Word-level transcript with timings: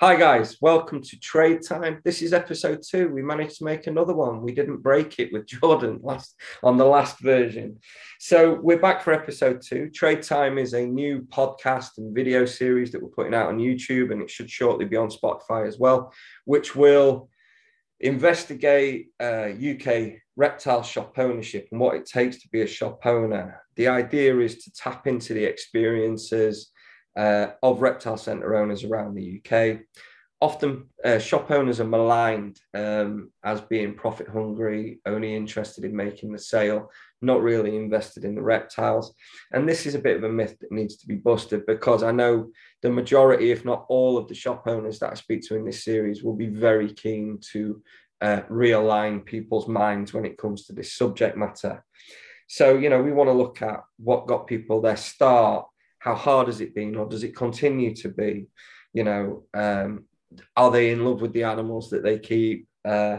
Hi, 0.00 0.14
guys. 0.14 0.58
Welcome 0.60 1.02
to 1.02 1.18
Trade 1.18 1.62
Time. 1.66 2.00
This 2.04 2.22
is 2.22 2.32
episode 2.32 2.84
two. 2.88 3.08
We 3.08 3.20
managed 3.20 3.58
to 3.58 3.64
make 3.64 3.88
another 3.88 4.14
one. 4.14 4.42
We 4.42 4.52
didn't 4.52 4.76
break 4.76 5.18
it 5.18 5.32
with 5.32 5.46
Jordan 5.48 5.98
last 6.04 6.36
on 6.62 6.76
the 6.76 6.84
last 6.84 7.18
version. 7.18 7.80
So 8.20 8.60
we're 8.62 8.78
back 8.78 9.02
for 9.02 9.12
episode 9.12 9.60
two. 9.60 9.90
Trade 9.90 10.22
Time 10.22 10.56
is 10.56 10.72
a 10.72 10.86
new 10.86 11.22
podcast 11.22 11.98
and 11.98 12.14
video 12.14 12.44
series 12.44 12.92
that 12.92 13.02
we're 13.02 13.08
putting 13.08 13.34
out 13.34 13.48
on 13.48 13.58
YouTube, 13.58 14.12
and 14.12 14.22
it 14.22 14.30
should 14.30 14.48
shortly 14.48 14.84
be 14.84 14.96
on 14.96 15.08
Spotify 15.08 15.66
as 15.66 15.80
well, 15.80 16.12
which 16.44 16.76
will 16.76 17.28
investigate 17.98 19.08
uh, 19.18 19.48
UK 19.48 20.12
reptile 20.36 20.84
shop 20.84 21.18
ownership 21.18 21.66
and 21.72 21.80
what 21.80 21.96
it 21.96 22.06
takes 22.06 22.40
to 22.42 22.48
be 22.50 22.60
a 22.60 22.68
shop 22.68 23.04
owner. 23.04 23.64
The 23.74 23.88
idea 23.88 24.38
is 24.38 24.62
to 24.62 24.72
tap 24.74 25.08
into 25.08 25.34
the 25.34 25.42
experiences 25.42 26.70
uh, 27.18 27.48
of 27.62 27.82
reptile 27.82 28.16
centre 28.16 28.56
owners 28.56 28.84
around 28.84 29.14
the 29.14 29.42
UK. 29.42 29.80
Often, 30.40 30.84
uh, 31.04 31.18
shop 31.18 31.50
owners 31.50 31.80
are 31.80 31.84
maligned 31.84 32.60
um, 32.72 33.32
as 33.42 33.60
being 33.62 33.94
profit 33.94 34.28
hungry, 34.28 35.00
only 35.04 35.34
interested 35.34 35.84
in 35.84 35.96
making 35.96 36.32
the 36.32 36.38
sale, 36.38 36.92
not 37.20 37.42
really 37.42 37.74
invested 37.74 38.24
in 38.24 38.36
the 38.36 38.42
reptiles. 38.42 39.12
And 39.52 39.68
this 39.68 39.84
is 39.84 39.96
a 39.96 39.98
bit 39.98 40.16
of 40.16 40.22
a 40.22 40.28
myth 40.28 40.56
that 40.60 40.70
needs 40.70 40.96
to 40.98 41.08
be 41.08 41.16
busted 41.16 41.66
because 41.66 42.04
I 42.04 42.12
know 42.12 42.52
the 42.82 42.90
majority, 42.90 43.50
if 43.50 43.64
not 43.64 43.84
all, 43.88 44.16
of 44.16 44.28
the 44.28 44.34
shop 44.36 44.68
owners 44.68 45.00
that 45.00 45.10
I 45.10 45.14
speak 45.14 45.42
to 45.48 45.56
in 45.56 45.64
this 45.64 45.84
series 45.84 46.22
will 46.22 46.36
be 46.36 46.46
very 46.46 46.92
keen 46.92 47.40
to 47.52 47.82
uh, 48.20 48.42
realign 48.48 49.24
people's 49.24 49.66
minds 49.66 50.14
when 50.14 50.24
it 50.24 50.38
comes 50.38 50.66
to 50.66 50.72
this 50.72 50.94
subject 50.94 51.36
matter. 51.36 51.84
So, 52.46 52.78
you 52.78 52.90
know, 52.90 53.02
we 53.02 53.12
want 53.12 53.28
to 53.28 53.34
look 53.34 53.60
at 53.60 53.80
what 53.98 54.28
got 54.28 54.46
people 54.46 54.80
their 54.80 54.96
start, 54.96 55.66
how 55.98 56.14
hard 56.14 56.46
has 56.46 56.60
it 56.60 56.74
been 56.74 56.96
or 56.96 57.06
does 57.06 57.24
it 57.24 57.36
continue 57.36 57.94
to 57.96 58.08
be? 58.08 58.46
You 58.92 59.04
know 59.04 59.44
um, 59.54 60.04
are 60.56 60.70
they 60.70 60.90
in 60.90 61.04
love 61.04 61.20
with 61.20 61.32
the 61.32 61.44
animals 61.44 61.90
that 61.90 62.02
they 62.02 62.18
keep? 62.18 62.66
Uh, 62.84 63.18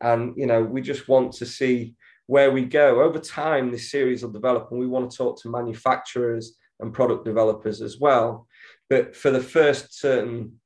and 0.00 0.34
you 0.36 0.46
know 0.46 0.62
we 0.62 0.80
just 0.80 1.08
want 1.08 1.32
to 1.34 1.46
see 1.46 1.94
where 2.26 2.50
we 2.50 2.64
go. 2.64 3.02
Over 3.02 3.18
time 3.18 3.70
this 3.70 3.90
series 3.90 4.22
will 4.22 4.32
develop 4.32 4.68
and 4.70 4.80
we 4.80 4.86
want 4.86 5.10
to 5.10 5.16
talk 5.16 5.40
to 5.42 5.50
manufacturers 5.50 6.56
and 6.78 6.92
product 6.92 7.24
developers 7.24 7.82
as 7.82 7.98
well. 7.98 8.46
But 8.88 9.14
for 9.14 9.30
the 9.30 9.42
first 9.42 9.98
certain 9.98 10.60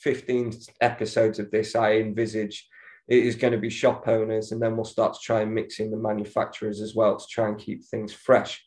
15 0.00 0.52
episodes 0.80 1.38
of 1.38 1.50
this 1.50 1.74
i 1.74 1.94
envisage 1.94 2.66
it 3.08 3.24
is 3.24 3.34
going 3.34 3.52
to 3.52 3.58
be 3.58 3.70
shop 3.70 4.06
owners 4.06 4.52
and 4.52 4.62
then 4.62 4.76
we'll 4.76 4.84
start 4.84 5.14
to 5.14 5.20
try 5.22 5.40
and 5.42 5.54
mix 5.54 5.80
in 5.80 5.90
the 5.90 5.96
manufacturers 5.96 6.80
as 6.80 6.94
well 6.94 7.16
to 7.16 7.26
try 7.30 7.48
and 7.48 7.58
keep 7.58 7.84
things 7.84 8.12
fresh 8.12 8.64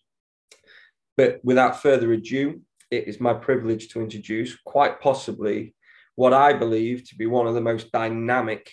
but 1.18 1.40
without 1.44 1.82
further 1.82 2.12
ado, 2.14 2.62
it 2.92 3.08
is 3.08 3.20
my 3.20 3.34
privilege 3.34 3.90
to 3.90 4.02
introduce 4.02 4.56
quite 4.66 5.02
possibly 5.02 5.76
what 6.16 6.34
I 6.34 6.54
believe 6.54 7.08
to 7.10 7.16
be 7.16 7.26
one 7.26 7.48
of 7.48 7.56
the 7.56 7.62
most 7.62 7.92
dynamic 7.92 8.72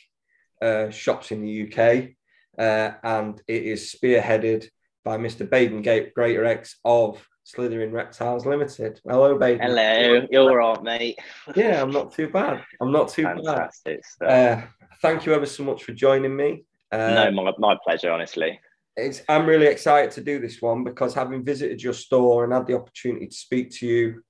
uh, 0.61 0.91
shops 0.91 1.31
in 1.31 1.43
the 1.43 1.67
UK. 1.67 2.11
Uh, 2.59 2.93
and 3.03 3.41
it 3.47 3.65
is 3.65 3.95
spearheaded 3.95 4.69
by 5.05 5.17
Mr. 5.17 5.49
Baiden 5.49 5.83
Gate, 5.83 6.13
Greatorex 6.15 6.75
of 6.85 7.27
Slitherin 7.47 7.93
Reptiles 7.93 8.45
Limited. 8.45 9.01
Hello, 9.09 9.39
Baiden. 9.39 9.63
Hello, 9.63 10.27
you're 10.31 10.61
all 10.61 10.75
right, 10.75 10.83
mate. 10.83 11.19
yeah, 11.57 11.81
I'm 11.81 11.91
not 11.91 12.13
too 12.13 12.29
bad. 12.29 12.63
I'm 12.81 12.93
not 12.93 13.09
too 13.09 13.23
Fantastic 13.23 14.03
bad. 14.21 14.59
Uh, 14.59 14.67
thank 15.01 15.25
you 15.25 15.33
ever 15.33 15.47
so 15.47 15.65
much 15.65 15.85
for 15.85 15.93
joining 15.93 16.37
me. 16.37 16.65
Uh, 16.93 17.31
no, 17.31 17.31
my, 17.31 17.53
my 17.59 17.77
pleasure, 17.83 18.11
honestly 18.11 18.61
it's, 18.97 19.23
I'm 19.29 19.47
really 19.47 19.67
excited 19.67 20.11
to 20.13 20.23
do 20.23 20.39
this 20.39 20.61
one 20.61 20.85
because 20.85 21.15
having 21.15 21.45
visited 21.45 21.83
your 21.83 21.93
store 21.93 22.45
and 22.45 22.53
had 22.53 22.67
the 22.67 22.77
opportunity 22.77 23.27
to 23.27 23.35
speak 23.35 23.71
to 23.79 23.87
you, 23.87 24.23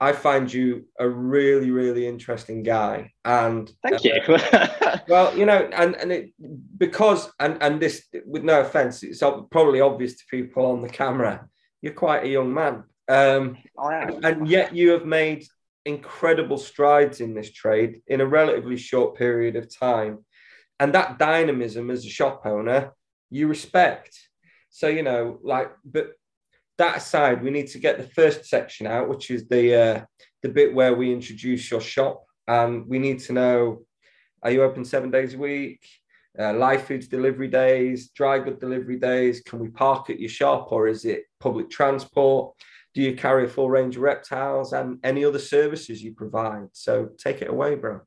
I 0.00 0.12
find 0.12 0.52
you 0.52 0.86
a 0.98 1.08
really, 1.08 1.70
really 1.70 2.08
interesting 2.08 2.64
guy. 2.64 3.12
And 3.24 3.70
thank 3.82 4.02
you. 4.02 4.20
well, 5.08 5.36
you 5.36 5.46
know, 5.46 5.68
and 5.72 5.94
and 5.94 6.10
it 6.10 6.32
because 6.76 7.30
and 7.38 7.62
and 7.62 7.80
this 7.80 8.08
with 8.26 8.42
no 8.42 8.62
offense, 8.62 9.04
it's 9.04 9.20
probably 9.20 9.80
obvious 9.80 10.16
to 10.16 10.24
people 10.28 10.66
on 10.66 10.82
the 10.82 10.88
camera. 10.88 11.48
You're 11.82 11.92
quite 11.92 12.24
a 12.24 12.28
young 12.28 12.52
man, 12.52 12.82
um, 13.08 13.58
I 13.78 13.94
am. 13.94 14.24
and 14.24 14.48
yet 14.48 14.74
you 14.74 14.90
have 14.90 15.06
made 15.06 15.46
incredible 15.84 16.58
strides 16.58 17.20
in 17.20 17.34
this 17.34 17.52
trade 17.52 18.02
in 18.06 18.20
a 18.20 18.26
relatively 18.26 18.76
short 18.76 19.16
period 19.16 19.54
of 19.54 19.72
time. 19.72 20.24
And 20.80 20.94
that 20.94 21.18
dynamism 21.18 21.90
as 21.90 22.04
a 22.04 22.08
shop 22.08 22.42
owner 22.44 22.92
you 23.32 23.48
respect. 23.48 24.28
So, 24.68 24.88
you 24.88 25.02
know, 25.02 25.38
like, 25.42 25.72
but 25.84 26.12
that 26.78 26.98
aside, 26.98 27.42
we 27.42 27.50
need 27.50 27.68
to 27.68 27.78
get 27.78 27.98
the 27.98 28.08
first 28.08 28.44
section 28.44 28.86
out, 28.86 29.08
which 29.08 29.30
is 29.30 29.48
the 29.48 29.74
uh, 29.74 30.04
the 30.42 30.48
bit 30.48 30.74
where 30.74 30.94
we 30.94 31.12
introduce 31.12 31.70
your 31.70 31.80
shop, 31.80 32.24
and 32.46 32.86
we 32.86 32.98
need 32.98 33.20
to 33.20 33.32
know: 33.32 33.84
Are 34.42 34.50
you 34.50 34.62
open 34.62 34.84
seven 34.84 35.10
days 35.10 35.34
a 35.34 35.38
week? 35.38 35.86
Uh, 36.38 36.54
live 36.54 36.84
foods 36.84 37.08
delivery 37.08 37.48
days, 37.48 38.08
dry 38.10 38.38
good 38.38 38.58
delivery 38.58 38.98
days. 38.98 39.42
Can 39.42 39.58
we 39.58 39.68
park 39.68 40.08
at 40.08 40.20
your 40.20 40.30
shop, 40.30 40.72
or 40.72 40.88
is 40.88 41.04
it 41.04 41.24
public 41.40 41.70
transport? 41.70 42.54
Do 42.94 43.02
you 43.02 43.14
carry 43.16 43.44
a 43.44 43.48
full 43.48 43.70
range 43.70 43.96
of 43.96 44.02
reptiles 44.02 44.72
and 44.74 44.98
any 45.02 45.24
other 45.24 45.38
services 45.38 46.02
you 46.02 46.14
provide? 46.14 46.68
So 46.72 47.10
take 47.18 47.40
it 47.40 47.48
away, 47.48 47.74
bro. 47.76 48.00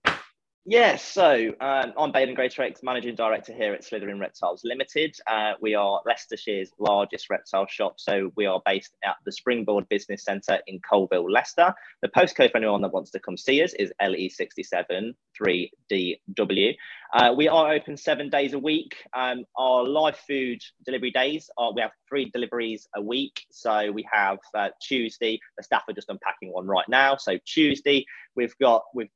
Yeah, 0.68 0.96
so 0.96 1.54
um, 1.62 1.94
I'm 1.96 2.12
Baiden 2.12 2.36
Greatorex, 2.36 2.82
Managing 2.82 3.14
Director 3.14 3.54
here 3.54 3.76
at 3.76 3.84
Slitherin 3.84 4.20
Reptiles 4.20 4.62
Limited. 4.64 5.16
Uh, 5.28 5.52
we 5.62 5.76
are 5.76 6.02
Leicestershire's 6.08 6.72
largest 6.80 7.30
reptile 7.30 7.68
shop, 7.68 8.00
so 8.00 8.32
we 8.36 8.48
are 8.48 8.60
based 8.66 8.96
at 9.04 9.18
the 9.26 9.32
Springboard 9.32 9.88
Business 9.90 10.24
Centre 10.24 10.58
in 10.66 10.80
Coalville, 10.80 11.30
Leicester. 11.30 11.72
The 12.02 12.08
postcode 12.08 12.50
for 12.50 12.58
anyone 12.58 12.82
that 12.82 12.92
wants 12.92 13.12
to 13.12 13.20
come 13.20 13.38
see 13.38 13.62
us 13.62 13.74
is 13.76 13.94
LE67 14.02 15.14
3DW. 15.40 16.76
Uh, 17.14 17.34
we 17.38 17.48
are 17.48 17.72
open 17.72 17.96
seven 17.96 18.32
days 18.32 18.54
a 18.54 18.60
week. 18.60 18.96
Um, 19.14 19.46
our 19.56 19.84
live 19.84 20.18
food 20.18 20.64
delivery 20.84 21.12
days 21.12 21.48
are 21.60 21.74
we 21.76 21.82
have 21.82 21.92
three 22.10 22.32
deliveries 22.32 22.88
a 22.96 23.02
week. 23.04 23.46
So 23.52 23.92
we 23.92 24.04
have 24.12 24.40
uh, 24.56 24.70
Tuesday. 24.82 25.40
The 25.58 25.64
staff 25.64 25.84
are 25.88 25.94
just 25.94 26.10
unpacking 26.10 26.52
one 26.52 26.66
right 26.66 26.90
now. 26.90 27.18
So 27.18 27.38
Tuesday 27.46 28.04
we've 28.36 28.58
got 28.58 28.82
we've 28.96 29.12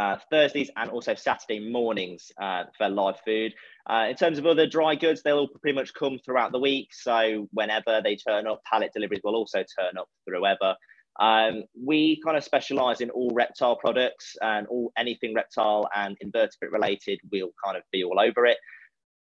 uh, 0.00 0.16
Thursdays 0.30 0.70
and 0.76 0.90
also 0.90 1.14
Saturday 1.14 1.60
mornings 1.70 2.32
uh, 2.40 2.64
for 2.78 2.88
live 2.88 3.20
food. 3.24 3.52
Uh, 3.88 4.06
in 4.08 4.16
terms 4.16 4.38
of 4.38 4.46
other 4.46 4.66
dry 4.66 4.94
goods, 4.94 5.22
they'll 5.22 5.40
all 5.40 5.48
pretty 5.48 5.74
much 5.74 5.92
come 5.92 6.18
throughout 6.24 6.52
the 6.52 6.58
week. 6.58 6.88
So 6.92 7.48
whenever 7.52 8.00
they 8.02 8.16
turn 8.16 8.46
up, 8.46 8.62
pallet 8.64 8.92
deliveries 8.94 9.20
will 9.22 9.36
also 9.36 9.58
turn 9.58 9.98
up 9.98 10.08
throughout. 10.26 10.76
Um, 11.18 11.64
we 11.78 12.18
kind 12.24 12.36
of 12.38 12.44
specialize 12.44 13.02
in 13.02 13.10
all 13.10 13.30
reptile 13.34 13.76
products 13.76 14.36
and 14.40 14.66
all 14.68 14.90
anything 14.96 15.34
reptile 15.34 15.86
and 15.94 16.16
invertebrate 16.22 16.72
related, 16.72 17.20
we'll 17.30 17.52
kind 17.62 17.76
of 17.76 17.82
be 17.92 18.02
all 18.02 18.18
over 18.18 18.46
it. 18.46 18.56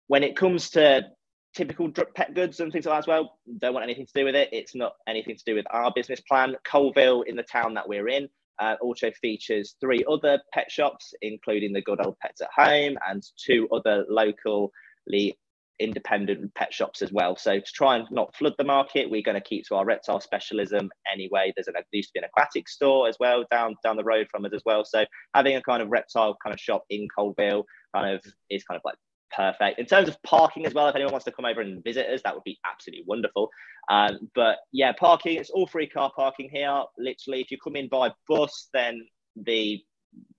When 0.07 0.23
it 0.23 0.37
comes 0.37 0.69
to 0.71 1.07
typical 1.55 1.91
pet 2.15 2.35
goods 2.35 2.59
and 2.59 2.71
things 2.71 2.85
like 2.85 2.93
that 2.93 2.99
as 2.99 3.07
well, 3.07 3.39
don't 3.57 3.73
want 3.73 3.83
anything 3.83 4.05
to 4.05 4.13
do 4.13 4.25
with 4.25 4.35
it. 4.35 4.49
It's 4.51 4.75
not 4.75 4.93
anything 5.07 5.37
to 5.37 5.43
do 5.43 5.55
with 5.55 5.65
our 5.71 5.91
business 5.95 6.21
plan. 6.21 6.55
Coalville, 6.71 7.25
in 7.25 7.35
the 7.35 7.41
town 7.41 7.73
that 7.73 7.89
we're 7.89 8.09
in, 8.09 8.29
uh, 8.59 8.75
also 8.81 9.11
features 9.21 9.75
three 9.79 10.03
other 10.09 10.39
pet 10.53 10.71
shops, 10.71 11.13
including 11.21 11.73
the 11.73 11.81
Good 11.81 12.03
Old 12.03 12.17
Pets 12.19 12.41
at 12.41 12.49
Home 12.55 12.97
and 13.07 13.23
two 13.37 13.67
other 13.71 14.05
locally 14.09 15.37
independent 15.79 16.53
pet 16.55 16.73
shops 16.73 17.01
as 17.01 17.11
well. 17.11 17.35
So 17.35 17.59
to 17.59 17.71
try 17.73 17.97
and 17.97 18.07
not 18.11 18.35
flood 18.35 18.55
the 18.57 18.63
market, 18.63 19.09
we're 19.09 19.21
going 19.21 19.35
to 19.35 19.41
keep 19.41 19.65
to 19.67 19.75
our 19.75 19.85
reptile 19.85 20.19
specialism 20.19 20.89
anyway. 21.11 21.53
There's 21.55 21.67
an 21.67 21.75
there 21.75 21.83
used 21.91 22.09
to 22.09 22.13
be 22.15 22.19
an 22.19 22.25
aquatic 22.25 22.67
store 22.67 23.07
as 23.07 23.17
well 23.19 23.45
down 23.51 23.75
down 23.83 23.97
the 23.97 24.03
road 24.03 24.27
from 24.31 24.45
us 24.45 24.53
as 24.53 24.63
well. 24.65 24.83
So 24.85 25.05
having 25.33 25.55
a 25.55 25.61
kind 25.61 25.81
of 25.81 25.89
reptile 25.89 26.35
kind 26.43 26.53
of 26.53 26.59
shop 26.59 26.83
in 26.89 27.07
Coalville 27.17 27.63
kind 27.95 28.15
of 28.15 28.21
is 28.49 28.63
kind 28.63 28.77
of 28.77 28.81
like 28.83 28.95
perfect. 29.35 29.79
In 29.79 29.85
terms 29.85 30.07
of 30.07 30.21
parking 30.23 30.65
as 30.65 30.73
well, 30.73 30.87
if 30.87 30.95
anyone 30.95 31.11
wants 31.11 31.25
to 31.25 31.31
come 31.31 31.45
over 31.45 31.61
and 31.61 31.83
visit 31.83 32.07
us, 32.07 32.21
that 32.23 32.33
would 32.33 32.43
be 32.43 32.59
absolutely 32.65 33.03
wonderful. 33.07 33.49
Um, 33.89 34.29
but 34.35 34.57
yeah, 34.71 34.91
parking, 34.93 35.37
it's 35.37 35.49
all 35.49 35.67
free 35.67 35.87
car 35.87 36.11
parking 36.15 36.49
here. 36.51 36.83
Literally, 36.97 37.41
if 37.41 37.51
you 37.51 37.57
come 37.63 37.75
in 37.75 37.87
by 37.89 38.11
bus, 38.27 38.69
then 38.73 39.05
the 39.35 39.81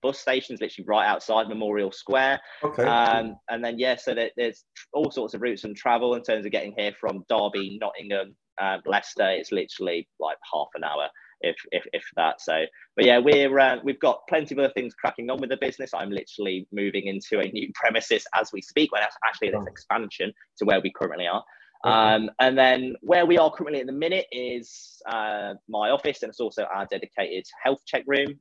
bus 0.01 0.19
station 0.19 0.53
is 0.53 0.61
literally 0.61 0.85
right 0.87 1.07
outside 1.07 1.47
Memorial 1.47 1.91
Square. 1.91 2.39
Okay. 2.63 2.83
Um, 2.83 3.35
and 3.49 3.63
then, 3.63 3.79
yeah, 3.79 3.95
so 3.95 4.13
there, 4.13 4.31
there's 4.35 4.63
all 4.93 5.11
sorts 5.11 5.33
of 5.33 5.41
routes 5.41 5.63
and 5.63 5.75
travel 5.75 6.15
in 6.15 6.23
terms 6.23 6.45
of 6.45 6.51
getting 6.51 6.73
here 6.77 6.93
from 6.99 7.23
Derby, 7.29 7.77
Nottingham, 7.81 8.35
um, 8.61 8.81
Leicester. 8.85 9.29
It's 9.29 9.51
literally 9.51 10.07
like 10.19 10.37
half 10.53 10.67
an 10.75 10.83
hour 10.83 11.07
if 11.41 11.55
if, 11.71 11.85
if 11.93 12.03
that. 12.15 12.41
So, 12.41 12.65
but 12.95 13.05
yeah, 13.05 13.19
we're 13.19 13.57
uh, 13.59 13.77
we've 13.83 13.99
got 13.99 14.21
plenty 14.27 14.55
of 14.55 14.59
other 14.59 14.73
things 14.73 14.93
cracking 14.93 15.29
on 15.29 15.39
with 15.39 15.49
the 15.49 15.57
business. 15.57 15.91
I'm 15.93 16.11
literally 16.11 16.67
moving 16.71 17.07
into 17.07 17.39
a 17.39 17.49
new 17.51 17.71
premises 17.75 18.25
as 18.35 18.51
we 18.51 18.61
speak. 18.61 18.91
When 18.91 19.01
actually 19.27 19.51
this 19.51 19.67
expansion 19.67 20.33
to 20.57 20.65
where 20.65 20.81
we 20.81 20.91
currently 20.91 21.27
are. 21.27 21.43
Um, 21.85 22.29
and 22.41 22.57
then 22.57 22.95
where 23.01 23.25
we 23.25 23.37
are 23.37 23.49
currently 23.49 23.79
at 23.79 23.87
the 23.87 23.93
minute 23.93 24.25
is 24.33 25.01
uh, 25.09 25.53
my 25.69 25.91
office, 25.91 26.23
and 26.23 26.29
it's 26.29 26.41
also 26.41 26.65
our 26.65 26.85
dedicated 26.85 27.45
health 27.63 27.79
check 27.85 28.03
room 28.05 28.37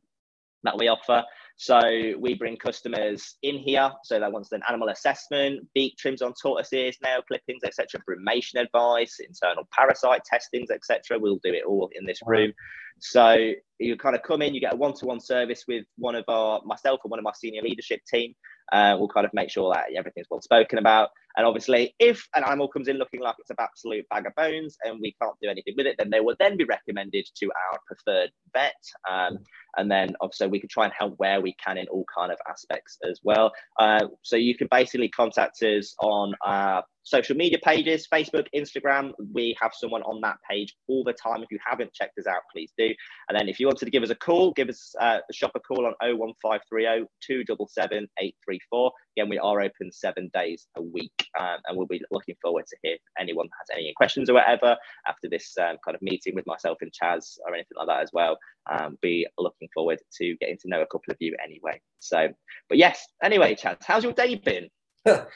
that 0.64 0.76
we 0.76 0.88
offer. 0.88 1.22
So 1.60 1.80
we 2.20 2.34
bring 2.34 2.56
customers 2.56 3.36
in 3.42 3.58
here. 3.58 3.90
So 4.04 4.20
that 4.20 4.30
wants 4.30 4.52
an 4.52 4.62
animal 4.68 4.90
assessment, 4.90 5.66
beak 5.74 5.96
trims 5.98 6.22
on 6.22 6.32
tortoises, 6.40 6.96
nail 7.02 7.20
clippings, 7.26 7.64
etc., 7.64 8.00
brumation 8.08 8.60
advice, 8.60 9.18
internal 9.18 9.68
parasite 9.72 10.22
testings, 10.24 10.70
etc. 10.70 11.18
We'll 11.18 11.40
do 11.42 11.52
it 11.52 11.64
all 11.66 11.90
in 11.98 12.06
this 12.06 12.20
room. 12.24 12.52
So 13.00 13.50
you 13.80 13.96
kind 13.96 14.14
of 14.14 14.22
come 14.22 14.40
in, 14.40 14.54
you 14.54 14.60
get 14.60 14.74
a 14.74 14.76
one-to-one 14.76 15.18
service 15.18 15.64
with 15.66 15.84
one 15.96 16.14
of 16.14 16.24
our 16.28 16.60
myself 16.64 17.00
or 17.04 17.08
one 17.08 17.18
of 17.18 17.24
my 17.24 17.32
senior 17.34 17.62
leadership 17.62 18.02
team. 18.08 18.34
Uh, 18.72 18.94
we'll 18.96 19.08
kind 19.08 19.26
of 19.26 19.34
make 19.34 19.50
sure 19.50 19.74
that 19.74 19.86
everything's 19.96 20.28
well 20.30 20.40
spoken 20.40 20.78
about. 20.78 21.10
And 21.38 21.46
obviously, 21.46 21.94
if 22.00 22.26
an 22.34 22.42
animal 22.42 22.66
comes 22.66 22.88
in 22.88 22.98
looking 22.98 23.20
like 23.20 23.36
it's 23.38 23.50
an 23.50 23.56
absolute 23.60 24.04
bag 24.08 24.26
of 24.26 24.34
bones 24.34 24.76
and 24.82 24.98
we 25.00 25.14
can't 25.22 25.36
do 25.40 25.48
anything 25.48 25.74
with 25.76 25.86
it, 25.86 25.94
then 25.96 26.10
they 26.10 26.18
will 26.18 26.34
then 26.40 26.56
be 26.56 26.64
recommended 26.64 27.28
to 27.36 27.46
our 27.46 27.78
preferred 27.86 28.30
vet. 28.52 28.74
Um, 29.08 29.38
and 29.76 29.88
then 29.88 30.16
obviously 30.20 30.48
we 30.48 30.58
can 30.58 30.68
try 30.68 30.84
and 30.84 30.92
help 30.98 31.14
where 31.18 31.40
we 31.40 31.54
can 31.64 31.78
in 31.78 31.86
all 31.88 32.04
kind 32.12 32.32
of 32.32 32.38
aspects 32.50 32.98
as 33.08 33.20
well. 33.22 33.52
Uh, 33.78 34.06
so 34.22 34.34
you 34.34 34.56
can 34.56 34.66
basically 34.68 35.08
contact 35.10 35.62
us 35.62 35.94
on 36.00 36.34
our 36.44 36.82
social 37.04 37.36
media 37.36 37.58
pages, 37.64 38.06
Facebook, 38.12 38.46
Instagram. 38.54 39.12
We 39.32 39.56
have 39.62 39.72
someone 39.74 40.02
on 40.02 40.20
that 40.22 40.36
page 40.48 40.74
all 40.88 41.04
the 41.04 41.12
time. 41.12 41.42
If 41.42 41.50
you 41.50 41.58
haven't 41.64 41.94
checked 41.94 42.18
us 42.18 42.26
out, 42.26 42.42
please 42.52 42.72
do. 42.76 42.92
And 43.28 43.38
then 43.38 43.48
if 43.48 43.58
you 43.58 43.66
wanted 43.66 43.86
to 43.86 43.90
give 43.90 44.02
us 44.02 44.10
a 44.10 44.14
call, 44.14 44.52
give 44.52 44.68
us 44.68 44.94
uh, 45.00 45.20
shop 45.32 45.52
a 45.54 45.60
call 45.60 45.86
on 45.86 45.94
01530 46.02 47.06
277 47.24 48.08
834. 48.20 48.92
Again, 49.18 49.30
we 49.30 49.38
are 49.40 49.60
open 49.60 49.90
seven 49.90 50.30
days 50.32 50.68
a 50.76 50.82
week. 50.82 51.26
Um, 51.40 51.56
and 51.66 51.76
we'll 51.76 51.88
be 51.88 52.00
looking 52.12 52.36
forward 52.40 52.66
to 52.68 52.76
hear 52.84 52.94
if 52.94 53.00
anyone 53.18 53.48
has 53.58 53.76
any 53.76 53.92
questions 53.96 54.30
or 54.30 54.34
whatever 54.34 54.76
after 55.08 55.28
this 55.28 55.58
um, 55.58 55.76
kind 55.84 55.96
of 55.96 56.02
meeting 56.02 56.36
with 56.36 56.46
myself 56.46 56.78
and 56.82 56.92
Chaz 56.92 57.36
or 57.44 57.52
anything 57.52 57.76
like 57.76 57.88
that 57.88 58.00
as 58.00 58.10
well. 58.12 58.38
Um, 58.70 58.96
be 59.02 59.26
looking 59.36 59.68
forward 59.74 59.98
to 60.18 60.36
getting 60.36 60.56
to 60.58 60.68
know 60.68 60.82
a 60.82 60.86
couple 60.86 61.10
of 61.10 61.16
you 61.18 61.34
anyway. 61.44 61.80
So, 61.98 62.28
but 62.68 62.78
yes, 62.78 63.08
anyway, 63.20 63.56
Chaz, 63.56 63.78
how's 63.84 64.04
your 64.04 64.12
day 64.12 64.36
been? 64.36 64.68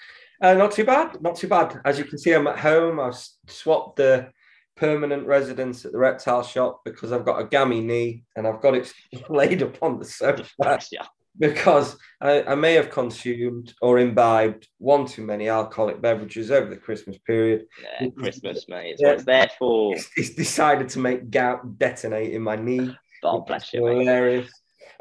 Uh, 0.42 0.54
not 0.54 0.72
too 0.72 0.84
bad, 0.84 1.22
not 1.22 1.36
too 1.36 1.46
bad. 1.46 1.80
As 1.84 2.00
you 2.00 2.04
can 2.04 2.18
see, 2.18 2.32
I'm 2.32 2.48
at 2.48 2.58
home. 2.58 2.98
I've 2.98 3.14
swapped 3.46 3.94
the 3.94 4.28
permanent 4.74 5.24
residence 5.24 5.84
at 5.84 5.92
the 5.92 5.98
reptile 5.98 6.42
shop 6.42 6.80
because 6.84 7.12
I've 7.12 7.24
got 7.24 7.40
a 7.40 7.44
gammy 7.44 7.80
knee 7.80 8.24
and 8.34 8.48
I've 8.48 8.60
got 8.60 8.74
it 8.74 8.92
laid 9.28 9.62
up 9.62 9.80
on 9.80 10.00
the 10.00 10.04
sofa. 10.04 10.80
yeah. 10.90 11.06
Because 11.38 11.96
I, 12.20 12.42
I, 12.42 12.54
may 12.54 12.74
have 12.74 12.90
consumed 12.90 13.72
or 13.80 13.98
imbibed 13.98 14.68
one 14.78 15.06
too 15.06 15.24
many 15.24 15.48
alcoholic 15.48 16.00
beverages 16.00 16.50
over 16.50 16.68
the 16.68 16.76
Christmas 16.76 17.16
period. 17.18 17.64
Yeah, 17.82 18.08
Christmas, 18.18 18.66
mate. 18.68 18.90
It's 18.92 19.02
yeah. 19.02 19.08
what 19.08 19.14
it's 19.14 19.24
there 19.24 19.50
for. 19.58 19.94
It's, 19.94 20.10
it's, 20.16 20.34
decided 20.34 20.90
to 20.90 20.98
make 20.98 21.30
gout 21.30 21.78
detonate 21.78 22.32
in 22.32 22.42
my 22.42 22.56
knee. 22.56 22.94
God 23.22 23.46
bless 23.46 23.72
you. 23.72 23.86
Hilarious. 23.86 24.50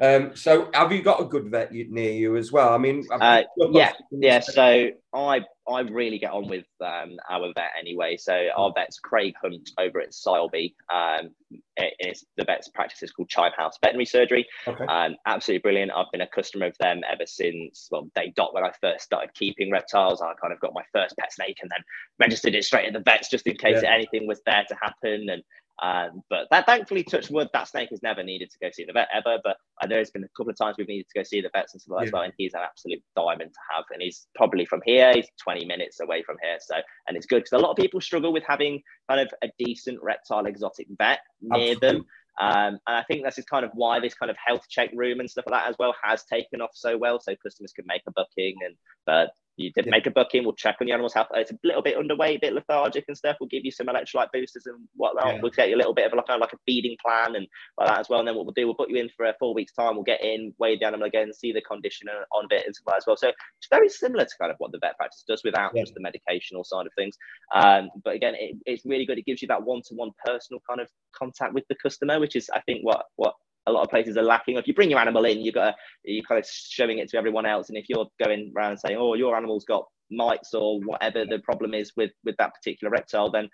Um, 0.01 0.35
so 0.35 0.69
have 0.73 0.91
you 0.91 1.03
got 1.03 1.21
a 1.21 1.25
good 1.25 1.51
vet 1.51 1.71
near 1.71 2.11
you 2.11 2.35
as 2.35 2.51
well? 2.51 2.73
I 2.73 2.79
mean, 2.79 3.05
uh, 3.11 3.43
yeah, 3.71 3.93
yeah. 4.09 4.39
So 4.39 4.89
I 5.13 5.41
I 5.69 5.81
really 5.81 6.17
get 6.17 6.31
on 6.31 6.47
with 6.47 6.65
um, 6.83 7.17
our 7.29 7.51
vet 7.53 7.71
anyway. 7.79 8.17
So 8.17 8.47
our 8.57 8.73
vet's 8.73 8.99
Craig 8.99 9.35
Hunt 9.39 9.69
over 9.77 10.01
at 10.01 10.11
Sileby. 10.11 10.73
Um, 10.91 11.29
it's 11.77 12.25
the 12.35 12.45
vet's 12.45 12.67
practice 12.69 13.03
is 13.03 13.11
called 13.11 13.29
Chine 13.29 13.51
House 13.55 13.77
Veterinary 13.81 14.05
Surgery. 14.05 14.47
Okay. 14.67 14.85
Um, 14.85 15.17
absolutely 15.27 15.61
brilliant. 15.61 15.91
I've 15.91 16.11
been 16.11 16.21
a 16.21 16.27
customer 16.27 16.65
of 16.65 16.77
them 16.79 17.01
ever 17.09 17.27
since 17.27 17.87
well 17.91 18.09
day 18.15 18.33
dot 18.35 18.55
when 18.55 18.63
I 18.63 18.71
first 18.81 19.05
started 19.05 19.35
keeping 19.35 19.71
reptiles. 19.71 20.21
I 20.21 20.33
kind 20.41 20.51
of 20.51 20.59
got 20.59 20.73
my 20.73 20.83
first 20.91 21.15
pet 21.17 21.31
snake 21.31 21.57
and 21.61 21.69
then 21.69 21.83
registered 22.19 22.55
it 22.55 22.65
straight 22.65 22.87
at 22.87 22.93
the 22.93 22.99
vets 22.99 23.29
just 23.29 23.45
in 23.45 23.55
case 23.55 23.83
yeah. 23.83 23.93
anything 23.93 24.25
was 24.27 24.41
there 24.47 24.65
to 24.67 24.75
happen. 24.81 25.29
And 25.29 25.43
um, 25.81 26.21
but 26.29 26.47
that 26.51 26.65
thankfully, 26.65 27.03
touch 27.03 27.29
wood, 27.29 27.49
that 27.53 27.67
snake 27.67 27.89
has 27.89 28.03
never 28.03 28.23
needed 28.23 28.51
to 28.51 28.57
go 28.61 28.69
see 28.71 28.85
the 28.85 28.93
vet 28.93 29.07
ever. 29.13 29.39
But 29.43 29.57
I 29.81 29.87
know 29.87 29.97
it's 29.97 30.11
been 30.11 30.23
a 30.23 30.29
couple 30.37 30.51
of 30.51 30.57
times 30.57 30.75
we've 30.77 30.87
needed 30.87 31.07
to 31.09 31.19
go 31.19 31.23
see 31.23 31.41
the 31.41 31.49
vets 31.53 31.73
and 31.73 31.81
stuff 31.81 31.95
like 31.95 32.03
yeah. 32.03 32.07
as 32.07 32.13
well. 32.13 32.21
And 32.21 32.33
he's 32.37 32.53
an 32.53 32.61
absolute 32.63 33.01
diamond 33.15 33.51
to 33.53 33.59
have. 33.75 33.85
And 33.91 34.01
he's 34.01 34.27
probably 34.35 34.65
from 34.65 34.81
here, 34.85 35.11
he's 35.13 35.27
20 35.43 35.65
minutes 35.65 35.99
away 35.99 36.23
from 36.23 36.37
here. 36.41 36.57
So, 36.59 36.75
and 37.07 37.17
it's 37.17 37.25
good 37.25 37.43
because 37.43 37.59
a 37.59 37.61
lot 37.61 37.71
of 37.71 37.77
people 37.77 37.99
struggle 37.99 38.31
with 38.31 38.43
having 38.47 38.81
kind 39.09 39.21
of 39.21 39.33
a 39.43 39.49
decent 39.57 39.99
reptile 40.03 40.45
exotic 40.45 40.87
vet 40.97 41.19
near 41.41 41.71
absolutely. 41.71 41.87
them. 41.87 42.05
Um, 42.39 42.79
and 42.87 42.97
I 42.97 43.03
think 43.03 43.23
this 43.23 43.37
is 43.37 43.45
kind 43.45 43.65
of 43.65 43.71
why 43.73 43.99
this 43.99 44.13
kind 44.13 44.29
of 44.29 44.37
health 44.43 44.65
check 44.69 44.89
room 44.93 45.19
and 45.19 45.29
stuff 45.29 45.45
like 45.49 45.63
that 45.63 45.69
as 45.69 45.75
well 45.77 45.93
has 46.03 46.23
taken 46.25 46.61
off 46.61 46.71
so 46.73 46.97
well. 46.97 47.19
So 47.19 47.35
customers 47.41 47.73
can 47.73 47.85
make 47.87 48.03
a 48.07 48.11
booking 48.11 48.55
and 48.63 48.75
but 49.05 49.31
you 49.61 49.71
did 49.71 49.85
yeah. 49.85 49.91
make 49.91 50.07
a 50.07 50.11
booking, 50.11 50.43
we'll 50.43 50.53
check 50.53 50.77
on 50.81 50.87
the 50.87 50.93
animal's 50.93 51.13
health. 51.13 51.27
It's 51.33 51.51
a 51.51 51.57
little 51.63 51.81
bit 51.81 51.97
underweight, 51.97 52.37
a 52.37 52.39
bit 52.39 52.53
lethargic 52.53 53.05
and 53.07 53.17
stuff. 53.17 53.37
We'll 53.39 53.49
give 53.49 53.63
you 53.65 53.71
some 53.71 53.87
electrolyte 53.87 54.31
boosters 54.33 54.65
and 54.65 54.77
whatnot. 54.95 55.35
Yeah. 55.35 55.39
We'll 55.41 55.51
get 55.51 55.69
you 55.69 55.75
a 55.75 55.77
little 55.77 55.93
bit 55.93 56.05
of 56.05 56.13
like 56.13 56.25
a, 56.29 56.37
like 56.37 56.53
a 56.53 56.57
feeding 56.65 56.97
plan 57.03 57.35
and 57.35 57.47
like 57.77 57.87
that 57.87 57.99
as 57.99 58.09
well. 58.09 58.19
And 58.19 58.27
then 58.27 58.35
what 58.35 58.45
we'll 58.45 58.53
do, 58.53 58.65
we'll 58.65 58.75
put 58.75 58.89
you 58.89 58.97
in 58.97 59.09
for 59.15 59.25
a 59.25 59.33
four 59.39 59.53
weeks 59.53 59.73
time. 59.73 59.95
We'll 59.95 60.03
get 60.03 60.23
in, 60.23 60.53
weigh 60.59 60.77
the 60.77 60.85
animal 60.85 61.07
again, 61.07 61.33
see 61.33 61.51
the 61.51 61.61
condition 61.61 62.07
on 62.09 62.45
a 62.45 62.47
bit 62.49 62.65
and 62.65 62.75
stuff 62.75 62.87
like 62.87 62.97
as 62.97 63.03
well. 63.07 63.17
So 63.17 63.29
it's 63.29 63.69
very 63.69 63.89
similar 63.89 64.25
to 64.25 64.37
kind 64.39 64.51
of 64.51 64.57
what 64.59 64.71
the 64.71 64.79
vet 64.79 64.97
practice 64.97 65.23
does 65.27 65.43
without 65.43 65.71
yeah. 65.73 65.83
just 65.83 65.93
the 65.93 66.01
medicational 66.01 66.65
side 66.65 66.85
of 66.85 66.93
things. 66.97 67.17
Um, 67.53 67.89
but 68.03 68.15
again, 68.15 68.35
it, 68.37 68.57
it's 68.65 68.85
really 68.85 69.05
good. 69.05 69.17
It 69.17 69.25
gives 69.25 69.41
you 69.41 69.47
that 69.49 69.63
one-to-one 69.63 70.11
personal 70.25 70.61
kind 70.67 70.81
of 70.81 70.87
contact 71.15 71.53
with 71.53 71.63
the 71.69 71.75
customer, 71.75 72.19
which 72.19 72.35
is 72.35 72.49
I 72.53 72.61
think 72.61 72.81
what 72.83 73.05
what 73.15 73.35
a 73.71 73.73
lot 73.73 73.83
of 73.83 73.89
places 73.89 74.17
are 74.17 74.23
lacking. 74.23 74.57
If 74.57 74.67
you 74.67 74.73
bring 74.73 74.89
your 74.89 74.99
animal 74.99 75.25
in, 75.25 75.39
you've 75.39 75.55
got 75.55 75.71
to, 75.71 75.75
you're 76.03 76.23
kind 76.23 76.39
of 76.39 76.47
showing 76.47 76.99
it 76.99 77.09
to 77.09 77.17
everyone 77.17 77.45
else. 77.45 77.69
And 77.69 77.77
if 77.77 77.85
you're 77.89 78.07
going 78.23 78.51
around 78.55 78.77
saying, 78.77 78.97
"Oh, 78.97 79.15
your 79.15 79.35
animal's 79.35 79.65
got 79.65 79.85
mites 80.11 80.53
or 80.53 80.79
whatever 80.81 81.25
the 81.25 81.39
problem 81.39 81.73
is 81.73 81.93
with 81.95 82.11
with 82.23 82.35
that 82.37 82.53
particular 82.53 82.91
reptile, 82.91 83.31
then 83.31 83.49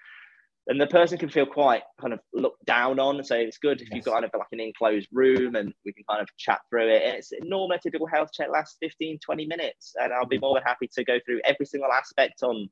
then 0.67 0.77
the 0.77 0.87
person 0.87 1.17
can 1.17 1.29
feel 1.29 1.45
quite 1.45 1.83
kind 1.99 2.13
of 2.13 2.19
looked 2.33 2.65
down 2.65 2.99
on. 2.99 3.23
So 3.23 3.35
it's 3.35 3.57
good 3.57 3.81
if 3.81 3.87
yes. 3.87 3.95
you've 3.95 4.05
got 4.05 4.15
kind 4.15 4.25
of 4.25 4.31
like 4.37 4.47
an 4.51 4.59
enclosed 4.59 5.07
room 5.13 5.55
and 5.55 5.73
we 5.85 5.93
can 5.93 6.03
kind 6.09 6.21
of 6.21 6.27
chat 6.37 6.59
through 6.69 6.89
it. 6.89 7.03
And 7.03 7.15
it's 7.15 7.31
normally 7.43 7.77
a 7.77 7.79
typical 7.79 8.05
health 8.05 8.31
check 8.33 8.49
lasts 8.51 8.75
15, 8.81 9.19
20 9.25 9.47
minutes. 9.47 9.93
And 9.95 10.11
I'll 10.11 10.25
be 10.25 10.37
mm. 10.37 10.41
more 10.41 10.55
than 10.55 10.63
happy 10.63 10.89
to 10.93 11.05
go 11.05 11.19
through 11.25 11.39
every 11.45 11.65
single 11.65 11.91
aspect 11.91 12.43
on 12.43 12.69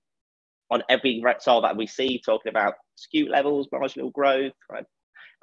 on 0.72 0.82
every 0.90 1.22
reptile 1.24 1.62
that 1.62 1.78
we 1.78 1.86
see, 1.86 2.20
talking 2.26 2.50
about 2.50 2.74
scute 2.98 3.30
levels, 3.30 3.68
marginal 3.72 4.10
growth, 4.10 4.54
right? 4.70 4.84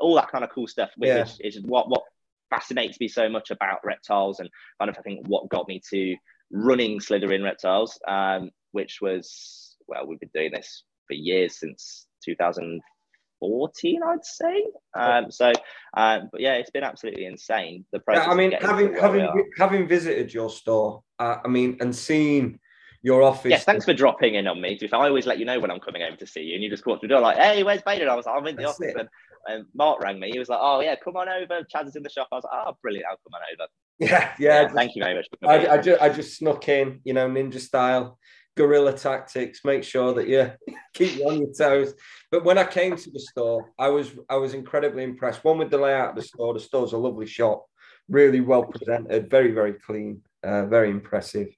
All 0.02 0.14
that 0.16 0.30
kind 0.30 0.44
of 0.44 0.50
cool 0.50 0.66
stuff, 0.66 0.90
which 0.96 1.08
yeah. 1.08 1.26
is 1.40 1.60
what 1.62 1.88
what 1.88 2.02
fascinates 2.50 3.00
me 3.00 3.08
so 3.08 3.30
much 3.30 3.50
about 3.50 3.78
reptiles 3.82 4.38
and 4.40 4.50
kind 4.78 4.90
of 4.90 4.96
I 4.98 5.02
think 5.02 5.26
what 5.26 5.48
got 5.48 5.66
me 5.68 5.80
to 5.90 6.16
running 6.52 7.00
Slitherin 7.00 7.42
Reptiles, 7.42 7.98
um, 8.06 8.50
which 8.72 9.00
was, 9.00 9.76
well, 9.88 10.06
we've 10.06 10.20
been 10.20 10.30
doing 10.34 10.52
this 10.52 10.84
for 11.08 11.14
years 11.14 11.58
since 11.58 12.06
2014, 12.24 14.00
I'd 14.06 14.24
say. 14.24 14.66
Um, 14.94 15.30
so, 15.30 15.52
um, 15.96 16.28
but 16.30 16.40
yeah, 16.40 16.54
it's 16.54 16.70
been 16.70 16.84
absolutely 16.84 17.24
insane. 17.24 17.84
The 17.92 18.00
process. 18.00 18.26
Yeah, 18.26 18.32
I 18.32 18.36
mean, 18.36 18.52
having 18.52 18.94
having 18.94 19.50
having 19.56 19.88
visited 19.88 20.32
your 20.32 20.50
store, 20.50 21.02
uh, 21.18 21.38
I 21.44 21.48
mean, 21.48 21.78
and 21.80 21.94
seen 21.94 22.60
your 23.02 23.22
office. 23.22 23.50
Yes, 23.50 23.64
thanks 23.64 23.84
for 23.84 23.94
dropping 23.94 24.36
in 24.36 24.46
on 24.46 24.60
me. 24.60 24.78
I 24.92 24.96
always 24.96 25.26
let 25.26 25.38
you 25.38 25.44
know 25.44 25.58
when 25.58 25.70
I'm 25.70 25.80
coming 25.80 26.02
over 26.02 26.16
to 26.16 26.26
see 26.26 26.42
you, 26.42 26.54
and 26.54 26.62
you 26.62 26.70
just 26.70 26.86
walk 26.86 27.00
through 27.00 27.08
the 27.08 27.14
door 27.14 27.22
like, 27.22 27.36
"Hey, 27.36 27.62
where's 27.62 27.82
Baiden?" 27.82 28.08
I 28.08 28.14
was 28.14 28.26
like, 28.26 28.36
"I'm 28.36 28.46
in 28.46 28.56
the 28.56 28.62
That's 28.62 28.74
office," 28.74 28.94
and, 28.96 29.08
and, 29.46 29.64
Mark 29.74 30.02
rang 30.02 30.20
me. 30.20 30.30
He 30.30 30.38
was 30.38 30.48
like, 30.48 30.60
"Oh 30.60 30.80
yeah, 30.80 30.94
come 31.02 31.16
on 31.16 31.28
over. 31.28 31.66
Chaz 31.74 31.88
is 31.88 31.96
in 31.96 32.02
the 32.02 32.10
shop." 32.10 32.28
I 32.32 32.36
was 32.36 32.44
like, 32.44 32.52
"Oh, 32.66 32.76
brilliant! 32.82 33.06
I'll 33.10 33.16
come 33.16 33.34
on 33.34 33.40
over." 33.52 33.68
Yeah, 33.98 34.32
yeah. 34.38 34.62
yeah 34.62 34.68
thank 34.68 34.94
you 34.94 35.02
very 35.02 35.14
much. 35.14 35.26
I, 35.44 35.74
I, 35.74 35.78
just, 35.78 36.02
I 36.02 36.08
just 36.08 36.36
snuck 36.36 36.68
in, 36.68 37.00
you 37.04 37.12
know, 37.12 37.28
ninja 37.28 37.60
style, 37.60 38.18
guerrilla 38.56 38.92
tactics. 38.92 39.60
Make 39.64 39.84
sure 39.84 40.14
that 40.14 40.28
you 40.28 40.50
keep 40.94 41.16
you 41.16 41.28
on 41.28 41.38
your 41.38 41.52
toes. 41.52 41.94
But 42.30 42.44
when 42.44 42.58
I 42.58 42.64
came 42.64 42.96
to 42.96 43.10
the 43.10 43.20
store, 43.20 43.70
I 43.78 43.88
was 43.88 44.12
I 44.28 44.36
was 44.36 44.54
incredibly 44.54 45.04
impressed. 45.04 45.44
One 45.44 45.58
with 45.58 45.70
the 45.70 45.78
layout 45.78 46.10
of 46.10 46.16
the 46.16 46.22
store. 46.22 46.54
The 46.54 46.60
store's 46.60 46.92
a 46.92 46.98
lovely 46.98 47.26
shop, 47.26 47.66
really 48.08 48.40
well 48.40 48.64
presented, 48.64 49.30
very 49.30 49.52
very 49.52 49.74
clean, 49.74 50.22
uh, 50.42 50.66
very 50.66 50.90
impressive. 50.90 51.48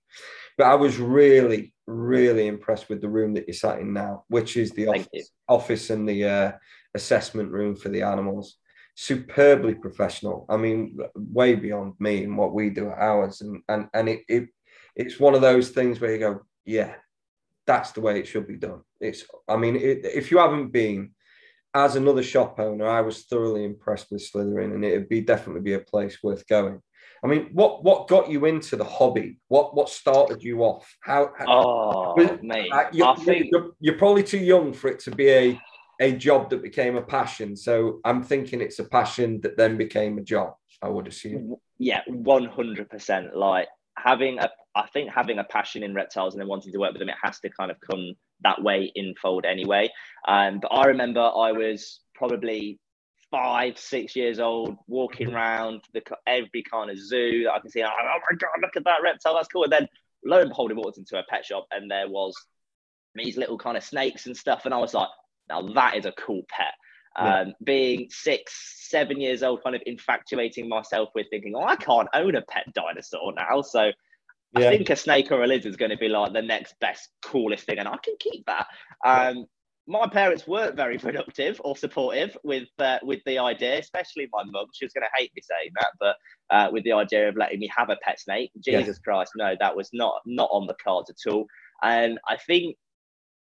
But 0.57 0.69
I 0.69 0.75
was 0.75 0.99
really 0.99 1.73
really 1.87 2.47
impressed 2.47 2.89
with 2.89 3.01
the 3.01 3.09
room 3.09 3.35
that 3.35 3.47
you're 3.47 3.55
sat 3.55 3.79
in 3.79 3.93
now, 3.93 4.25
which 4.29 4.57
is 4.57 4.71
the 4.71 4.89
office, 4.89 5.31
office 5.49 5.91
and 5.91 6.09
the 6.09 6.25
uh, 6.25 6.53
assessment 6.95 7.51
room 7.51 7.77
for 7.77 7.89
the 7.89 8.03
animals 8.03 8.57
superbly 8.95 9.75
professional. 9.75 10.47
I 10.49 10.57
mean, 10.57 10.99
way 11.15 11.55
beyond 11.55 11.95
me 11.99 12.25
and 12.25 12.37
what 12.37 12.55
we 12.55 12.71
do 12.71 12.91
at 12.91 12.99
ours. 12.99 13.41
And 13.41 13.63
and 13.69 13.89
and 13.93 14.09
it, 14.09 14.23
it 14.29 14.49
it's 14.97 15.21
one 15.21 15.35
of 15.35 15.41
those 15.41 15.71
things 15.71 16.01
where 16.01 16.13
you 16.13 16.19
go, 16.19 16.41
yeah, 16.65 16.95
that's 17.67 17.93
the 17.93 18.01
way 18.01 18.19
it 18.19 18.27
should 18.27 18.47
be 18.47 18.57
done. 18.57 18.81
It's 19.01 19.25
I 19.49 19.57
mean, 19.57 19.77
it, 19.77 20.05
if 20.05 20.31
you 20.31 20.39
haven't 20.39 20.71
been 20.71 21.11
as 21.75 21.97
another 21.97 22.23
shop 22.23 22.61
owner, 22.61 22.87
I 22.87 23.01
was 23.01 23.25
thoroughly 23.25 23.65
impressed 23.65 24.11
with 24.11 24.23
Slitherin, 24.23 24.75
and 24.75 24.85
it'd 24.85 25.09
be 25.09 25.21
definitely 25.21 25.63
be 25.63 25.75
a 25.75 25.81
place 25.81 26.23
worth 26.23 26.47
going. 26.47 26.81
I 27.25 27.27
mean, 27.27 27.51
what 27.53 27.83
what 27.83 28.07
got 28.07 28.31
you 28.31 28.45
into 28.45 28.77
the 28.77 28.85
hobby? 28.85 29.41
What 29.49 29.75
what 29.75 29.89
started 29.89 30.43
you 30.43 30.63
off? 30.63 30.95
How? 31.01 31.33
how 31.37 31.47
oh, 31.49 32.39
mate, 32.43 32.71
uh, 32.71 32.85
you're, 32.93 33.17
think... 33.17 33.49
you're, 33.51 33.71
you're, 33.81 33.99
probably 33.99 34.23
too 34.23 34.39
young 34.39 34.73
for 34.73 34.89
it 34.89 35.01
to 35.01 35.11
be 35.11 35.31
a 35.31 35.61
a 36.01 36.13
job 36.13 36.51
that 36.51 36.63
became 36.63 36.97
a 36.97 37.03
passion. 37.03 37.57
So 37.57 38.01
I'm 38.05 38.23
thinking 38.23 38.61
it's 38.61 38.79
a 38.79 38.85
passion 38.85 39.41
that 39.43 39.57
then 39.57 39.77
became 39.77 40.19
a 40.19 40.23
job. 40.23 40.55
I 40.83 40.89
would 40.89 41.07
assume. 41.07 41.57
Yeah, 41.79 42.03
one 42.07 42.45
hundred 42.47 42.91
percent. 42.91 43.37
Like 43.37 43.69
having 43.97 44.39
a, 44.39 44.51
I 44.75 44.87
think 44.89 45.11
having 45.11 45.39
a 45.39 45.45
passion 45.45 45.83
in 45.83 45.95
reptiles 45.95 46.35
and 46.35 46.41
then 46.41 46.49
wanting 46.49 46.73
to 46.73 46.79
work 46.79 46.93
with 46.93 47.01
them, 47.01 47.09
it 47.09 47.17
has 47.23 47.41
to 47.41 47.51
kind 47.51 47.71
of 47.71 47.79
come 47.81 48.15
that 48.43 48.63
way 48.63 48.93
in 48.95 49.15
fold 49.21 49.45
anyway. 49.45 49.91
Um, 50.29 50.61
but 50.61 50.69
I 50.69 50.87
remember 50.87 51.21
I 51.21 51.53
was 51.53 52.01
probably 52.15 52.79
five, 53.31 53.79
six 53.79 54.15
years 54.15 54.39
old, 54.39 54.77
walking 54.87 55.33
around 55.33 55.83
the 55.93 56.03
every 56.27 56.63
kind 56.63 56.91
of 56.91 56.99
zoo 56.99 57.45
that 57.45 57.53
I 57.53 57.59
can 57.61 57.71
see. 57.71 57.83
oh 57.83 57.89
my 57.89 58.37
god, 58.37 58.51
look 58.61 58.77
at 58.77 58.85
that 58.85 59.03
reptile, 59.03 59.35
that's 59.35 59.49
cool. 59.49 59.65
And 59.65 59.73
then 59.73 59.89
lo 60.25 60.41
and 60.41 60.51
behold, 60.51 60.71
we 60.71 60.77
walked 60.77 60.99
into 60.99 61.19
a 61.19 61.25
pet 61.29 61.45
shop 61.45 61.67
and 61.71 61.91
there 61.91 62.09
was 62.09 62.35
these 63.15 63.37
little 63.37 63.59
kind 63.59 63.77
of 63.77 63.85
snakes 63.85 64.27
and 64.27 64.37
stuff, 64.37 64.65
and 64.65 64.75
I 64.75 64.79
was 64.79 64.95
like, 64.95 65.09
now 65.49 65.63
that 65.75 65.97
is 65.97 66.07
a 66.07 66.13
cool 66.13 66.43
pet. 66.49 66.75
Yeah. 67.17 67.41
Um, 67.41 67.55
being 67.63 68.09
six, 68.11 68.89
seven 68.89 69.21
years 69.21 69.45
old, 69.45 69.63
kind 69.63 69.77
of 69.77 69.83
infatuating 69.87 70.69
myself 70.69 71.11
with 71.15 71.27
thinking, 71.31 71.55
oh, 71.55 71.63
I 71.63 71.77
can't 71.77 72.09
own 72.13 72.35
a 72.35 72.43
pet 72.43 72.65
dinosaur 72.75 73.33
now. 73.35 73.63
So 73.63 73.93
yeah. 74.59 74.69
I 74.69 74.77
think 74.77 74.91
a 74.91 74.97
snake 74.97 75.31
or 75.31 75.45
a 75.45 75.47
lizard 75.47 75.71
is 75.71 75.77
going 75.77 75.93
to 75.93 75.97
be 75.97 76.09
like 76.09 76.33
the 76.33 76.43
next 76.43 76.75
best, 76.81 77.11
coolest 77.23 77.67
thing, 77.67 77.79
and 77.79 77.89
I 77.89 77.97
can 78.03 78.15
keep 78.19 78.45
that. 78.47 78.67
Um, 79.05 79.47
my 79.87 80.09
parents 80.09 80.47
weren't 80.47 80.77
very 80.77 80.97
productive 80.97 81.61
or 81.63 81.77
supportive 81.77 82.37
with 82.43 82.69
uh, 82.79 82.99
with 83.03 83.21
the 83.27 83.39
idea, 83.39 83.79
especially 83.79 84.29
my 84.33 84.43
mum. 84.45 84.67
She 84.73 84.85
was 84.85 84.93
going 84.93 85.03
to 85.03 85.21
hate 85.21 85.31
me 85.35 85.43
saying 85.43 85.71
that, 85.77 85.91
but 86.01 86.17
uh, 86.51 86.71
with 86.73 86.85
the 86.85 86.93
idea 86.93 87.29
of 87.29 87.37
letting 87.37 87.59
me 87.59 87.71
have 87.77 87.91
a 87.91 87.97
pet 88.03 88.19
snake, 88.19 88.51
Jesus 88.61 88.87
yes. 88.87 88.99
Christ, 88.99 89.33
no, 89.37 89.55
that 89.61 89.77
was 89.77 89.91
not 89.93 90.23
not 90.25 90.49
on 90.53 90.67
the 90.67 90.77
cards 90.83 91.11
at 91.11 91.31
all. 91.31 91.47
And 91.83 92.19
I 92.29 92.37
think 92.37 92.77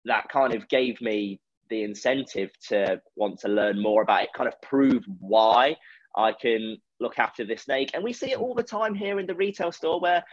that 0.06 0.30
kind 0.30 0.54
of 0.54 0.68
gave 0.70 1.02
me 1.02 1.40
the 1.70 1.84
incentive 1.84 2.52
to 2.70 3.02
want 3.16 3.40
to 3.40 3.48
learn 3.48 3.82
more 3.82 4.02
about 4.02 4.24
it, 4.24 4.30
kind 4.36 4.48
of 4.48 4.60
prove 4.62 5.04
why 5.20 5.76
I 6.16 6.34
can 6.34 6.78
look 7.00 7.20
after 7.20 7.46
this 7.46 7.64
snake. 7.64 7.92
And 7.94 8.04
we 8.04 8.14
see 8.14 8.32
it 8.32 8.40
all 8.40 8.56
the 8.56 8.64
time 8.64 8.96
here 8.96 9.20
in 9.20 9.28
the 9.28 9.36
retail 9.36 9.72
store 9.72 10.00
where 10.00 10.24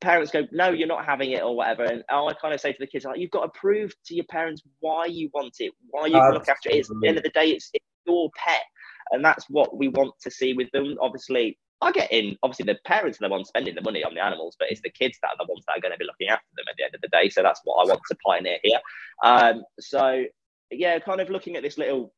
parents 0.00 0.30
go, 0.30 0.42
no, 0.52 0.70
you're 0.70 0.86
not 0.86 1.04
having 1.04 1.32
it 1.32 1.42
or 1.42 1.56
whatever. 1.56 1.84
And 1.84 2.04
I 2.10 2.32
kind 2.40 2.54
of 2.54 2.60
say 2.60 2.72
to 2.72 2.78
the 2.78 2.86
kids, 2.86 3.04
like, 3.04 3.18
you've 3.18 3.30
got 3.30 3.42
to 3.42 3.58
prove 3.58 3.92
to 4.06 4.14
your 4.14 4.26
parents 4.26 4.62
why 4.80 5.06
you 5.06 5.30
want 5.32 5.54
it, 5.58 5.72
why 5.90 6.06
you 6.06 6.14
look 6.14 6.48
after 6.48 6.68
it. 6.68 6.76
It's, 6.76 6.90
at 6.90 6.96
the 7.00 7.08
end 7.08 7.16
of 7.16 7.24
the 7.24 7.30
day, 7.30 7.46
it's, 7.50 7.70
it's 7.72 7.84
your 8.06 8.30
pet. 8.36 8.62
And 9.10 9.24
that's 9.24 9.46
what 9.48 9.76
we 9.76 9.88
want 9.88 10.14
to 10.22 10.30
see 10.30 10.52
with 10.54 10.70
them. 10.72 10.96
Obviously, 11.00 11.58
I 11.80 11.90
get 11.92 12.12
in, 12.12 12.36
obviously, 12.42 12.72
the 12.72 12.78
parents 12.86 13.20
are 13.20 13.28
the 13.28 13.30
ones 13.30 13.48
spending 13.48 13.74
the 13.74 13.82
money 13.82 14.04
on 14.04 14.14
the 14.14 14.24
animals, 14.24 14.56
but 14.58 14.70
it's 14.70 14.80
the 14.80 14.90
kids 14.90 15.18
that 15.22 15.28
are 15.28 15.46
the 15.46 15.52
ones 15.52 15.64
that 15.66 15.76
are 15.76 15.80
going 15.80 15.92
to 15.92 15.98
be 15.98 16.06
looking 16.06 16.28
after 16.28 16.46
them 16.56 16.64
at 16.70 16.76
the 16.78 16.84
end 16.84 16.94
of 16.94 17.00
the 17.00 17.08
day. 17.08 17.28
So 17.28 17.42
that's 17.42 17.60
what 17.64 17.82
I 17.82 17.88
want 17.88 18.00
to 18.08 18.16
pioneer 18.24 18.58
here. 18.62 18.78
Um, 19.22 19.64
so, 19.80 20.24
yeah, 20.78 20.98
kind 20.98 21.20
of 21.20 21.30
looking 21.30 21.56
at 21.56 21.62
this 21.62 21.78
little 21.78 22.12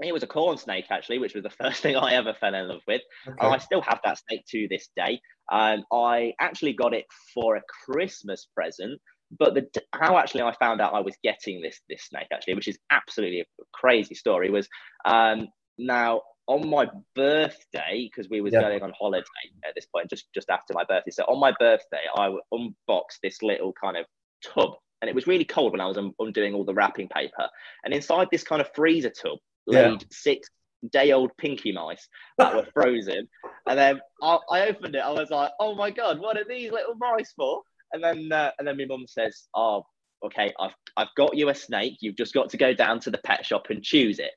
it 0.00 0.12
was 0.12 0.22
a 0.22 0.28
corn 0.28 0.56
snake 0.56 0.86
actually, 0.90 1.18
which 1.18 1.34
was 1.34 1.42
the 1.42 1.50
first 1.62 1.82
thing 1.82 1.96
I 1.96 2.14
ever 2.14 2.34
fell 2.34 2.54
in 2.54 2.68
love 2.68 2.82
with. 2.86 3.02
Okay. 3.26 3.46
I 3.46 3.58
still 3.58 3.82
have 3.82 4.00
that 4.04 4.18
snake 4.18 4.44
to 4.50 4.68
this 4.68 4.88
day. 4.96 5.20
Um, 5.50 5.84
I 5.92 6.34
actually 6.40 6.74
got 6.74 6.94
it 6.94 7.06
for 7.34 7.56
a 7.56 7.62
Christmas 7.84 8.46
present, 8.54 9.00
but 9.38 9.54
the 9.54 9.66
how 9.92 10.18
actually 10.18 10.42
I 10.42 10.54
found 10.58 10.80
out 10.80 10.94
I 10.94 11.00
was 11.00 11.16
getting 11.22 11.60
this 11.60 11.80
this 11.88 12.04
snake 12.04 12.28
actually, 12.32 12.54
which 12.54 12.68
is 12.68 12.78
absolutely 12.90 13.40
a 13.40 13.44
crazy 13.72 14.14
story, 14.14 14.50
was 14.50 14.68
um, 15.04 15.48
now 15.78 16.22
on 16.46 16.68
my 16.68 16.88
birthday 17.14 18.08
because 18.10 18.30
we 18.30 18.40
was 18.40 18.52
yeah. 18.52 18.62
going 18.62 18.82
on 18.82 18.92
holiday 18.98 19.24
at 19.66 19.74
this 19.74 19.86
point, 19.86 20.08
just 20.10 20.26
just 20.34 20.48
after 20.48 20.74
my 20.74 20.84
birthday. 20.84 21.10
So 21.10 21.24
on 21.24 21.40
my 21.40 21.52
birthday, 21.58 22.04
I 22.16 22.34
unboxed 22.52 23.18
this 23.22 23.42
little 23.42 23.72
kind 23.72 23.96
of 23.96 24.06
tub 24.42 24.74
and 25.00 25.08
it 25.08 25.14
was 25.14 25.26
really 25.26 25.44
cold 25.44 25.72
when 25.72 25.80
I 25.80 25.86
was 25.86 25.98
undoing 26.18 26.54
all 26.54 26.64
the 26.64 26.74
wrapping 26.74 27.08
paper. 27.08 27.48
And 27.84 27.94
inside 27.94 28.28
this 28.30 28.42
kind 28.42 28.60
of 28.60 28.68
freezer 28.74 29.10
tub 29.10 29.38
laid 29.66 30.02
yeah. 30.02 30.08
six 30.10 30.48
day 30.90 31.12
old 31.12 31.30
pinky 31.36 31.72
mice 31.72 32.08
that 32.38 32.54
were 32.54 32.66
frozen. 32.74 33.28
and 33.66 33.78
then 33.78 34.00
I, 34.22 34.38
I, 34.50 34.68
opened 34.68 34.94
it. 34.94 35.00
I 35.00 35.10
was 35.10 35.30
like, 35.30 35.50
oh 35.60 35.74
my 35.74 35.90
God, 35.90 36.20
what 36.20 36.36
are 36.36 36.44
these 36.48 36.72
little 36.72 36.94
mice 36.96 37.32
for? 37.36 37.62
And 37.92 38.02
then, 38.02 38.30
uh, 38.30 38.50
and 38.58 38.66
then 38.66 38.76
my 38.76 38.84
mum 38.84 39.06
says, 39.06 39.48
oh, 39.54 39.84
okay, 40.24 40.52
I've, 40.58 40.74
I've 40.96 41.14
got 41.16 41.36
you 41.36 41.48
a 41.48 41.54
snake. 41.54 41.98
You've 42.00 42.16
just 42.16 42.34
got 42.34 42.50
to 42.50 42.56
go 42.56 42.74
down 42.74 43.00
to 43.00 43.10
the 43.10 43.18
pet 43.18 43.46
shop 43.46 43.66
and 43.70 43.82
choose 43.82 44.18
it. 44.18 44.32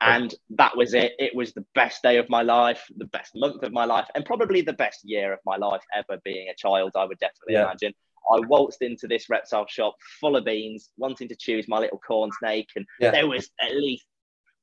And 0.00 0.34
that 0.50 0.76
was 0.76 0.92
it. 0.92 1.12
It 1.18 1.34
was 1.34 1.54
the 1.54 1.64
best 1.74 2.02
day 2.02 2.18
of 2.18 2.28
my 2.28 2.42
life, 2.42 2.84
the 2.96 3.06
best 3.06 3.32
month 3.34 3.62
of 3.62 3.72
my 3.72 3.86
life, 3.86 4.06
and 4.14 4.26
probably 4.26 4.60
the 4.60 4.74
best 4.74 5.00
year 5.04 5.32
of 5.32 5.38
my 5.46 5.56
life 5.56 5.80
ever 5.94 6.20
being 6.22 6.48
a 6.48 6.54
child, 6.54 6.92
I 6.94 7.06
would 7.06 7.18
definitely 7.18 7.54
yeah. 7.54 7.64
imagine. 7.64 7.94
I 8.32 8.40
waltzed 8.46 8.82
into 8.82 9.06
this 9.06 9.28
reptile 9.30 9.66
shop 9.68 9.94
full 10.20 10.36
of 10.36 10.44
beans, 10.44 10.90
wanting 10.96 11.28
to 11.28 11.36
choose 11.36 11.66
my 11.68 11.78
little 11.78 11.98
corn 11.98 12.30
snake, 12.38 12.68
and 12.76 12.84
yeah. 13.00 13.10
there 13.10 13.28
was 13.28 13.50
at 13.60 13.74
least 13.74 14.04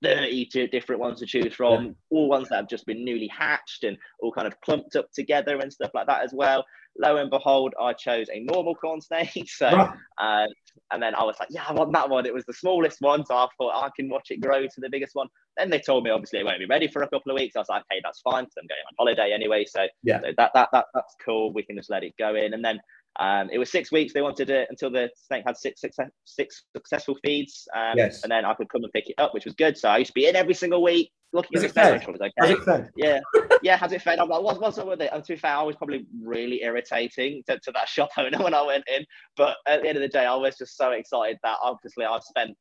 30 0.03 0.67
different 0.67 1.01
ones 1.01 1.19
to 1.19 1.25
choose 1.25 1.53
from, 1.53 1.85
yeah. 1.85 1.91
all 2.11 2.27
ones 2.27 2.49
that 2.49 2.57
have 2.57 2.69
just 2.69 2.85
been 2.85 3.03
newly 3.03 3.27
hatched 3.27 3.83
and 3.83 3.97
all 4.19 4.31
kind 4.31 4.47
of 4.47 4.59
clumped 4.61 4.95
up 4.95 5.09
together 5.13 5.59
and 5.59 5.71
stuff 5.71 5.91
like 5.93 6.07
that 6.07 6.23
as 6.23 6.33
well. 6.33 6.65
Lo 6.99 7.17
and 7.17 7.31
behold, 7.31 7.73
I 7.81 7.93
chose 7.93 8.27
a 8.31 8.41
normal 8.41 8.75
corn 8.75 9.01
snake. 9.01 9.31
So, 9.47 9.67
uh, 9.67 10.45
and 10.91 11.01
then 11.01 11.15
I 11.15 11.23
was 11.23 11.37
like, 11.39 11.49
yeah, 11.51 11.63
I 11.67 11.73
want 11.73 11.93
that 11.93 12.09
one. 12.09 12.25
It 12.25 12.33
was 12.33 12.45
the 12.45 12.53
smallest 12.53 13.01
one. 13.01 13.25
So 13.25 13.35
I 13.35 13.47
thought 13.57 13.83
I 13.83 13.89
can 13.95 14.09
watch 14.09 14.29
it 14.29 14.41
grow 14.41 14.63
to 14.63 14.81
the 14.81 14.89
biggest 14.89 15.15
one. 15.15 15.27
Then 15.57 15.69
they 15.69 15.79
told 15.79 16.03
me, 16.03 16.09
obviously, 16.09 16.39
it 16.39 16.45
won't 16.45 16.59
be 16.59 16.65
ready 16.65 16.87
for 16.87 17.03
a 17.03 17.07
couple 17.07 17.31
of 17.31 17.35
weeks. 17.35 17.55
I 17.55 17.59
was 17.59 17.69
like, 17.69 17.83
okay, 17.91 18.01
that's 18.03 18.21
fine 18.21 18.43
because 18.43 18.55
I'm 18.59 18.67
going 18.67 18.81
on 18.87 18.95
holiday 18.97 19.33
anyway. 19.33 19.65
So, 19.65 19.85
yeah, 20.03 20.21
so 20.21 20.27
that, 20.37 20.51
that, 20.53 20.69
that, 20.73 20.85
that's 20.93 21.15
cool. 21.23 21.53
We 21.53 21.63
can 21.63 21.75
just 21.75 21.89
let 21.89 22.03
it 22.03 22.13
go 22.19 22.35
in. 22.35 22.53
And 22.53 22.63
then 22.63 22.79
um, 23.19 23.49
it 23.51 23.57
was 23.57 23.71
six 23.71 23.91
weeks. 23.91 24.13
They 24.13 24.21
wanted 24.21 24.49
it 24.49 24.67
until 24.69 24.89
the 24.89 25.09
snake 25.15 25.43
had 25.45 25.57
six, 25.57 25.81
six, 25.81 25.97
six 26.25 26.63
successful 26.75 27.15
feeds. 27.23 27.67
Um, 27.75 27.93
yes. 27.95 28.23
And 28.23 28.31
then 28.31 28.43
I 28.43 28.53
could 28.55 28.69
come 28.69 28.83
and 28.83 28.91
pick 28.91 29.09
it 29.09 29.15
up, 29.17 29.33
which 29.33 29.45
was 29.45 29.53
good. 29.53 29.77
So 29.77 29.89
I 29.89 29.97
used 29.97 30.09
to 30.09 30.13
be 30.13 30.27
in 30.27 30.35
every 30.35 30.55
single 30.55 30.81
week 30.81 31.11
looking 31.31 31.57
at 31.57 31.63
it. 31.63 31.71
Fed? 31.73 32.07
Okay. 32.07 32.31
Has 32.39 32.49
it 32.49 32.63
fed? 32.63 32.89
Yeah. 32.95 33.19
yeah, 33.61 33.77
has 33.77 33.91
it 33.91 34.01
fed? 34.01 34.19
I'm 34.19 34.29
like, 34.29 34.41
what's, 34.41 34.59
what's 34.59 34.77
up 34.79 34.87
with 34.87 35.01
it? 35.01 35.11
And 35.13 35.23
to 35.23 35.33
be 35.33 35.37
fair, 35.37 35.55
I 35.55 35.61
was 35.63 35.75
probably 35.75 36.05
really 36.23 36.63
irritating 36.63 37.43
to, 37.47 37.59
to 37.59 37.71
that 37.73 37.87
shop 37.87 38.09
owner 38.17 38.41
when 38.41 38.53
I 38.53 38.63
went 38.63 38.83
in. 38.95 39.05
But 39.37 39.57
at 39.67 39.83
the 39.83 39.89
end 39.89 39.97
of 39.97 40.01
the 40.01 40.07
day, 40.07 40.25
I 40.25 40.35
was 40.35 40.57
just 40.57 40.75
so 40.75 40.91
excited 40.91 41.37
that 41.43 41.57
obviously 41.61 42.05
I've 42.05 42.23
spent 42.23 42.57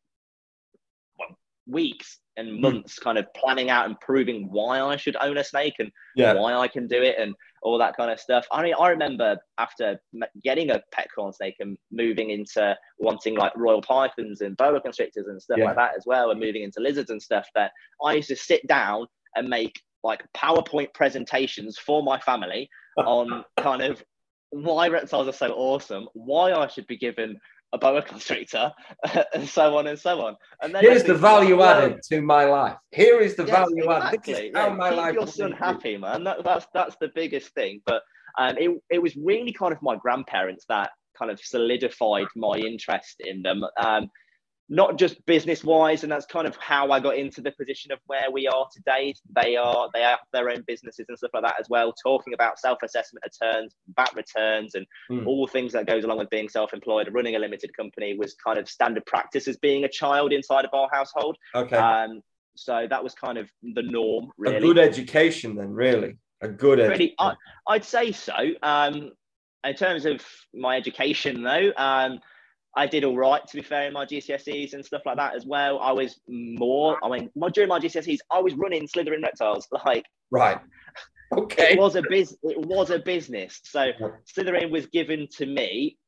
well, 1.19 1.39
weeks 1.67 2.19
and 2.37 2.49
hmm. 2.49 2.61
months 2.61 2.99
kind 2.99 3.17
of 3.17 3.27
planning 3.35 3.71
out 3.71 3.87
and 3.87 3.99
proving 4.01 4.49
why 4.51 4.81
I 4.81 4.97
should 4.97 5.17
own 5.21 5.39
a 5.39 5.45
snake 5.45 5.75
and 5.79 5.91
yeah. 6.15 6.35
why 6.35 6.55
I 6.55 6.69
can 6.69 6.87
do 6.87 7.03
it 7.03 7.17
and 7.19 7.35
all 7.63 7.79
that 7.79 7.97
kind 7.97 8.11
of 8.11 8.19
stuff. 8.19 8.47
I 8.51 8.63
mean, 8.63 8.75
I 8.79 8.89
remember 8.89 9.37
after 9.59 10.01
getting 10.43 10.71
a 10.71 10.83
pet 10.93 11.09
corn 11.15 11.33
snake 11.33 11.57
and 11.61 11.79
moving 11.91 12.31
into 12.31 12.77
wanting 12.99 13.37
like 13.37 13.53
royal 13.57 13.81
pythons 13.81 14.41
and 14.41 14.57
boa 14.57 14.81
constrictors 14.81 15.27
and 15.29 15.41
stuff 15.41 15.59
yeah. 15.59 15.67
like 15.67 15.77
that 15.77 15.93
as 15.97 16.05
well, 16.07 16.31
and 16.31 16.41
moving 16.41 16.63
into 16.63 16.81
lizards 16.81 17.11
and 17.11 17.23
stuff, 17.23 17.47
that 17.55 17.71
I 18.05 18.15
used 18.15 18.29
to 18.29 18.37
sit 18.37 18.67
down 18.67 19.07
and 19.37 19.49
make 19.49 19.81
like 20.05 20.23
PowerPoint 20.37 20.93
presentations 20.95 21.79
for 21.79 22.03
my 22.03 22.19
family 22.21 22.69
on 22.99 23.45
kind 23.59 23.83
of 23.83 24.03
why 24.51 24.89
reptiles 24.89 25.29
are 25.29 25.33
so 25.33 25.53
awesome, 25.53 26.09
why 26.13 26.53
I 26.53 26.67
should 26.67 26.87
be 26.87 26.99
given 26.99 27.39
a 27.73 27.79
boa 27.79 28.03
constrictor, 28.03 28.73
and 29.35 29.49
so 29.49 29.77
on 29.77 29.87
and 29.87 29.99
so 29.99 30.21
on. 30.21 30.37
And 30.61 30.75
then 30.75 30.83
here's 30.83 31.05
the 31.05 31.15
value 31.15 31.57
like, 31.57 31.77
added 31.77 32.01
to 32.11 32.21
my 32.21 32.45
life. 32.45 32.77
Here 32.91 33.21
is 33.21 33.35
the 33.35 33.45
yes, 33.45 33.57
value 33.57 33.91
exactly. 33.91 34.35
added. 34.35 34.53
Yeah, 34.55 34.69
my 34.75 34.91
keep 34.91 34.99
life 34.99 35.15
your 35.15 35.27
son 35.27 35.53
happy, 35.53 35.97
man. 35.97 36.25
That, 36.25 36.45
that's 36.45 36.67
that's 36.75 36.97
the 37.01 37.11
biggest 37.15 37.55
thing. 37.55 37.81
But 37.87 38.03
um, 38.39 38.57
it 38.59 38.71
it 38.91 39.03
was 39.03 39.17
really 39.17 39.53
kind 39.53 39.73
of 39.73 39.81
my 39.83 39.97
grandparents 39.97 40.65
that 40.69 40.91
kind 41.19 41.31
of 41.31 41.41
solidified 41.41 42.27
my 42.37 42.57
interest 42.57 43.17
in 43.21 43.43
them. 43.43 43.65
Um, 43.83 44.09
not 44.73 44.99
just 44.99 45.25
business 45.27 45.63
wise 45.63 46.03
and 46.03 46.11
that's 46.11 46.25
kind 46.25 46.47
of 46.47 46.57
how 46.57 46.91
i 46.91 46.99
got 46.99 47.15
into 47.15 47.43
the 47.43 47.51
position 47.53 47.93
of 47.93 47.99
where 48.07 48.31
we 48.33 48.47
are 48.47 48.67
today. 48.73 49.15
They 49.35 49.55
are 49.57 49.89
they 49.93 50.01
have 50.01 50.21
their 50.33 50.49
own 50.49 50.65
businesses 50.67 51.05
and 51.09 51.19
stuff 51.19 51.33
like 51.35 51.43
that 51.43 51.57
as 51.61 51.69
well 51.69 51.93
talking 51.93 52.33
about 52.33 52.59
self-assessment 52.59 53.23
returns 53.23 53.75
VAT 53.95 54.11
returns 54.17 54.75
and 54.75 54.87
mm. 55.11 55.27
all 55.27 55.47
things 55.47 55.75
that 55.75 55.87
goes 55.87 56.05
along 56.05 56.19
with 56.19 56.31
being 56.31 56.49
self-employed. 56.49 57.09
Running 57.13 57.37
a 57.37 57.39
limited 57.39 57.77
company 57.77 58.17
was 58.17 58.35
kind 58.35 58.59
of 58.59 58.67
standard 58.67 59.05
practice 59.05 59.47
as 59.47 59.59
being 59.59 59.85
a 59.85 59.89
child 59.89 60.33
inside 60.33 60.65
of 60.65 60.73
our 60.73 60.89
household. 60.91 61.37
Okay. 61.55 61.77
Um, 61.77 62.23
so 62.57 62.87
that 62.89 63.05
was 63.05 63.15
kind 63.15 63.37
of 63.37 63.51
the 63.63 63.83
norm 63.83 64.31
really. 64.39 64.57
a 64.57 64.61
good 64.61 64.79
education 64.79 65.55
then 65.55 65.71
really. 65.71 66.17
A 66.41 66.49
good 66.49 66.79
really, 66.79 67.15
I, 67.19 67.35
i'd 67.69 67.85
say 67.85 68.11
so. 68.11 68.33
Um, 68.63 69.13
in 69.65 69.75
terms 69.75 70.07
of 70.07 70.25
my 70.55 70.77
education 70.77 71.43
though 71.43 71.73
um, 71.77 72.21
I 72.77 72.87
did 72.87 73.05
all 73.05 73.17
right, 73.17 73.47
to 73.47 73.57
be 73.57 73.63
fair, 73.63 73.87
in 73.87 73.93
my 73.93 74.07
GCSEs 74.07 74.73
and 74.73 74.85
stuff 74.85 75.03
like 75.05 75.17
that 75.17 75.35
as 75.35 75.45
well. 75.45 75.79
I 75.81 75.93
was 75.93 76.21
more, 76.27 76.99
I 77.05 77.09
mean, 77.11 77.31
my, 77.37 77.51
during 77.51 77.69
my 77.69 77.79
GCSEs, 77.79 78.19
I 78.31 78.41
was 78.41 78.55
running 78.55 78.89
Slitherin 78.89 79.23
Reptiles. 79.23 79.69
Like, 79.85 80.05
right. 80.31 80.59
Okay. 81.37 81.73
It 81.73 81.79
was 81.79 81.97
a 81.97 82.03
biz. 82.09 82.37
It 82.43 82.67
was 82.67 82.91
a 82.91 82.99
business. 82.99 83.61
So. 83.65 83.91
Slitherin 84.37 84.71
was 84.71 84.87
given 84.87 85.29
to 85.37 85.47
me 85.47 85.99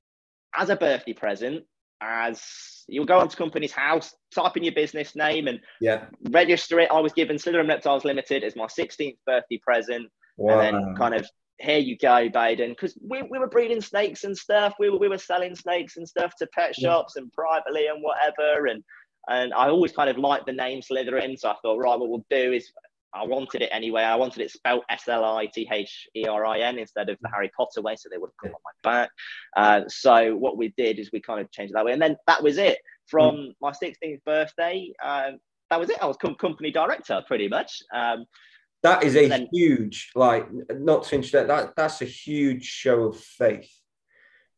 as 0.57 0.71
a 0.71 0.77
birthday 0.77 1.13
present. 1.13 1.65
As 2.01 2.43
you'll 2.87 3.07
go 3.07 3.19
onto 3.19 3.37
company's 3.37 3.73
house, 3.73 4.15
type 4.35 4.57
in 4.57 4.65
your 4.65 4.75
business 4.75 5.17
name, 5.17 5.49
and 5.49 5.61
yeah, 5.81 6.07
register 6.31 6.79
it. 6.81 6.91
I 6.91 7.01
was 7.01 7.13
given 7.13 7.37
Slitherin 7.37 7.69
Reptiles 7.69 8.05
Limited 8.05 8.45
as 8.45 8.57
my 8.57 8.67
16th 8.67 9.17
birthday 9.27 9.59
present, 9.59 10.11
wow. 10.37 10.61
and 10.61 10.77
then 10.77 10.95
kind 10.97 11.15
of 11.15 11.27
here 11.61 11.79
you 11.79 11.97
go, 11.97 12.29
Baiden, 12.29 12.71
because 12.71 12.99
we, 13.07 13.23
we 13.23 13.39
were 13.39 13.47
breeding 13.47 13.81
snakes 13.81 14.25
and 14.25 14.37
stuff. 14.37 14.75
We 14.79 14.91
were, 14.91 14.99
we 14.99 15.09
were 15.09 15.19
selling 15.19 15.55
snakes 15.55 15.97
and 15.97 16.09
stuff 16.09 16.35
to 16.39 16.47
pet 16.49 16.75
shops 16.75 17.17
and 17.17 17.33
privately 17.33 17.87
and 17.87 18.03
whatever. 18.03 18.67
And 18.67 18.83
and 19.29 19.55
I 19.55 19.69
always 19.69 19.93
kind 19.93 20.11
of 20.11 20.19
liked 20.19 20.47
the 20.47 20.53
name 20.53 20.81
Slytherin. 20.81 21.39
So 21.39 21.51
I 21.51 21.55
thought, 21.63 21.79
right, 21.79 21.99
what 21.99 22.11
we'll 22.11 22.27
do 22.29 22.53
is 22.53 22.71
I 23.15 23.25
wanted 23.25 23.63
it 23.63 23.71
anyway. 23.73 24.03
I 24.03 24.17
wanted 24.17 24.43
it 24.43 24.51
spelled 24.51 24.83
S 24.91 25.07
L 25.09 25.25
I 25.25 25.47
T 25.47 25.69
H 25.71 26.09
E 26.17 26.27
R 26.27 26.45
I 26.45 26.59
N 26.59 26.79
instead 26.79 27.09
of 27.09 27.17
the 27.23 27.29
Harry 27.33 27.51
Potter 27.57 27.81
way, 27.81 27.95
so 27.97 28.09
they 28.11 28.19
would 28.19 28.31
have 28.31 28.51
come 28.51 28.55
on 28.55 28.61
my 28.65 28.91
back. 28.91 29.11
Uh, 29.57 29.89
so 29.89 30.35
what 30.37 30.59
we 30.59 30.75
did 30.77 30.99
is 30.99 31.11
we 31.13 31.21
kind 31.21 31.41
of 31.41 31.51
changed 31.53 31.71
it 31.71 31.75
that 31.75 31.85
way, 31.85 31.93
and 31.93 32.03
then 32.03 32.17
that 32.27 32.43
was 32.43 32.59
it. 32.59 32.79
From 33.07 33.37
mm. 33.37 33.53
my 33.61 33.71
16th 33.71 34.25
birthday, 34.25 34.91
uh, 35.03 35.33
that 35.71 35.79
was 35.79 35.91
it. 35.91 35.99
I 36.03 36.07
was 36.07 36.17
com- 36.17 36.35
company 36.35 36.73
director 36.73 37.23
pretty 37.27 37.49
much. 37.49 37.83
Um, 37.95 38.25
that 38.85 39.03
is 39.03 39.17
a 39.17 39.29
then, 39.29 39.49
huge, 39.51 40.13
like, 40.15 40.47
not 40.71 41.05
to 41.05 41.17
interrupt 41.17 41.49
that. 41.49 41.75
That's 41.75 42.03
a 42.03 42.05
huge 42.05 42.65
show 42.65 43.05
of 43.05 43.19
faith 43.19 43.71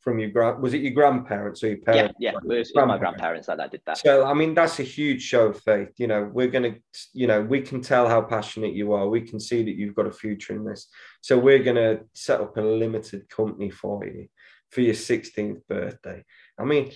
from 0.01 0.19
your 0.19 0.31
grand. 0.31 0.61
Was 0.61 0.75
it 0.75 0.83
your 0.83 0.93
grandparents 0.93 1.63
or 1.63 1.69
your 1.69 1.79
parents? 1.79 2.17
Yeah, 2.19 2.33
yeah, 2.33 2.39
it 2.55 2.59
was 2.59 2.73
my 2.75 2.99
grandparents 2.99 3.47
that, 3.47 3.57
that 3.59 3.71
did 3.71 3.83
that. 3.87 3.99
So 3.99 4.25
I 4.25 4.35
mean, 4.35 4.53
that's 4.53 4.81
a 4.81 4.83
huge 4.83 5.23
show 5.23 5.47
of 5.47 5.61
faith. 5.61 5.91
You 5.99 6.09
know, 6.09 6.29
we're 6.33 6.49
gonna, 6.49 6.75
you 7.13 7.29
know, 7.29 7.41
we 7.41 7.61
can 7.61 7.81
tell 7.81 8.09
how 8.09 8.21
passionate 8.21 8.75
you 8.75 8.93
are. 8.93 9.09
We 9.09 9.21
can 9.21 9.39
see 9.39 9.63
that 9.63 9.77
you've 9.77 9.95
got 9.95 10.07
a 10.09 10.13
future 10.13 10.55
in 10.55 10.65
this. 10.65 10.89
So 11.23 11.39
we're 11.39 11.63
gonna 11.63 12.01
set 12.13 12.41
up 12.41 12.57
a 12.57 12.61
limited 12.61 13.29
company 13.29 13.71
for 13.71 14.05
you 14.05 14.29
for 14.71 14.81
your 14.81 14.95
16th 14.95 15.61
birthday. 15.69 16.25
I 16.59 16.65
mean, 16.65 16.93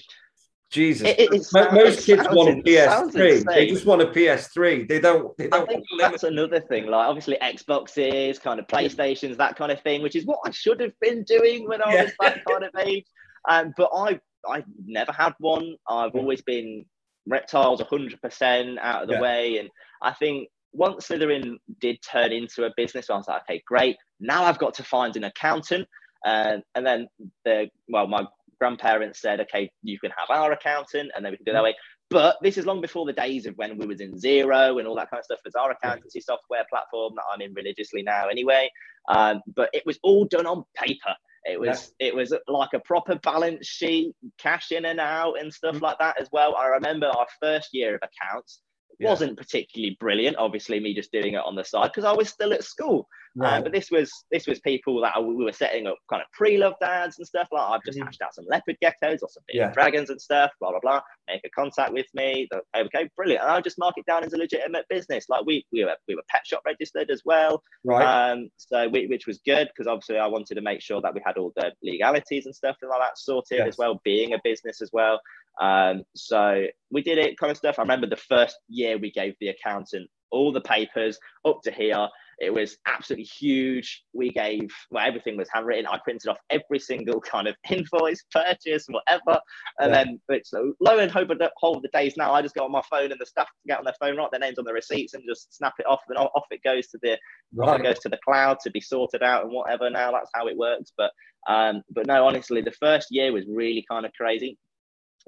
Jesus, 0.71 1.09
it, 1.09 1.19
it, 1.19 1.33
it 1.33 1.73
most 1.73 2.07
kids 2.07 2.23
want 2.31 2.49
a 2.49 2.63
PS3. 2.63 3.45
They 3.45 3.67
just 3.67 3.85
want 3.85 4.03
a 4.03 4.07
PS3. 4.07 4.89
They 4.89 5.01
don't. 5.01 5.37
They 5.37 5.49
don't. 5.49 5.69
I 5.69 5.73
think 5.73 5.85
that's 5.99 6.23
another 6.23 6.61
thing. 6.61 6.87
Like 6.87 7.09
obviously 7.09 7.37
Xboxes, 7.43 8.41
kind 8.41 8.61
of 8.61 8.69
PlayStations, 8.69 9.37
that 9.39 9.57
kind 9.57 9.73
of 9.73 9.81
thing, 9.83 10.01
which 10.01 10.15
is 10.15 10.25
what 10.27 10.39
I 10.47 10.53
should 10.53 10.79
have 10.79 10.93
been 11.01 11.25
doing 11.25 11.67
when 11.69 11.83
I 11.83 11.93
yeah. 11.93 12.03
was 12.05 12.13
that 12.21 12.45
kind 12.45 12.63
of 12.63 12.71
age. 12.87 13.05
Um, 13.49 13.75
but 13.77 13.91
I, 13.93 14.21
I 14.47 14.63
never 14.87 15.11
had 15.11 15.35
one. 15.41 15.75
I've 15.89 16.15
always 16.15 16.41
been 16.41 16.85
reptiles 17.27 17.81
100% 17.81 18.79
out 18.79 19.03
of 19.03 19.09
the 19.09 19.15
yeah. 19.15 19.21
way, 19.21 19.59
and 19.59 19.69
I 20.03 20.13
think 20.13 20.51
once 20.73 21.09
Slitherin 21.09 21.57
did 21.81 21.99
turn 22.09 22.31
into 22.31 22.65
a 22.65 22.71
business, 22.77 23.11
I 23.11 23.17
was 23.17 23.27
like, 23.27 23.43
okay, 23.43 23.63
great. 23.67 23.97
Now 24.21 24.45
I've 24.45 24.59
got 24.59 24.75
to 24.75 24.85
find 24.85 25.17
an 25.17 25.25
accountant. 25.25 25.89
Uh, 26.25 26.59
and 26.75 26.87
then 26.87 27.09
the 27.45 27.69
well, 27.89 28.07
my 28.07 28.27
grandparents 28.61 29.21
said, 29.21 29.41
okay, 29.41 29.71
you 29.83 29.99
can 29.99 30.11
have 30.17 30.31
our 30.31 30.53
accountant 30.53 31.11
and 31.15 31.25
then 31.25 31.33
we 31.33 31.37
can 31.37 31.45
do 31.47 31.53
that 31.53 31.63
way. 31.63 31.75
But 32.11 32.37
this 32.43 32.59
is 32.59 32.67
long 32.67 32.81
before 32.81 33.07
the 33.07 33.13
days 33.13 33.47
of 33.47 33.57
when 33.57 33.79
we 33.79 33.87
was 33.87 34.01
in 34.01 34.13
Xero 34.15 34.79
and 34.79 34.89
all 34.89 34.97
that 34.97 35.11
kind 35.11 35.21
of 35.21 35.25
stuff. 35.25 35.39
There's 35.45 35.55
our 35.55 35.71
accountancy 35.71 36.21
software 36.21 36.65
platform 36.69 37.15
that 37.17 37.25
I'm 37.33 37.41
in 37.41 37.55
religiously 37.55 38.03
now 38.03 38.27
anyway. 38.29 38.69
Um, 39.09 39.41
but 39.55 39.71
it 39.73 39.85
was 39.87 39.99
all 40.03 40.25
done 40.25 40.47
on 40.47 40.65
paper. 40.77 41.15
It 41.45 41.59
was 41.59 41.93
yeah. 41.99 42.09
it 42.09 42.15
was 42.15 42.35
like 42.49 42.71
a 42.75 42.81
proper 42.81 43.17
balance 43.17 43.67
sheet, 43.67 44.13
cash 44.39 44.73
in 44.73 44.85
and 44.85 45.01
out 45.01 45.41
and 45.41 45.53
stuff 45.53 45.77
mm-hmm. 45.77 45.85
like 45.85 45.99
that 45.99 46.21
as 46.21 46.29
well. 46.33 46.55
I 46.57 46.67
remember 46.67 47.07
our 47.07 47.27
first 47.41 47.71
year 47.73 47.95
of 47.95 48.03
accounts 48.03 48.61
yeah. 49.01 49.09
wasn't 49.09 49.37
particularly 49.37 49.97
brilliant. 49.99 50.37
Obviously, 50.37 50.79
me 50.81 50.95
just 50.95 51.13
doing 51.13 51.35
it 51.35 51.43
on 51.45 51.55
the 51.55 51.65
side 51.65 51.91
because 51.93 52.05
I 52.05 52.13
was 52.13 52.29
still 52.29 52.53
at 52.53 52.65
school. 52.65 53.09
Uh, 53.39 53.45
right. 53.45 53.63
but 53.63 53.73
this 53.73 53.93
was 53.93 54.11
this 54.33 54.49
was 54.49 54.59
people 54.59 55.01
that 55.01 55.15
we 55.23 55.45
were 55.45 55.53
setting 55.53 55.87
up 55.87 55.97
kind 56.11 56.21
of 56.21 56.27
pre-loved 56.33 56.83
ads 56.83 57.17
and 57.19 57.27
stuff 57.27 57.47
like. 57.53 57.63
I've 57.63 57.85
just 57.85 57.97
mm-hmm. 57.97 58.07
hashed 58.07 58.21
out 58.23 58.35
some 58.35 58.45
leopard 58.49 58.77
geckos 58.83 59.23
or 59.23 59.29
some 59.29 59.45
yeah. 59.53 59.71
dragons 59.71 60.11
and 60.11 60.21
stuff. 60.21 60.51
Blah 60.59 60.71
blah 60.71 60.81
blah. 60.81 61.01
Make 61.29 61.43
a 61.45 61.51
contact 61.51 61.93
with 61.93 62.07
me. 62.13 62.49
Okay, 62.77 63.09
brilliant. 63.17 63.43
And 63.43 63.53
I'll 63.53 63.63
just 63.63 63.79
mark 63.79 63.95
it 63.97 64.07
down 64.07 64.25
as 64.25 64.33
a 64.33 64.37
legitimate 64.37 64.85
business. 64.89 65.27
Like 65.29 65.47
we 65.47 65.65
we 65.73 65.85
were 65.85 65.95
we 66.09 66.17
were 66.17 66.25
pet 66.29 66.45
shop 66.45 66.63
registered 66.67 67.11
as 67.11 67.23
well. 67.25 67.63
Right. 67.85 68.33
Um. 68.33 68.49
So 68.57 68.89
we, 68.89 69.07
which 69.07 69.29
was 69.29 69.39
good 69.47 69.69
because 69.69 69.87
obviously 69.87 70.19
I 70.19 70.27
wanted 70.27 70.57
to 70.57 70.61
make 70.61 70.83
sure 70.83 71.01
that 71.01 71.15
we 71.15 71.23
had 71.25 71.37
all 71.37 71.53
the 71.55 71.73
legalities 71.85 72.47
and 72.47 72.55
stuff 72.55 72.77
and 72.83 72.91
like 72.91 73.01
that 73.01 73.17
sorted 73.17 73.59
yes. 73.59 73.69
as 73.69 73.79
well. 73.79 74.01
Being 74.03 74.35
a 74.35 74.39
business 74.43 74.83
as 74.83 74.91
well. 74.93 75.21
Um, 75.61 76.03
so 76.15 76.65
we 76.91 77.03
did 77.03 77.19
it 77.19 77.39
kind 77.39 77.51
of 77.51 77.57
stuff. 77.57 77.79
I 77.79 77.83
remember 77.83 78.07
the 78.07 78.17
first 78.17 78.57
year 78.69 78.99
we 78.99 79.11
gave 79.11 79.35
the 79.41 79.49
accountant 79.49 80.09
all 80.31 80.53
the 80.53 80.61
papers 80.61 81.19
up 81.45 81.61
to 81.65 81.71
here. 81.71 82.09
It 82.41 82.55
was 82.55 82.79
absolutely 82.87 83.25
huge. 83.25 84.03
We 84.15 84.31
gave, 84.31 84.71
well, 84.91 85.07
everything 85.07 85.37
was 85.37 85.51
handwritten. 85.53 85.87
I 85.87 85.99
printed 86.03 86.31
off 86.31 86.39
every 86.49 86.79
single 86.79 87.21
kind 87.33 87.47
of 87.47 87.55
invoice, 87.71 88.25
purchase, 88.33 88.87
whatever. 88.89 89.41
And 89.79 89.93
yeah. 89.93 90.05
then, 90.05 90.21
but 90.27 90.47
so 90.47 90.73
lo 90.81 90.99
and 90.99 91.11
hope 91.11 91.29
the 91.29 91.51
whole 91.59 91.77
of 91.77 91.83
the 91.83 91.91
days 91.93 92.15
now, 92.17 92.33
I 92.33 92.41
just 92.41 92.55
go 92.55 92.65
on 92.65 92.73
my 92.73 92.83
phone 92.89 93.13
and 93.13 93.21
the 93.21 93.27
staff 93.27 93.49
get 93.67 93.79
on 93.79 93.85
their 93.85 93.95
phone, 94.01 94.17
write 94.17 94.31
their 94.31 94.41
names 94.41 94.59
on 94.59 94.65
the 94.65 94.73
receipts 94.73 95.13
and 95.13 95.23
just 95.29 95.55
snap 95.55 95.75
it 95.79 95.87
off. 95.87 96.01
And 96.09 96.17
off 96.17 96.47
it 96.51 96.63
goes 96.63 96.87
to 96.89 96.99
the, 97.03 97.19
right. 97.55 97.79
it 97.79 97.83
goes 97.83 97.99
to 98.01 98.09
the 98.09 98.19
cloud 98.25 98.59
to 98.63 98.71
be 98.71 98.81
sorted 98.81 99.23
out 99.23 99.45
and 99.45 99.53
whatever. 99.53 99.91
Now 99.91 100.13
that's 100.13 100.31
how 100.35 100.49
it 100.49 100.57
works. 100.57 100.93
But, 100.97 101.11
um, 101.47 101.83
but 101.91 102.07
no, 102.07 102.27
honestly, 102.27 102.63
the 102.63 102.73
first 102.73 103.09
year 103.11 103.33
was 103.33 103.45
really 103.47 103.85
kind 103.91 104.07
of 104.07 104.13
crazy. 104.15 104.57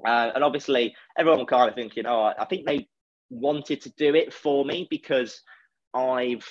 Uh, 0.05 0.31
and 0.35 0.43
obviously, 0.43 0.95
everyone 1.17 1.45
kind 1.45 1.69
of 1.69 1.75
thinking, 1.75 2.05
oh, 2.05 2.33
I 2.37 2.45
think 2.45 2.65
they 2.65 2.87
wanted 3.29 3.81
to 3.81 3.89
do 3.97 4.15
it 4.15 4.33
for 4.33 4.65
me 4.65 4.87
because 4.89 5.41
I've 5.93 6.47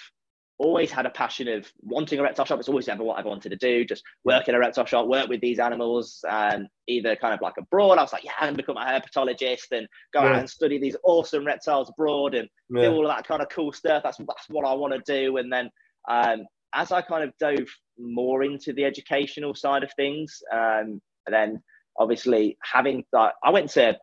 always 0.58 0.90
had 0.90 1.06
a 1.06 1.10
passion 1.10 1.48
of 1.48 1.70
wanting 1.80 2.18
a 2.18 2.22
reptile 2.22 2.44
shop. 2.44 2.60
It's 2.60 2.68
always 2.68 2.88
ever 2.88 3.02
what 3.02 3.18
I've 3.18 3.24
wanted 3.24 3.50
to 3.50 3.56
do, 3.56 3.84
just 3.84 4.04
work 4.24 4.48
in 4.48 4.54
a 4.54 4.58
reptile 4.58 4.86
shop, 4.86 5.06
work 5.08 5.28
with 5.28 5.40
these 5.40 5.58
animals, 5.58 6.24
and 6.30 6.68
either 6.86 7.16
kind 7.16 7.34
of 7.34 7.40
like 7.40 7.54
abroad. 7.58 7.98
I 7.98 8.02
was 8.02 8.12
like, 8.12 8.24
yeah, 8.24 8.32
I'm 8.38 8.48
gonna 8.48 8.58
become 8.58 8.76
a 8.76 8.84
herpetologist 8.84 9.72
and 9.72 9.88
go 10.12 10.22
yeah. 10.22 10.30
out 10.30 10.38
and 10.38 10.48
study 10.48 10.78
these 10.78 10.96
awesome 11.02 11.44
reptiles 11.44 11.90
abroad 11.90 12.34
and 12.34 12.48
yeah. 12.70 12.82
do 12.82 12.92
all 12.92 13.06
of 13.06 13.14
that 13.14 13.26
kind 13.26 13.42
of 13.42 13.48
cool 13.48 13.72
stuff. 13.72 14.02
That's 14.04 14.18
that's 14.18 14.48
what 14.48 14.64
I 14.64 14.72
want 14.74 14.92
to 14.92 15.12
do. 15.12 15.38
And 15.38 15.52
then 15.52 15.68
um, 16.08 16.44
as 16.74 16.92
I 16.92 17.02
kind 17.02 17.24
of 17.24 17.36
dove 17.38 17.68
more 17.98 18.42
into 18.44 18.72
the 18.72 18.84
educational 18.84 19.54
side 19.54 19.82
of 19.82 19.90
things, 19.94 20.42
um, 20.52 21.00
and 21.26 21.32
then 21.32 21.62
obviously 22.02 22.58
having 22.62 23.04
that, 23.12 23.34
I 23.42 23.50
went 23.50 23.70
to 23.70 23.98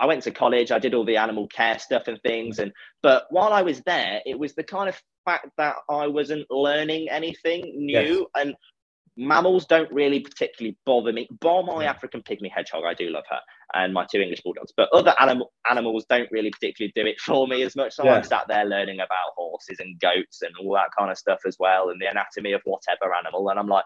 I 0.00 0.06
went 0.06 0.22
to 0.22 0.30
college. 0.30 0.72
I 0.72 0.78
did 0.78 0.94
all 0.94 1.04
the 1.04 1.18
animal 1.18 1.46
care 1.48 1.78
stuff 1.78 2.08
and 2.08 2.20
things, 2.22 2.58
and 2.58 2.72
but 3.02 3.26
while 3.30 3.52
I 3.52 3.62
was 3.62 3.82
there, 3.82 4.20
it 4.24 4.38
was 4.38 4.54
the 4.54 4.64
kind 4.64 4.88
of 4.88 5.00
fact 5.24 5.48
that 5.58 5.76
I 5.90 6.06
wasn't 6.06 6.50
learning 6.50 7.08
anything 7.10 7.74
new, 7.76 8.26
yes. 8.34 8.44
and 8.44 8.54
mammals 9.16 9.66
don't 9.66 9.92
really 9.92 10.20
particularly 10.20 10.76
bother 10.86 11.12
me. 11.12 11.28
Bar 11.40 11.62
my 11.62 11.84
African 11.84 12.22
pygmy 12.22 12.50
hedgehog, 12.50 12.84
I 12.84 12.94
do 12.94 13.10
love 13.10 13.24
her, 13.28 13.40
and 13.74 13.92
my 13.92 14.06
two 14.10 14.20
English 14.20 14.40
bulldogs. 14.42 14.72
But 14.74 14.88
other 14.92 15.14
animal 15.20 15.52
animals 15.70 16.06
don't 16.08 16.30
really 16.32 16.50
particularly 16.50 16.92
do 16.94 17.06
it 17.06 17.20
for 17.20 17.46
me 17.46 17.62
as 17.62 17.76
much. 17.76 17.94
So 17.94 18.04
yeah. 18.04 18.14
I'm 18.14 18.24
sat 18.24 18.48
there 18.48 18.64
learning 18.64 19.00
about 19.00 19.36
horses 19.36 19.78
and 19.78 20.00
goats 20.00 20.40
and 20.42 20.52
all 20.60 20.72
that 20.74 20.90
kind 20.98 21.10
of 21.10 21.18
stuff 21.18 21.40
as 21.46 21.56
well, 21.60 21.90
and 21.90 22.00
the 22.00 22.10
anatomy 22.10 22.52
of 22.52 22.62
whatever 22.64 23.14
animal. 23.14 23.50
And 23.50 23.58
I'm 23.58 23.68
like, 23.68 23.84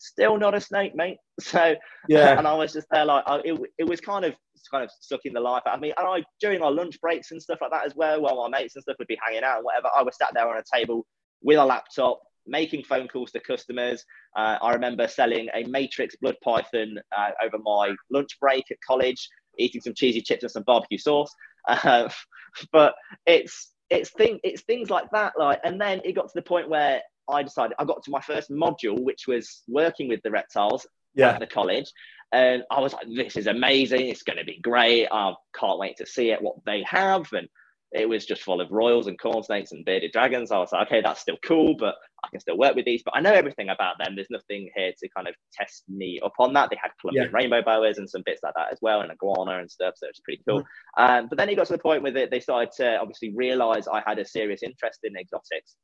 still 0.00 0.38
not 0.38 0.54
a 0.54 0.60
snake, 0.60 0.94
mate. 0.94 1.18
So 1.40 1.74
yeah, 2.06 2.36
and 2.36 2.46
I 2.46 2.52
was 2.52 2.74
just 2.74 2.86
there 2.90 3.06
like 3.06 3.24
I, 3.26 3.40
it, 3.42 3.58
it 3.78 3.84
was 3.84 3.98
kind 3.98 4.26
of 4.26 4.34
kind 4.70 4.84
of 4.84 4.90
sucking 5.00 5.32
the 5.32 5.40
life 5.40 5.62
out 5.66 5.76
of 5.76 5.80
me. 5.80 5.94
And 5.96 6.06
I 6.06 6.22
during 6.38 6.60
our 6.60 6.70
lunch 6.70 7.00
breaks 7.00 7.30
and 7.30 7.40
stuff 7.40 7.60
like 7.62 7.70
that 7.70 7.86
as 7.86 7.94
well, 7.96 8.20
while 8.20 8.36
my 8.36 8.58
mates 8.58 8.76
and 8.76 8.82
stuff 8.82 8.96
would 8.98 9.08
be 9.08 9.18
hanging 9.24 9.42
out 9.42 9.56
and 9.56 9.64
whatever, 9.64 9.88
I 9.96 10.02
was 10.02 10.16
sat 10.18 10.32
there 10.34 10.46
on 10.46 10.58
a 10.58 10.62
table 10.76 11.06
with 11.42 11.56
a 11.56 11.64
laptop 11.64 12.20
making 12.46 12.84
phone 12.84 13.08
calls 13.08 13.30
to 13.32 13.40
customers. 13.40 14.04
Uh, 14.36 14.58
I 14.60 14.72
remember 14.72 15.08
selling 15.08 15.48
a 15.54 15.64
Matrix 15.64 16.16
blood 16.16 16.36
python 16.42 16.96
uh, 17.16 17.30
over 17.42 17.58
my 17.58 17.94
lunch 18.10 18.38
break 18.40 18.70
at 18.70 18.78
college, 18.86 19.28
eating 19.58 19.80
some 19.80 19.94
cheesy 19.94 20.20
chips 20.20 20.42
and 20.42 20.50
some 20.50 20.64
barbecue 20.64 20.98
sauce. 20.98 21.32
Uh, 21.68 22.08
but 22.72 22.94
it's 23.26 23.72
it's 23.88 24.10
thing 24.10 24.38
it's 24.44 24.62
things 24.62 24.90
like 24.90 25.10
that, 25.12 25.32
like, 25.38 25.60
and 25.64 25.80
then 25.80 26.00
it 26.04 26.12
got 26.12 26.26
to 26.26 26.32
the 26.34 26.42
point 26.42 26.68
where 26.68 27.00
I 27.30 27.42
decided 27.42 27.74
I 27.78 27.84
got 27.84 28.02
to 28.04 28.10
my 28.10 28.20
first 28.20 28.50
module, 28.50 29.00
which 29.02 29.26
was 29.26 29.62
working 29.68 30.08
with 30.08 30.20
the 30.22 30.30
reptiles 30.30 30.86
yeah. 31.14 31.30
at 31.30 31.40
the 31.40 31.46
college. 31.46 31.90
And 32.32 32.62
I 32.70 32.80
was 32.80 32.92
like, 32.92 33.06
this 33.14 33.36
is 33.36 33.46
amazing. 33.46 34.06
It's 34.06 34.22
going 34.22 34.38
to 34.38 34.44
be 34.44 34.60
great. 34.60 35.08
I 35.10 35.34
can't 35.58 35.78
wait 35.78 35.96
to 35.96 36.06
see 36.06 36.30
it, 36.30 36.40
what 36.40 36.56
they 36.64 36.84
have. 36.84 37.32
And 37.32 37.48
it 37.92 38.08
was 38.08 38.24
just 38.24 38.42
full 38.42 38.60
of 38.60 38.70
royals 38.70 39.08
and 39.08 39.18
corn 39.18 39.42
snakes 39.42 39.72
and 39.72 39.84
bearded 39.84 40.12
dragons. 40.12 40.52
I 40.52 40.58
was 40.58 40.70
like, 40.70 40.86
okay, 40.86 41.00
that's 41.00 41.20
still 41.20 41.38
cool, 41.44 41.74
but 41.74 41.96
I 42.22 42.28
can 42.28 42.38
still 42.38 42.56
work 42.56 42.76
with 42.76 42.84
these. 42.84 43.02
But 43.04 43.14
I 43.16 43.20
know 43.20 43.32
everything 43.32 43.70
about 43.70 43.96
them. 43.98 44.14
There's 44.14 44.30
nothing 44.30 44.70
here 44.76 44.92
to 44.96 45.08
kind 45.08 45.26
of 45.26 45.34
test 45.52 45.82
me 45.88 46.20
up 46.24 46.34
on 46.38 46.52
that. 46.52 46.70
They 46.70 46.78
had 46.80 46.92
Colombian 47.00 47.30
yeah. 47.32 47.36
rainbow 47.36 47.62
boas 47.62 47.98
and 47.98 48.08
some 48.08 48.22
bits 48.24 48.42
like 48.44 48.54
that 48.54 48.72
as 48.72 48.78
well, 48.80 49.00
and 49.00 49.10
iguana 49.10 49.58
and 49.58 49.68
stuff. 49.68 49.94
So 49.96 50.06
it's 50.06 50.20
pretty 50.20 50.40
cool. 50.48 50.60
Mm-hmm. 50.60 51.02
Um, 51.02 51.26
but 51.28 51.36
then 51.36 51.48
it 51.48 51.56
got 51.56 51.66
to 51.66 51.72
the 51.72 51.78
point 51.78 52.04
where 52.04 52.28
they 52.28 52.40
started 52.40 52.70
to 52.76 52.98
obviously 52.98 53.32
realize 53.34 53.88
I 53.88 54.02
had 54.06 54.20
a 54.20 54.24
serious 54.24 54.62
interest 54.62 55.00
in 55.02 55.16
exotics. 55.16 55.74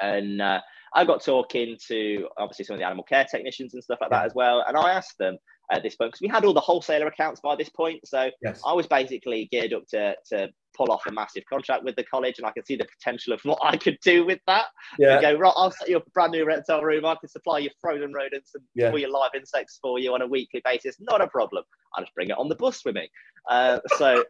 And 0.00 0.40
uh, 0.40 0.60
I 0.94 1.04
got 1.04 1.24
talking 1.24 1.76
to 1.88 2.28
obviously 2.36 2.64
some 2.64 2.74
of 2.74 2.80
the 2.80 2.86
animal 2.86 3.04
care 3.04 3.24
technicians 3.24 3.74
and 3.74 3.82
stuff 3.82 3.98
like 4.00 4.10
that 4.10 4.26
as 4.26 4.34
well. 4.34 4.64
And 4.66 4.76
I 4.76 4.92
asked 4.92 5.18
them 5.18 5.38
at 5.72 5.82
this 5.82 5.94
point 5.94 6.10
because 6.10 6.20
we 6.20 6.28
had 6.28 6.44
all 6.44 6.52
the 6.52 6.60
wholesaler 6.60 7.06
accounts 7.06 7.40
by 7.40 7.54
this 7.54 7.68
point. 7.68 8.06
So 8.06 8.30
yes. 8.42 8.60
I 8.66 8.72
was 8.72 8.86
basically 8.86 9.48
geared 9.52 9.72
up 9.72 9.86
to, 9.88 10.16
to 10.30 10.48
pull 10.76 10.90
off 10.90 11.06
a 11.06 11.12
massive 11.12 11.44
contract 11.48 11.84
with 11.84 11.94
the 11.96 12.04
college 12.04 12.38
and 12.38 12.46
I 12.46 12.50
could 12.50 12.66
see 12.66 12.76
the 12.76 12.86
potential 12.98 13.32
of 13.32 13.40
what 13.44 13.58
I 13.62 13.76
could 13.76 13.98
do 14.02 14.24
with 14.24 14.40
that. 14.46 14.66
Yeah. 14.98 15.20
go, 15.20 15.34
right, 15.38 15.52
I'll 15.56 15.70
set 15.70 15.88
you 15.88 15.98
up 15.98 16.06
a 16.06 16.10
brand 16.10 16.32
new 16.32 16.44
reptile 16.44 16.82
room. 16.82 17.04
I 17.04 17.14
can 17.14 17.28
supply 17.28 17.58
you 17.58 17.70
frozen 17.80 18.12
rodents 18.12 18.52
and 18.54 18.64
yeah. 18.74 18.90
all 18.90 18.98
your 18.98 19.10
live 19.10 19.32
insects 19.36 19.78
for 19.80 19.98
you 19.98 20.12
on 20.14 20.22
a 20.22 20.26
weekly 20.26 20.60
basis. 20.64 20.96
Not 21.00 21.20
a 21.20 21.28
problem. 21.28 21.64
I'll 21.94 22.02
just 22.02 22.14
bring 22.14 22.30
it 22.30 22.38
on 22.38 22.48
the 22.48 22.56
bus 22.56 22.84
with 22.84 22.96
me. 22.96 23.08
Uh, 23.48 23.78
so 23.96 24.24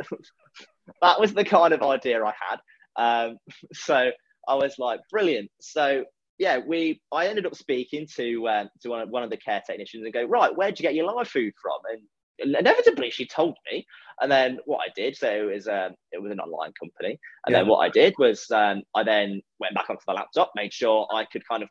that 1.03 1.21
was 1.21 1.33
the 1.33 1.45
kind 1.45 1.73
of 1.73 1.83
idea 1.83 2.23
I 2.23 2.35
had. 2.49 2.61
Um, 2.97 3.39
so 3.73 4.11
I 4.49 4.55
was 4.55 4.79
like, 4.79 5.01
brilliant. 5.11 5.51
So 5.61 6.05
yeah, 6.39 6.59
we 6.59 7.01
I 7.13 7.27
ended 7.27 7.47
up 7.47 7.55
speaking 7.55 8.07
to 8.17 8.49
um, 8.49 8.69
to 8.81 8.89
one 8.89 9.03
of, 9.03 9.11
one 9.11 9.23
of 9.23 9.31
the 9.31 9.37
care 9.37 9.63
technicians 9.67 10.05
and 10.05 10.13
go, 10.13 10.25
right, 10.25 10.55
where'd 10.57 10.79
you 10.79 10.83
get 10.83 10.95
your 10.95 11.07
live 11.13 11.29
food 11.29 11.53
from? 11.63 11.79
And 11.93 12.57
inevitably 12.57 13.11
she 13.11 13.27
told 13.27 13.57
me. 13.71 13.87
And 14.21 14.31
then 14.31 14.59
what 14.65 14.79
I 14.79 14.93
did, 14.95 15.17
so 15.17 15.31
it 15.31 15.55
was 15.55 15.69
um, 15.69 15.95
it 16.13 16.21
was 16.21 16.33
an 16.33 16.41
online 16.41 16.73
company. 16.79 17.19
And 17.47 17.53
yeah. 17.53 17.61
then 17.61 17.69
what 17.69 17.79
I 17.79 17.89
did 17.89 18.15
was 18.19 18.51
um, 18.51 18.83
I 18.95 19.03
then 19.03 19.41
went 19.61 19.75
back 19.75 19.91
onto 19.91 20.03
the 20.07 20.15
laptop, 20.15 20.53
made 20.55 20.73
sure 20.73 21.07
I 21.13 21.25
could 21.25 21.47
kind 21.49 21.63
of 21.63 21.69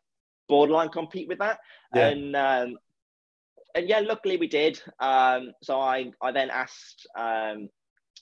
borderline 0.47 0.89
compete 0.89 1.27
with 1.27 1.39
that. 1.39 1.59
Yeah. 1.93 2.07
And 2.07 2.35
um, 2.35 2.77
and 3.75 3.87
yeah, 3.87 3.99
luckily 3.99 4.37
we 4.37 4.47
did. 4.47 4.81
Um, 4.99 5.51
so 5.63 5.79
I 5.79 6.11
I 6.21 6.31
then 6.31 6.49
asked 6.49 7.07
um, 7.17 7.69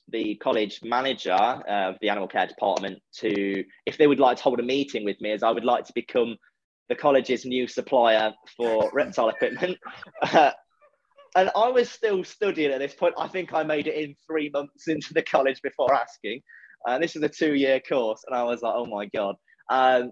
the 0.10 0.36
college 0.36 0.80
manager 0.84 1.34
of 1.34 1.96
the 2.02 2.10
animal 2.10 2.28
care 2.28 2.48
department 2.48 3.00
to 3.16 3.64
if 3.86 3.98
they 3.98 4.08
would 4.08 4.20
like 4.20 4.38
to 4.38 4.44
hold 4.44 4.60
a 4.60 4.64
meeting 4.64 5.04
with 5.04 5.20
me, 5.22 5.32
as 5.32 5.44
I 5.44 5.52
would 5.52 5.66
like 5.66 5.86
to 5.86 5.94
become 5.94 6.38
the 6.90 6.96
college's 6.96 7.46
new 7.46 7.68
supplier 7.68 8.34
for 8.56 8.90
reptile 8.94 9.30
equipment. 9.30 9.78
Uh, 10.22 10.52
and 11.36 11.52
I 11.56 11.70
was 11.70 11.90
still 11.90 12.24
studying 12.24 12.72
at 12.72 12.80
this 12.80 12.96
point. 12.96 13.14
I 13.18 13.28
think 13.28 13.54
I 13.54 13.64
made 13.64 13.88
it 13.88 13.96
in 13.96 14.16
three 14.26 14.50
months 14.50 14.88
into 14.88 15.14
the 15.14 15.22
college 15.22 15.62
before 15.62 15.94
asking. 15.94 16.42
And 16.86 17.04
this 17.04 17.16
is 17.16 17.24
a 17.24 17.30
two 17.30 17.54
year 17.54 17.80
course. 17.80 18.24
And 18.26 18.36
I 18.36 18.44
was 18.44 18.62
like, 18.62 18.74
oh 18.76 18.86
my 18.86 19.06
God. 19.08 19.36
Um, 19.70 20.12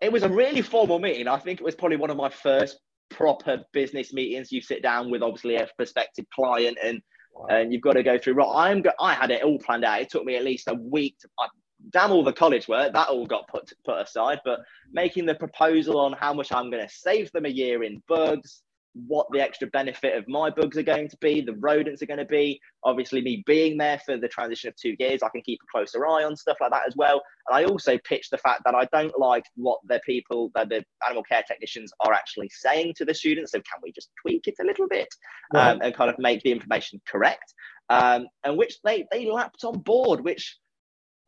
it 0.00 0.12
was 0.12 0.22
a 0.22 0.28
really 0.28 0.62
formal 0.62 0.98
meeting. 0.98 1.28
I 1.28 1.38
think 1.38 1.60
it 1.60 1.64
was 1.64 1.74
probably 1.74 1.96
one 1.96 2.10
of 2.10 2.16
my 2.16 2.28
first 2.28 2.78
proper 3.10 3.62
business 3.72 4.12
meetings. 4.12 4.50
You 4.50 4.60
sit 4.60 4.82
down 4.82 5.10
with 5.10 5.22
obviously 5.22 5.56
a 5.56 5.68
prospective 5.76 6.24
client 6.34 6.78
and 6.82 7.00
and 7.48 7.72
you've 7.72 7.82
got 7.82 7.92
to 7.92 8.02
go 8.02 8.18
through. 8.18 8.34
Right, 8.34 8.70
I'm 8.70 8.82
go- 8.82 8.92
I 9.00 9.14
had 9.14 9.30
it 9.30 9.42
all 9.42 9.58
planned 9.58 9.84
out. 9.84 10.00
It 10.00 10.10
took 10.10 10.24
me 10.24 10.36
at 10.36 10.44
least 10.44 10.68
a 10.68 10.74
week 10.74 11.18
to. 11.20 11.28
I, 11.38 11.46
damn 11.90 12.12
all 12.12 12.22
the 12.22 12.32
college 12.32 12.68
work 12.68 12.92
that 12.92 13.08
all 13.08 13.26
got 13.26 13.48
put 13.48 13.72
put 13.84 14.00
aside. 14.00 14.40
But 14.44 14.60
making 14.92 15.26
the 15.26 15.34
proposal 15.34 15.98
on 15.98 16.12
how 16.12 16.32
much 16.32 16.52
I'm 16.52 16.70
going 16.70 16.86
to 16.86 16.92
save 16.92 17.30
them 17.32 17.44
a 17.44 17.50
year 17.50 17.82
in 17.82 18.02
bugs, 18.08 18.62
what 18.94 19.26
the 19.30 19.40
extra 19.40 19.66
benefit 19.68 20.16
of 20.16 20.28
my 20.28 20.50
bugs 20.50 20.76
are 20.76 20.82
going 20.82 21.08
to 21.08 21.16
be, 21.18 21.40
the 21.40 21.54
rodents 21.54 22.02
are 22.02 22.06
going 22.06 22.18
to 22.18 22.24
be. 22.24 22.60
Obviously, 22.84 23.22
me 23.22 23.42
being 23.46 23.78
there 23.78 23.98
for 24.04 24.16
the 24.16 24.28
transition 24.28 24.68
of 24.68 24.76
two 24.76 24.94
years, 24.98 25.22
I 25.22 25.28
can 25.30 25.42
keep 25.42 25.60
a 25.62 25.70
closer 25.70 26.06
eye 26.06 26.24
on 26.24 26.36
stuff 26.36 26.58
like 26.60 26.70
that 26.72 26.86
as 26.86 26.94
well. 26.96 27.22
And 27.48 27.56
I 27.56 27.64
also 27.64 27.98
pitch 27.98 28.28
the 28.30 28.38
fact 28.38 28.62
that 28.64 28.74
I 28.74 28.86
don't 28.92 29.18
like 29.18 29.44
what 29.54 29.80
the 29.86 30.00
people, 30.04 30.50
that 30.54 30.68
the 30.68 30.84
animal 31.06 31.22
care 31.22 31.42
technicians 31.46 31.92
are 32.00 32.12
actually 32.12 32.50
saying 32.50 32.94
to 32.98 33.04
the 33.04 33.14
students. 33.14 33.52
So 33.52 33.58
can 33.58 33.80
we 33.82 33.92
just 33.92 34.10
tweak 34.20 34.46
it 34.46 34.54
a 34.60 34.64
little 34.64 34.88
bit 34.88 35.08
um, 35.54 35.80
and 35.82 35.94
kind 35.94 36.10
of 36.10 36.18
make 36.18 36.42
the 36.42 36.52
information 36.52 37.00
correct? 37.06 37.54
Um, 37.88 38.26
and 38.44 38.56
which 38.56 38.76
they 38.84 39.06
they 39.10 39.30
lapped 39.30 39.64
on 39.64 39.78
board, 39.80 40.22
which 40.22 40.58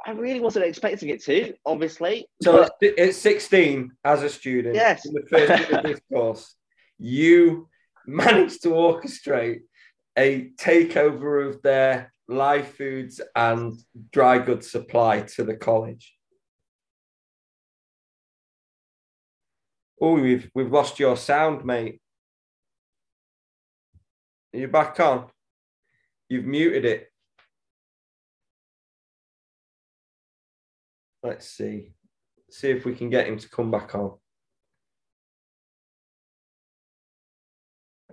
I 0.06 0.10
really 0.10 0.40
wasn't 0.40 0.66
expecting 0.66 1.08
it 1.08 1.22
to, 1.24 1.54
obviously. 1.64 2.26
So 2.42 2.58
but... 2.58 2.72
it's 2.80 3.16
16 3.18 3.90
as 4.04 4.22
a 4.22 4.28
student. 4.28 4.74
Yes. 4.74 5.06
In 5.06 5.14
the 5.14 5.22
first 5.30 5.70
year 5.70 5.78
of 5.78 5.84
this 5.84 6.00
course 6.12 6.54
you 6.98 7.68
managed 8.06 8.62
to 8.62 8.70
orchestrate 8.70 9.60
a 10.16 10.50
takeover 10.56 11.48
of 11.48 11.62
their 11.62 12.12
live 12.28 12.68
foods 12.68 13.20
and 13.34 13.78
dry 14.12 14.38
goods 14.38 14.70
supply 14.70 15.20
to 15.20 15.44
the 15.44 15.56
college. 15.56 16.14
Oh, 20.00 20.14
we've 20.14 20.50
we've 20.54 20.72
lost 20.72 20.98
your 20.98 21.16
sound, 21.16 21.64
mate. 21.64 22.00
Are 24.52 24.58
you 24.58 24.68
back 24.68 25.00
on? 25.00 25.26
You've 26.28 26.44
muted 26.44 26.84
it. 26.84 27.08
Let's 31.22 31.48
see. 31.48 31.94
See 32.50 32.70
if 32.70 32.84
we 32.84 32.94
can 32.94 33.08
get 33.08 33.26
him 33.26 33.38
to 33.38 33.48
come 33.48 33.70
back 33.70 33.94
on. 33.94 34.18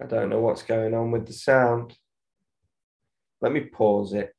I 0.01 0.05
don't 0.05 0.29
know 0.29 0.39
what's 0.39 0.63
going 0.63 0.93
on 0.93 1.11
with 1.11 1.27
the 1.27 1.33
sound. 1.33 1.95
Let 3.39 3.51
me 3.51 3.61
pause 3.61 4.13
it. 4.13 4.33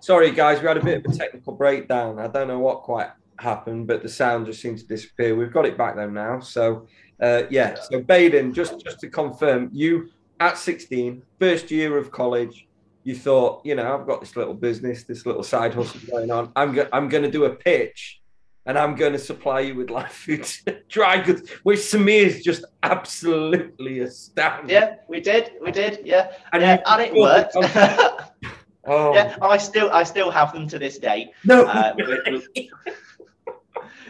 Sorry, 0.00 0.30
guys, 0.30 0.60
we 0.60 0.68
had 0.68 0.76
a 0.76 0.84
bit 0.84 1.04
of 1.04 1.12
a 1.12 1.16
technical 1.16 1.54
breakdown. 1.54 2.18
I 2.18 2.28
don't 2.28 2.46
know 2.46 2.58
what 2.58 2.82
quite 2.82 3.08
happened, 3.38 3.86
but 3.86 4.02
the 4.02 4.08
sound 4.08 4.46
just 4.46 4.60
seemed 4.60 4.78
to 4.78 4.86
disappear. 4.86 5.34
We've 5.34 5.52
got 5.52 5.66
it 5.66 5.78
back 5.78 5.96
though 5.96 6.10
now. 6.10 6.40
So, 6.40 6.86
uh, 7.20 7.44
yeah. 7.50 7.74
So, 7.74 8.00
Baiden, 8.00 8.52
just 8.52 8.84
just 8.84 9.00
to 9.00 9.08
confirm, 9.08 9.70
you 9.72 10.10
at 10.40 10.58
16, 10.58 11.22
first 11.40 11.70
year 11.70 11.96
of 11.96 12.10
college, 12.10 12.68
you 13.02 13.16
thought, 13.16 13.64
you 13.64 13.74
know, 13.74 13.98
I've 13.98 14.06
got 14.06 14.20
this 14.20 14.36
little 14.36 14.54
business, 14.54 15.04
this 15.04 15.24
little 15.26 15.42
side 15.42 15.74
hustle 15.74 16.00
going 16.10 16.30
on. 16.30 16.52
I'm 16.54 16.74
go- 16.74 16.88
I'm 16.92 17.08
going 17.08 17.24
to 17.24 17.30
do 17.30 17.44
a 17.44 17.54
pitch 17.54 18.20
and 18.66 18.78
I'm 18.78 18.94
going 18.94 19.12
to 19.12 19.18
supply 19.18 19.60
you 19.60 19.74
with 19.74 19.90
live 19.90 20.10
food, 20.10 20.48
dry 20.88 21.22
goods, 21.22 21.50
which 21.62 21.90
to 21.90 21.98
me 21.98 22.18
is 22.18 22.42
just 22.42 22.64
absolutely 22.82 24.00
astounding. 24.00 24.70
Yeah, 24.70 24.96
we 25.08 25.20
did, 25.20 25.52
we 25.60 25.70
did, 25.70 26.00
yeah, 26.04 26.32
and, 26.52 26.62
yeah, 26.62 26.82
and 26.86 27.02
it 27.02 27.14
worked. 27.14 27.54
oh. 28.86 29.14
Yeah, 29.14 29.36
I 29.42 29.58
still, 29.58 29.90
I 29.90 30.02
still 30.02 30.30
have 30.30 30.52
them 30.52 30.66
to 30.68 30.78
this 30.78 30.98
day. 30.98 31.32
No, 31.44 31.64
uh, 31.66 31.94
which, 31.94 32.46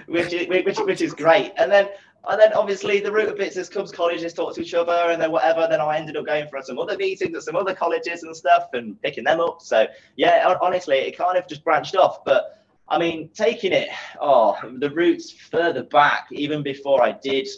which, 0.07 0.49
which, 0.49 0.79
which 0.79 1.03
is 1.03 1.15
great. 1.15 1.53
And 1.57 1.71
then, 1.71 1.89
and 2.27 2.41
then 2.41 2.53
obviously 2.55 3.01
the 3.01 3.13
route 3.13 3.29
of 3.29 3.37
business 3.37 3.69
comes 3.69 3.91
colleges 3.93 4.33
talk 4.33 4.55
to 4.55 4.63
each 4.63 4.73
other, 4.73 5.11
and 5.11 5.21
then 5.21 5.31
whatever. 5.31 5.67
Then 5.69 5.81
I 5.81 5.99
ended 5.99 6.17
up 6.17 6.25
going 6.27 6.49
for 6.49 6.63
some 6.63 6.79
other 6.79 6.97
meetings 6.97 7.37
at 7.37 7.43
some 7.43 7.57
other 7.57 7.75
colleges 7.75 8.23
and 8.23 8.35
stuff, 8.35 8.69
and 8.73 9.01
picking 9.03 9.25
them 9.25 9.41
up. 9.41 9.61
So 9.61 9.87
yeah, 10.17 10.55
honestly, 10.63 10.97
it 10.99 11.19
kind 11.19 11.37
of 11.37 11.47
just 11.49 11.65
branched 11.65 11.97
off, 11.97 12.25
but 12.25 12.64
I 12.89 12.99
mean, 12.99 13.31
taking 13.35 13.73
it, 13.73 13.89
oh, 14.21 14.59
the 14.79 14.91
roots 14.91 15.31
further 15.31 15.83
back, 15.85 16.27
even 16.31 16.63
before 16.63 17.03
I 17.03 17.13
did, 17.13 17.49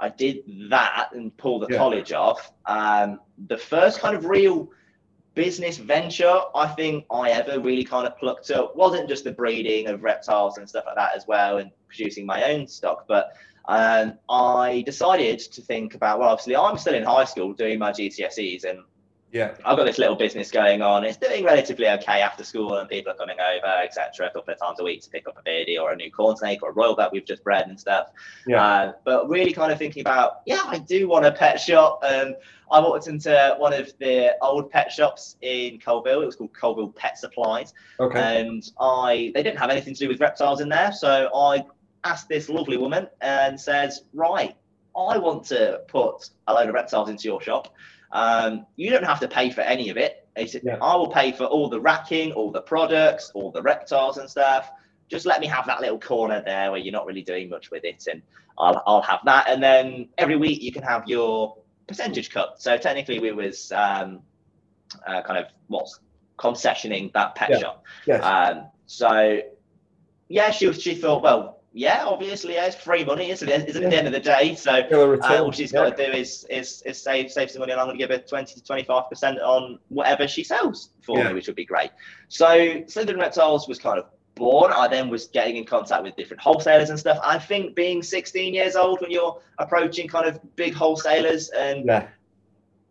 I 0.00 0.08
did 0.08 0.42
that 0.70 1.10
and 1.12 1.36
pull 1.36 1.58
the 1.58 1.68
yeah. 1.70 1.78
college 1.78 2.12
off. 2.12 2.52
Um, 2.66 3.20
the 3.46 3.58
first 3.58 4.00
kind 4.00 4.16
of 4.16 4.24
real 4.24 4.70
business 5.34 5.76
venture 5.76 6.40
I 6.56 6.66
think 6.66 7.04
I 7.12 7.30
ever 7.30 7.60
really 7.60 7.84
kind 7.84 8.06
of 8.06 8.18
plucked 8.18 8.50
up 8.50 8.74
wasn't 8.74 9.08
just 9.08 9.22
the 9.22 9.30
breeding 9.30 9.86
of 9.86 10.02
reptiles 10.02 10.58
and 10.58 10.68
stuff 10.68 10.84
like 10.86 10.96
that 10.96 11.12
as 11.14 11.26
well, 11.28 11.58
and 11.58 11.70
producing 11.86 12.26
my 12.26 12.42
own 12.50 12.66
stock, 12.66 13.06
but 13.06 13.32
um, 13.68 14.14
I 14.30 14.82
decided 14.86 15.38
to 15.38 15.60
think 15.60 15.94
about. 15.94 16.18
Well, 16.18 16.30
obviously, 16.30 16.56
I'm 16.56 16.78
still 16.78 16.94
in 16.94 17.04
high 17.04 17.24
school 17.24 17.52
doing 17.52 17.78
my 17.78 17.92
GCSEs, 17.92 18.64
and 18.64 18.80
yeah. 19.30 19.54
I've 19.64 19.76
got 19.76 19.84
this 19.84 19.98
little 19.98 20.16
business 20.16 20.50
going 20.50 20.80
on. 20.80 21.04
It's 21.04 21.16
doing 21.16 21.44
relatively 21.44 21.88
okay 21.88 22.22
after 22.22 22.44
school, 22.44 22.76
and 22.78 22.88
people 22.88 23.12
are 23.12 23.16
coming 23.16 23.36
over, 23.38 23.82
etc., 23.82 24.26
a 24.26 24.30
couple 24.30 24.52
of 24.52 24.60
times 24.60 24.80
a 24.80 24.84
week 24.84 25.02
to 25.02 25.10
pick 25.10 25.28
up 25.28 25.38
a 25.38 25.42
baby 25.42 25.78
or 25.78 25.92
a 25.92 25.96
new 25.96 26.10
corn 26.10 26.36
snake 26.36 26.62
or 26.62 26.70
a 26.70 26.72
royal 26.72 26.94
that 26.96 27.12
we've 27.12 27.24
just 27.24 27.44
bred 27.44 27.68
and 27.68 27.78
stuff. 27.78 28.08
Yeah. 28.46 28.64
Uh, 28.64 28.92
but 29.04 29.28
really 29.28 29.52
kind 29.52 29.70
of 29.70 29.78
thinking 29.78 30.00
about, 30.00 30.40
yeah, 30.46 30.62
I 30.64 30.78
do 30.78 31.08
want 31.08 31.26
a 31.26 31.32
pet 31.32 31.60
shop. 31.60 32.02
And 32.04 32.36
I 32.70 32.80
walked 32.80 33.06
into 33.06 33.56
one 33.58 33.72
of 33.72 33.92
the 33.98 34.36
old 34.42 34.70
pet 34.70 34.90
shops 34.92 35.36
in 35.42 35.78
Coalville. 35.78 36.22
It 36.22 36.26
was 36.26 36.36
called 36.36 36.52
Coalville 36.52 36.94
Pet 36.94 37.18
Supplies. 37.18 37.74
Okay. 38.00 38.40
And 38.40 38.70
I 38.80 39.32
they 39.34 39.42
didn't 39.42 39.58
have 39.58 39.70
anything 39.70 39.94
to 39.94 40.00
do 40.00 40.08
with 40.08 40.20
reptiles 40.20 40.60
in 40.60 40.68
there. 40.68 40.92
So 40.92 41.30
I 41.34 41.64
asked 42.04 42.28
this 42.28 42.48
lovely 42.48 42.76
woman 42.76 43.08
and 43.20 43.60
says, 43.60 44.02
right, 44.14 44.56
I 44.96 45.18
want 45.18 45.44
to 45.46 45.82
put 45.88 46.30
a 46.46 46.54
load 46.54 46.68
of 46.68 46.74
reptiles 46.74 47.08
into 47.08 47.24
your 47.24 47.40
shop. 47.40 47.74
Um, 48.12 48.66
you 48.76 48.90
don't 48.90 49.04
have 49.04 49.20
to 49.20 49.28
pay 49.28 49.50
for 49.50 49.60
any 49.60 49.90
of 49.90 49.96
it. 49.96 50.26
Said, 50.46 50.62
yeah. 50.64 50.78
I 50.80 50.94
will 50.94 51.10
pay 51.10 51.32
for 51.32 51.44
all 51.44 51.68
the 51.68 51.80
racking, 51.80 52.30
all 52.32 52.52
the 52.52 52.60
products, 52.60 53.32
all 53.34 53.50
the 53.50 53.60
reptiles 53.60 54.18
and 54.18 54.30
stuff. 54.30 54.70
Just 55.08 55.26
let 55.26 55.40
me 55.40 55.48
have 55.48 55.66
that 55.66 55.80
little 55.80 55.98
corner 55.98 56.42
there 56.44 56.70
where 56.70 56.78
you're 56.78 56.92
not 56.92 57.06
really 57.06 57.22
doing 57.22 57.48
much 57.48 57.72
with 57.72 57.84
it, 57.84 58.06
and 58.08 58.22
I'll, 58.56 58.82
I'll 58.86 59.02
have 59.02 59.20
that. 59.24 59.48
And 59.48 59.60
then 59.60 60.08
every 60.16 60.36
week 60.36 60.62
you 60.62 60.70
can 60.70 60.84
have 60.84 61.08
your 61.08 61.56
percentage 61.88 62.30
cut. 62.30 62.62
So 62.62 62.76
technically, 62.76 63.18
we 63.18 63.32
was 63.32 63.72
um, 63.72 64.20
uh, 65.06 65.22
kind 65.22 65.44
of 65.44 65.46
what's 65.66 65.98
concessioning 66.38 67.12
that 67.14 67.34
pet 67.34 67.50
yeah. 67.50 67.58
shop. 67.58 67.84
Yes. 68.06 68.22
Um, 68.22 68.66
so 68.86 69.40
yeah, 70.28 70.50
she 70.50 70.68
was 70.68 70.80
she 70.80 70.94
thought, 70.94 71.22
well, 71.22 71.57
yeah, 71.72 72.04
obviously, 72.06 72.54
yeah, 72.54 72.66
it's 72.66 72.76
free 72.76 73.04
money, 73.04 73.30
isn't 73.30 73.48
it? 73.48 73.68
Isn't 73.68 73.82
yeah. 73.82 73.88
at 73.88 73.90
the 73.90 73.98
end 73.98 74.06
of 74.06 74.12
the 74.12 74.20
day? 74.20 74.54
So 74.54 74.72
uh, 74.72 75.42
all 75.42 75.52
she's 75.52 75.72
got 75.72 75.96
to 75.96 76.06
do 76.06 76.10
is, 76.10 76.46
is 76.48 76.82
is 76.82 77.02
save 77.02 77.30
save 77.30 77.50
some 77.50 77.60
money, 77.60 77.72
and 77.72 77.80
I'm 77.80 77.86
going 77.88 77.98
to 77.98 78.02
give 78.02 78.10
her 78.10 78.18
twenty 78.18 78.54
to 78.54 78.64
twenty 78.64 78.84
five 78.84 79.08
percent 79.08 79.38
on 79.40 79.78
whatever 79.88 80.26
she 80.26 80.44
sells 80.44 80.90
for 81.02 81.18
yeah. 81.18 81.28
me, 81.28 81.34
which 81.34 81.46
would 81.46 81.56
be 81.56 81.66
great. 81.66 81.90
So 82.28 82.46
Slitherin 82.46 83.20
Reptiles 83.20 83.68
was 83.68 83.78
kind 83.78 83.98
of 83.98 84.06
born. 84.34 84.72
I 84.72 84.88
then 84.88 85.10
was 85.10 85.26
getting 85.26 85.56
in 85.56 85.64
contact 85.64 86.02
with 86.02 86.16
different 86.16 86.40
wholesalers 86.40 86.90
and 86.90 86.98
stuff. 86.98 87.18
I 87.22 87.38
think 87.38 87.74
being 87.74 88.02
16 88.02 88.54
years 88.54 88.76
old 88.76 89.00
when 89.00 89.10
you're 89.10 89.40
approaching 89.58 90.08
kind 90.08 90.26
of 90.26 90.40
big 90.56 90.74
wholesalers 90.74 91.50
and 91.50 91.84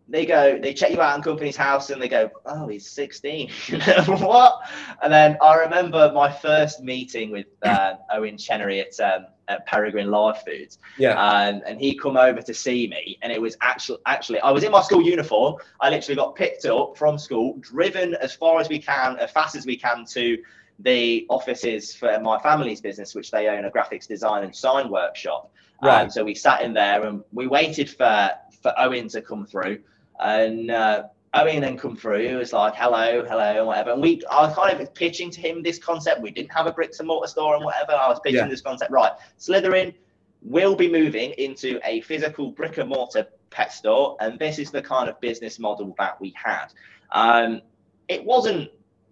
they 0.10 0.26
go, 0.26 0.58
they 0.58 0.74
check 0.74 0.92
you 0.92 1.02
out 1.02 1.18
in 1.18 1.22
company's 1.22 1.58
house 1.58 1.90
and 1.90 2.02
they 2.02 2.08
go, 2.08 2.30
oh, 2.46 2.68
he's 2.68 2.90
16. 2.90 3.50
what? 4.06 4.60
And 5.02 5.12
then 5.12 5.38
I 5.42 5.56
remember 5.56 6.12
my 6.14 6.32
first 6.32 6.82
meeting 6.82 7.30
with 7.32 7.48
uh, 7.64 7.96
Owen 8.12 8.38
Chenery 8.38 8.80
at, 8.80 8.98
um, 9.02 9.28
at 9.50 9.66
Peregrine 9.66 10.10
Live 10.10 10.42
Foods. 10.44 10.80
Yeah. 10.98 11.42
And, 11.42 11.62
and 11.66 11.80
he 11.80 11.98
come 11.98 12.16
over 12.16 12.42
to 12.42 12.54
see 12.54 12.88
me. 12.88 13.18
And 13.22 13.34
it 13.34 13.42
was 13.42 13.58
actually, 13.62 14.00
actually, 14.06 14.40
I 14.40 14.52
was 14.52 14.64
in 14.64 14.72
my 14.72 14.82
school 14.82 15.02
uniform. 15.02 15.56
I 15.82 15.90
literally 15.90 16.16
got 16.16 16.36
picked 16.36 16.66
up 16.66 16.98
from 16.98 17.18
school, 17.18 17.58
driven 17.60 18.16
as 18.16 18.34
far 18.34 18.62
as 18.62 18.70
we 18.70 18.80
can, 18.80 19.18
as 19.18 19.32
fast 19.32 19.56
as 19.56 19.66
we 19.66 19.76
can 19.76 20.06
to 20.12 20.38
the 20.80 21.26
offices 21.30 21.94
for 21.94 22.18
my 22.22 22.40
family's 22.40 22.80
business, 22.80 23.14
which 23.14 23.32
they 23.32 23.48
own 23.48 23.66
a 23.66 23.72
graphics 23.72 24.08
design 24.08 24.46
and 24.46 24.56
sign 24.56 24.90
workshop. 24.90 25.52
Right. 25.84 26.04
Um, 26.04 26.10
so 26.10 26.24
we 26.24 26.34
sat 26.34 26.62
in 26.62 26.74
there 26.74 27.06
and 27.06 27.24
we 27.34 27.48
waited 27.48 27.90
for, 27.90 28.30
for 28.62 28.74
Owen 28.78 29.10
to 29.10 29.22
come 29.22 29.46
through 29.46 29.80
and 30.20 30.72
uh, 30.72 31.04
Owen 31.34 31.62
then 31.62 31.78
come 31.78 31.96
through. 31.96 32.28
He 32.28 32.36
was 32.36 32.54
like, 32.54 32.76
"Hello, 32.76 33.24
hello," 33.26 33.58
and 33.58 33.68
whatever. 33.68 33.92
And 33.92 34.02
we, 34.02 34.22
I 34.30 34.48
was 34.48 34.56
kind 34.56 34.80
of 34.80 34.94
pitching 34.94 35.30
to 35.32 35.42
him 35.42 35.64
this 35.64 35.78
concept. 35.78 36.22
We 36.22 36.32
didn't 36.32 36.52
have 36.52 36.68
a 36.68 36.72
bricks 36.72 37.00
and 37.00 37.08
mortar 37.08 37.28
store 37.28 37.56
and 37.56 37.64
whatever. 37.64 37.92
I 37.94 38.08
was 38.08 38.20
pitching 38.22 38.40
yeah. 38.40 38.48
this 38.48 38.62
concept. 38.62 38.92
Right, 38.92 39.12
Slitherin, 39.40 39.94
will 40.42 40.76
be 40.76 40.90
moving 40.90 41.32
into 41.32 41.80
a 41.84 42.02
physical 42.02 42.52
brick 42.52 42.78
and 42.78 42.90
mortar 42.90 43.28
pet 43.50 43.74
store, 43.74 44.18
and 44.20 44.40
this 44.40 44.60
is 44.60 44.72
the 44.72 44.82
kind 44.82 45.10
of 45.10 45.20
business 45.22 45.60
model 45.60 45.96
that 45.98 46.20
we 46.20 46.34
had. 46.36 46.68
Um, 47.12 47.62
it 48.08 48.24
wasn't 48.24 48.70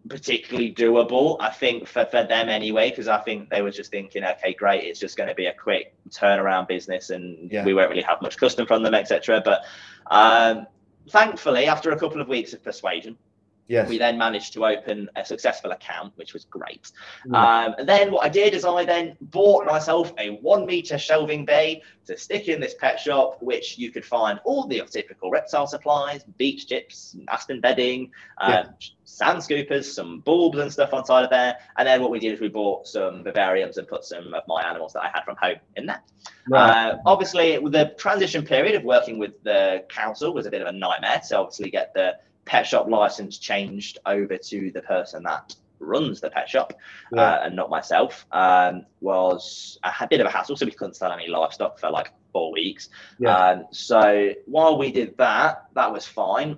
particularly 0.09 0.73
doable, 0.73 1.37
I 1.39 1.49
think, 1.49 1.87
for, 1.87 2.05
for 2.05 2.23
them 2.23 2.49
anyway, 2.49 2.89
because 2.89 3.07
I 3.07 3.19
think 3.21 3.49
they 3.49 3.61
were 3.61 3.71
just 3.71 3.91
thinking, 3.91 4.23
okay, 4.23 4.53
great, 4.53 4.83
it's 4.83 4.99
just 4.99 5.17
going 5.17 5.29
to 5.29 5.35
be 5.35 5.47
a 5.47 5.53
quick 5.53 5.95
turnaround 6.09 6.67
business 6.67 7.09
and 7.09 7.51
yeah. 7.51 7.65
we 7.65 7.73
won't 7.73 7.89
really 7.89 8.03
have 8.03 8.21
much 8.21 8.37
custom 8.37 8.67
from 8.67 8.83
them, 8.83 8.93
etc. 8.93 9.41
But 9.43 9.63
um, 10.11 10.67
thankfully, 11.09 11.65
after 11.65 11.91
a 11.91 11.99
couple 11.99 12.21
of 12.21 12.27
weeks 12.27 12.53
of 12.53 12.63
persuasion, 12.63 13.17
Yes. 13.67 13.89
We 13.89 13.97
then 13.97 14.17
managed 14.17 14.53
to 14.53 14.65
open 14.65 15.09
a 15.15 15.25
successful 15.25 15.71
account, 15.71 16.13
which 16.17 16.33
was 16.33 16.45
great. 16.45 16.91
Um, 17.33 17.73
and 17.79 17.89
then 17.89 18.11
what 18.11 18.23
I 18.23 18.29
did 18.29 18.53
is 18.53 18.63
I 18.63 18.85
then 18.85 19.17
bought 19.19 19.65
myself 19.65 20.13
a 20.19 20.37
one 20.41 20.67
meter 20.67 20.99
shelving 20.99 21.45
bay 21.45 21.81
to 22.05 22.15
stick 22.15 22.47
in 22.47 22.59
this 22.59 22.75
pet 22.75 22.99
shop, 22.99 23.41
which 23.41 23.79
you 23.79 23.91
could 23.91 24.05
find 24.05 24.39
all 24.45 24.67
the 24.67 24.81
typical 24.81 25.31
reptile 25.31 25.65
supplies, 25.65 26.23
beech 26.37 26.67
chips, 26.67 27.15
aspen 27.27 27.59
bedding, 27.59 28.11
uh, 28.39 28.65
yeah. 28.65 28.87
sand 29.03 29.39
scoopers, 29.39 29.85
some 29.85 30.19
bulbs 30.19 30.59
and 30.59 30.71
stuff 30.71 30.93
on 30.93 31.03
side 31.03 31.23
of 31.23 31.31
there. 31.31 31.57
And 31.77 31.87
then 31.87 32.01
what 32.01 32.11
we 32.11 32.19
did 32.19 32.33
is 32.33 32.39
we 32.39 32.49
bought 32.49 32.87
some 32.87 33.23
vivariums 33.23 33.77
and 33.77 33.87
put 33.87 34.05
some 34.05 34.31
of 34.33 34.43
my 34.47 34.61
animals 34.61 34.93
that 34.93 35.01
I 35.01 35.09
had 35.11 35.23
from 35.23 35.37
home 35.41 35.57
in 35.75 35.87
there. 35.87 36.03
Right. 36.47 36.69
Uh, 36.69 36.97
obviously, 37.07 37.57
the 37.57 37.95
transition 37.97 38.45
period 38.45 38.75
of 38.75 38.83
working 38.83 39.17
with 39.17 39.41
the 39.43 39.85
council 39.89 40.35
was 40.35 40.45
a 40.45 40.51
bit 40.51 40.61
of 40.61 40.67
a 40.67 40.71
nightmare 40.71 41.19
to 41.29 41.39
obviously 41.39 41.71
get 41.71 41.91
the 41.95 42.13
pet 42.45 42.65
shop 42.65 42.87
license 42.87 43.37
changed 43.37 43.99
over 44.05 44.37
to 44.37 44.71
the 44.71 44.81
person 44.81 45.23
that 45.23 45.55
runs 45.79 46.21
the 46.21 46.29
pet 46.29 46.49
shop 46.49 46.73
yeah. 47.11 47.21
uh, 47.21 47.39
and 47.43 47.55
not 47.55 47.69
myself 47.69 48.25
um, 48.31 48.85
was 49.01 49.77
a 49.83 50.07
bit 50.07 50.21
of 50.21 50.27
a 50.27 50.29
hassle. 50.29 50.55
So 50.55 50.65
we 50.65 50.71
couldn't 50.71 50.95
sell 50.95 51.11
any 51.11 51.27
livestock 51.27 51.79
for 51.79 51.89
like 51.89 52.11
four 52.31 52.51
weeks. 52.51 52.89
Yeah. 53.19 53.35
Um, 53.35 53.65
so 53.71 54.31
while 54.45 54.77
we 54.77 54.91
did 54.91 55.17
that, 55.17 55.65
that 55.73 55.91
was 55.91 56.05
fine. 56.05 56.57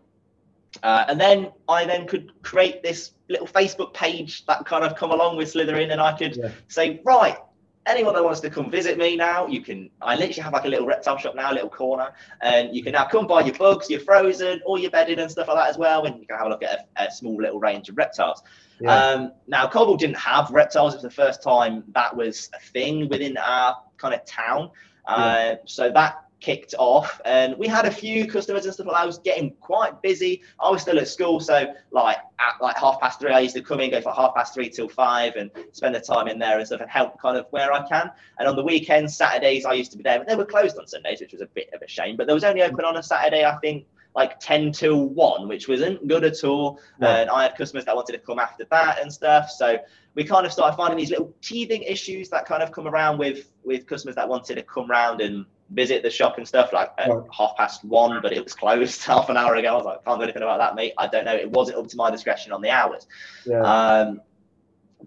Uh, 0.84 1.06
and 1.08 1.20
then 1.20 1.52
I 1.68 1.86
then 1.86 2.06
could 2.06 2.32
create 2.44 2.84
this 2.84 3.12
little 3.30 3.48
Facebook 3.48 3.94
page 3.94 4.46
that 4.46 4.66
kind 4.66 4.84
of 4.84 4.96
come 4.96 5.12
along 5.12 5.38
with 5.38 5.52
Slitherin, 5.52 5.92
and 5.92 6.00
I 6.00 6.16
could 6.16 6.36
yeah. 6.36 6.50
say, 6.68 7.02
right, 7.04 7.38
anyone 7.88 8.14
that 8.14 8.24
wants 8.24 8.40
to 8.42 8.50
come 8.50 8.70
visit 8.70 8.98
me 8.98 9.16
now, 9.16 9.48
you 9.48 9.62
can. 9.62 9.90
I 10.02 10.16
literally 10.16 10.42
have 10.42 10.54
like 10.54 10.66
a 10.66 10.68
little 10.68 10.86
reptile 10.86 11.18
shop 11.18 11.36
now, 11.36 11.52
a 11.52 11.54
little 11.54 11.70
corner, 11.70 12.14
and 12.42 12.76
you 12.76 12.84
can 12.84 12.94
now 12.94 13.06
come 13.06 13.26
buy 13.26 13.42
your 13.42 13.56
bugs, 13.56 13.90
your 13.90 14.02
frozen, 14.02 14.62
all 14.66 14.78
your 14.78 14.92
bedding 14.92 15.20
and 15.20 15.32
stuff 15.32 15.48
like 15.48 15.58
that 15.58 15.70
as 15.70 15.78
well. 15.78 16.06
And 16.06 16.20
you 16.20 16.28
can 16.28 16.38
have 16.38 16.48
a 16.48 16.50
look 16.50 16.64
at 16.64 16.88
a, 16.98 17.06
a 17.06 17.12
small 17.12 17.36
little 17.38 17.60
range 17.60 17.90
of 17.90 17.98
reptiles. 17.98 18.44
Yeah. 18.80 18.96
Um, 18.96 19.32
now, 19.48 19.68
Coalville 19.68 19.98
didn't 19.98 20.18
have 20.18 20.52
reptiles. 20.52 20.94
It 20.94 20.98
was 20.98 21.04
the 21.04 21.10
first 21.10 21.42
time 21.42 21.84
that 21.96 22.16
was 22.16 22.50
a 22.54 22.60
thing 22.60 23.10
within 23.10 23.38
our 23.38 23.78
kind 23.98 24.14
of 24.14 24.24
town. 24.26 24.70
Uh, 25.06 25.16
yeah. 25.38 25.56
So 25.66 25.92
that 25.92 26.27
kicked 26.40 26.76
off 26.78 27.20
and 27.26 27.58
we 27.58 27.68
had 27.68 27.86
a 27.86 27.92
few 27.92 28.28
customers 28.28 28.66
and 28.66 28.74
stuff 28.74 28.88
like 28.88 28.96
that. 28.96 29.04
I 29.04 29.06
was 29.06 29.18
getting 29.20 29.52
quite 29.60 30.02
busy. 30.02 30.44
I 30.60 30.70
was 30.70 30.82
still 30.82 31.00
at 31.00 31.08
school, 31.08 31.40
so 31.40 31.74
like 31.92 32.18
at 32.40 32.62
like 32.62 32.78
half 32.78 33.00
past 33.00 33.20
three, 33.20 33.32
I 33.32 33.40
used 33.40 33.56
to 33.56 33.62
come 33.62 33.80
in, 33.80 33.92
go 33.92 34.02
for 34.02 34.14
half 34.14 34.36
past 34.36 34.54
three 34.54 34.70
till 34.70 34.88
five 34.88 35.36
and 35.36 35.50
spend 35.72 35.96
the 35.96 36.00
time 36.00 36.28
in 36.28 36.38
there 36.40 36.58
and 36.58 36.68
stuff 36.68 36.82
and 36.82 36.90
help 36.90 37.20
kind 37.20 37.38
of 37.38 37.48
where 37.52 37.72
I 37.74 37.88
can. 37.88 38.12
And 38.40 38.48
on 38.48 38.56
the 38.56 38.64
weekends, 38.64 39.16
Saturdays, 39.16 39.66
I 39.66 39.74
used 39.74 39.92
to 39.92 39.98
be 39.98 40.04
there, 40.04 40.20
but 40.20 40.28
they 40.28 40.36
were 40.36 40.46
closed 40.46 40.78
on 40.78 40.88
Sundays, 40.88 41.22
which 41.22 41.32
was 41.32 41.42
a 41.42 41.48
bit 41.48 41.70
of 41.74 41.82
a 41.82 41.88
shame. 41.88 42.18
But 42.18 42.28
there 42.28 42.36
was 42.36 42.44
only 42.44 42.62
open 42.62 42.86
on 42.86 42.98
a 42.98 43.04
Saturday, 43.04 43.44
I 43.44 43.58
think, 43.58 43.86
like 44.16 44.40
10 44.40 44.72
till 44.72 45.10
1, 45.10 45.48
which 45.48 45.68
wasn't 45.68 46.08
good 46.08 46.24
at 46.24 46.44
all. 46.44 46.80
And 47.02 47.30
I 47.30 47.44
had 47.44 47.56
customers 47.56 47.86
that 47.86 47.96
wanted 47.96 48.14
to 48.14 48.20
come 48.20 48.40
after 48.40 48.66
that 48.72 49.00
and 49.02 49.14
stuff. 49.14 49.50
So 49.50 49.78
we 50.16 50.24
kind 50.24 50.46
of 50.46 50.52
started 50.52 50.76
finding 50.76 50.98
these 50.98 51.12
little 51.12 51.32
teething 51.42 51.84
issues 51.84 52.28
that 52.30 52.46
kind 52.46 52.64
of 52.64 52.72
come 52.72 52.88
around 52.88 53.20
with 53.20 53.52
with 53.64 53.86
customers 53.86 54.16
that 54.16 54.28
wanted 54.28 54.56
to 54.56 54.64
come 54.64 54.90
around 54.90 55.22
and 55.22 55.46
visit 55.72 56.04
the 56.04 56.10
shop 56.10 56.38
and 56.38 56.48
stuff 56.48 56.72
like 56.72 56.92
at 56.98 57.10
right. 57.10 57.24
half 57.36 57.56
past 57.58 57.84
one, 57.84 58.20
but 58.22 58.32
it 58.34 58.44
was 58.44 58.54
closed 58.54 59.04
half 59.06 59.30
an 59.30 59.38
hour 59.38 59.56
ago. 59.56 59.70
I 59.70 59.76
was 59.76 59.86
like, 59.86 60.06
can't 60.06 60.20
do 60.20 60.24
anything 60.24 60.44
about 60.44 60.60
that, 60.60 60.76
mate. 60.76 60.94
I 60.98 61.08
don't 61.08 61.26
know. 61.26 61.36
It 61.36 61.50
wasn't 61.52 61.78
up 61.78 61.88
to 61.88 61.98
my 61.98 62.10
discretion 62.10 62.52
on 62.52 62.62
the 62.62 62.70
hours. 62.70 63.08
Yeah. 63.46 63.62
Um, 63.62 64.22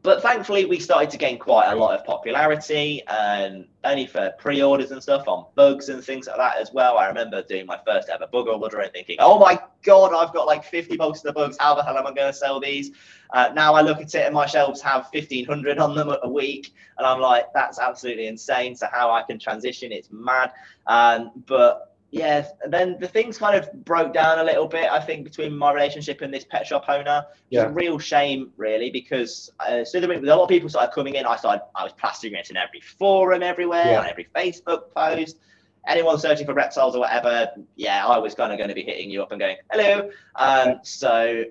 but 0.02 0.22
thankfully, 0.22 0.64
we 0.64 0.78
started 0.78 1.10
to 1.10 1.18
gain 1.18 1.38
quite 1.38 1.70
a 1.70 1.74
lot 1.74 1.98
of 1.98 2.04
popularity, 2.06 3.02
and 3.08 3.66
only 3.84 4.06
for 4.06 4.32
pre-orders 4.38 4.92
and 4.92 5.02
stuff 5.02 5.28
on 5.28 5.46
bugs 5.54 5.88
and 5.88 6.02
things 6.02 6.26
like 6.26 6.36
that 6.36 6.56
as 6.56 6.72
well. 6.72 6.96
I 6.96 7.06
remember 7.06 7.42
doing 7.42 7.66
my 7.66 7.78
first 7.86 8.08
ever 8.08 8.26
bug 8.26 8.48
order 8.48 8.80
and 8.80 8.92
thinking, 8.92 9.16
"Oh 9.18 9.38
my 9.38 9.60
god, 9.82 10.14
I've 10.14 10.32
got 10.32 10.46
like 10.46 10.64
50 10.64 10.96
poster 10.96 11.32
bugs. 11.32 11.56
How 11.60 11.74
the 11.74 11.82
hell 11.82 11.98
am 11.98 12.06
I 12.06 12.12
going 12.12 12.32
to 12.32 12.32
sell 12.32 12.60
these?" 12.60 12.92
Uh, 13.32 13.50
now 13.54 13.74
I 13.74 13.82
look 13.82 14.00
at 14.00 14.14
it, 14.14 14.24
and 14.26 14.34
my 14.34 14.46
shelves 14.46 14.80
have 14.80 15.08
1,500 15.12 15.78
on 15.78 15.94
them 15.94 16.14
a 16.22 16.28
week, 16.28 16.72
and 16.96 17.06
I'm 17.06 17.20
like, 17.20 17.52
"That's 17.52 17.78
absolutely 17.78 18.26
insane." 18.26 18.74
So 18.76 18.86
how 18.90 19.10
I 19.10 19.22
can 19.22 19.38
transition, 19.38 19.92
it's 19.92 20.08
mad. 20.10 20.52
Um, 20.86 21.32
but 21.46 21.89
yeah, 22.12 22.48
and 22.64 22.72
then 22.72 22.96
the 22.98 23.06
things 23.06 23.38
kind 23.38 23.56
of 23.56 23.72
broke 23.84 24.12
down 24.12 24.40
a 24.40 24.44
little 24.44 24.66
bit, 24.66 24.90
I 24.90 25.00
think, 25.00 25.24
between 25.24 25.56
my 25.56 25.72
relationship 25.72 26.22
and 26.22 26.34
this 26.34 26.44
pet 26.44 26.66
shop 26.66 26.86
owner. 26.88 27.24
Yeah. 27.50 27.62
a 27.62 27.68
real 27.68 27.98
shame, 27.98 28.50
really, 28.56 28.90
because 28.90 29.50
uh, 29.60 29.84
so 29.84 30.00
there, 30.00 30.10
a 30.10 30.20
lot 30.20 30.42
of 30.42 30.48
people 30.48 30.68
started 30.68 30.92
coming 30.92 31.14
in. 31.14 31.24
I 31.24 31.36
started, 31.36 31.62
I 31.76 31.84
was 31.84 31.92
plastering 31.92 32.34
it 32.34 32.50
in 32.50 32.56
every 32.56 32.80
forum, 32.80 33.44
everywhere, 33.44 33.92
yeah. 33.92 34.00
on 34.00 34.06
every 34.06 34.26
Facebook 34.34 34.92
post. 34.92 35.38
Anyone 35.86 36.18
searching 36.18 36.46
for 36.46 36.52
reptiles 36.52 36.96
or 36.96 37.00
whatever, 37.00 37.52
yeah, 37.76 38.04
I 38.06 38.18
was 38.18 38.34
kind 38.34 38.52
of 38.52 38.58
going 38.58 38.68
to 38.68 38.74
be 38.74 38.82
hitting 38.82 39.08
you 39.08 39.22
up 39.22 39.30
and 39.30 39.40
going, 39.40 39.56
hello. 39.70 40.10
Um, 40.34 40.80
so 40.82 41.44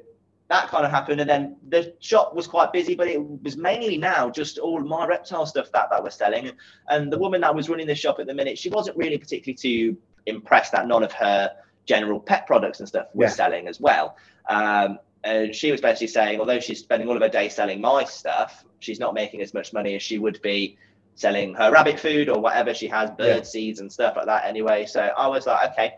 that 0.50 0.68
kind 0.68 0.84
of 0.84 0.92
happened. 0.92 1.22
And 1.22 1.30
then 1.30 1.56
the 1.70 1.94
shop 2.00 2.36
was 2.36 2.48
quite 2.48 2.74
busy, 2.74 2.96
but 2.96 3.08
it 3.08 3.22
was 3.44 3.56
mainly 3.56 3.98
now 3.98 4.30
just 4.30 4.58
all 4.58 4.80
my 4.82 5.08
reptile 5.08 5.46
stuff 5.46 5.72
that, 5.72 5.90
that 5.90 6.04
we're 6.04 6.10
selling. 6.10 6.52
And 6.90 7.14
the 7.14 7.18
woman 7.18 7.42
that 7.42 7.56
was 7.56 7.70
running 7.70 7.88
the 7.88 7.96
shop 7.96 8.20
at 8.20 8.28
the 8.28 8.34
minute, 8.34 8.58
she 8.58 8.70
wasn't 8.70 8.98
really 8.98 9.18
particularly 9.18 9.56
too 9.56 9.98
impressed 10.30 10.72
that 10.72 10.88
none 10.88 11.04
of 11.04 11.12
her 11.14 11.52
general 11.86 12.20
pet 12.20 12.46
products 12.48 12.80
and 12.80 12.88
stuff 12.88 13.08
were 13.14 13.26
yeah. 13.26 13.30
selling 13.32 13.68
as 13.68 13.80
well. 13.80 14.16
Um, 14.48 15.00
and 15.24 15.54
she 15.54 15.72
was 15.72 15.82
basically 15.82 16.08
saying, 16.08 16.40
although 16.40 16.60
she's 16.60 16.80
spending 16.80 17.10
all 17.10 17.16
of 17.16 17.22
her 17.22 17.30
day 17.30 17.50
selling 17.50 17.82
my 17.82 18.06
stuff, 18.06 18.64
she's 18.80 19.00
not 19.00 19.14
making 19.14 19.42
as 19.42 19.54
much 19.54 19.74
money 19.74 19.96
as 19.96 20.02
she 20.02 20.18
would 20.18 20.42
be 20.42 20.78
selling 21.16 21.54
her 21.56 21.72
rabbit 21.72 22.00
food 22.00 22.30
or 22.30 22.40
whatever 22.40 22.74
she 22.74 22.88
has, 22.88 23.10
bird 23.12 23.38
yeah. 23.38 23.44
seeds 23.44 23.82
and 23.82 23.92
stuff 23.92 24.16
like 24.16 24.26
that 24.26 24.46
anyway. 24.46 24.86
So 24.86 25.02
I 25.02 25.28
was 25.28 25.46
like, 25.46 25.72
okay, 25.72 25.94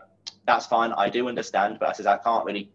that's 0.46 0.66
fine. 0.66 0.92
I 0.92 1.08
do 1.08 1.28
understand, 1.28 1.76
but 1.78 1.90
I 1.90 1.92
says 1.92 2.06
I 2.06 2.18
can't 2.18 2.44
really 2.44 2.68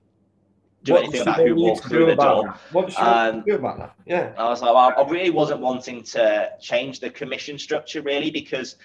do 0.83 0.93
what 0.93 1.03
anything 1.03 1.21
about 1.21 1.39
who 1.39 1.55
walks 1.55 1.85
through 1.85 2.05
the 2.05 2.15
door. 2.15 2.55
What 2.71 2.91
should 2.91 3.01
um, 3.01 3.43
do 3.45 3.55
about 3.55 3.77
that? 3.79 3.95
Yeah. 4.05 4.31
I 4.37 4.47
was 4.47 4.61
like, 4.61 4.73
well, 4.73 4.93
I 4.97 5.09
really 5.09 5.31
wasn't 5.31 5.59
wanting 5.59 6.03
to 6.03 6.51
change 6.61 7.01
the 7.01 7.09
commission 7.09 7.59
structure 7.59 8.01
really 8.01 8.31
because 8.31 8.77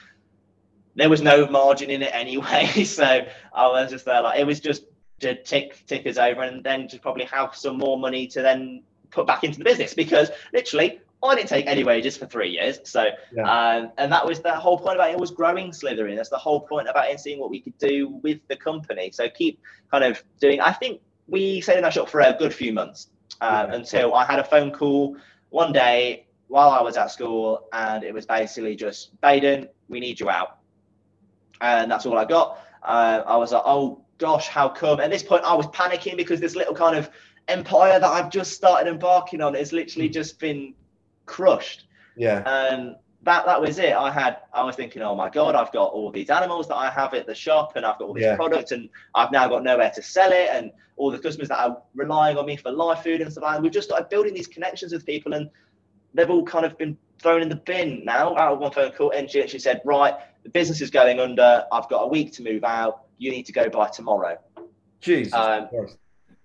there 0.94 1.08
was 1.08 1.22
no 1.22 1.46
margin 1.46 1.90
in 1.90 2.02
it 2.02 2.10
anyway. 2.12 2.66
so 2.84 3.26
I 3.54 3.66
was 3.66 3.90
just 3.90 4.04
there 4.04 4.22
like 4.22 4.38
it 4.38 4.46
was 4.46 4.60
just 4.60 4.84
to 5.20 5.40
tick 5.42 5.84
tickers 5.86 6.18
over 6.18 6.42
and 6.42 6.62
then 6.64 6.88
to 6.88 6.98
probably 6.98 7.24
have 7.24 7.54
some 7.54 7.78
more 7.78 7.98
money 7.98 8.26
to 8.26 8.42
then 8.42 8.82
put 9.10 9.26
back 9.26 9.44
into 9.44 9.58
the 9.58 9.64
business 9.64 9.94
because 9.94 10.30
literally 10.52 11.00
I 11.22 11.36
didn't 11.36 11.48
take 11.48 11.66
any 11.66 11.84
wages 11.84 12.16
for 12.16 12.26
three 12.26 12.50
years. 12.50 12.80
So 12.84 13.10
yeah. 13.32 13.42
um, 13.44 13.92
and 13.98 14.10
that 14.10 14.26
was 14.26 14.40
the 14.40 14.52
whole 14.52 14.78
point 14.78 14.96
about 14.96 15.10
it 15.10 15.18
was 15.18 15.30
growing 15.30 15.70
Slitherin. 15.70 16.16
That's 16.16 16.28
the 16.28 16.38
whole 16.38 16.60
point 16.60 16.88
about 16.88 17.06
it 17.06 17.12
and 17.12 17.20
seeing 17.20 17.38
what 17.38 17.50
we 17.50 17.60
could 17.60 17.78
do 17.78 18.18
with 18.22 18.40
the 18.48 18.56
company. 18.56 19.10
So 19.12 19.28
keep 19.30 19.60
kind 19.90 20.02
of 20.02 20.22
doing 20.40 20.60
I 20.60 20.72
think 20.72 21.00
we 21.28 21.60
stayed 21.60 21.76
in 21.76 21.82
that 21.82 21.92
shop 21.92 22.08
for 22.08 22.20
a 22.20 22.36
good 22.36 22.52
few 22.52 22.72
months 22.72 23.08
um, 23.40 23.70
yeah. 23.70 23.76
until 23.76 24.14
I 24.14 24.24
had 24.24 24.40
a 24.40 24.44
phone 24.44 24.72
call 24.72 25.16
one 25.50 25.72
day 25.72 26.26
while 26.48 26.70
I 26.70 26.82
was 26.82 26.96
at 26.96 27.10
school 27.10 27.68
and 27.72 28.02
it 28.02 28.12
was 28.12 28.26
basically 28.26 28.74
just 28.74 29.18
Baiden, 29.20 29.68
we 29.88 30.00
need 30.00 30.18
you 30.18 30.28
out 30.28 30.58
and 31.62 31.90
that's 31.90 32.04
all 32.04 32.18
I 32.18 32.24
got. 32.24 32.58
Uh, 32.82 33.22
I 33.26 33.36
was 33.36 33.52
like, 33.52 33.62
oh 33.64 34.04
gosh, 34.18 34.48
how 34.48 34.68
come? 34.68 35.00
At 35.00 35.10
this 35.10 35.22
point, 35.22 35.44
I 35.44 35.54
was 35.54 35.66
panicking 35.68 36.16
because 36.16 36.40
this 36.40 36.54
little 36.54 36.74
kind 36.74 36.96
of 36.96 37.10
empire 37.48 37.98
that 37.98 38.08
I've 38.08 38.30
just 38.30 38.52
started 38.52 38.90
embarking 38.90 39.40
on 39.40 39.54
has 39.54 39.72
literally 39.72 40.08
hmm. 40.08 40.12
just 40.12 40.38
been 40.38 40.74
crushed. 41.26 41.86
Yeah. 42.16 42.42
And 42.46 42.96
that 43.22 43.46
that 43.46 43.60
was 43.60 43.78
it. 43.78 43.92
I 43.92 44.10
had 44.10 44.38
I 44.52 44.64
was 44.64 44.74
thinking, 44.74 45.02
oh 45.02 45.14
my 45.14 45.30
god, 45.30 45.54
I've 45.54 45.72
got 45.72 45.92
all 45.92 46.10
these 46.10 46.28
animals 46.28 46.68
that 46.68 46.76
I 46.76 46.90
have 46.90 47.14
at 47.14 47.26
the 47.26 47.34
shop, 47.34 47.76
and 47.76 47.86
I've 47.86 47.98
got 47.98 48.08
all 48.08 48.14
these 48.14 48.24
yeah. 48.24 48.36
products, 48.36 48.72
and 48.72 48.88
I've 49.14 49.30
now 49.30 49.48
got 49.48 49.62
nowhere 49.62 49.92
to 49.94 50.02
sell 50.02 50.32
it, 50.32 50.48
and 50.52 50.72
all 50.96 51.10
the 51.10 51.18
customers 51.18 51.48
that 51.48 51.58
are 51.58 51.80
relying 51.94 52.36
on 52.36 52.46
me 52.46 52.56
for 52.56 52.70
live 52.70 53.02
food 53.02 53.20
and 53.20 53.30
stuff 53.30 53.44
like 53.44 53.56
that. 53.56 53.62
We've 53.62 53.72
just 53.72 53.88
started 53.88 54.08
building 54.08 54.34
these 54.34 54.48
connections 54.48 54.92
with 54.92 55.06
people, 55.06 55.34
and 55.34 55.48
they've 56.14 56.28
all 56.28 56.44
kind 56.44 56.66
of 56.66 56.76
been 56.76 56.98
thrown 57.20 57.40
in 57.40 57.48
the 57.48 57.56
bin 57.56 58.04
now 58.04 58.36
out 58.36 58.54
of 58.54 58.58
one 58.58 58.72
phone 58.72 58.90
call. 58.92 59.12
And 59.12 59.30
she, 59.30 59.46
she 59.46 59.58
said, 59.58 59.80
right, 59.84 60.14
the 60.42 60.50
business 60.50 60.80
is 60.80 60.90
going 60.90 61.20
under. 61.20 61.64
I've 61.72 61.88
got 61.88 62.00
a 62.02 62.06
week 62.06 62.32
to 62.34 62.42
move 62.42 62.64
out. 62.64 63.04
You 63.18 63.30
need 63.30 63.46
to 63.46 63.52
go 63.52 63.68
by 63.68 63.88
tomorrow. 63.88 64.36
Jesus. 65.00 65.32
Um, 65.32 65.68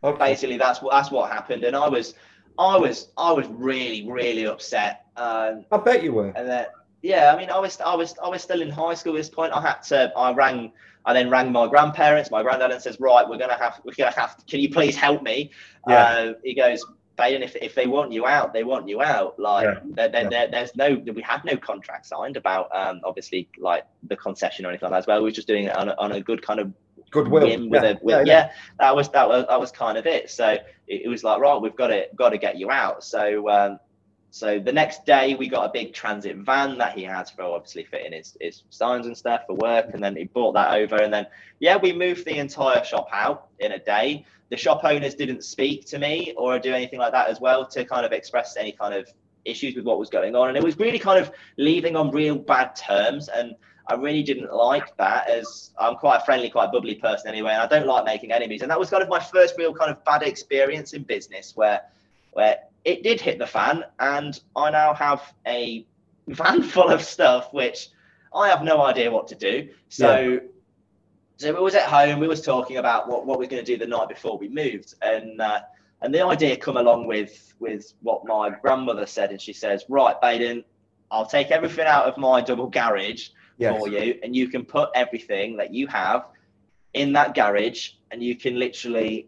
okay. 0.03 0.17
Basically, 0.17 0.57
that's 0.57 0.81
what 0.81 0.91
that's 0.91 1.11
what 1.11 1.31
happened, 1.31 1.63
and 1.63 1.75
I 1.75 1.87
was, 1.87 2.15
I 2.59 2.77
was, 2.77 3.11
I 3.17 3.31
was 3.31 3.47
really, 3.47 4.09
really 4.09 4.45
upset. 4.45 5.05
Um, 5.15 5.65
I 5.71 5.77
bet 5.77 6.03
you 6.03 6.13
were. 6.13 6.29
And 6.29 6.47
then, 6.47 6.65
yeah, 7.01 7.33
I 7.33 7.37
mean, 7.37 7.49
I 7.49 7.59
was, 7.59 7.79
I 7.81 7.95
was, 7.95 8.15
I 8.23 8.27
was 8.29 8.41
still 8.41 8.61
in 8.61 8.69
high 8.69 8.93
school 8.95 9.13
at 9.13 9.17
this 9.17 9.29
point. 9.29 9.53
I 9.53 9.61
had 9.61 9.81
to, 9.83 10.11
I 10.15 10.33
rang, 10.33 10.71
I 11.05 11.13
then 11.13 11.29
rang 11.29 11.51
my 11.51 11.67
grandparents, 11.67 12.31
my 12.31 12.41
granddad, 12.43 12.71
and 12.71 12.81
says, 12.81 12.99
right, 12.99 13.27
we're 13.27 13.37
gonna 13.37 13.57
have, 13.57 13.79
we're 13.83 13.93
gonna 13.97 14.11
have, 14.15 14.37
can 14.47 14.59
you 14.59 14.69
please 14.69 14.95
help 14.95 15.23
me? 15.23 15.51
Yeah. 15.87 16.03
Uh, 16.03 16.33
he 16.43 16.53
goes, 16.53 16.85
Baiden, 17.17 17.41
if, 17.41 17.55
if 17.55 17.73
they 17.73 17.87
want 17.87 18.11
you 18.11 18.27
out, 18.27 18.53
they 18.53 18.63
want 18.63 18.87
you 18.87 19.01
out. 19.01 19.39
Like 19.39 19.65
yeah. 19.65 19.79
There, 19.83 20.09
there, 20.09 20.23
yeah. 20.23 20.29
there, 20.29 20.47
there's 20.51 20.75
no, 20.75 21.01
we 21.13 21.21
had 21.21 21.43
no 21.45 21.57
contract 21.57 22.05
signed 22.05 22.37
about 22.37 22.69
um, 22.75 23.01
obviously 23.03 23.49
like 23.57 23.85
the 24.03 24.15
concession 24.15 24.65
or 24.65 24.69
anything 24.69 24.85
like 24.85 24.91
that 24.91 24.99
as 24.99 25.07
well. 25.07 25.17
We 25.17 25.23
were 25.23 25.31
just 25.31 25.47
doing 25.47 25.65
it 25.65 25.75
on 25.75 25.89
a, 25.89 25.95
on 25.97 26.11
a 26.11 26.21
good 26.21 26.41
kind 26.41 26.59
of 26.59 26.71
goodwill. 27.09 27.43
With 27.69 27.83
yeah. 27.83 27.89
A, 27.89 27.97
with, 28.01 28.27
yeah, 28.27 28.51
that 28.79 28.95
was 28.95 29.09
that 29.09 29.27
was 29.27 29.45
that 29.47 29.59
was 29.59 29.71
kind 29.71 29.97
of 29.97 30.05
it. 30.05 30.29
So 30.29 30.49
it, 30.87 31.01
it 31.05 31.07
was 31.07 31.23
like 31.23 31.39
right, 31.39 31.59
we've 31.59 31.75
got 31.75 31.87
to 31.87 32.07
got 32.15 32.29
to 32.29 32.37
get 32.37 32.57
you 32.57 32.69
out. 32.69 33.03
So 33.03 33.49
um, 33.49 33.79
so 34.37 34.59
the 34.59 34.71
next 34.71 35.03
day 35.03 35.33
we 35.33 35.47
got 35.47 35.65
a 35.65 35.71
big 35.73 35.93
transit 35.93 36.37
van 36.37 36.77
that 36.77 36.95
he 36.95 37.03
had 37.03 37.27
for 37.27 37.41
obviously 37.41 37.83
fitting 37.83 38.13
his, 38.13 38.37
his 38.39 38.61
signs 38.69 39.07
and 39.07 39.17
stuff 39.17 39.41
for 39.47 39.55
work. 39.55 39.89
And 39.93 40.03
then 40.03 40.15
he 40.15 40.25
brought 40.25 40.53
that 40.53 40.75
over. 40.75 40.97
And 40.97 41.11
then, 41.11 41.25
yeah, 41.59 41.75
we 41.75 41.91
moved 41.91 42.23
the 42.23 42.37
entire 42.37 42.83
shop 42.83 43.09
out 43.11 43.47
in 43.59 43.71
a 43.71 43.79
day. 43.79 44.25
The 44.49 44.57
shop 44.57 44.81
owners 44.83 45.15
didn't 45.15 45.43
speak 45.43 45.85
to 45.87 45.97
me 45.97 46.35
or 46.37 46.59
do 46.59 46.71
anything 46.71 46.99
like 46.99 47.13
that 47.13 47.29
as 47.29 47.41
well 47.41 47.65
to 47.65 47.83
kind 47.83 48.05
of 48.05 48.11
express 48.11 48.57
any 48.57 48.71
kind 48.71 48.93
of 48.93 49.11
issues 49.43 49.75
with 49.75 49.85
what 49.85 49.97
was 49.97 50.09
going 50.09 50.35
on. 50.35 50.49
And 50.49 50.57
it 50.57 50.63
was 50.63 50.77
really 50.77 50.99
kind 50.99 51.19
of 51.19 51.31
leaving 51.57 51.95
on 51.95 52.11
real 52.11 52.35
bad 52.37 52.75
terms. 52.75 53.29
And 53.29 53.55
I 53.87 53.95
really 53.95 54.21
didn't 54.21 54.53
like 54.53 54.95
that 54.97 55.31
as 55.31 55.71
I'm 55.79 55.95
quite 55.95 56.17
a 56.17 56.25
friendly, 56.25 56.51
quite 56.51 56.71
bubbly 56.71 56.93
person 56.93 57.27
anyway. 57.27 57.53
And 57.53 57.61
I 57.63 57.67
don't 57.67 57.87
like 57.87 58.05
making 58.05 58.31
enemies. 58.31 58.61
And 58.61 58.69
that 58.69 58.79
was 58.79 58.91
kind 58.91 59.01
of 59.01 59.09
my 59.09 59.19
first 59.19 59.55
real 59.57 59.73
kind 59.73 59.89
of 59.89 60.05
bad 60.05 60.21
experience 60.21 60.93
in 60.93 61.01
business 61.01 61.53
where, 61.55 61.81
where 62.33 62.59
it 62.87 63.03
did 63.03 63.19
hit 63.19 63.37
the 63.37 63.45
fan, 63.45 63.83
and 63.99 64.39
I 64.55 64.71
now 64.71 64.93
have 64.93 65.33
a 65.45 65.85
van 66.27 66.63
full 66.73 66.89
of 66.89 67.03
stuff 67.03 67.53
which 67.53 67.89
I 68.33 68.47
have 68.47 68.63
no 68.63 68.81
idea 68.81 69.11
what 69.11 69.27
to 69.27 69.35
do. 69.35 69.69
So, 69.89 70.17
yeah. 70.17 70.39
so 71.35 71.53
we 71.53 71.59
was 71.59 71.75
at 71.75 71.83
home. 71.83 72.19
We 72.19 72.29
was 72.29 72.41
talking 72.41 72.77
about 72.77 73.09
what, 73.09 73.25
what 73.25 73.39
we 73.39 73.45
are 73.45 73.49
going 73.49 73.63
to 73.63 73.71
do 73.71 73.77
the 73.77 73.85
night 73.85 74.07
before 74.07 74.37
we 74.37 74.47
moved, 74.47 74.95
and 75.01 75.41
uh, 75.41 75.59
and 76.01 76.15
the 76.15 76.25
idea 76.25 76.55
come 76.55 76.77
along 76.77 77.07
with 77.07 77.53
with 77.59 77.93
what 78.01 78.25
my 78.25 78.51
grandmother 78.61 79.05
said, 79.05 79.31
and 79.31 79.41
she 79.41 79.51
says, 79.51 79.83
"Right, 79.89 80.15
Baiden, 80.21 80.63
I'll 81.11 81.25
take 81.25 81.51
everything 81.51 81.87
out 81.87 82.05
of 82.05 82.17
my 82.17 82.39
double 82.39 82.67
garage 82.67 83.29
yes. 83.57 83.77
for 83.77 83.89
you, 83.89 84.17
and 84.23 84.33
you 84.33 84.47
can 84.47 84.63
put 84.63 84.89
everything 84.95 85.57
that 85.57 85.73
you 85.73 85.87
have 85.87 86.27
in 86.93 87.11
that 87.13 87.35
garage, 87.35 87.91
and 88.11 88.23
you 88.23 88.37
can 88.37 88.57
literally 88.57 89.27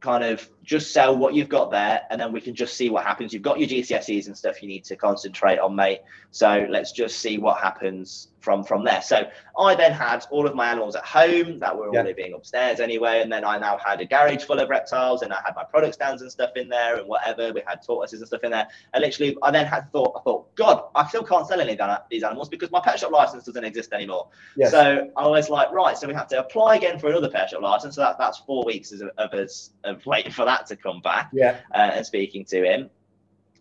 kind 0.00 0.22
of 0.22 0.48
just 0.68 0.92
sell 0.92 1.16
what 1.16 1.32
you've 1.32 1.48
got 1.48 1.70
there 1.70 2.02
and 2.10 2.20
then 2.20 2.30
we 2.30 2.42
can 2.42 2.54
just 2.54 2.76
see 2.76 2.90
what 2.90 3.02
happens. 3.02 3.32
You've 3.32 3.42
got 3.42 3.58
your 3.58 3.66
GCSEs 3.66 4.26
and 4.26 4.36
stuff 4.36 4.62
you 4.62 4.68
need 4.68 4.84
to 4.84 4.96
concentrate 4.96 5.58
on, 5.58 5.74
mate. 5.74 6.00
So 6.30 6.66
let's 6.68 6.92
just 6.92 7.20
see 7.20 7.38
what 7.38 7.58
happens 7.58 8.28
from 8.40 8.64
from 8.64 8.84
there. 8.84 9.02
So 9.02 9.28
I 9.58 9.74
then 9.74 9.92
had 9.92 10.24
all 10.30 10.46
of 10.46 10.54
my 10.54 10.70
animals 10.70 10.96
at 10.96 11.04
home 11.04 11.58
that 11.58 11.76
were 11.76 11.88
all 11.88 11.94
yeah. 11.94 12.02
living 12.02 12.32
upstairs 12.34 12.80
anyway, 12.80 13.20
and 13.20 13.30
then 13.30 13.44
I 13.44 13.58
now 13.58 13.78
had 13.78 14.00
a 14.00 14.06
garage 14.06 14.44
full 14.44 14.58
of 14.58 14.68
reptiles, 14.68 15.22
and 15.22 15.32
I 15.32 15.38
had 15.44 15.54
my 15.54 15.64
product 15.64 15.94
stands 15.94 16.22
and 16.22 16.30
stuff 16.30 16.50
in 16.56 16.68
there, 16.68 16.98
and 16.98 17.08
whatever. 17.08 17.52
We 17.52 17.62
had 17.66 17.82
tortoises 17.82 18.20
and 18.20 18.28
stuff 18.28 18.44
in 18.44 18.50
there, 18.50 18.66
and 18.94 19.02
literally 19.02 19.36
I 19.42 19.50
then 19.50 19.66
had 19.66 19.90
thought, 19.92 20.14
I 20.16 20.20
thought, 20.22 20.54
God, 20.54 20.84
I 20.94 21.06
still 21.08 21.22
can't 21.22 21.46
sell 21.46 21.60
any 21.60 21.78
of 21.78 22.00
these 22.10 22.22
animals 22.22 22.48
because 22.48 22.70
my 22.70 22.80
pet 22.80 22.98
shop 22.98 23.10
license 23.10 23.44
doesn't 23.44 23.64
exist 23.64 23.92
anymore. 23.92 24.28
Yes. 24.56 24.70
So 24.70 25.10
I 25.16 25.26
was 25.26 25.50
like, 25.50 25.70
right, 25.72 25.96
so 25.96 26.06
we 26.06 26.14
have 26.14 26.28
to 26.28 26.40
apply 26.40 26.76
again 26.76 26.98
for 26.98 27.08
another 27.08 27.30
pet 27.30 27.50
shop 27.50 27.62
license. 27.62 27.96
So 27.96 28.00
that, 28.00 28.18
that's 28.18 28.38
four 28.38 28.64
weeks 28.64 28.92
of, 28.92 29.02
of 29.18 29.32
us 29.34 29.70
of 29.84 30.04
waiting 30.06 30.32
for 30.32 30.44
that 30.44 30.57
to 30.66 30.76
come 30.76 31.00
back. 31.00 31.30
Yeah, 31.32 31.58
uh, 31.74 31.92
and 31.94 32.06
speaking 32.06 32.44
to 32.46 32.64
him. 32.64 32.90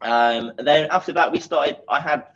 Um, 0.01 0.53
and 0.57 0.67
then 0.67 0.89
after 0.91 1.13
that, 1.13 1.31
we 1.31 1.39
started. 1.39 1.77
I 1.88 1.99
had 1.99 2.27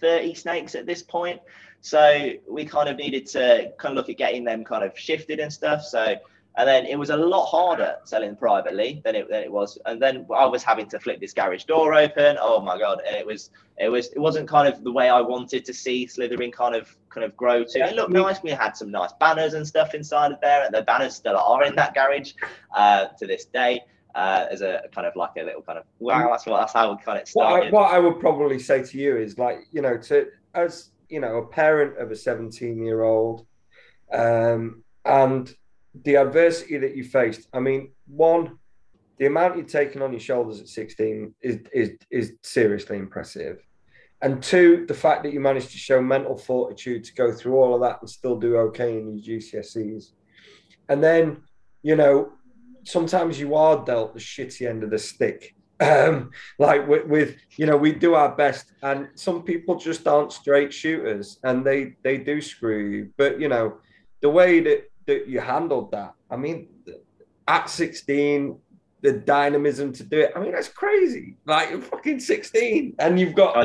30 0.00 0.34
snakes 0.34 0.74
at 0.74 0.86
this 0.86 1.02
point. 1.02 1.40
So 1.80 2.32
we 2.48 2.64
kind 2.64 2.88
of 2.88 2.96
needed 2.96 3.26
to 3.28 3.72
kind 3.78 3.92
of 3.92 3.96
look 3.96 4.08
at 4.08 4.16
getting 4.16 4.44
them 4.44 4.64
kind 4.64 4.82
of 4.82 4.98
shifted 4.98 5.38
and 5.38 5.52
stuff. 5.52 5.82
So 5.84 6.16
and 6.56 6.66
then 6.68 6.86
it 6.86 6.98
was 6.98 7.10
a 7.10 7.16
lot 7.16 7.46
harder 7.46 7.96
selling 8.04 8.34
privately 8.36 9.02
than 9.04 9.14
it, 9.14 9.28
than 9.28 9.42
it 9.42 9.52
was. 9.52 9.78
And 9.84 10.00
then 10.00 10.26
I 10.34 10.46
was 10.46 10.62
having 10.62 10.88
to 10.90 10.98
flip 10.98 11.20
this 11.20 11.32
garage 11.32 11.64
door 11.64 11.94
open. 11.94 12.38
Oh 12.40 12.60
my 12.60 12.78
god! 12.78 13.00
And 13.06 13.16
it 13.16 13.26
was 13.26 13.50
it 13.78 13.88
was 13.88 14.08
it 14.08 14.18
wasn't 14.18 14.48
kind 14.48 14.66
of 14.72 14.82
the 14.82 14.92
way 14.92 15.08
I 15.08 15.20
wanted 15.20 15.64
to 15.66 15.74
see 15.74 16.06
Slitherin 16.06 16.52
kind 16.52 16.74
of 16.74 16.96
kind 17.10 17.24
of 17.24 17.36
grow 17.36 17.64
to. 17.64 17.78
It 17.78 17.94
looked 17.94 18.12
nice. 18.12 18.42
We 18.42 18.50
had 18.50 18.76
some 18.76 18.90
nice 18.90 19.12
banners 19.20 19.54
and 19.54 19.66
stuff 19.66 19.94
inside 19.94 20.32
of 20.32 20.40
there, 20.40 20.64
and 20.64 20.74
the 20.74 20.82
banners 20.82 21.14
still 21.14 21.36
are 21.36 21.64
in 21.64 21.76
that 21.76 21.94
garage 21.94 22.32
uh, 22.74 23.06
to 23.18 23.26
this 23.26 23.44
day. 23.46 23.80
Uh, 24.14 24.46
as 24.50 24.62
a 24.62 24.80
kind 24.94 25.06
of 25.06 25.14
like 25.14 25.32
a 25.36 25.42
little 25.42 25.60
kind 25.60 25.78
of 25.78 25.84
wow, 25.98 26.30
that's 26.30 26.46
what 26.46 26.58
that's 26.58 26.72
how 26.72 26.90
we 26.90 27.02
kind 27.02 27.20
of 27.20 27.28
started. 27.28 27.70
What 27.70 27.82
I, 27.82 27.84
what 27.84 27.94
I 27.96 27.98
would 27.98 28.18
probably 28.18 28.58
say 28.58 28.82
to 28.82 28.98
you 28.98 29.14
is 29.18 29.36
like 29.36 29.58
you 29.72 29.82
know 29.82 29.98
to 29.98 30.28
as 30.54 30.88
you 31.08 31.20
know, 31.20 31.36
a 31.36 31.46
parent 31.46 31.98
of 31.98 32.10
a 32.10 32.16
17 32.16 32.82
year 32.84 33.02
old, 33.02 33.46
um, 34.12 34.82
and 35.04 35.54
the 36.04 36.16
adversity 36.16 36.78
that 36.78 36.96
you 36.96 37.04
faced. 37.04 37.48
I 37.52 37.60
mean, 37.60 37.92
one, 38.06 38.58
the 39.18 39.26
amount 39.26 39.56
you've 39.56 39.66
taken 39.66 40.02
on 40.02 40.12
your 40.12 40.20
shoulders 40.20 40.60
at 40.60 40.68
16 40.68 41.34
is, 41.40 41.58
is, 41.72 41.90
is 42.10 42.32
seriously 42.42 42.98
impressive. 42.98 43.62
And 44.22 44.42
two, 44.42 44.86
the 44.86 44.94
fact 44.94 45.22
that 45.24 45.32
you 45.32 45.40
managed 45.40 45.70
to 45.70 45.78
show 45.78 46.00
mental 46.00 46.36
fortitude 46.36 47.04
to 47.04 47.14
go 47.14 47.32
through 47.32 47.56
all 47.56 47.74
of 47.74 47.80
that 47.82 47.98
and 48.00 48.08
still 48.08 48.38
do 48.38 48.56
okay 48.56 48.98
in 48.98 49.18
your 49.18 49.38
GCSEs. 49.38 50.12
And 50.88 51.02
then, 51.02 51.42
you 51.82 51.96
know, 51.96 52.32
sometimes 52.84 53.38
you 53.38 53.54
are 53.54 53.84
dealt 53.84 54.14
the 54.14 54.20
shitty 54.20 54.68
end 54.68 54.82
of 54.82 54.90
the 54.90 54.98
stick 54.98 55.54
um, 55.80 56.30
like 56.58 56.86
with, 56.88 57.06
with, 57.06 57.36
you 57.56 57.66
know 57.66 57.76
we 57.76 57.92
do 57.92 58.14
our 58.14 58.34
best 58.34 58.72
and 58.82 59.08
some 59.14 59.42
people 59.42 59.76
just 59.76 60.06
aren't 60.06 60.32
straight 60.32 60.72
shooters 60.72 61.38
and 61.42 61.64
they 61.64 61.96
they 62.02 62.16
do 62.16 62.40
screw 62.40 62.88
you 62.88 63.12
but 63.16 63.40
you 63.40 63.48
know 63.48 63.76
the 64.22 64.28
way 64.28 64.60
that 64.60 64.84
that 65.06 65.26
you 65.28 65.40
handled 65.40 65.92
that. 65.92 66.14
I 66.30 66.36
mean 66.36 66.68
at 67.48 67.70
16 67.70 68.58
the 69.02 69.12
dynamism 69.12 69.92
to 69.92 70.02
do 70.02 70.20
it. 70.20 70.32
I 70.34 70.40
mean 70.40 70.52
that's 70.52 70.68
crazy. 70.68 71.36
Like 71.46 71.70
you're 71.70 71.82
fucking 71.82 72.20
16 72.20 72.94
and 72.98 73.20
you've 73.20 73.34
got 73.34 73.56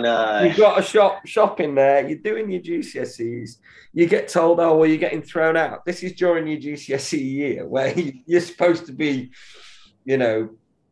you've 0.46 0.58
got 0.58 0.80
a 0.80 0.84
shop 0.84 1.26
shop 1.26 1.60
in 1.60 1.76
there. 1.76 2.08
You're 2.08 2.20
doing 2.20 2.52
your 2.52 2.62
gcse's 2.62 3.60
you 3.94 4.06
get 4.08 4.28
told 4.28 4.60
oh 4.60 4.78
well 4.78 4.88
you're 4.88 4.98
getting 4.98 5.22
thrown 5.22 5.58
out. 5.58 5.86
This 5.86 6.04
is 6.04 6.14
during 6.14 6.48
your 6.48 6.60
gcse 6.60 7.20
year 7.20 7.68
where 7.68 7.94
you're 8.26 8.42
supposed 8.42 8.86
to 8.88 8.94
be 8.94 9.32
you 10.06 10.18
know 10.18 10.50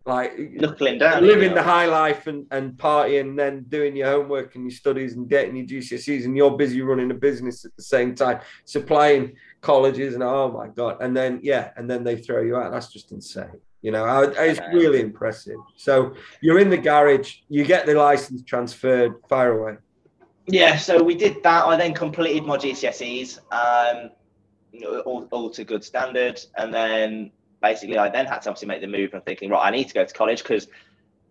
like 0.09 0.37
knuckling 0.39 0.97
down, 0.97 1.25
living 1.25 1.53
the 1.53 1.61
high 1.61 1.85
life 1.85 2.27
and, 2.27 2.45
and 2.51 2.73
partying, 2.73 3.21
and 3.21 3.39
then 3.39 3.65
doing 3.69 3.95
your 3.95 4.07
homework 4.07 4.55
and 4.55 4.63
your 4.63 4.71
studies 4.71 5.13
and 5.13 5.29
getting 5.29 5.55
your 5.55 5.65
GCSEs, 5.65 6.25
and 6.25 6.35
you're 6.35 6.57
busy 6.57 6.81
running 6.81 7.11
a 7.11 7.13
business 7.13 7.63
at 7.63 7.75
the 7.75 7.83
same 7.83 8.15
time, 8.15 8.39
supplying 8.65 9.35
colleges, 9.61 10.13
and 10.13 10.23
oh 10.23 10.51
my 10.51 10.67
god, 10.67 10.97
and 11.01 11.15
then 11.15 11.39
yeah, 11.43 11.71
and 11.75 11.89
then 11.89 12.03
they 12.03 12.17
throw 12.17 12.41
you 12.41 12.57
out. 12.57 12.71
That's 12.71 12.91
just 12.91 13.11
insane. 13.11 13.59
You 13.81 13.91
know, 13.91 14.03
I, 14.03 14.25
it's 14.25 14.59
really 14.73 14.99
impressive. 14.99 15.57
So 15.77 16.13
you're 16.41 16.59
in 16.59 16.69
the 16.69 16.77
garage, 16.77 17.37
you 17.47 17.63
get 17.63 17.85
the 17.85 17.93
license 17.93 18.43
transferred, 18.43 19.15
fire 19.29 19.57
away. 19.57 19.77
Yeah, 20.47 20.77
so 20.77 21.01
we 21.01 21.15
did 21.15 21.41
that. 21.43 21.65
I 21.65 21.77
then 21.77 21.93
completed 21.93 22.43
my 22.43 22.57
GCSEs, 22.57 23.39
um, 23.53 24.09
all, 25.05 25.27
all 25.31 25.49
to 25.51 25.63
good 25.63 25.83
standard, 25.83 26.41
and 26.57 26.73
then 26.73 27.31
basically, 27.61 27.97
I 27.97 28.09
then 28.09 28.25
had 28.25 28.41
to 28.43 28.49
obviously 28.49 28.67
make 28.67 28.81
the 28.81 28.87
move 28.87 29.13
and 29.13 29.23
thinking, 29.23 29.49
right, 29.49 29.65
I 29.65 29.69
need 29.69 29.87
to 29.87 29.93
go 29.93 30.03
to 30.03 30.13
college 30.13 30.43
because 30.43 30.67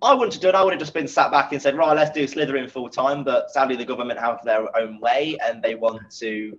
I 0.01 0.15
wouldn't 0.15 0.35
have 0.35 0.43
done. 0.43 0.55
I 0.55 0.63
would 0.63 0.73
have 0.73 0.81
just 0.81 0.95
been 0.95 1.09
sat 1.09 1.31
back 1.31 1.53
and 1.53 1.61
said, 1.61 1.77
right, 1.77 1.95
let's 1.97 2.11
do 2.13 2.25
Slitherin 2.25 2.71
full 2.71 2.89
time. 2.89 3.25
But 3.25 3.51
sadly, 3.51 3.77
the 3.77 3.85
government 3.85 4.21
have 4.21 4.43
their 4.45 4.77
own 4.77 5.01
way 5.01 5.37
and 5.45 5.63
they 5.63 5.75
want 5.75 6.11
to 6.19 6.59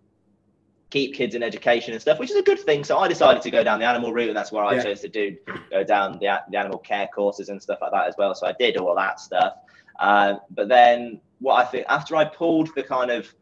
keep 0.90 1.14
kids 1.14 1.36
in 1.36 1.44
education 1.44 1.94
and 1.94 2.02
stuff, 2.02 2.20
which 2.20 2.32
is 2.32 2.36
a 2.36 2.42
good 2.42 2.60
thing. 2.60 2.84
So 2.84 2.98
I 2.98 3.08
decided 3.08 3.42
to 3.44 3.52
go 3.52 3.64
down 3.64 3.80
the 3.80 3.86
animal 3.86 4.12
route, 4.12 4.30
and 4.30 4.38
that's 4.38 4.52
where 4.52 4.64
I 4.64 4.76
yeah. 4.76 4.84
chose 4.84 5.02
to 5.02 5.10
do 5.10 5.36
go 5.70 5.84
down 5.84 6.14
the, 6.14 6.42
the 6.50 6.58
animal 6.58 6.80
care 6.80 7.08
courses 7.14 7.50
and 7.50 7.62
stuff 7.62 7.80
like 7.82 7.92
that 7.92 8.08
as 8.08 8.16
well. 8.18 8.34
So 8.34 8.48
I 8.48 8.54
did 8.58 8.78
all 8.78 8.96
that 8.96 9.20
stuff. 9.20 9.54
Uh, 10.00 10.36
but 10.52 10.68
then 10.68 11.22
what 11.40 11.56
I 11.56 11.66
think 11.66 11.86
after 11.90 12.16
I 12.16 12.26
pulled 12.26 12.74
the 12.76 12.84
kind 12.84 13.12
of 13.12 13.34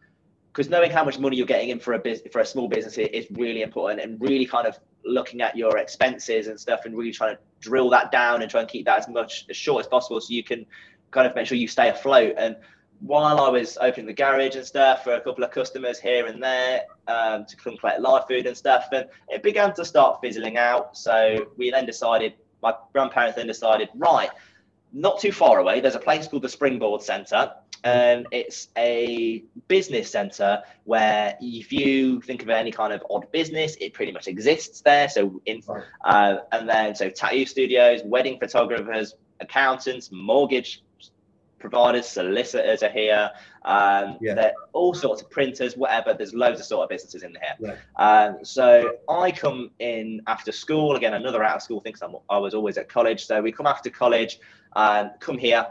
because 0.51 0.69
knowing 0.71 0.89
how 0.89 1.05
much 1.05 1.19
money 1.19 1.37
you're 1.37 1.45
getting 1.45 1.69
in 1.69 1.79
for 1.79 1.93
a 1.93 1.99
business 1.99 2.33
for 2.33 2.39
a 2.41 2.45
small 2.45 2.67
business 2.67 2.97
is 2.97 3.27
really 3.31 3.61
important 3.61 4.01
and 4.01 4.19
really 4.19 4.45
kind 4.45 4.65
of 4.65 4.79
looking 5.05 5.41
at 5.41 5.55
your 5.55 5.77
expenses 5.77 6.47
and 6.47 6.59
stuff 6.59 6.81
and 6.85 6.97
really 6.97 7.11
trying 7.11 7.35
to 7.35 7.41
drill 7.59 7.91
that 7.91 8.11
down 8.11 8.41
and 8.41 8.49
try 8.49 8.61
and 8.61 8.69
keep 8.69 8.85
that 8.85 8.97
as 8.97 9.07
much 9.07 9.45
as 9.49 9.55
short 9.55 9.81
as 9.81 9.87
possible 9.87 10.19
so 10.19 10.33
you 10.33 10.43
can 10.43 10.65
kind 11.11 11.27
of 11.27 11.35
make 11.35 11.45
sure 11.45 11.57
you 11.57 11.67
stay 11.67 11.89
afloat 11.89 12.33
and 12.37 12.55
while 12.99 13.39
I 13.39 13.49
was 13.49 13.77
opening 13.79 14.07
the 14.07 14.13
garage 14.13 14.55
and 14.55 14.65
stuff 14.65 15.03
for 15.03 15.13
a 15.13 15.21
couple 15.21 15.43
of 15.43 15.51
customers 15.51 15.99
here 15.99 16.25
and 16.25 16.41
there 16.41 16.81
um, 17.07 17.45
to 17.45 17.55
come 17.55 17.77
collect 17.77 18.01
live 18.01 18.27
food 18.27 18.45
and 18.47 18.57
stuff, 18.57 18.87
and 18.91 19.05
it 19.29 19.43
began 19.43 19.73
to 19.75 19.85
start 19.85 20.19
fizzling 20.21 20.57
out. 20.57 20.97
So 20.97 21.47
we 21.57 21.69
then 21.71 21.85
decided, 21.85 22.33
my 22.61 22.73
grandparents 22.93 23.35
then 23.37 23.47
decided, 23.47 23.89
right, 23.95 24.29
not 24.93 25.19
too 25.19 25.31
far 25.31 25.59
away, 25.59 25.79
there's 25.79 25.95
a 25.95 25.99
place 25.99 26.27
called 26.27 26.41
the 26.41 26.49
Springboard 26.49 27.01
Centre, 27.01 27.51
and 27.83 28.25
it's 28.31 28.69
a 28.77 29.43
business 29.67 30.09
centre 30.09 30.63
where 30.85 31.37
if 31.39 31.71
you 31.71 32.19
think 32.21 32.41
of 32.41 32.49
any 32.49 32.71
kind 32.71 32.91
of 32.91 33.03
odd 33.09 33.31
business, 33.31 33.75
it 33.79 33.93
pretty 33.93 34.11
much 34.11 34.27
exists 34.27 34.81
there. 34.81 35.07
So, 35.07 35.39
in, 35.45 35.61
uh, 36.03 36.37
and 36.51 36.67
then 36.67 36.95
so 36.95 37.09
tattoo 37.09 37.45
studios, 37.45 38.01
wedding 38.03 38.39
photographers, 38.39 39.13
accountants, 39.39 40.09
mortgage 40.11 40.83
providers, 41.59 42.07
solicitors 42.07 42.83
are 42.83 42.89
here. 42.89 43.31
Um, 43.65 44.17
yeah. 44.21 44.33
There 44.33 44.53
all 44.73 44.93
sorts 44.93 45.21
of 45.21 45.29
printers, 45.29 45.75
whatever. 45.75 46.13
There's 46.13 46.33
loads 46.33 46.59
of 46.59 46.65
sort 46.65 46.83
of 46.83 46.89
businesses 46.89 47.23
in 47.23 47.35
here. 47.41 47.75
Yeah. 47.97 48.03
Um, 48.03 48.43
so 48.43 48.93
I 49.09 49.31
come 49.31 49.71
in 49.79 50.21
after 50.27 50.51
school 50.51 50.95
again, 50.95 51.13
another 51.13 51.43
out 51.43 51.57
of 51.57 51.61
school 51.61 51.81
thing. 51.81 51.93
Cause 51.93 52.13
I 52.29 52.37
was 52.37 52.53
always 52.53 52.77
at 52.77 52.89
college, 52.89 53.25
so 53.25 53.41
we 53.41 53.51
come 53.51 53.67
after 53.67 53.89
college 53.89 54.39
and 54.75 55.11
come 55.19 55.37
here. 55.37 55.67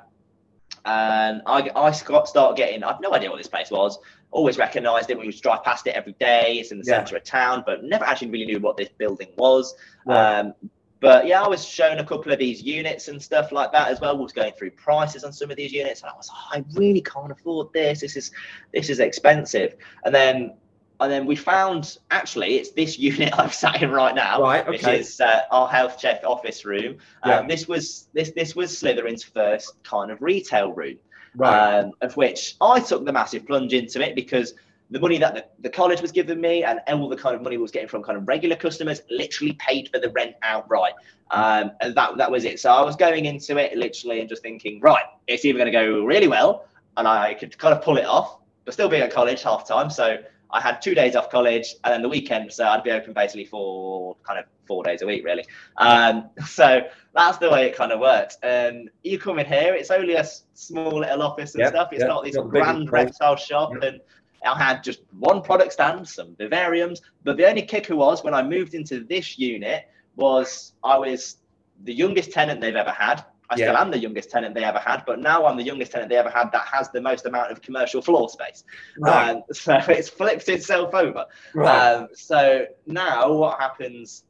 And 0.85 1.43
I, 1.47 1.69
I 1.75 1.91
start 1.91 2.57
getting. 2.57 2.85
I've 2.85 3.01
no 3.01 3.13
idea 3.13 3.31
what 3.31 3.39
this 3.39 3.49
place 3.49 3.71
was. 3.71 3.99
Always 4.31 4.59
recognised 4.59 5.11
it. 5.11 5.19
We 5.19 5.27
used 5.27 5.39
to 5.39 5.43
drive 5.43 5.65
past 5.65 5.87
it 5.87 5.91
every 5.91 6.13
day. 6.21 6.59
It's 6.61 6.71
in 6.71 6.79
the 6.79 6.85
yeah. 6.87 6.99
centre 6.99 7.17
of 7.17 7.25
town, 7.25 7.65
but 7.67 7.83
never 7.83 8.05
actually 8.05 8.31
really 8.31 8.47
knew 8.47 8.61
what 8.61 8.77
this 8.77 8.89
building 8.97 9.29
was. 9.37 9.75
Right. 10.05 10.41
Um, 10.41 10.55
but 11.01 11.27
yeah, 11.27 11.43
I 11.43 11.49
was 11.49 11.65
shown 11.65 11.99
a 11.99 12.05
couple 12.05 12.33
of 12.33 12.39
these 12.39 12.63
units 12.63 13.09
and 13.09 13.23
stuff 13.23 13.53
like 13.53 13.73
that 13.73 13.89
as 13.89 14.01
well. 14.01 14.17
I 14.17 14.21
was 14.21 14.33
going 14.33 14.53
through 14.53 14.71
prices 14.73 15.25
on 15.25 15.33
some 15.33 15.51
of 15.51 15.57
these 15.57 15.73
units, 15.73 16.01
and 16.03 16.11
I 16.11 16.17
was, 16.17 16.31
oh, 16.33 16.49
I 16.53 16.65
really 16.75 17.03
can't 17.03 17.31
afford 17.31 17.73
this. 17.73 18.01
This 18.01 18.17
is 18.17 18.31
this 18.73 18.89
is 18.89 19.01
expensive. 19.01 19.77
And 20.05 20.15
then 20.15 20.55
and 21.01 21.13
then 21.13 21.27
we 21.27 21.37
found 21.37 21.99
actually 22.11 22.57
it's 22.57 22.71
this 22.71 22.99
unit 22.99 23.39
I'm 23.39 23.51
sat 23.51 23.83
in 23.83 23.91
right 23.91 24.15
now, 24.15 24.41
right, 24.41 24.63
okay. 24.63 24.71
which 24.71 24.87
is 24.87 25.21
uh, 25.21 25.43
our 25.51 25.69
health 25.69 25.99
check 25.99 26.23
office 26.25 26.65
room. 26.65 26.97
Yeah. 27.25 27.41
Um, 27.41 27.49
this 27.49 27.69
was 27.69 28.09
this 28.15 28.31
this 28.31 28.57
was 28.57 28.77
Slitherin's 28.77 29.23
first 29.23 29.83
kind 29.83 30.11
of 30.11 30.23
retail 30.23 30.73
room, 30.73 30.97
right. 31.35 31.81
um, 31.81 31.93
of 32.01 32.17
which 32.17 32.57
I 32.61 32.81
took 32.81 33.05
the 33.05 33.13
massive 33.13 33.47
plunge 33.47 33.75
into 33.75 34.01
it 34.01 34.15
because 34.15 34.55
the 34.91 35.01
money 35.01 35.19
that 35.19 35.35
the, 35.35 35.45
the, 35.61 35.69
college 35.69 36.01
was 36.01 36.13
giving 36.13 36.41
me 36.41 36.63
and 36.63 36.81
all 36.89 37.09
the 37.09 37.17
kind 37.17 37.35
of 37.35 37.43
money 37.43 37.57
I 37.57 37.59
was 37.59 37.71
getting 37.71 37.89
from 37.89 38.03
kind 38.03 38.17
of 38.17 38.29
regular 38.29 38.55
customers 38.55 39.01
literally 39.11 39.55
paid 39.55 39.89
for 39.93 39.99
the 39.99 40.11
rent 40.11 40.37
outright. 40.43 40.93
Um, 41.33 41.73
and 41.81 41.95
that, 41.97 42.17
that 42.19 42.31
was 42.31 42.45
it. 42.45 42.61
So 42.61 42.71
I 42.71 42.83
was 42.83 42.95
going 42.95 43.25
into 43.25 43.57
it 43.57 43.77
literally 43.77 44.21
and 44.21 44.29
just 44.29 44.43
thinking, 44.43 44.81
right, 44.81 45.05
it's 45.27 45.45
either 45.45 45.59
going 45.59 45.67
to 45.67 45.73
go 45.73 46.05
really 46.05 46.29
well 46.29 46.67
and 46.97 47.09
I 47.09 47.35
could 47.35 47.59
kind 47.59 47.75
of 47.75 47.83
pull 47.83 47.97
it 47.97 48.07
off, 48.07 48.39
but 48.65 48.75
still 48.75 48.89
being 48.89 49.03
at 49.03 49.13
college 49.13 49.43
half 49.43 49.67
time. 49.67 49.91
So 49.91 50.19
I 50.51 50.61
had 50.61 50.81
two 50.81 50.95
days 50.95 51.17
off 51.17 51.31
college 51.31 51.75
and 51.85 51.93
then 51.93 52.03
the 52.03 52.09
weekend. 52.09 52.53
So 52.53 52.65
I'd 52.65 52.85
be 52.85 52.93
open 52.93 53.13
basically 53.13 53.45
for 53.45 54.17
kind 54.23 54.39
of 54.39 54.45
four 54.67 54.85
days 54.85 55.03
a 55.03 55.07
week, 55.07 55.25
really. 55.25 55.45
Um, 55.79 56.31
so 56.47 56.83
that's 57.15 57.39
the 57.39 57.51
way 57.51 57.67
it 57.67 57.77
kind 57.77 57.93
of 57.93 58.01
works. 58.01 58.39
And 58.43 58.91
you 59.03 59.19
come 59.19 59.39
in 59.39 59.47
here, 59.47 59.75
it's 59.75 59.91
only 59.91 60.15
a 60.15 60.25
small 60.55 61.01
little 61.01 61.23
office 61.23 61.55
and 61.55 61.63
yep, 61.63 61.71
stuff. 61.71 61.89
It's 61.93 62.01
yep, 62.01 62.09
not 62.09 62.25
this 62.25 62.37
grand 62.37 62.91
reptile 62.93 63.37
shop. 63.37 63.73
Yep. 63.75 63.83
And 63.83 64.01
I 64.47 64.57
had 64.59 64.83
just 64.83 65.01
one 65.19 65.43
product 65.43 65.73
stand, 65.73 66.07
some 66.09 66.35
vivariums. 66.37 67.01
But 67.25 67.37
the 67.37 67.49
only 67.49 67.63
kicker 67.63 67.97
was 67.97 68.23
when 68.25 68.35
I 68.35 68.43
moved 68.43 68.75
into 68.75 69.05
this 69.05 69.39
unit 69.39 69.89
was 70.17 70.73
I 70.83 70.99
was 70.99 71.39
the 71.85 71.93
youngest 71.93 72.33
tenant 72.33 72.61
they've 72.61 72.75
ever 72.75 72.91
had. 72.91 73.25
I 73.49 73.57
yeah. 73.57 73.67
still 73.67 73.77
am 73.77 73.91
the 73.93 73.99
youngest 73.99 74.31
tenant 74.31 74.55
they 74.55 74.65
ever 74.65 74.79
had, 74.79 75.05
but 75.07 75.21
now 75.21 75.47
I'm 75.47 75.57
the 75.57 75.63
youngest 75.63 75.93
tenant 75.93 76.11
they 76.11 76.17
ever 76.17 76.31
had 76.31 76.51
that 76.51 76.67
has 76.67 76.91
the 76.91 77.01
most 77.01 77.27
amount 77.27 77.53
of 77.53 77.63
commercial 77.63 78.03
floor 78.03 78.29
space. 78.29 78.65
Right. 78.99 79.37
Um, 79.37 79.43
so 79.53 79.77
it's 79.89 80.09
flipped 80.09 80.49
itself 80.49 80.95
over. 80.95 81.27
Right. 81.55 81.93
Um, 81.93 82.09
so 82.13 82.67
now 82.87 83.33
what 83.33 83.61
happens 83.61 84.25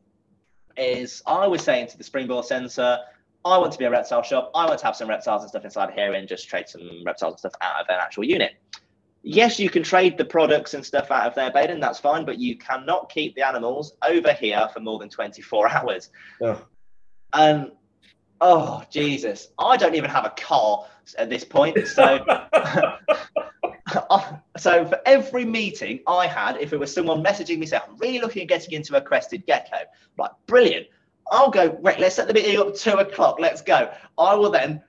is 0.76 1.22
I 1.26 1.46
was 1.46 1.62
saying 1.62 1.86
to 1.88 1.98
the 1.98 2.04
Springboard 2.04 2.44
Centre, 2.44 2.98
I 3.46 3.56
want 3.58 3.72
to 3.72 3.78
be 3.78 3.86
a 3.86 3.90
reptile 3.90 4.22
shop. 4.22 4.50
I 4.54 4.66
want 4.66 4.80
to 4.80 4.84
have 4.84 4.96
some 4.96 5.08
reptiles 5.08 5.42
and 5.42 5.48
stuff 5.48 5.64
inside 5.64 5.94
here 5.94 6.12
and 6.12 6.28
just 6.28 6.48
trade 6.48 6.68
some 6.68 7.02
reptiles 7.06 7.34
and 7.34 7.38
stuff 7.38 7.52
out 7.62 7.80
of 7.80 7.86
an 7.88 7.96
actual 7.98 8.24
unit 8.24 8.52
yes, 9.26 9.58
you 9.58 9.68
can 9.68 9.82
trade 9.82 10.16
the 10.16 10.24
products 10.24 10.74
and 10.74 10.86
stuff 10.86 11.10
out 11.10 11.26
of 11.26 11.34
there, 11.34 11.50
Baiden, 11.50 11.80
that's 11.80 11.98
fine, 11.98 12.24
but 12.24 12.38
you 12.38 12.56
cannot 12.56 13.10
keep 13.10 13.34
the 13.34 13.42
animals 13.42 13.96
over 14.08 14.32
here 14.32 14.68
for 14.72 14.80
more 14.80 14.98
than 14.98 15.08
24 15.08 15.68
hours. 15.72 16.10
And 17.32 17.64
um, 17.64 17.72
oh, 18.40 18.84
Jesus, 18.88 19.48
I 19.58 19.76
don't 19.76 19.96
even 19.96 20.10
have 20.10 20.24
a 20.24 20.30
car 20.30 20.86
at 21.18 21.28
this 21.28 21.42
point. 21.42 21.76
So, 21.88 22.24
so 24.56 24.86
for 24.86 25.00
every 25.04 25.44
meeting 25.44 26.00
I 26.06 26.28
had, 26.28 26.56
if 26.58 26.72
it 26.72 26.78
was 26.78 26.94
someone 26.94 27.22
messaging 27.22 27.58
me 27.58 27.66
saying, 27.66 27.82
I'm 27.88 27.96
really 27.98 28.20
looking 28.20 28.42
at 28.42 28.48
getting 28.48 28.74
into 28.74 28.96
a 28.96 29.00
crested 29.00 29.44
gecko, 29.44 29.78
like, 30.18 30.30
brilliant. 30.46 30.86
I'll 31.32 31.50
go, 31.50 31.76
right, 31.82 31.98
let's 31.98 32.14
set 32.14 32.28
the 32.28 32.34
meeting 32.34 32.58
up 32.58 32.76
two 32.76 32.92
o'clock, 32.92 33.40
let's 33.40 33.60
go. 33.60 33.92
I 34.16 34.36
will 34.36 34.50
then 34.50 34.84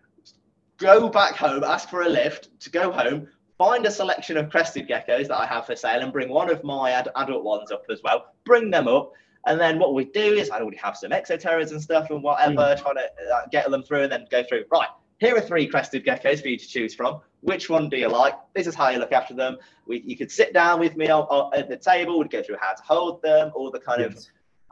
go 0.77 1.09
back 1.09 1.33
home, 1.33 1.63
ask 1.63 1.89
for 1.89 2.03
a 2.03 2.09
lift 2.09 2.59
to 2.59 2.69
go 2.69 2.91
home, 2.91 3.27
find 3.57 3.85
a 3.85 3.91
selection 3.91 4.37
of 4.37 4.49
crested 4.49 4.87
geckos 4.87 5.27
that 5.27 5.37
I 5.37 5.45
have 5.45 5.65
for 5.65 5.75
sale 5.75 6.01
and 6.01 6.13
bring 6.13 6.29
one 6.29 6.49
of 6.49 6.63
my 6.63 6.91
ad- 6.91 7.09
adult 7.15 7.43
ones 7.43 7.71
up 7.71 7.83
as 7.89 8.01
well, 8.03 8.25
bring 8.45 8.69
them 8.69 8.87
up. 8.87 9.13
And 9.45 9.59
then 9.59 9.79
what 9.79 9.93
we 9.93 10.05
do 10.05 10.33
is 10.33 10.49
I 10.49 10.59
already 10.59 10.77
have 10.77 10.97
some 10.97 11.11
exoterras 11.11 11.71
and 11.71 11.81
stuff 11.81 12.09
and 12.09 12.21
whatever, 12.21 12.55
mm. 12.55 12.81
trying 12.81 12.95
to 12.95 13.09
uh, 13.33 13.41
get 13.51 13.69
them 13.71 13.81
through 13.81 14.03
and 14.03 14.11
then 14.11 14.25
go 14.29 14.43
through. 14.43 14.65
Right, 14.71 14.89
here 15.19 15.35
are 15.35 15.41
three 15.41 15.67
crested 15.67 16.05
geckos 16.05 16.41
for 16.41 16.49
you 16.49 16.57
to 16.57 16.67
choose 16.67 16.93
from. 16.93 17.21
Which 17.41 17.69
one 17.69 17.89
do 17.89 17.97
you 17.97 18.09
like? 18.09 18.35
This 18.53 18.67
is 18.67 18.75
how 18.75 18.89
you 18.89 18.99
look 18.99 19.11
after 19.11 19.33
them. 19.33 19.57
We, 19.85 20.01
you 20.01 20.17
could 20.17 20.31
sit 20.31 20.53
down 20.53 20.79
with 20.79 20.95
me 20.95 21.09
on, 21.09 21.23
on, 21.23 21.57
at 21.57 21.69
the 21.69 21.77
table. 21.77 22.19
We'd 22.19 22.29
go 22.29 22.43
through 22.43 22.57
how 22.59 22.73
to 22.73 22.83
hold 22.83 23.21
them, 23.21 23.51
all 23.55 23.71
the 23.71 23.79
kind 23.79 24.01
yes. 24.01 24.17
of. 24.17 24.25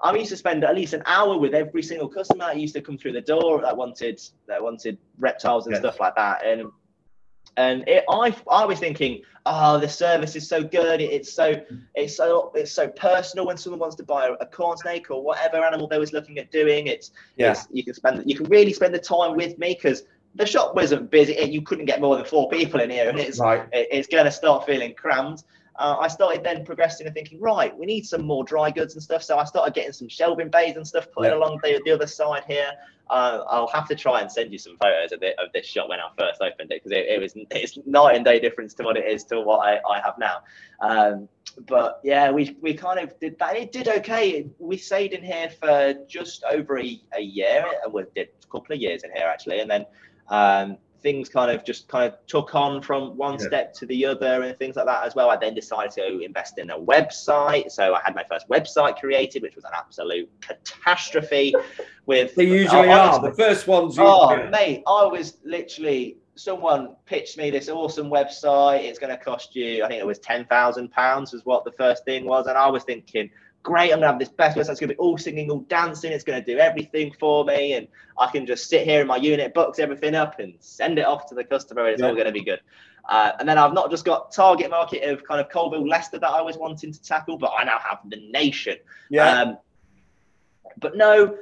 I 0.04 0.14
used 0.16 0.32
to 0.32 0.38
spend 0.38 0.64
at 0.66 0.76
least 0.76 0.94
an 0.94 1.04
hour 1.06 1.38
with 1.38 1.54
every 1.54 1.82
single 1.82 2.10
customer. 2.10 2.46
I 2.46 2.54
used 2.54 2.76
to 2.76 2.82
come 2.82 2.98
through 2.98 3.14
the 3.14 3.22
door 3.22 3.62
that 3.62 3.76
wanted 3.76 4.22
that 4.48 4.62
wanted 4.62 4.98
reptiles 5.18 5.68
and 5.68 5.74
yes. 5.74 5.82
stuff 5.82 6.00
like 6.02 6.16
that, 6.16 6.46
and 6.46 6.70
and 7.58 7.88
it, 7.88 8.04
I, 8.10 8.36
I 8.50 8.66
was 8.66 8.80
thinking, 8.80 9.22
oh, 9.46 9.80
the 9.80 9.88
service 9.88 10.36
is 10.36 10.48
so 10.48 10.64
good. 10.64 11.02
it's 11.02 11.32
so, 11.32 11.62
it's 11.94 12.16
so, 12.16 12.52
it's 12.56 12.72
so 12.72 12.88
personal. 12.90 13.46
When 13.46 13.58
someone 13.58 13.80
wants 13.80 13.96
to 13.98 14.04
buy 14.04 14.28
a, 14.28 14.34
a 14.34 14.46
corn 14.46 14.78
snake 14.78 15.10
or 15.10 15.24
whatever 15.24 15.58
animal 15.58 15.88
they 15.88 16.00
was 16.00 16.14
looking 16.14 16.38
at 16.38 16.52
doing, 16.52 16.88
it's, 16.88 17.12
yeah. 17.38 17.56
You 17.72 17.84
can 17.84 17.94
spend, 17.94 18.24
you 18.30 18.36
can 18.36 18.48
really 18.50 18.74
spend 18.74 18.94
the 18.94 19.00
time 19.00 19.36
with 19.36 19.58
me 19.58 19.74
because 19.74 20.04
the 20.36 20.46
shop 20.46 20.76
wasn't 20.76 21.10
busy. 21.12 21.34
You 21.50 21.62
couldn't 21.62 21.86
get 21.86 22.02
more 22.02 22.18
than 22.18 22.26
four 22.26 22.50
people 22.50 22.82
in 22.82 22.90
here, 22.90 23.10
and 23.10 23.20
it's, 23.20 23.40
right. 23.40 23.68
it, 23.72 23.88
it's 23.92 24.08
going 24.08 24.26
to 24.26 24.32
start 24.32 24.66
feeling 24.66 24.94
crammed. 24.94 25.44
Uh, 25.78 25.98
I 26.00 26.08
started 26.08 26.44
then 26.44 26.64
progressing 26.64 27.06
and 27.06 27.14
thinking, 27.14 27.40
right, 27.40 27.78
we 27.78 27.86
need 27.86 28.06
some 28.06 28.26
more 28.26 28.44
dry 28.44 28.72
goods 28.72 28.94
and 28.94 29.04
stuff. 29.04 29.24
So 29.24 29.38
I 29.38 29.44
started 29.44 29.74
getting 29.74 29.92
some 29.92 30.08
shelving 30.08 30.50
bays 30.50 30.78
and 30.78 30.88
stuff, 30.88 31.08
putting 31.12 31.32
yeah. 31.32 31.38
along 31.38 31.60
the, 31.64 31.82
the 31.84 31.92
other 31.92 32.08
side 32.08 32.44
here. 32.48 32.72
Uh, 33.10 33.44
I'll 33.48 33.68
have 33.68 33.88
to 33.90 33.96
try 33.96 34.22
and 34.22 34.32
send 34.32 34.52
you 34.52 34.58
some 34.58 34.78
photos 34.78 35.12
of, 35.12 35.22
it, 35.22 35.38
of 35.38 35.52
this 35.54 35.68
shop 35.68 35.90
when 35.90 36.00
I 36.00 36.10
first 36.18 36.42
opened 36.42 36.72
it 36.72 36.82
because 36.84 36.92
it, 36.92 37.06
it, 37.08 37.22
was 37.22 37.34
it's 37.52 37.78
night 37.86 38.16
and 38.16 38.26
day 38.26 38.40
difference 38.40 38.74
to 38.76 38.84
what 38.84 38.98
it 38.98 39.06
is 39.06 39.24
to 39.26 39.42
what 39.42 39.60
I, 39.60 39.80
I 39.88 40.02
have 40.02 40.18
now. 40.18 40.38
Um, 40.82 41.30
but 41.68 42.00
yeah, 42.04 42.32
we 42.32 42.58
we 42.62 42.74
kind 42.74 43.00
of 43.00 43.18
did 43.20 43.38
that. 43.40 43.56
It 43.56 43.72
did 43.72 43.88
okay. 43.88 44.48
We 44.58 44.78
stayed 44.78 45.14
in 45.14 45.24
here 45.24 45.50
for 45.50 45.94
just 46.08 46.44
over 46.46 46.80
a, 46.80 47.00
a 47.16 47.22
year. 47.22 47.66
And 47.84 47.94
we 47.94 48.04
did 48.16 48.30
a 48.44 48.48
couple 48.48 48.76
of 48.76 48.82
years 48.82 49.04
in 49.04 49.12
here 49.12 49.28
actually, 49.28 49.60
and 49.60 49.70
then 49.70 49.86
um, 50.30 50.78
things 51.06 51.30
kind 51.30 51.52
of 51.52 51.64
just 51.64 51.88
kind 51.88 52.12
of 52.12 52.18
took 52.26 52.56
on 52.56 52.82
from 52.82 53.16
one 53.16 53.34
yeah. 53.34 53.46
step 53.46 53.74
to 53.76 53.86
the 53.86 54.04
other 54.04 54.42
and 54.42 54.58
things 54.58 54.76
like 54.76 54.88
that 54.88 55.06
as 55.06 55.14
well. 55.14 55.30
I 55.30 55.38
then 55.38 55.54
decided 55.54 55.92
to 55.92 56.20
invest 56.22 56.58
in 56.58 56.72
a 56.72 56.80
website. 56.80 57.70
So 57.70 57.94
I 57.94 58.02
had 58.04 58.16
my 58.16 58.24
first 58.28 58.50
website 58.50 58.98
created, 59.00 59.44
which 59.44 59.56
was 59.56 59.66
an 59.66 59.72
absolute 59.76 60.28
catastrophe. 60.42 61.54
With 62.08 62.34
they 62.34 62.46
usually 62.46 62.90
oh, 62.90 62.92
are 62.92 63.22
the 63.22 63.36
first 63.36 63.68
ones. 63.68 63.98
Oh, 64.00 64.50
mate, 64.50 64.82
I 64.88 65.06
was 65.06 65.38
literally 65.46 66.18
someone 66.34 66.96
pitched 67.06 67.38
me 67.38 67.52
this 67.52 67.70
awesome 67.70 68.10
website. 68.10 68.82
It's 68.82 68.98
going 68.98 69.16
to 69.16 69.24
cost 69.24 69.56
you, 69.56 69.86
I 69.86 69.88
think 69.88 70.02
it 70.02 70.08
was 70.08 70.18
ten 70.18 70.46
thousand 70.46 70.92
pounds, 70.92 71.34
was 71.34 71.46
what 71.46 71.66
the 71.66 71.72
first 71.74 72.04
thing 72.04 72.26
was, 72.26 72.48
and 72.48 72.58
I 72.58 72.68
was 72.68 72.84
thinking 72.84 73.30
great, 73.66 73.92
I'm 73.92 73.98
gonna 73.98 74.08
have 74.08 74.20
this 74.20 74.30
best 74.30 74.56
website. 74.56 74.70
It's 74.70 74.80
gonna 74.80 74.94
be 74.94 75.00
all 75.00 75.18
singing, 75.18 75.50
all 75.50 75.62
dancing. 75.62 76.14
It's 76.14 76.24
gonna 76.24 76.46
do 76.46 76.60
everything 76.60 77.12
for 77.20 77.44
me, 77.44 77.74
and 77.74 77.88
I 78.18 78.28
can 78.32 78.46
just 78.46 78.70
sit 78.70 78.86
here 78.86 79.02
in 79.02 79.08
my 79.08 79.18
unit, 79.18 79.54
box 79.54 79.80
everything 79.80 80.16
up, 80.16 80.40
and 80.40 80.54
send 80.60 81.00
it 81.00 81.06
off 81.06 81.28
to 81.30 81.36
the 81.36 81.44
customer. 81.44 81.86
And 81.86 81.94
it's 81.94 82.02
yeah. 82.02 82.08
all 82.08 82.16
gonna 82.16 82.32
be 82.32 82.44
good. 82.44 82.62
Uh, 83.10 83.32
and 83.40 83.50
then 83.50 83.58
I've 83.58 83.74
not 83.74 83.92
just 83.92 84.06
got 84.06 84.32
target 84.32 84.70
market 84.70 85.04
of 85.04 85.24
kind 85.26 85.42
of 85.42 85.50
Coalville, 85.50 85.88
Leicester 85.88 86.20
that 86.20 86.30
I 86.30 86.42
was 86.42 86.58
wanting 86.58 86.92
to 86.94 87.04
tackle, 87.04 87.38
but 87.38 87.52
I 87.58 87.64
now 87.64 87.80
have 87.80 88.00
the 88.08 88.18
nation. 88.32 88.78
Yeah. 89.10 89.42
Um, 89.42 89.58
but 90.78 90.96
no, 90.96 91.38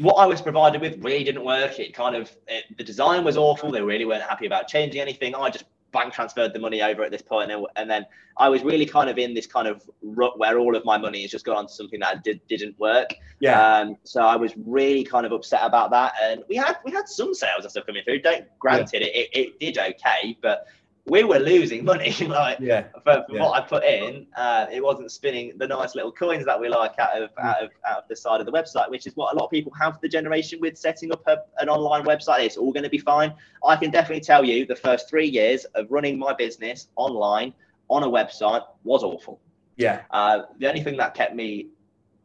what 0.00 0.14
I 0.14 0.26
was 0.26 0.40
provided 0.40 0.80
with 0.80 1.02
really 1.04 1.24
didn't 1.24 1.44
work. 1.44 1.78
It 1.78 1.94
kind 1.94 2.16
of 2.16 2.34
it, 2.48 2.64
the 2.76 2.84
design 2.84 3.22
was 3.22 3.36
awful. 3.36 3.70
They 3.70 3.82
really 3.82 4.04
weren't 4.04 4.22
happy 4.22 4.46
about 4.46 4.66
changing 4.66 5.00
anything. 5.00 5.34
I 5.34 5.50
just 5.50 5.64
bank 5.92 6.12
transferred 6.12 6.52
the 6.52 6.58
money 6.58 6.82
over 6.82 7.02
at 7.02 7.10
this 7.10 7.22
point, 7.22 7.50
and, 7.50 7.66
and 7.76 7.88
then 7.88 8.06
I 8.38 8.48
was 8.48 8.62
really 8.62 8.86
kind 8.86 9.08
of 9.08 9.18
in 9.18 9.34
this 9.34 9.46
kind 9.46 9.66
of 9.66 9.82
rut 10.02 10.38
where 10.38 10.58
all 10.58 10.76
of 10.76 10.84
my 10.84 10.98
money 10.98 11.22
has 11.22 11.30
just 11.30 11.44
gone 11.44 11.56
on 11.56 11.66
to 11.66 11.72
something 11.72 12.00
that 12.00 12.22
did, 12.22 12.40
didn't 12.48 12.78
work. 12.78 13.14
Yeah. 13.40 13.78
Um, 13.78 13.96
so 14.04 14.22
I 14.22 14.36
was 14.36 14.52
really 14.56 15.04
kind 15.04 15.24
of 15.24 15.32
upset 15.32 15.60
about 15.62 15.90
that, 15.90 16.12
and 16.22 16.42
we 16.48 16.56
had 16.56 16.76
we 16.84 16.92
had 16.92 17.08
some 17.08 17.34
sales 17.34 17.62
and 17.62 17.70
stuff 17.70 17.86
coming 17.86 18.02
through. 18.04 18.20
Don't 18.20 18.46
granted 18.58 19.02
yeah. 19.02 19.08
it, 19.08 19.28
it, 19.32 19.54
it 19.60 19.74
did 19.74 19.78
okay, 19.78 20.36
but 20.42 20.66
we 21.08 21.22
were 21.24 21.38
losing 21.38 21.84
money. 21.84 22.14
like 22.28 22.58
yeah. 22.60 22.84
for, 23.04 23.24
for 23.28 23.36
yeah. 23.36 23.42
what 23.42 23.62
I 23.62 23.66
put 23.66 23.84
in, 23.84 24.26
uh, 24.36 24.66
it 24.72 24.82
wasn't 24.82 25.10
spinning 25.10 25.52
the 25.56 25.66
nice 25.66 25.94
little 25.94 26.12
coins 26.12 26.44
that 26.46 26.60
we 26.60 26.68
like 26.68 26.98
out 26.98 27.20
of, 27.20 27.30
out 27.38 27.62
of 27.62 27.70
out 27.88 27.98
of 27.98 28.08
the 28.08 28.16
side 28.16 28.40
of 28.40 28.46
the 28.46 28.52
website, 28.52 28.90
which 28.90 29.06
is 29.06 29.16
what 29.16 29.34
a 29.34 29.36
lot 29.36 29.44
of 29.44 29.50
people 29.50 29.72
have 29.80 30.00
the 30.00 30.08
generation 30.08 30.60
with 30.60 30.76
setting 30.76 31.12
up 31.12 31.22
a, 31.26 31.38
an 31.58 31.68
online 31.68 32.04
website. 32.04 32.40
It's 32.40 32.56
all 32.56 32.72
going 32.72 32.84
to 32.84 32.90
be 32.90 32.98
fine. 32.98 33.32
I 33.64 33.76
can 33.76 33.90
definitely 33.90 34.22
tell 34.22 34.44
you 34.44 34.66
the 34.66 34.76
first 34.76 35.08
three 35.08 35.28
years 35.28 35.64
of 35.74 35.90
running 35.90 36.18
my 36.18 36.34
business 36.34 36.88
online 36.96 37.54
on 37.88 38.02
a 38.02 38.08
website 38.08 38.62
was 38.84 39.02
awful. 39.02 39.40
Yeah. 39.76 40.02
Uh, 40.10 40.42
the 40.58 40.68
only 40.68 40.82
thing 40.82 40.96
that 40.96 41.14
kept 41.14 41.34
me 41.34 41.68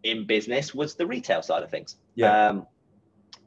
in 0.03 0.25
business 0.25 0.73
was 0.73 0.95
the 0.95 1.05
retail 1.05 1.41
side 1.41 1.63
of 1.63 1.69
things. 1.69 1.97
Yeah. 2.15 2.47
Um, 2.47 2.67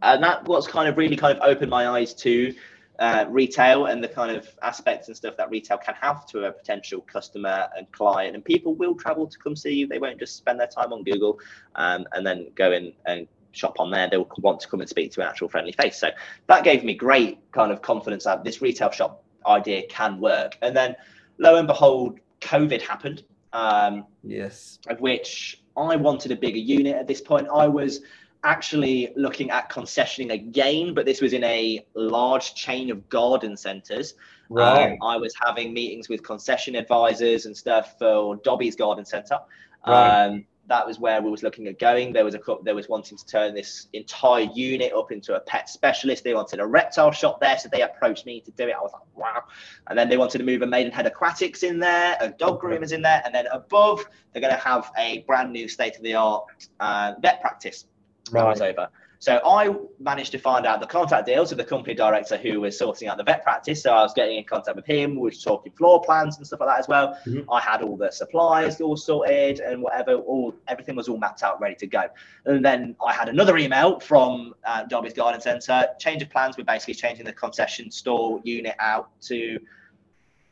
and 0.02 0.22
that 0.22 0.44
was 0.44 0.66
kind 0.66 0.88
of 0.88 0.96
really 0.96 1.16
kind 1.16 1.36
of 1.36 1.42
opened 1.42 1.70
my 1.70 1.88
eyes 1.88 2.14
to 2.14 2.54
uh, 2.98 3.26
retail 3.28 3.86
and 3.86 4.02
the 4.02 4.08
kind 4.08 4.36
of 4.36 4.48
aspects 4.62 5.08
and 5.08 5.16
stuff 5.16 5.36
that 5.36 5.50
retail 5.50 5.78
can 5.78 5.94
have 6.00 6.26
to 6.26 6.44
a 6.44 6.52
potential 6.52 7.00
customer 7.00 7.68
and 7.76 7.90
client. 7.92 8.34
And 8.34 8.44
people 8.44 8.74
will 8.74 8.94
travel 8.94 9.26
to 9.26 9.38
come 9.38 9.56
see 9.56 9.74
you. 9.74 9.86
They 9.86 9.98
won't 9.98 10.18
just 10.18 10.36
spend 10.36 10.60
their 10.60 10.68
time 10.68 10.92
on 10.92 11.02
Google 11.02 11.38
um, 11.74 12.06
and 12.12 12.26
then 12.26 12.48
go 12.54 12.72
in 12.72 12.92
and 13.06 13.26
shop 13.52 13.80
on 13.80 13.90
there. 13.90 14.08
They'll 14.08 14.28
want 14.38 14.60
to 14.60 14.68
come 14.68 14.80
and 14.80 14.88
speak 14.88 15.12
to 15.12 15.22
an 15.22 15.28
actual 15.28 15.48
friendly 15.48 15.72
face. 15.72 15.98
So 15.98 16.10
that 16.46 16.64
gave 16.64 16.84
me 16.84 16.94
great 16.94 17.38
kind 17.52 17.72
of 17.72 17.82
confidence 17.82 18.24
that 18.24 18.44
this 18.44 18.62
retail 18.62 18.90
shop 18.90 19.24
idea 19.46 19.86
can 19.88 20.20
work. 20.20 20.56
And 20.62 20.76
then 20.76 20.94
lo 21.38 21.56
and 21.56 21.66
behold, 21.66 22.20
COVID 22.40 22.80
happened. 22.80 23.24
Um, 23.52 24.06
yes. 24.22 24.78
Of 24.88 25.00
which 25.00 25.62
I 25.76 25.96
wanted 25.96 26.32
a 26.32 26.36
bigger 26.36 26.58
unit 26.58 26.96
at 26.96 27.06
this 27.06 27.20
point. 27.20 27.48
I 27.52 27.66
was 27.66 28.00
actually 28.44 29.12
looking 29.16 29.50
at 29.50 29.70
concessioning 29.70 30.32
again, 30.32 30.94
but 30.94 31.06
this 31.06 31.20
was 31.20 31.32
in 31.32 31.42
a 31.44 31.84
large 31.94 32.54
chain 32.54 32.90
of 32.90 33.08
garden 33.08 33.56
centres. 33.56 34.14
Right. 34.50 34.92
Um, 34.92 34.98
I 35.02 35.16
was 35.16 35.34
having 35.44 35.72
meetings 35.72 36.08
with 36.08 36.22
concession 36.22 36.76
advisors 36.76 37.46
and 37.46 37.56
stuff 37.56 37.98
for 37.98 38.36
Dobbies 38.36 38.76
Garden 38.76 39.04
Centre. 39.04 39.38
Right. 39.86 40.26
Um, 40.26 40.44
that 40.66 40.86
was 40.86 40.98
where 40.98 41.20
we 41.20 41.30
was 41.30 41.42
looking 41.42 41.66
at 41.68 41.78
going. 41.78 42.12
There 42.12 42.24
was 42.24 42.34
a 42.34 42.40
there 42.62 42.74
was 42.74 42.88
wanting 42.88 43.18
to 43.18 43.26
turn 43.26 43.54
this 43.54 43.88
entire 43.92 44.48
unit 44.54 44.92
up 44.94 45.12
into 45.12 45.34
a 45.34 45.40
pet 45.40 45.68
specialist. 45.68 46.24
They 46.24 46.34
wanted 46.34 46.58
a 46.60 46.66
reptile 46.66 47.10
shop 47.10 47.40
there, 47.40 47.58
so 47.58 47.68
they 47.70 47.82
approached 47.82 48.24
me 48.24 48.40
to 48.40 48.50
do 48.52 48.68
it. 48.68 48.74
I 48.74 48.80
was 48.80 48.92
like, 48.92 49.02
wow. 49.14 49.42
And 49.88 49.98
then 49.98 50.08
they 50.08 50.16
wanted 50.16 50.38
to 50.38 50.44
move 50.44 50.62
a 50.62 50.66
Maidenhead 50.66 51.06
aquatics 51.06 51.62
in 51.62 51.78
there, 51.78 52.16
a 52.20 52.30
dog 52.30 52.62
groomers 52.62 52.92
in 52.92 53.02
there, 53.02 53.20
and 53.24 53.34
then 53.34 53.46
above 53.52 54.06
they're 54.32 54.40
going 54.40 54.54
to 54.54 54.60
have 54.60 54.90
a 54.96 55.22
brand 55.26 55.52
new 55.52 55.68
state 55.68 55.96
of 55.96 56.02
the 56.02 56.14
art 56.14 56.44
uh, 56.80 57.12
vet 57.20 57.40
practice. 57.42 57.86
Right. 58.30 58.42
That 58.42 58.48
was 58.48 58.60
over. 58.60 58.88
So 59.24 59.40
I 59.42 59.74
managed 59.98 60.32
to 60.32 60.38
find 60.38 60.66
out 60.66 60.80
the 60.80 60.86
contact 60.86 61.24
deals 61.24 61.48
with 61.48 61.56
the 61.56 61.64
company 61.64 61.94
director 61.94 62.36
who 62.36 62.60
was 62.60 62.78
sorting 62.78 63.08
out 63.08 63.16
the 63.16 63.22
vet 63.22 63.42
practice. 63.42 63.82
So 63.82 63.90
I 63.90 64.02
was 64.02 64.12
getting 64.12 64.36
in 64.36 64.44
contact 64.44 64.76
with 64.76 64.84
him, 64.84 65.14
we 65.14 65.22
were 65.22 65.30
talking 65.30 65.72
floor 65.72 66.02
plans 66.02 66.36
and 66.36 66.46
stuff 66.46 66.60
like 66.60 66.68
that 66.68 66.78
as 66.80 66.88
well. 66.88 67.18
Mm-hmm. 67.24 67.50
I 67.50 67.58
had 67.58 67.80
all 67.80 67.96
the 67.96 68.10
supplies 68.10 68.82
all 68.82 68.98
sorted 68.98 69.60
and 69.60 69.80
whatever, 69.80 70.16
all 70.16 70.54
everything 70.68 70.94
was 70.94 71.08
all 71.08 71.16
mapped 71.16 71.42
out, 71.42 71.58
ready 71.58 71.74
to 71.76 71.86
go. 71.86 72.02
And 72.44 72.62
then 72.62 72.96
I 73.02 73.14
had 73.14 73.30
another 73.30 73.56
email 73.56 73.98
from 73.98 74.54
uh, 74.66 74.84
Dobbies 74.84 75.14
Garden 75.14 75.40
Centre, 75.40 75.88
change 75.98 76.22
of 76.22 76.28
plans. 76.28 76.58
We're 76.58 76.64
basically 76.64 76.92
changing 76.92 77.24
the 77.24 77.32
concession 77.32 77.90
store 77.90 78.42
unit 78.44 78.74
out 78.78 79.08
to 79.22 79.58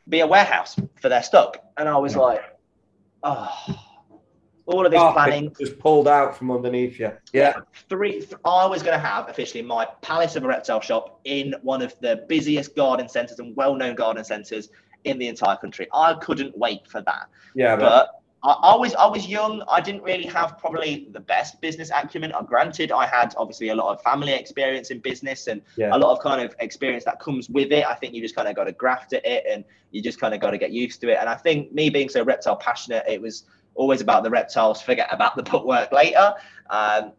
be 0.09 0.21
a 0.21 0.27
warehouse 0.27 0.75
for 0.99 1.09
their 1.09 1.21
stock. 1.21 1.63
And 1.77 1.87
I 1.87 1.97
was 1.97 2.15
like, 2.15 2.41
oh 3.21 3.92
all 4.65 4.85
of 4.85 4.91
this 4.91 5.01
oh, 5.01 5.11
planning 5.11 5.53
just 5.59 5.77
pulled 5.77 6.07
out 6.07 6.37
from 6.37 6.51
underneath 6.51 6.99
you. 6.99 7.11
Yeah. 7.33 7.53
Three. 7.89 8.25
I 8.45 8.65
was 8.65 8.81
going 8.81 8.93
to 8.93 9.05
have 9.05 9.29
officially 9.29 9.61
my 9.61 9.85
Palace 10.01 10.35
of 10.35 10.43
a 10.43 10.47
Reptile 10.47 10.81
shop 10.81 11.19
in 11.25 11.53
one 11.61 11.81
of 11.81 11.95
the 11.99 12.25
busiest 12.29 12.75
garden 12.75 13.09
centres 13.09 13.39
and 13.39 13.55
well-known 13.55 13.95
garden 13.95 14.23
centres 14.23 14.69
in 15.03 15.17
the 15.17 15.27
entire 15.27 15.57
country. 15.57 15.87
I 15.93 16.13
couldn't 16.15 16.57
wait 16.57 16.87
for 16.87 17.01
that. 17.01 17.27
Yeah, 17.55 17.75
but. 17.75 18.19
I, 18.45 18.51
I 18.51 18.75
was 18.75 18.93
I 18.95 19.05
was 19.05 19.25
young. 19.25 19.63
I 19.69 19.79
didn't 19.79 20.03
really 20.03 20.25
have 20.25 20.57
probably 20.57 21.07
the 21.11 21.19
best 21.21 21.61
business 21.61 21.89
acumen. 21.91 22.33
Uh, 22.33 22.41
granted, 22.41 22.91
I 22.91 23.05
had 23.05 23.33
obviously 23.37 23.69
a 23.69 23.75
lot 23.75 23.93
of 23.93 24.01
family 24.01 24.33
experience 24.33 24.91
in 24.91 24.99
business 24.99 25.47
and 25.47 25.61
yeah. 25.77 25.95
a 25.95 25.97
lot 25.97 26.11
of 26.11 26.19
kind 26.21 26.41
of 26.41 26.53
experience 26.59 27.05
that 27.05 27.21
comes 27.21 27.49
with 27.49 27.71
it. 27.71 27.85
I 27.85 27.93
think 27.93 28.13
you 28.13 28.21
just 28.21 28.35
kind 28.35 28.49
of 28.49 28.55
got 28.55 28.65
to 28.65 28.73
graft 28.73 29.13
at 29.13 29.25
it 29.25 29.45
and 29.49 29.63
you 29.91 30.01
just 30.01 30.19
kind 30.19 30.33
of 30.33 30.41
got 30.41 30.51
to 30.51 30.57
get 30.57 30.71
used 30.71 30.99
to 31.01 31.09
it. 31.09 31.19
And 31.21 31.29
I 31.29 31.35
think 31.35 31.71
me 31.71 31.89
being 31.89 32.09
so 32.09 32.21
reptile 32.21 32.57
passionate, 32.57 33.05
it 33.07 33.21
was 33.21 33.45
always 33.75 34.01
about 34.01 34.23
the 34.23 34.29
reptiles, 34.29 34.81
forget 34.81 35.07
about 35.11 35.35
the 35.35 35.43
bookwork 35.43 35.91
later. 35.91 36.33
Um, 36.69 37.13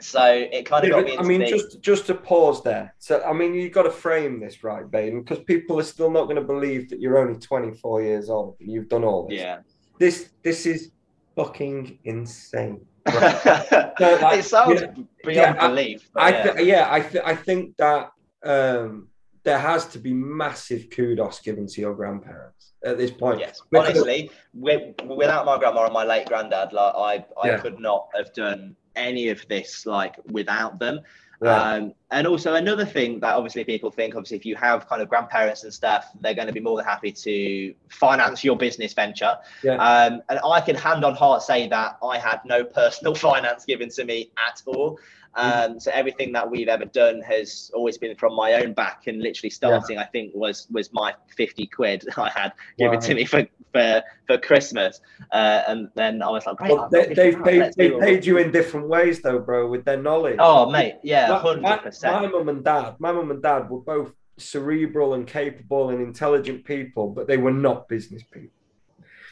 so 0.00 0.24
it 0.24 0.64
kind 0.64 0.84
of 0.84 0.90
got 0.90 1.04
me. 1.04 1.18
I 1.18 1.22
mean, 1.22 1.46
just 1.46 1.80
just 1.80 2.06
to 2.06 2.14
pause 2.14 2.62
there. 2.62 2.94
So 2.98 3.22
I 3.22 3.32
mean, 3.32 3.54
you've 3.54 3.72
got 3.72 3.82
to 3.82 3.90
frame 3.90 4.40
this 4.40 4.64
right, 4.64 4.84
Baiden, 4.90 5.24
because 5.24 5.44
people 5.44 5.78
are 5.78 5.84
still 5.84 6.10
not 6.10 6.24
going 6.24 6.36
to 6.36 6.42
believe 6.42 6.88
that 6.90 7.00
you're 7.00 7.18
only 7.18 7.38
24 7.38 8.02
years 8.02 8.30
old 8.30 8.56
and 8.60 8.70
you've 8.70 8.88
done 8.88 9.04
all 9.04 9.28
this. 9.28 9.38
Yeah. 9.38 9.58
This 9.98 10.30
this 10.42 10.64
is 10.64 10.90
fucking 11.36 11.98
insane. 12.04 12.80
Right? 13.06 13.42
so, 13.98 14.18
like, 14.22 14.38
it 14.38 14.44
sounds 14.44 14.80
yeah, 14.80 14.86
beyond 15.24 15.56
yeah, 15.56 15.68
belief. 15.68 16.08
I, 16.16 16.30
yeah. 16.30 16.52
Th- 16.52 16.66
yeah, 16.66 16.88
I 16.90 17.00
th- 17.00 17.24
I 17.24 17.34
think 17.34 17.76
that 17.76 18.10
um, 18.42 19.08
there 19.42 19.58
has 19.58 19.86
to 19.86 19.98
be 19.98 20.12
massive 20.12 20.90
kudos 20.90 21.40
given 21.40 21.66
to 21.66 21.80
your 21.80 21.94
grandparents 21.94 22.72
at 22.84 22.98
this 22.98 23.10
point. 23.10 23.40
Yes, 23.40 23.60
honestly, 23.74 24.30
with, 24.52 24.94
without 25.04 25.46
my 25.46 25.58
grandma 25.58 25.84
and 25.84 25.94
my 25.94 26.04
late 26.04 26.26
granddad, 26.26 26.72
like 26.72 26.94
I, 26.94 27.24
I 27.42 27.50
yeah. 27.50 27.58
could 27.58 27.78
not 27.78 28.08
have 28.14 28.32
done 28.34 28.76
any 28.96 29.28
of 29.28 29.46
this 29.48 29.86
like 29.86 30.16
without 30.30 30.78
them. 30.78 31.00
Yeah. 31.42 31.56
Um, 31.56 31.94
and 32.10 32.26
also 32.26 32.54
another 32.54 32.84
thing 32.84 33.18
that 33.20 33.34
obviously 33.34 33.64
people 33.64 33.90
think, 33.90 34.14
obviously, 34.14 34.36
if 34.36 34.44
you 34.44 34.56
have 34.56 34.86
kind 34.86 35.00
of 35.00 35.08
grandparents 35.08 35.64
and 35.64 35.72
stuff, 35.72 36.10
they're 36.20 36.34
going 36.34 36.48
to 36.48 36.52
be 36.52 36.60
more 36.60 36.76
than 36.76 36.84
happy 36.84 37.12
to 37.12 37.74
finance 37.88 38.44
your 38.44 38.58
business 38.58 38.92
venture. 38.92 39.36
Yeah. 39.62 39.76
Um, 39.76 40.20
and 40.28 40.38
I 40.44 40.60
can 40.60 40.76
hand 40.76 41.02
on 41.02 41.14
heart 41.14 41.42
say 41.42 41.66
that 41.68 41.96
I 42.02 42.18
had 42.18 42.40
no 42.44 42.62
personal 42.62 43.14
finance 43.26 43.64
given 43.64 43.88
to 43.90 44.04
me 44.04 44.30
at 44.46 44.60
all. 44.66 44.98
Um, 45.34 45.78
so 45.78 45.90
everything 45.94 46.32
that 46.32 46.50
we've 46.50 46.68
ever 46.68 46.84
done 46.84 47.22
has 47.22 47.70
always 47.72 47.96
been 47.98 48.16
from 48.16 48.34
my 48.34 48.54
own 48.54 48.72
back, 48.72 49.06
and 49.06 49.22
literally 49.22 49.50
starting, 49.50 49.96
yeah. 49.96 50.02
I 50.02 50.06
think, 50.06 50.32
was 50.34 50.66
was 50.70 50.92
my 50.92 51.14
fifty 51.36 51.66
quid 51.66 52.04
I 52.16 52.30
had 52.30 52.52
given 52.78 52.98
wow. 52.98 53.06
to 53.06 53.14
me 53.14 53.24
for 53.24 53.46
for, 53.72 54.02
for 54.26 54.38
Christmas, 54.38 55.00
uh, 55.32 55.62
and 55.68 55.88
then 55.94 56.22
I 56.22 56.30
was 56.30 56.46
like, 56.46 56.56
great. 56.56 56.72
Well, 56.72 56.88
they, 56.90 57.32
have 57.32 57.44
paid, 57.44 57.72
they 57.76 57.90
paid 57.90 58.26
you 58.26 58.38
in 58.38 58.50
different 58.50 58.88
ways, 58.88 59.22
though, 59.22 59.38
bro, 59.38 59.68
with 59.68 59.84
their 59.84 59.96
knowledge. 59.96 60.36
Oh, 60.40 60.68
mate, 60.68 60.96
yeah, 61.04 61.38
hundred 61.38 61.82
percent. 61.82 62.12
My 62.14 62.26
mum 62.26 62.48
and 62.48 62.64
dad, 62.64 62.96
my 62.98 63.12
mum 63.12 63.30
and 63.30 63.40
dad 63.40 63.70
were 63.70 63.80
both 63.80 64.12
cerebral 64.38 65.14
and 65.14 65.26
capable 65.26 65.90
and 65.90 66.00
intelligent 66.00 66.64
people, 66.64 67.10
but 67.10 67.28
they 67.28 67.36
were 67.36 67.52
not 67.52 67.88
business 67.88 68.22
people. 68.24 68.50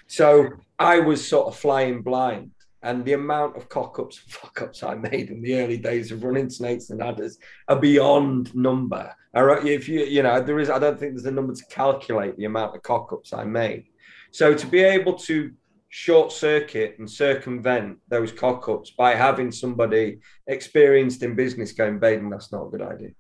So 0.07 0.51
I 0.79 1.01
was 1.01 1.27
sort 1.27 1.49
of 1.49 1.57
flying 1.57 2.03
blind 2.03 2.53
and 2.83 3.05
the 3.05 3.15
amount 3.15 3.57
of 3.57 3.69
cock 3.69 3.99
ups 3.99 4.21
and 4.23 4.33
fuck 4.33 4.63
ups 4.63 4.83
I 4.83 4.95
made 4.95 5.31
in 5.31 5.43
the 5.43 5.61
early 5.61 5.77
days 5.77 6.13
of 6.13 6.23
running 6.23 6.49
snakes 6.49 6.91
and 6.91 7.03
adders 7.03 7.39
are 7.67 7.79
beyond 7.79 8.55
number. 8.55 9.13
If 9.35 9.89
you, 9.89 10.05
you 10.05 10.23
know, 10.23 10.41
there 10.41 10.59
is, 10.59 10.71
I 10.71 10.79
don't 10.79 10.99
think 10.99 11.15
there's 11.15 11.27
a 11.27 11.31
number 11.31 11.55
to 11.55 11.65
calculate 11.71 12.37
the 12.37 12.45
amount 12.45 12.77
of 12.77 12.83
cock 12.83 13.13
ups 13.13 13.33
I 13.33 13.45
made. 13.45 13.87
So 14.31 14.55
to 14.55 14.67
be 14.67 14.81
able 14.81 15.15
to 15.15 15.53
short 15.89 16.33
circuit 16.33 16.97
and 16.99 17.11
circumvent 17.11 17.99
those 18.09 18.31
cock 18.31 18.69
ups 18.69 18.91
by 18.91 19.15
having 19.15 19.51
somebody 19.51 20.19
experienced 20.47 21.23
in 21.23 21.35
business 21.35 21.73
going, 21.73 21.99
Baiden, 21.99 22.31
that's 22.31 22.53
not 22.53 22.67
a 22.67 22.71
good 22.71 22.83
idea. 22.83 23.11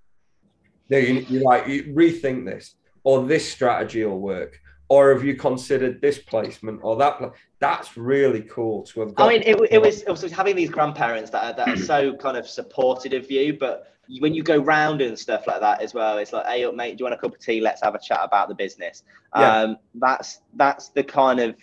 No, 0.90 0.98
you, 0.98 1.26
you 1.28 1.40
like 1.40 1.64
rethink 1.64 2.44
this, 2.44 2.74
or 3.04 3.26
this 3.26 3.50
strategy 3.50 4.04
will 4.04 4.20
work, 4.20 4.59
or 4.89 5.12
have 5.12 5.24
you 5.24 5.36
considered 5.36 6.01
this 6.01 6.18
placement 6.18 6.80
or 6.82 6.97
that? 6.97 7.20
That's 7.59 7.97
really 7.97 8.43
cool 8.43 8.84
to 8.84 9.01
have. 9.01 9.14
I 9.16 9.28
mean, 9.28 9.43
it, 9.45 9.59
it 9.70 9.82
was 9.82 10.03
it 10.03 10.11
was 10.11 10.22
having 10.30 10.57
these 10.57 10.70
grandparents 10.70 11.30
that 11.30 11.45
are, 11.45 11.57
that 11.57 11.68
are 11.68 11.82
so 11.93 12.16
kind 12.16 12.36
of 12.36 12.49
supportive 12.49 13.24
of 13.24 13.30
you, 13.30 13.55
but 13.59 13.93
when 14.20 14.34
you 14.34 14.43
go 14.43 14.57
round 14.57 15.03
and 15.03 15.18
stuff 15.18 15.47
like 15.47 15.61
that 15.61 15.82
as 15.82 15.93
well, 15.93 16.16
it's 16.18 16.32
like, 16.32 16.47
hey, 16.47 16.64
up, 16.64 16.74
mate, 16.74 16.97
do 16.97 17.03
you 17.03 17.05
want 17.05 17.14
a 17.14 17.18
cup 17.18 17.34
of 17.34 17.41
tea? 17.41 17.61
Let's 17.61 17.82
have 17.82 17.95
a 17.95 17.99
chat 17.99 18.20
about 18.22 18.49
the 18.49 18.55
business. 18.55 19.03
Yeah. 19.36 19.62
Um, 19.62 19.76
that's 19.95 20.41
that's 20.55 20.89
the 20.89 21.05
kind 21.05 21.41
of 21.41 21.57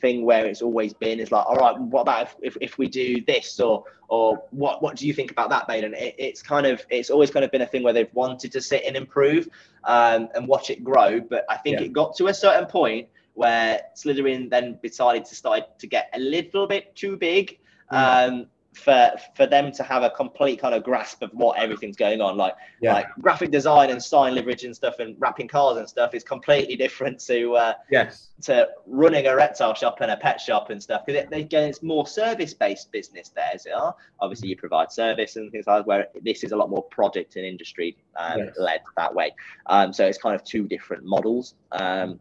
thing 0.00 0.24
where 0.24 0.46
it's 0.46 0.62
always 0.62 0.92
been 0.92 1.20
is 1.20 1.30
like, 1.32 1.46
all 1.46 1.56
right, 1.56 1.78
what 1.78 2.02
about 2.02 2.22
if, 2.22 2.36
if, 2.42 2.56
if, 2.60 2.78
we 2.78 2.88
do 2.88 3.22
this 3.26 3.60
or 3.60 3.84
or 4.08 4.42
what 4.50 4.82
what 4.82 4.96
do 4.96 5.06
you 5.06 5.14
think 5.14 5.30
about 5.30 5.50
that, 5.50 5.68
Baiden? 5.68 5.92
It, 5.94 6.14
it's 6.18 6.42
kind 6.42 6.66
of 6.66 6.84
it's 6.90 7.10
always 7.10 7.30
kind 7.30 7.44
of 7.44 7.50
been 7.50 7.62
a 7.62 7.66
thing 7.66 7.82
where 7.82 7.92
they've 7.92 8.12
wanted 8.12 8.52
to 8.52 8.60
sit 8.60 8.84
and 8.86 8.96
improve 8.96 9.48
um, 9.84 10.28
and 10.34 10.46
watch 10.46 10.70
it 10.70 10.84
grow. 10.84 11.20
But 11.20 11.44
I 11.48 11.56
think 11.56 11.80
yeah. 11.80 11.86
it 11.86 11.92
got 11.92 12.16
to 12.16 12.26
a 12.26 12.34
certain 12.34 12.66
point 12.66 13.08
where 13.34 13.82
Slitherin 13.96 14.50
then 14.50 14.78
decided 14.82 15.24
to 15.26 15.34
start 15.34 15.78
to 15.78 15.86
get 15.86 16.08
a 16.14 16.18
little 16.18 16.66
bit 16.66 16.94
too 16.94 17.16
big. 17.16 17.58
Mm. 17.92 18.28
Um, 18.28 18.46
for 18.74 19.12
for 19.36 19.46
them 19.46 19.70
to 19.70 19.82
have 19.82 20.02
a 20.02 20.10
complete 20.10 20.60
kind 20.60 20.74
of 20.74 20.82
grasp 20.82 21.22
of 21.22 21.30
what 21.32 21.58
everything's 21.58 21.96
going 21.96 22.20
on. 22.20 22.36
Like 22.36 22.54
yeah. 22.80 22.94
like 22.94 23.06
graphic 23.20 23.50
design 23.50 23.90
and 23.90 24.02
sign 24.02 24.34
leverage 24.34 24.64
and 24.64 24.74
stuff 24.74 24.98
and 24.98 25.16
wrapping 25.18 25.48
cars 25.48 25.78
and 25.78 25.88
stuff 25.88 26.14
is 26.14 26.24
completely 26.24 26.76
different 26.76 27.20
to 27.26 27.54
uh 27.54 27.74
yes. 27.90 28.30
to 28.42 28.68
running 28.86 29.26
a 29.26 29.36
reptile 29.36 29.74
shop 29.74 29.98
and 30.00 30.10
a 30.10 30.16
pet 30.16 30.40
shop 30.40 30.70
and 30.70 30.82
stuff 30.82 31.06
because 31.06 31.22
it, 31.22 31.32
again 31.32 31.68
it's 31.68 31.82
more 31.82 32.06
service 32.06 32.52
based 32.52 32.90
business 32.90 33.30
there 33.30 33.50
as 33.54 33.64
it 33.66 33.72
are. 33.72 33.94
Obviously 34.20 34.48
you 34.48 34.56
provide 34.56 34.90
service 34.90 35.36
and 35.36 35.50
things 35.52 35.66
like 35.66 35.80
that 35.80 35.86
where 35.86 36.08
this 36.22 36.42
is 36.42 36.52
a 36.52 36.56
lot 36.56 36.68
more 36.68 36.82
product 36.82 37.36
and 37.36 37.46
industry 37.46 37.96
um, 38.16 38.38
yes. 38.38 38.54
led 38.58 38.80
that 38.96 39.14
way. 39.14 39.32
Um 39.66 39.92
so 39.92 40.04
it's 40.04 40.18
kind 40.18 40.34
of 40.34 40.42
two 40.44 40.66
different 40.66 41.04
models. 41.04 41.54
Um 41.72 42.18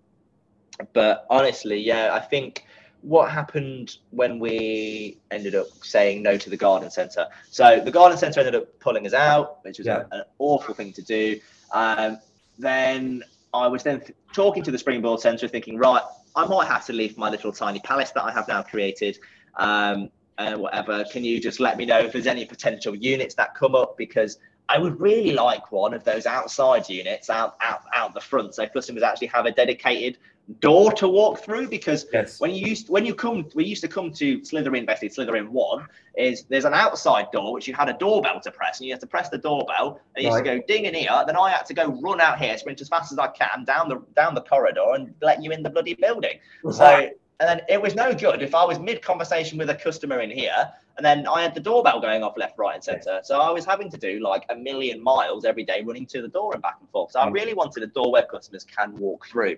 but 0.93 1.27
honestly 1.29 1.79
yeah 1.79 2.15
i 2.15 2.19
think 2.19 2.65
what 3.03 3.29
happened 3.29 3.97
when 4.11 4.39
we 4.39 5.17
ended 5.29 5.55
up 5.55 5.67
saying 5.81 6.23
no 6.23 6.37
to 6.37 6.49
the 6.49 6.57
garden 6.57 6.89
centre. 6.89 7.27
So 7.51 7.81
the 7.83 7.91
garden 7.91 8.17
centre 8.17 8.39
ended 8.39 8.55
up 8.55 8.79
pulling 8.79 9.05
us 9.05 9.13
out, 9.13 9.63
which 9.63 9.77
was 9.77 9.87
yeah. 9.87 10.03
a, 10.11 10.15
an 10.17 10.23
awful 10.39 10.73
thing 10.73 10.93
to 10.93 11.01
do. 11.01 11.39
Um, 11.71 12.17
then 12.57 13.23
I 13.53 13.67
was 13.67 13.83
then 13.83 13.99
th- 13.99 14.13
talking 14.31 14.63
to 14.63 14.71
the 14.71 14.77
Springboard 14.77 15.19
Centre, 15.19 15.47
thinking, 15.47 15.77
right, 15.77 16.01
I 16.35 16.45
might 16.45 16.67
have 16.67 16.85
to 16.85 16.93
leave 16.93 17.17
my 17.17 17.29
little 17.29 17.51
tiny 17.51 17.79
palace 17.81 18.11
that 18.11 18.23
I 18.23 18.31
have 18.31 18.47
now 18.47 18.63
created. 18.63 19.19
Um, 19.57 20.09
and 20.37 20.59
whatever. 20.59 21.03
Can 21.11 21.23
you 21.23 21.39
just 21.39 21.59
let 21.59 21.77
me 21.77 21.85
know 21.85 21.99
if 21.99 22.13
there's 22.13 22.27
any 22.27 22.45
potential 22.45 22.95
units 22.95 23.35
that 23.35 23.53
come 23.55 23.75
up? 23.75 23.97
Because 23.97 24.39
I 24.69 24.77
would 24.77 24.99
really 24.99 25.33
like 25.33 25.71
one 25.71 25.93
of 25.93 26.03
those 26.03 26.25
outside 26.25 26.89
units 26.89 27.29
out 27.29 27.55
out 27.61 27.83
out 27.93 28.13
the 28.13 28.21
front, 28.21 28.55
so 28.55 28.65
customers 28.67 29.03
actually 29.03 29.27
have 29.27 29.45
a 29.45 29.51
dedicated 29.51 30.17
door 30.59 30.91
to 30.91 31.07
walk 31.07 31.39
through 31.39 31.69
because 31.69 32.05
Yes. 32.11 32.39
when 32.39 32.51
you 32.51 32.67
used 32.67 32.89
when 32.89 33.05
you 33.05 33.15
come 33.15 33.47
we 33.55 33.63
used 33.63 33.81
to 33.81 33.87
come 33.87 34.11
to 34.11 34.39
Slitherin 34.41 34.85
basically 34.85 35.09
Slitherin 35.09 35.47
one 35.47 35.87
is 36.17 36.43
there's 36.49 36.65
an 36.65 36.73
outside 36.73 37.27
door 37.31 37.53
which 37.53 37.65
you 37.67 37.73
had 37.73 37.87
a 37.87 37.93
doorbell 37.93 38.41
to 38.41 38.51
press 38.51 38.79
and 38.79 38.87
you 38.87 38.93
had 38.93 38.99
to 38.99 39.07
press 39.07 39.29
the 39.29 39.37
doorbell 39.37 40.01
and 40.15 40.23
you 40.23 40.29
used 40.29 40.43
to 40.43 40.43
go 40.43 40.61
ding 40.67 40.83
in 40.85 40.93
here 40.93 41.23
then 41.25 41.37
I 41.37 41.49
had 41.49 41.65
to 41.67 41.73
go 41.73 41.97
run 42.01 42.19
out 42.19 42.39
here 42.39 42.57
sprint 42.57 42.81
as 42.81 42.89
fast 42.89 43.13
as 43.13 43.19
I 43.19 43.27
can 43.27 43.63
down 43.63 43.87
the 43.87 44.03
down 44.17 44.35
the 44.35 44.41
corridor 44.41 44.83
and 44.95 45.13
let 45.21 45.41
you 45.41 45.51
in 45.51 45.63
the 45.63 45.69
bloody 45.69 45.93
building. 45.93 46.39
So 46.71 47.09
and 47.39 47.49
then 47.49 47.61
it 47.67 47.81
was 47.81 47.95
no 47.95 48.13
good 48.13 48.41
if 48.41 48.53
I 48.53 48.65
was 48.65 48.79
mid 48.79 49.01
conversation 49.01 49.57
with 49.57 49.69
a 49.69 49.75
customer 49.75 50.19
in 50.19 50.29
here 50.29 50.69
and 50.97 51.05
then 51.05 51.25
I 51.25 51.41
had 51.41 51.55
the 51.55 51.59
doorbell 51.61 51.99
going 51.99 52.21
off 52.21 52.37
left 52.37 52.57
right 52.59 52.75
and 52.75 52.83
center. 52.83 53.21
So 53.23 53.39
I 53.39 53.49
was 53.49 53.65
having 53.65 53.89
to 53.91 53.97
do 53.97 54.19
like 54.19 54.45
a 54.49 54.55
million 54.55 55.01
miles 55.01 55.43
every 55.45 55.63
day 55.63 55.81
running 55.83 56.05
to 56.07 56.21
the 56.21 56.27
door 56.27 56.53
and 56.53 56.61
back 56.61 56.75
and 56.81 56.89
forth. 56.91 57.11
So 57.11 57.19
I 57.21 57.27
Mm. 57.27 57.33
really 57.33 57.53
wanted 57.53 57.81
a 57.83 57.87
door 57.87 58.11
where 58.11 58.23
customers 58.23 58.63
can 58.65 58.95
walk 58.97 59.25
through 59.25 59.57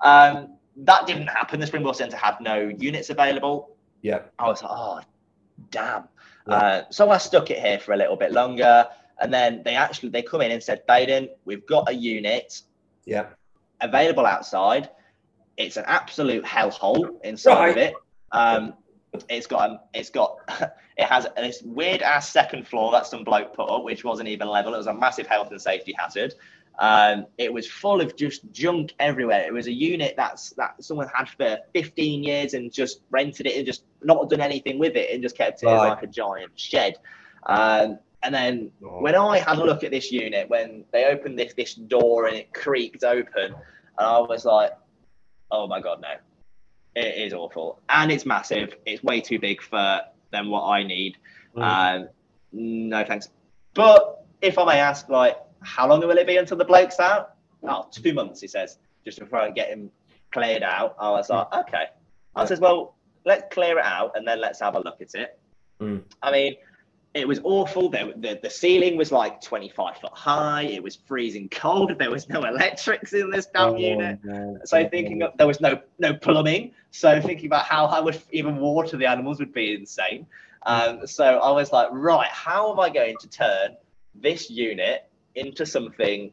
um, 0.00 0.56
that 0.76 1.06
didn't 1.06 1.28
happen. 1.28 1.60
The 1.60 1.66
Springboard 1.66 1.96
Centre 1.96 2.16
had 2.16 2.36
no 2.40 2.68
units 2.78 3.10
available. 3.10 3.76
Yeah. 4.02 4.20
I 4.38 4.48
was 4.48 4.62
like, 4.62 4.72
oh, 4.74 5.00
damn. 5.70 6.04
Yeah. 6.48 6.54
Uh, 6.54 6.84
so 6.90 7.10
I 7.10 7.18
stuck 7.18 7.50
it 7.50 7.58
here 7.58 7.78
for 7.78 7.92
a 7.92 7.96
little 7.96 8.16
bit 8.16 8.32
longer. 8.32 8.86
And 9.20 9.32
then 9.32 9.62
they 9.64 9.74
actually 9.74 10.10
they 10.10 10.22
come 10.22 10.42
in 10.42 10.50
and 10.50 10.62
said, 10.62 10.86
Baiden, 10.86 11.28
we've 11.44 11.66
got 11.66 11.88
a 11.88 11.92
unit 11.94 12.60
Yeah. 13.06 13.26
available 13.80 14.26
outside. 14.26 14.90
It's 15.56 15.78
an 15.78 15.84
absolute 15.86 16.44
hellhole 16.44 17.18
inside 17.24 17.70
of 17.70 17.76
it. 17.78 17.94
Um, 18.32 18.74
it's 19.30 19.46
got 19.46 19.70
um, 19.70 19.78
it's 19.94 20.10
got 20.10 20.36
it 20.98 21.04
has 21.04 21.26
this 21.36 21.62
weird 21.62 22.02
ass 22.02 22.28
second 22.28 22.68
floor 22.68 22.92
that 22.92 23.06
some 23.06 23.24
bloke 23.24 23.54
put 23.54 23.70
up, 23.70 23.82
which 23.82 24.04
wasn't 24.04 24.28
even 24.28 24.48
level. 24.48 24.74
It 24.74 24.78
was 24.78 24.86
a 24.86 24.94
massive 24.94 25.26
health 25.26 25.50
and 25.50 25.60
safety 25.60 25.94
hazard. 25.98 26.34
Um, 26.78 27.26
it 27.38 27.52
was 27.52 27.66
full 27.66 28.00
of 28.02 28.16
just 28.16 28.50
junk 28.52 28.94
everywhere. 29.00 29.44
It 29.46 29.52
was 29.52 29.66
a 29.66 29.72
unit 29.72 30.14
that's 30.16 30.50
that 30.50 30.82
someone 30.82 31.08
had 31.14 31.28
for 31.28 31.58
15 31.74 32.22
years 32.22 32.52
and 32.54 32.70
just 32.72 33.00
rented 33.10 33.46
it 33.46 33.56
and 33.56 33.64
just 33.64 33.84
not 34.02 34.28
done 34.28 34.40
anything 34.40 34.78
with 34.78 34.94
it 34.94 35.10
and 35.12 35.22
just 35.22 35.36
kept 35.38 35.62
it 35.62 35.66
Right. 35.66 35.88
like 35.88 36.02
a 36.02 36.06
giant 36.06 36.52
shed. 36.58 36.96
Um, 37.46 37.98
and 38.22 38.34
then 38.34 38.70
Oh. 38.84 39.00
when 39.00 39.14
I 39.14 39.38
had 39.38 39.58
a 39.58 39.64
look 39.64 39.84
at 39.84 39.90
this 39.90 40.12
unit, 40.12 40.50
when 40.50 40.84
they 40.92 41.06
opened 41.06 41.38
this 41.38 41.54
this 41.54 41.74
door 41.74 42.26
and 42.26 42.36
it 42.36 42.52
creaked 42.52 43.04
open, 43.04 43.54
and 43.54 44.06
I 44.06 44.18
was 44.20 44.44
like, 44.44 44.72
"Oh 45.50 45.66
my 45.66 45.80
god, 45.80 46.00
no! 46.02 46.14
It 46.94 47.14
is 47.26 47.32
awful, 47.32 47.80
and 47.88 48.10
it's 48.12 48.26
massive. 48.26 48.74
It's 48.84 49.02
way 49.02 49.20
too 49.20 49.38
big 49.38 49.62
for 49.62 50.00
them 50.32 50.50
what 50.50 50.64
I 50.64 50.82
need. 50.82 51.16
Mm. 51.54 51.62
Um, 52.02 52.08
no 52.52 53.04
thanks. 53.04 53.28
But 53.74 54.24
if 54.42 54.58
I 54.58 54.64
may 54.64 54.78
ask, 54.80 55.08
like, 55.08 55.36
how 55.62 55.88
long 55.88 56.00
will 56.00 56.18
it 56.18 56.26
be 56.26 56.36
until 56.36 56.56
the 56.56 56.64
bloke's 56.64 57.00
out? 57.00 57.34
Oh, 57.62 57.88
two 57.90 58.12
months, 58.12 58.40
he 58.40 58.48
says, 58.48 58.78
just 59.04 59.18
before 59.18 59.40
I 59.40 59.50
get 59.50 59.68
him 59.68 59.90
cleared 60.32 60.62
out. 60.62 60.96
I 61.00 61.10
was 61.10 61.30
like, 61.30 61.46
okay. 61.52 61.84
I 62.34 62.44
says, 62.44 62.60
well, 62.60 62.94
let's 63.24 63.52
clear 63.52 63.78
it 63.78 63.84
out 63.84 64.12
and 64.16 64.26
then 64.26 64.40
let's 64.40 64.60
have 64.60 64.74
a 64.74 64.80
look 64.80 65.00
at 65.00 65.14
it. 65.14 65.38
Mm. 65.80 66.02
I 66.22 66.30
mean, 66.32 66.56
it 67.14 67.26
was 67.26 67.40
awful. 67.44 67.88
There, 67.88 68.12
the, 68.14 68.38
the 68.42 68.50
ceiling 68.50 68.96
was 68.96 69.10
like 69.10 69.40
25 69.40 69.96
foot 69.96 70.12
high. 70.12 70.64
It 70.64 70.82
was 70.82 70.96
freezing 70.96 71.48
cold. 71.48 71.98
There 71.98 72.10
was 72.10 72.28
no 72.28 72.44
electrics 72.44 73.14
in 73.14 73.30
this 73.30 73.46
damn 73.46 73.70
Oh, 73.70 73.76
unit. 73.76 74.18
no. 74.22 74.58
So 74.64 74.86
thinking 74.88 75.22
of, 75.22 75.36
there 75.38 75.46
was 75.46 75.60
no 75.60 75.80
no 75.98 76.12
plumbing. 76.14 76.72
So 76.90 77.20
thinking 77.20 77.46
about 77.46 77.64
how 77.64 77.86
I 77.86 78.00
would 78.00 78.20
even 78.32 78.56
water 78.58 78.98
the 78.98 79.06
animals 79.06 79.38
would 79.38 79.54
be 79.54 79.74
insane. 79.74 80.26
Um, 80.66 81.06
so 81.06 81.38
I 81.38 81.50
was 81.52 81.72
like, 81.72 81.88
right, 81.90 82.28
how 82.28 82.70
am 82.72 82.80
I 82.80 82.90
going 82.90 83.16
to 83.20 83.28
turn 83.28 83.76
this 84.14 84.50
unit 84.50 85.08
into 85.36 85.66
something 85.66 86.32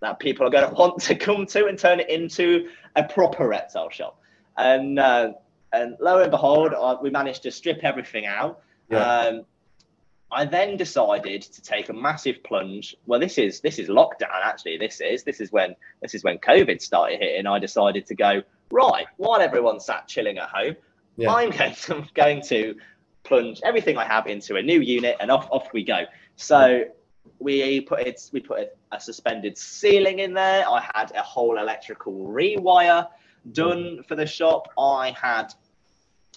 that 0.00 0.18
people 0.18 0.46
are 0.46 0.50
going 0.50 0.68
to 0.68 0.74
want 0.74 1.00
to 1.02 1.14
come 1.14 1.46
to 1.46 1.66
and 1.66 1.78
turn 1.78 2.00
it 2.00 2.10
into 2.10 2.68
a 2.96 3.04
proper 3.04 3.48
reptile 3.48 3.90
shop? 3.90 4.20
And 4.56 4.98
uh, 4.98 5.32
and 5.72 5.96
lo 6.00 6.20
and 6.20 6.30
behold, 6.30 6.74
I, 6.74 6.94
we 7.00 7.10
managed 7.10 7.42
to 7.44 7.50
strip 7.50 7.80
everything 7.82 8.26
out. 8.26 8.60
Yeah. 8.88 8.98
Um, 8.98 9.44
I 10.32 10.44
then 10.44 10.76
decided 10.76 11.42
to 11.42 11.62
take 11.62 11.88
a 11.88 11.92
massive 11.92 12.42
plunge. 12.44 12.94
Well, 13.06 13.18
this 13.18 13.38
is 13.38 13.60
this 13.60 13.78
is 13.78 13.88
lockdown. 13.88 14.40
Actually, 14.44 14.78
this 14.78 15.00
is 15.00 15.24
this 15.24 15.40
is 15.40 15.50
when 15.50 15.74
this 16.02 16.14
is 16.14 16.22
when 16.22 16.38
COVID 16.38 16.80
started 16.80 17.20
hitting. 17.20 17.46
I 17.46 17.58
decided 17.58 18.06
to 18.06 18.14
go 18.14 18.42
right 18.70 19.06
while 19.16 19.40
everyone 19.40 19.80
sat 19.80 20.06
chilling 20.06 20.38
at 20.38 20.48
home. 20.48 20.76
Yeah. 21.16 21.32
I'm 21.32 21.50
going 21.56 21.74
to 21.74 22.04
going 22.14 22.42
to 22.42 22.76
plunge 23.24 23.60
everything 23.64 23.96
I 23.96 24.04
have 24.04 24.26
into 24.26 24.56
a 24.56 24.62
new 24.62 24.80
unit, 24.80 25.16
and 25.20 25.30
off 25.30 25.48
off 25.50 25.72
we 25.72 25.84
go. 25.84 26.04
So 26.36 26.84
we 27.40 27.80
put 27.80 28.00
it 28.00 28.30
we 28.32 28.40
put 28.40 28.58
a, 28.60 28.96
a 28.96 29.00
suspended 29.00 29.56
ceiling 29.56 30.20
in 30.20 30.34
there. 30.34 30.68
I 30.68 30.86
had 30.94 31.12
a 31.16 31.22
whole 31.22 31.58
electrical 31.58 32.12
rewire 32.12 33.08
done 33.52 33.98
mm. 33.98 34.06
for 34.06 34.14
the 34.14 34.26
shop. 34.26 34.68
I 34.78 35.14
had 35.20 35.52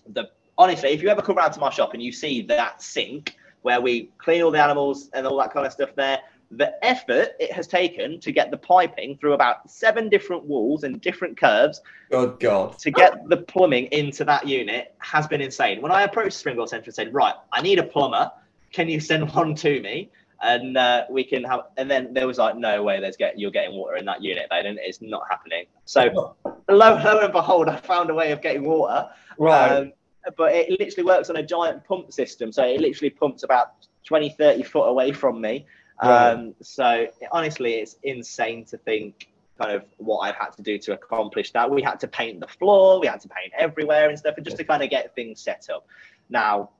the 0.07 0.29
honestly, 0.57 0.89
if 0.89 1.01
you 1.01 1.09
ever 1.09 1.21
come 1.21 1.37
around 1.37 1.51
to 1.51 1.59
my 1.59 1.69
shop 1.69 1.93
and 1.93 2.01
you 2.01 2.11
see 2.11 2.41
that 2.43 2.81
sink 2.81 3.35
where 3.61 3.81
we 3.81 4.09
clean 4.17 4.41
all 4.41 4.51
the 4.51 4.61
animals 4.61 5.09
and 5.13 5.25
all 5.25 5.37
that 5.37 5.53
kind 5.53 5.65
of 5.65 5.71
stuff 5.71 5.89
there, 5.95 6.19
the 6.51 6.73
effort 6.85 7.29
it 7.39 7.51
has 7.51 7.67
taken 7.67 8.19
to 8.19 8.31
get 8.31 8.51
the 8.51 8.57
piping 8.57 9.17
through 9.17 9.33
about 9.33 9.69
seven 9.69 10.09
different 10.09 10.43
walls 10.43 10.83
and 10.83 11.01
different 11.01 11.37
curves 11.37 11.81
Good 12.11 12.39
God. 12.39 12.77
to 12.79 12.91
get 12.91 13.27
the 13.27 13.37
plumbing 13.37 13.85
into 13.85 14.23
that 14.25 14.47
unit 14.47 14.93
has 14.99 15.25
been 15.27 15.41
insane. 15.41 15.81
When 15.81 15.91
I 15.91 16.03
approached 16.03 16.33
Springboard 16.33 16.69
Centre 16.69 16.85
and 16.85 16.95
said, 16.95 17.13
right, 17.13 17.33
I 17.51 17.61
need 17.61 17.79
a 17.79 17.83
plumber, 17.83 18.31
can 18.71 18.87
you 18.87 18.99
send 18.99 19.31
one 19.33 19.55
to 19.55 19.81
me? 19.81 20.11
And 20.43 20.77
uh, 20.77 21.05
we 21.09 21.23
can 21.23 21.43
have, 21.45 21.61
and 21.77 21.89
then 21.89 22.13
there 22.13 22.27
was 22.27 22.37
like, 22.37 22.57
no 22.57 22.83
way, 22.83 22.99
there's 22.99 23.15
get 23.15 23.39
you're 23.39 23.51
getting 23.51 23.75
water 23.75 23.95
in 23.95 24.05
that 24.05 24.21
unit, 24.21 24.47
Baiden. 24.51 24.75
It's 24.77 25.01
not 25.01 25.23
happening. 25.29 25.65
So 25.85 26.35
lo, 26.45 26.55
lo 26.69 27.19
and 27.21 27.31
behold, 27.31 27.69
I 27.69 27.77
found 27.77 28.09
a 28.09 28.13
way 28.13 28.31
of 28.31 28.41
getting 28.41 28.63
water. 28.63 29.09
Right. 29.37 29.69
Um, 29.69 29.93
but 30.37 30.53
it 30.53 30.79
literally 30.79 31.05
works 31.05 31.29
on 31.29 31.37
a 31.37 31.43
giant 31.43 31.85
pump 31.85 32.11
system. 32.11 32.51
So 32.51 32.63
it 32.63 32.79
literally 32.79 33.09
pumps 33.09 33.43
about 33.43 33.73
20, 34.05 34.29
30 34.31 34.63
foot 34.63 34.85
away 34.85 35.11
from 35.11 35.39
me. 35.39 35.65
Right. 36.01 36.31
Um, 36.31 36.55
so 36.61 37.07
honestly, 37.31 37.75
it's 37.75 37.95
insane 38.03 38.65
to 38.65 38.77
think 38.77 39.29
kind 39.61 39.71
of 39.71 39.85
what 39.97 40.19
I've 40.19 40.35
had 40.35 40.49
to 40.53 40.61
do 40.61 40.77
to 40.79 40.93
accomplish 40.93 41.51
that. 41.51 41.69
We 41.69 41.81
had 41.81 41.99
to 42.01 42.07
paint 42.07 42.39
the 42.39 42.47
floor, 42.47 42.99
we 42.99 43.07
had 43.07 43.21
to 43.21 43.29
paint 43.29 43.53
everywhere 43.57 44.09
and 44.09 44.17
stuff, 44.17 44.35
and 44.37 44.45
just 44.45 44.57
to 44.57 44.63
kind 44.63 44.83
of 44.83 44.89
get 44.89 45.15
things 45.15 45.41
set 45.41 45.67
up. 45.73 45.85
Now, 46.29 46.71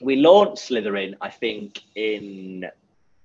we 0.00 0.16
launched 0.16 0.70
Slitherin, 0.70 1.14
I 1.20 1.30
think, 1.30 1.82
in 1.94 2.70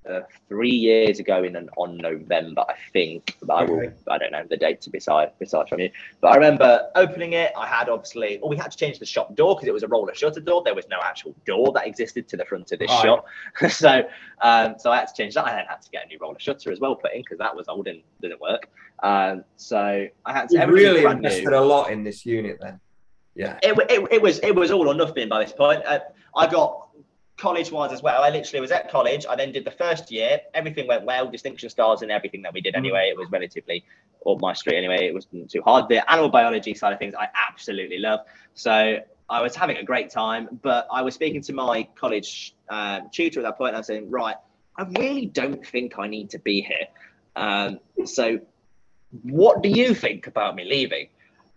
uh, 0.10 0.22
three 0.48 0.72
years 0.72 1.20
ago 1.20 1.44
in 1.44 1.56
an, 1.56 1.70
on 1.78 1.98
November, 1.98 2.64
I 2.68 2.76
think. 2.92 3.38
But 3.42 3.54
I 3.54 3.64
will. 3.64 3.92
I 4.10 4.18
don't 4.18 4.32
know 4.32 4.44
the 4.50 4.58
date 4.58 4.82
to 4.82 4.90
beside 4.90 5.38
beside 5.40 5.70
from 5.70 5.80
you. 5.80 5.90
But 6.22 6.32
I 6.32 6.36
remember 6.36 6.90
opening 6.96 7.34
it. 7.34 7.52
I 7.58 7.68
had 7.68 7.90
obviously, 7.90 8.40
well, 8.42 8.50
we 8.50 8.58
had 8.58 8.72
to 8.72 8.78
change 8.78 9.00
the 9.00 9.06
shop 9.06 9.36
door 9.36 9.56
because 9.56 9.68
it 9.68 9.74
was 9.74 9.84
a 9.84 9.88
roller 9.88 10.14
shutter 10.14 10.40
door. 10.40 10.64
There 10.64 10.76
was 10.76 10.88
no 10.90 11.00
actual 11.02 11.36
door 11.46 11.72
that 11.74 11.88
existed 11.88 12.28
to 12.30 12.38
the 12.38 12.46
front 12.46 12.72
of 12.72 12.80
this 12.80 12.92
shop. 12.92 13.26
so, 13.70 14.04
um, 14.42 14.76
so 14.78 14.92
I 14.92 14.98
had 14.98 15.08
to 15.08 15.14
change 15.14 15.34
that. 15.36 15.46
I 15.46 15.56
then 15.56 15.66
had 15.68 15.82
to 15.82 15.90
get 15.90 16.06
a 16.06 16.08
new 16.08 16.18
roller 16.20 16.40
shutter 16.40 16.72
as 16.72 16.80
well 16.80 16.96
put 16.96 17.14
in 17.14 17.22
because 17.22 17.38
that 17.40 17.56
was 17.56 17.68
old 17.68 17.88
and 17.88 18.02
didn't 18.22 18.42
work. 18.42 18.70
Um, 19.02 19.44
so 19.58 20.08
I 20.26 20.34
had 20.34 20.50
to 20.50 20.60
You 20.60 20.66
really 20.68 21.02
brand 21.02 21.22
new 21.22 21.28
invested 21.28 21.54
a 21.54 21.62
lot 21.62 21.92
in 21.92 22.04
this 22.04 22.26
unit 22.26 22.58
then. 22.62 22.80
Yeah. 23.36 23.58
it, 23.64 23.76
it, 23.90 24.08
it 24.12 24.22
was 24.22 24.40
it 24.40 24.54
was 24.54 24.70
all 24.70 24.88
or 24.88 24.94
nothing 24.94 25.28
by 25.28 25.44
this 25.44 25.54
point. 25.54 25.84
Uh, 25.86 26.00
I 26.36 26.48
got 26.48 26.83
college 27.44 27.70
wise 27.74 27.92
as 27.92 28.02
well. 28.02 28.24
I 28.24 28.30
literally 28.30 28.62
was 28.62 28.72
at 28.72 28.90
college. 28.90 29.26
I 29.30 29.36
then 29.36 29.52
did 29.52 29.66
the 29.66 29.76
first 29.84 30.06
year. 30.18 30.40
Everything 30.54 30.88
went 30.88 31.04
well, 31.04 31.26
distinction 31.30 31.70
stars 31.70 32.02
and 32.02 32.10
everything 32.18 32.42
that 32.44 32.54
we 32.54 32.62
did 32.62 32.74
Mhm. 32.74 32.84
anyway. 32.84 33.04
It 33.14 33.18
was 33.18 33.30
relatively 33.38 33.84
up 34.26 34.40
my 34.40 34.54
street 34.54 34.78
anyway. 34.78 35.08
It 35.10 35.14
wasn't 35.14 35.52
too 35.52 35.62
hard. 35.62 35.90
The 35.90 36.00
animal 36.10 36.30
biology 36.30 36.74
side 36.74 36.94
of 36.94 37.00
things 37.00 37.14
I 37.26 37.28
absolutely 37.50 38.00
love. 38.00 38.22
So 38.54 38.74
I 39.38 39.42
was 39.42 39.54
having 39.58 39.78
a 39.84 39.84
great 39.92 40.10
time. 40.10 40.44
But 40.70 40.88
I 40.90 41.02
was 41.02 41.14
speaking 41.16 41.42
to 41.50 41.54
my 41.54 41.78
college 42.04 42.56
um, 42.70 43.10
tutor 43.12 43.42
at 43.42 43.44
that 43.44 43.58
point. 43.58 43.72
And 43.72 43.78
I 43.78 43.80
was 43.82 43.88
saying, 43.88 44.10
right, 44.10 44.38
I 44.78 44.84
really 45.02 45.26
don't 45.42 45.62
think 45.74 46.00
I 46.00 46.08
need 46.08 46.30
to 46.36 46.40
be 46.40 46.62
here. 46.62 46.88
Um, 47.36 47.72
so 48.06 48.40
what 49.24 49.62
do 49.66 49.70
you 49.70 49.94
think 49.94 50.28
about 50.28 50.56
me 50.56 50.64
leaving? 50.64 51.08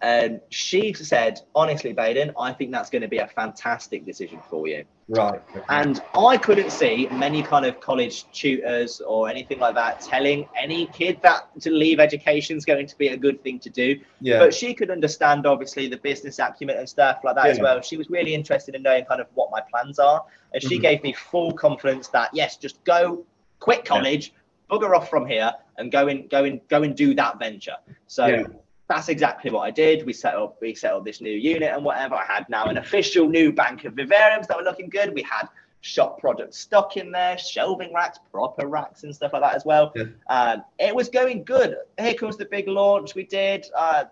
And 0.03 0.41
she 0.51 0.93
said, 0.93 1.41
honestly, 1.55 1.95
Baiden, 1.95 2.35
I 2.39 2.53
think 2.53 2.71
that's 2.71 2.91
going 2.91 3.01
to 3.03 3.09
be 3.09 3.17
a 3.19 3.27
fantastic 3.29 4.05
decision 4.05 4.41
for 4.51 4.69
you. 4.69 4.85
Right. 5.09 5.41
And 5.71 6.03
I 6.15 6.37
couldn't 6.37 6.71
see 6.71 7.09
many 7.13 7.43
kind 7.43 7.65
of 7.65 7.81
college 7.81 8.31
tutors 8.31 9.01
or 9.01 9.29
anything 9.31 9.59
like 9.59 9.75
that 9.77 10.03
telling 10.03 10.47
any 10.61 10.87
kid 10.89 11.21
that 11.23 11.49
to 11.63 11.71
leave 11.71 11.99
education 11.99 12.59
is 12.59 12.67
going 12.67 12.87
to 12.87 12.99
be 12.99 13.09
a 13.09 13.17
good 13.17 13.43
thing 13.43 13.59
to 13.61 13.71
do. 13.71 13.99
yeah. 14.21 14.39
But 14.39 14.53
she 14.53 14.75
could 14.75 14.91
understand, 14.91 15.47
obviously, 15.47 15.89
the 15.89 15.97
business 15.97 16.39
acumen 16.39 16.77
and 16.77 16.89
stuff 16.89 17.21
like 17.25 17.37
that 17.37 17.47
as 17.47 17.59
well. 17.59 17.81
She 17.81 17.97
was 17.97 18.11
really 18.11 18.35
interested 18.35 18.75
in 18.75 18.83
knowing 18.83 19.07
kind 19.07 19.23
of 19.23 19.29
what 19.35 19.51
my 19.51 19.63
plans 19.71 19.99
are. 19.99 20.23
And 20.53 20.63
she 20.63 20.79
Mhm. 20.79 20.83
gave 20.83 21.03
me 21.05 21.15
full 21.15 21.53
confidence 21.53 22.09
that, 22.09 22.31
yes, 22.35 22.59
just 22.59 22.85
go, 22.85 23.25
quit 23.61 23.87
college, 23.87 24.35
bugger 24.71 24.95
off 24.95 25.09
from 25.09 25.27
here 25.27 25.53
and 25.79 25.91
go 25.91 26.09
and 26.09 26.29
go 26.29 26.45
and 26.45 26.61
go 26.69 26.83
and 26.83 26.95
do 26.95 27.15
that 27.15 27.39
venture. 27.39 27.77
So 28.09 28.27
Yeah. 28.27 28.43
That's 28.89 29.09
exactly 29.09 29.51
what 29.51 29.61
I 29.61 29.71
did. 29.71 30.07
We 30.07 30.13
set 30.13 30.35
up 30.35 30.59
we 30.61 30.75
set 30.75 30.93
up 30.93 31.05
this 31.05 31.21
new 31.21 31.31
unit 31.33 31.73
and 31.73 31.85
whatever. 31.85 32.15
I 32.15 32.25
had 32.25 32.49
now 32.49 32.67
an 32.67 32.79
official 32.79 33.29
new 33.29 33.53
bank 33.53 33.85
of 33.85 33.95
vivariums 33.95 34.47
that 34.47 34.57
were 34.57 34.63
looking 34.63 34.89
good. 34.89 35.13
We 35.13 35.23
had 35.23 35.49
shop 35.81 36.21
product 36.21 36.55
stock 36.55 36.97
in 36.97 37.11
there, 37.11 37.37
shelving 37.39 37.93
racks, 37.93 38.19
proper 38.31 38.67
racks, 38.67 39.03
and 39.03 39.15
stuff 39.15 39.33
like 39.33 39.43
that 39.43 39.55
as 39.55 39.65
well. 39.65 39.93
Yeah. 39.95 40.05
Um, 40.29 40.65
it 40.79 40.95
was 40.95 41.09
going 41.09 41.45
good. 41.45 41.77
Here 41.99 42.15
comes 42.15 42.37
the 42.37 42.45
big 42.45 42.69
launch 42.69 43.15
we 43.15 43.25
did. 43.25 43.67
Uh, 43.77 44.05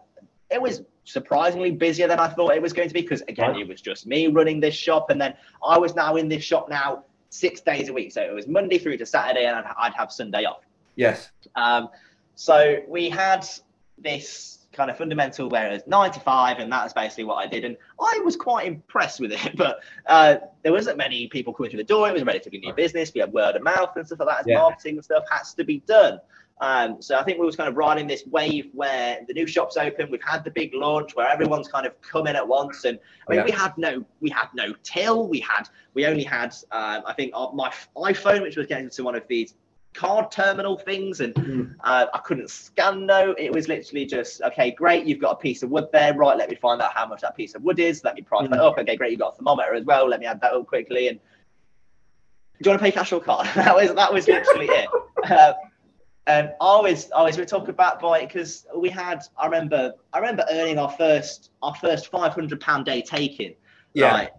it 0.50 0.60
was 0.60 0.82
surprisingly 1.04 1.70
busier 1.70 2.08
than 2.08 2.18
I 2.18 2.28
thought 2.28 2.54
it 2.54 2.62
was 2.62 2.72
going 2.72 2.88
to 2.88 2.94
be 2.94 3.02
because 3.02 3.22
again, 3.22 3.52
right. 3.52 3.60
it 3.60 3.68
was 3.68 3.80
just 3.80 4.06
me 4.06 4.26
running 4.26 4.60
this 4.60 4.74
shop, 4.74 5.10
and 5.10 5.20
then 5.20 5.34
I 5.64 5.78
was 5.78 5.94
now 5.94 6.16
in 6.16 6.28
this 6.28 6.42
shop 6.42 6.68
now 6.68 7.04
six 7.30 7.60
days 7.60 7.88
a 7.88 7.92
week. 7.92 8.12
So 8.12 8.22
it 8.22 8.32
was 8.32 8.48
Monday 8.48 8.78
through 8.78 8.96
to 8.98 9.06
Saturday, 9.06 9.46
and 9.46 9.56
I'd, 9.56 9.72
I'd 9.78 9.94
have 9.94 10.10
Sunday 10.10 10.44
off. 10.44 10.62
Yes. 10.96 11.30
Um, 11.54 11.88
so 12.36 12.78
we 12.88 13.08
had 13.08 13.46
this 13.98 14.63
kind 14.74 14.90
of 14.90 14.98
fundamental 14.98 15.48
where 15.48 15.70
it's 15.70 15.86
95 15.86 16.58
and 16.58 16.70
that's 16.70 16.92
basically 16.92 17.24
what 17.24 17.36
I 17.36 17.46
did 17.46 17.64
and 17.64 17.76
I 18.00 18.20
was 18.24 18.36
quite 18.36 18.66
impressed 18.66 19.20
with 19.20 19.32
it 19.32 19.52
but 19.56 19.80
uh, 20.06 20.36
there 20.62 20.72
wasn't 20.72 20.98
many 20.98 21.28
people 21.28 21.52
coming 21.52 21.70
through 21.70 21.78
the 21.78 21.84
door 21.84 22.08
it 22.08 22.12
was 22.12 22.22
a 22.22 22.24
relatively 22.24 22.58
new 22.58 22.72
business 22.72 23.12
we 23.14 23.20
had 23.20 23.32
word 23.32 23.56
of 23.56 23.62
mouth 23.62 23.96
and 23.96 24.06
stuff 24.06 24.20
like 24.20 24.28
that 24.28 24.40
as 24.40 24.46
yeah. 24.46 24.58
marketing 24.58 24.96
and 24.96 25.04
stuff 25.04 25.24
has 25.30 25.54
to 25.54 25.64
be 25.64 25.78
done 25.86 26.20
um, 26.60 27.02
so 27.02 27.18
I 27.18 27.24
think 27.24 27.38
we 27.38 27.46
was 27.46 27.56
kind 27.56 27.68
of 27.68 27.76
riding 27.76 28.06
this 28.06 28.24
wave 28.26 28.68
where 28.72 29.20
the 29.26 29.34
new 29.34 29.46
shops 29.46 29.76
open. 29.76 30.10
We've 30.10 30.22
had 30.22 30.44
the 30.44 30.50
big 30.50 30.72
launch 30.72 31.16
where 31.16 31.28
everyone's 31.28 31.68
kind 31.68 31.84
of 31.84 32.00
come 32.00 32.28
in 32.28 32.36
at 32.36 32.46
once, 32.46 32.84
and 32.84 32.98
I 33.26 33.32
mean 33.32 33.40
yeah. 33.40 33.44
we 33.44 33.50
had 33.50 33.76
no 33.76 34.04
we 34.20 34.30
had 34.30 34.48
no 34.54 34.72
till. 34.84 35.26
We 35.26 35.40
had 35.40 35.68
we 35.94 36.06
only 36.06 36.22
had 36.22 36.54
um, 36.70 37.02
I 37.06 37.12
think 37.12 37.32
my 37.32 37.72
iPhone, 37.96 38.42
which 38.42 38.56
was 38.56 38.68
getting 38.68 38.88
to 38.90 39.02
one 39.02 39.16
of 39.16 39.26
these 39.26 39.54
card 39.94 40.30
terminal 40.30 40.76
things, 40.76 41.20
and 41.20 41.34
mm. 41.34 41.74
uh, 41.82 42.06
I 42.12 42.18
couldn't 42.18 42.50
scan 42.50 43.06
no. 43.06 43.34
It 43.38 43.52
was 43.52 43.68
literally 43.68 44.04
just 44.04 44.42
okay, 44.42 44.72
great. 44.72 45.06
You've 45.06 45.20
got 45.20 45.32
a 45.32 45.36
piece 45.36 45.62
of 45.62 45.70
wood 45.70 45.86
there, 45.92 46.14
right? 46.14 46.36
Let 46.36 46.50
me 46.50 46.56
find 46.56 46.82
out 46.82 46.92
how 46.92 47.06
much 47.06 47.22
that 47.22 47.36
piece 47.36 47.54
of 47.54 47.62
wood 47.62 47.78
is. 47.78 48.04
Let 48.04 48.16
me 48.16 48.22
price 48.22 48.46
mm. 48.46 48.50
that 48.50 48.60
up. 48.60 48.78
Okay, 48.78 48.96
great. 48.96 49.12
You've 49.12 49.20
got 49.20 49.34
a 49.34 49.36
thermometer 49.36 49.74
as 49.74 49.84
well. 49.84 50.08
Let 50.08 50.20
me 50.20 50.26
add 50.26 50.40
that 50.42 50.52
up 50.52 50.66
quickly. 50.66 51.08
And 51.08 51.18
do 52.60 52.68
you 52.68 52.70
want 52.70 52.80
to 52.80 52.84
pay 52.84 52.92
cash 52.92 53.12
or 53.12 53.20
card? 53.20 53.46
that 53.54 53.74
was 53.74 53.94
that 53.94 54.12
was 54.12 54.28
literally 54.28 54.66
it. 54.66 54.88
Uh, 55.24 55.54
and 56.26 56.48
I 56.48 56.54
always, 56.60 57.10
always 57.12 57.38
we 57.38 57.46
talk 57.46 57.68
about 57.68 57.98
boy 57.98 58.26
because 58.26 58.66
we 58.76 58.90
had. 58.90 59.22
I 59.38 59.46
remember, 59.46 59.94
I 60.12 60.18
remember 60.18 60.44
earning 60.50 60.78
our 60.78 60.90
first, 60.90 61.50
our 61.62 61.74
first 61.74 62.08
five 62.08 62.34
hundred 62.34 62.60
pound 62.60 62.84
day 62.84 63.00
taking. 63.00 63.54
Yeah. 63.94 64.10
Right? 64.10 64.30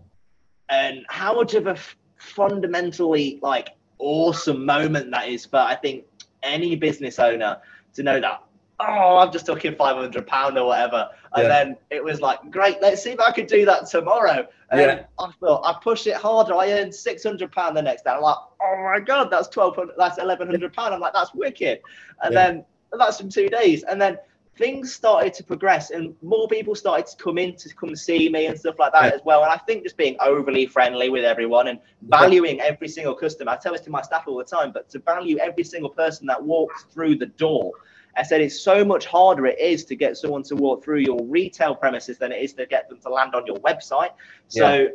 And 0.70 1.06
how 1.10 1.34
much 1.34 1.56
of 1.56 1.66
a 1.66 1.72
f- 1.72 1.96
fundamentally 2.18 3.40
like 3.42 3.70
awesome 4.00 4.66
moment 4.66 5.12
that 5.12 5.30
is 5.30 5.46
for 5.46 5.58
I 5.58 5.76
think 5.76 6.06
any 6.44 6.76
business 6.76 7.20
owner 7.20 7.58
to 7.94 8.04
know 8.04 8.20
that 8.20 8.46
oh, 8.80 9.18
I'm 9.18 9.32
just 9.32 9.46
talking 9.46 9.76
500 9.76 10.28
pound 10.28 10.58
or 10.58 10.68
whatever. 10.68 11.10
And 11.36 11.44
yeah. 11.44 11.50
then 11.50 11.78
it 11.90 12.04
was 12.04 12.22
like, 12.22 12.52
great, 12.52 12.82
let's 12.82 13.04
see 13.04 13.12
if 13.12 13.20
I 13.20 13.32
could 13.32 13.48
do 13.48 13.66
that 13.66 13.88
tomorrow. 13.88 14.48
And 14.72 14.82
yeah. 14.82 15.06
I 15.20 15.32
thought 15.40 15.64
I 15.66 15.78
pushed 15.82 16.08
it 16.08 16.16
harder. 16.16 16.56
I 16.56 16.72
earned 16.72 16.94
600 16.94 17.52
pound 17.52 17.78
the 17.78 17.82
next 17.82 18.04
day. 18.04 18.12
I'm 18.12 18.22
like, 18.22 18.38
oh 18.62 18.84
my 18.84 19.00
God, 19.00 19.30
that's 19.32 19.56
1200, 19.56 19.96
that's 19.98 20.18
1100 20.18 20.74
pound. 20.74 20.94
I'm 20.94 21.00
like, 21.00 21.14
that's 21.14 21.34
wicked. 21.34 21.82
And 22.24 22.34
yeah. 22.34 22.48
then 22.48 22.66
that's 22.98 23.20
in 23.20 23.30
two 23.30 23.50
days. 23.50 23.84
And 23.84 24.02
then 24.02 24.18
things 24.58 24.94
started 24.94 25.34
to 25.34 25.44
progress 25.44 25.92
and 25.92 26.16
more 26.22 26.48
people 26.48 26.76
started 26.76 27.06
to 27.08 27.22
come 27.22 27.38
in 27.38 27.56
to 27.58 27.74
come 27.76 27.96
see 27.96 28.30
me 28.30 28.46
and 28.46 28.58
stuff 28.58 28.76
like 28.80 28.94
that 28.94 29.14
as 29.14 29.22
well. 29.26 29.44
And 29.44 29.52
I 29.52 29.58
think 29.58 29.84
just 29.84 29.98
being 29.98 30.16
overly 30.20 30.66
friendly 30.66 31.10
with 31.10 31.26
everyone 31.26 31.68
and 31.68 31.80
valuing 32.04 32.62
every 32.62 32.88
single 32.88 33.16
customer. 33.16 33.52
I 33.52 33.58
tell 33.58 33.74
this 33.74 33.82
to 33.82 33.90
my 33.90 34.02
staff 34.02 34.24
all 34.28 34.38
the 34.38 34.46
time, 34.46 34.72
but 34.72 34.90
to 34.92 35.00
value 35.00 35.38
every 35.40 35.64
single 35.64 35.90
person 35.90 36.26
that 36.28 36.42
walks 36.42 36.86
through 36.94 37.18
the 37.18 37.26
door 37.26 37.74
I 38.18 38.24
said 38.24 38.42
it's 38.42 38.60
so 38.60 38.86
much 38.86 39.06
harder 39.06 39.46
it 39.46 39.60
is 39.60 39.86
to 39.86 39.96
get 39.96 40.18
someone 40.18 40.44
to 40.44 40.56
walk 40.56 40.84
through 40.84 41.00
your 41.00 41.20
retail 41.24 41.76
premises 41.76 42.18
than 42.18 42.32
it 42.32 42.42
is 42.42 42.54
to 42.54 42.66
get 42.66 42.90
them 42.90 43.00
to 43.00 43.10
land 43.10 43.36
on 43.36 43.46
your 43.46 43.58
website. 43.58 44.12
So 44.48 44.74
yeah. 44.74 44.88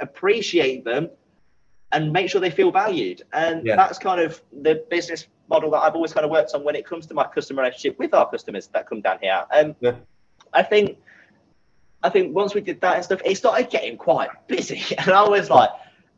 appreciate 0.00 0.84
them 0.84 1.08
and 1.92 2.12
make 2.12 2.28
sure 2.28 2.40
they 2.40 2.50
feel 2.50 2.70
valued. 2.70 3.22
And 3.32 3.66
yeah. 3.66 3.76
that's 3.76 3.98
kind 3.98 4.20
of 4.20 4.42
the 4.52 4.84
business 4.90 5.26
model 5.48 5.70
that 5.70 5.78
I've 5.78 5.94
always 5.94 6.12
kind 6.12 6.24
of 6.24 6.30
worked 6.30 6.54
on 6.54 6.64
when 6.64 6.74
it 6.76 6.86
comes 6.86 7.06
to 7.06 7.14
my 7.14 7.24
customer 7.24 7.62
relationship 7.62 7.98
with 7.98 8.14
our 8.14 8.28
customers 8.30 8.68
that 8.68 8.88
come 8.88 9.00
down 9.00 9.18
here. 9.20 9.44
Um, 9.52 9.76
yeah. 9.80 9.94
I 10.52 10.62
think 10.62 10.98
I 12.02 12.08
think 12.08 12.34
once 12.34 12.54
we 12.54 12.60
did 12.60 12.80
that 12.82 12.96
and 12.96 13.04
stuff, 13.04 13.20
it 13.24 13.36
started 13.36 13.70
getting 13.70 13.96
quite 13.96 14.30
busy. 14.46 14.82
And 14.98 15.10
I 15.10 15.28
was 15.28 15.50
like, 15.50 15.70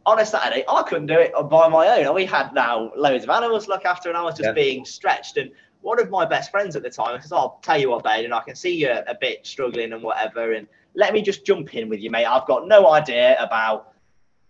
on 0.06 0.20
a 0.20 0.26
Saturday, 0.26 0.64
I 0.68 0.82
couldn't 0.82 1.06
do 1.06 1.18
it 1.18 1.32
by 1.50 1.68
my 1.68 1.88
own. 1.88 2.06
And 2.06 2.14
we 2.14 2.24
had 2.24 2.52
now 2.52 2.90
loads 2.96 3.24
of 3.24 3.30
animals 3.30 3.64
to 3.64 3.70
look 3.70 3.84
after, 3.84 4.08
and 4.08 4.16
I 4.16 4.22
was 4.22 4.36
just 4.36 4.48
yeah. 4.48 4.52
being 4.52 4.84
stretched. 4.84 5.36
And 5.36 5.50
one 5.82 6.00
of 6.00 6.10
my 6.10 6.24
best 6.24 6.50
friends 6.50 6.76
at 6.76 6.82
the 6.82 6.90
time 6.90 7.20
says, 7.20 7.32
I'll 7.32 7.60
tell 7.62 7.78
you 7.78 7.90
what, 7.90 8.04
babe, 8.04 8.24
and 8.24 8.34
I 8.34 8.40
can 8.40 8.54
see 8.54 8.74
you're 8.74 9.04
a 9.06 9.16
bit 9.20 9.46
struggling 9.46 9.92
and 9.92 10.02
whatever. 10.02 10.52
And 10.52 10.66
let 10.94 11.12
me 11.12 11.22
just 11.22 11.44
jump 11.44 11.74
in 11.74 11.88
with 11.88 12.00
you, 12.00 12.10
mate. 12.10 12.26
I've 12.26 12.46
got 12.46 12.66
no 12.66 12.90
idea 12.90 13.36
about 13.42 13.92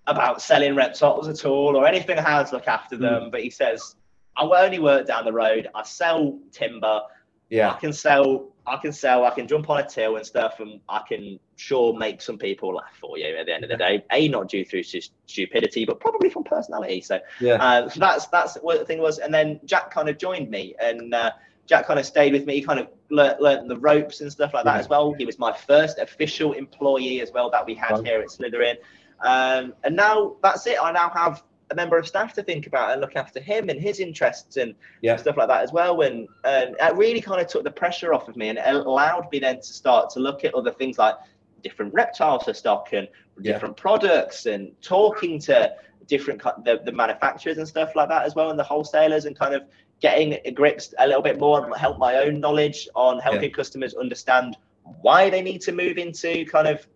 about 0.06 0.40
selling 0.40 0.74
reptiles 0.74 1.28
at 1.28 1.44
all 1.44 1.76
or 1.76 1.86
anything 1.86 2.16
how 2.16 2.42
to 2.42 2.54
look 2.54 2.66
after 2.66 2.96
hmm. 2.96 3.02
them. 3.02 3.22
Mm. 3.24 3.30
But 3.30 3.42
he 3.42 3.50
says, 3.50 3.94
I 4.38 4.64
only 4.64 4.78
work 4.78 5.06
down 5.06 5.24
the 5.24 5.32
road. 5.32 5.68
I 5.74 5.82
sell 5.82 6.38
timber. 6.52 7.02
Yeah. 7.50 7.70
I 7.70 7.74
can 7.74 7.92
sell 7.92 8.52
I 8.68 8.76
can 8.76 8.92
sell, 8.92 9.24
I 9.24 9.30
can 9.30 9.48
jump 9.48 9.68
on 9.70 9.78
a 9.78 9.86
till 9.86 10.16
and 10.16 10.24
stuff, 10.24 10.60
and 10.60 10.80
I 10.88 11.02
can 11.08 11.40
sure 11.56 11.96
make 11.96 12.20
some 12.20 12.38
people 12.38 12.74
laugh 12.74 12.96
for 13.00 13.18
you 13.18 13.36
at 13.36 13.46
the 13.46 13.54
end 13.54 13.64
of 13.64 13.70
the 13.70 13.76
day. 13.76 14.04
A, 14.12 14.28
not 14.28 14.48
due 14.48 14.64
through 14.64 14.82
stupidity, 14.82 15.84
but 15.84 16.00
probably 16.00 16.30
from 16.30 16.44
personality. 16.44 17.00
So, 17.00 17.18
yeah. 17.40 17.54
Uh, 17.54 17.88
so 17.88 18.00
that's 18.00 18.26
that's 18.26 18.56
what 18.56 18.78
the 18.78 18.84
thing 18.84 19.00
was. 19.00 19.18
And 19.18 19.32
then 19.32 19.60
Jack 19.64 19.90
kind 19.90 20.08
of 20.08 20.18
joined 20.18 20.50
me, 20.50 20.74
and 20.80 21.14
uh, 21.14 21.32
Jack 21.66 21.86
kind 21.86 21.98
of 21.98 22.06
stayed 22.06 22.32
with 22.32 22.46
me. 22.46 22.54
He 22.54 22.62
kind 22.62 22.78
of 22.78 22.88
learnt, 23.10 23.40
learnt 23.40 23.68
the 23.68 23.78
ropes 23.78 24.20
and 24.20 24.30
stuff 24.30 24.54
like 24.54 24.64
that 24.64 24.74
yeah. 24.74 24.80
as 24.80 24.88
well. 24.88 25.14
He 25.14 25.24
was 25.24 25.38
my 25.38 25.52
first 25.52 25.98
official 25.98 26.52
employee 26.52 27.20
as 27.20 27.32
well 27.32 27.50
that 27.50 27.64
we 27.64 27.74
had 27.74 28.04
here 28.04 28.20
at 28.20 28.28
Slitherin. 28.28 28.76
Um, 29.20 29.74
and 29.82 29.96
now 29.96 30.36
that's 30.42 30.66
it. 30.66 30.78
I 30.80 30.92
now 30.92 31.10
have 31.10 31.42
a 31.70 31.74
member 31.74 31.98
of 31.98 32.06
staff 32.06 32.32
to 32.34 32.42
think 32.42 32.66
about 32.66 32.92
and 32.92 33.00
look 33.00 33.16
after 33.16 33.40
him 33.40 33.68
and 33.68 33.80
his 33.80 34.00
interests 34.00 34.56
and 34.56 34.74
yeah. 35.02 35.16
stuff 35.16 35.36
like 35.36 35.48
that 35.48 35.62
as 35.62 35.72
well. 35.72 36.00
And, 36.00 36.28
and 36.44 36.76
it 36.80 36.96
really 36.96 37.20
kind 37.20 37.40
of 37.40 37.46
took 37.46 37.64
the 37.64 37.70
pressure 37.70 38.14
off 38.14 38.28
of 38.28 38.36
me 38.36 38.48
and 38.48 38.58
it 38.58 38.74
allowed 38.74 39.30
me 39.30 39.38
then 39.38 39.56
to 39.56 39.62
start 39.66 40.10
to 40.10 40.20
look 40.20 40.44
at 40.44 40.54
other 40.54 40.72
things 40.72 40.98
like 40.98 41.16
different 41.62 41.92
reptiles 41.92 42.44
to 42.44 42.54
stock 42.54 42.92
and 42.92 43.08
yeah. 43.40 43.52
different 43.52 43.76
products 43.76 44.46
and 44.46 44.70
talking 44.80 45.38
to 45.40 45.74
different 46.06 46.42
the, 46.64 46.80
the 46.84 46.92
manufacturers 46.92 47.58
and 47.58 47.68
stuff 47.68 47.94
like 47.94 48.08
that 48.08 48.24
as 48.24 48.34
well 48.34 48.50
and 48.50 48.58
the 48.58 48.64
wholesalers 48.64 49.26
and 49.26 49.38
kind 49.38 49.54
of 49.54 49.62
getting 50.00 50.38
grips 50.54 50.94
a 50.98 51.06
little 51.06 51.22
bit 51.22 51.38
more 51.38 51.64
and 51.64 51.74
help 51.76 51.98
my 51.98 52.16
own 52.16 52.40
knowledge 52.40 52.88
on 52.94 53.18
helping 53.18 53.50
yeah. 53.50 53.56
customers 53.56 53.94
understand 53.94 54.56
why 55.02 55.28
they 55.28 55.42
need 55.42 55.60
to 55.60 55.72
move 55.72 55.98
into 55.98 56.46
kind 56.46 56.66
of 56.66 56.86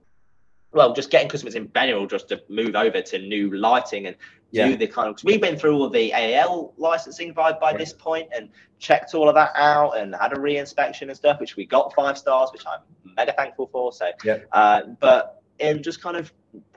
well, 0.73 0.93
just 0.95 1.11
getting 1.11 1.29
customers 1.29 1.55
in 1.55 1.71
general 1.75 2.07
just 2.07 2.29
to 2.29 2.43
move 2.49 2.75
over 2.75 3.01
to 3.03 3.19
new 3.19 3.55
lighting 3.55 4.07
and 4.07 4.17
yeah. 4.51 4.69
do 4.69 4.77
the 4.77 4.87
kind 4.87 5.09
of. 5.09 5.17
Cause 5.17 5.25
We've 5.25 5.41
been 5.41 5.57
through 5.57 5.77
all 5.77 5.89
the 5.89 6.13
AAL 6.13 6.73
licensing 6.77 7.33
by 7.33 7.53
by 7.53 7.77
this 7.77 7.93
point 7.93 8.29
and 8.35 8.49
checked 8.79 9.15
all 9.15 9.29
of 9.29 9.35
that 9.35 9.53
out 9.55 9.99
and 9.99 10.15
had 10.15 10.37
a 10.37 10.41
re-inspection 10.41 11.09
and 11.09 11.17
stuff, 11.17 11.41
which 11.41 11.57
we 11.57 11.67
got 11.67 11.95
five 11.95 12.17
stars, 12.17 12.51
which 12.53 12.65
I'm 12.67 12.81
mega 13.17 13.33
thankful 13.33 13.69
for. 13.71 13.93
So, 13.93 14.11
yeah. 14.25 14.39
Uh, 14.53 14.83
but 14.99 15.43
it 15.59 15.83
just 15.83 16.03
kind 16.03 16.17
of 16.17 16.33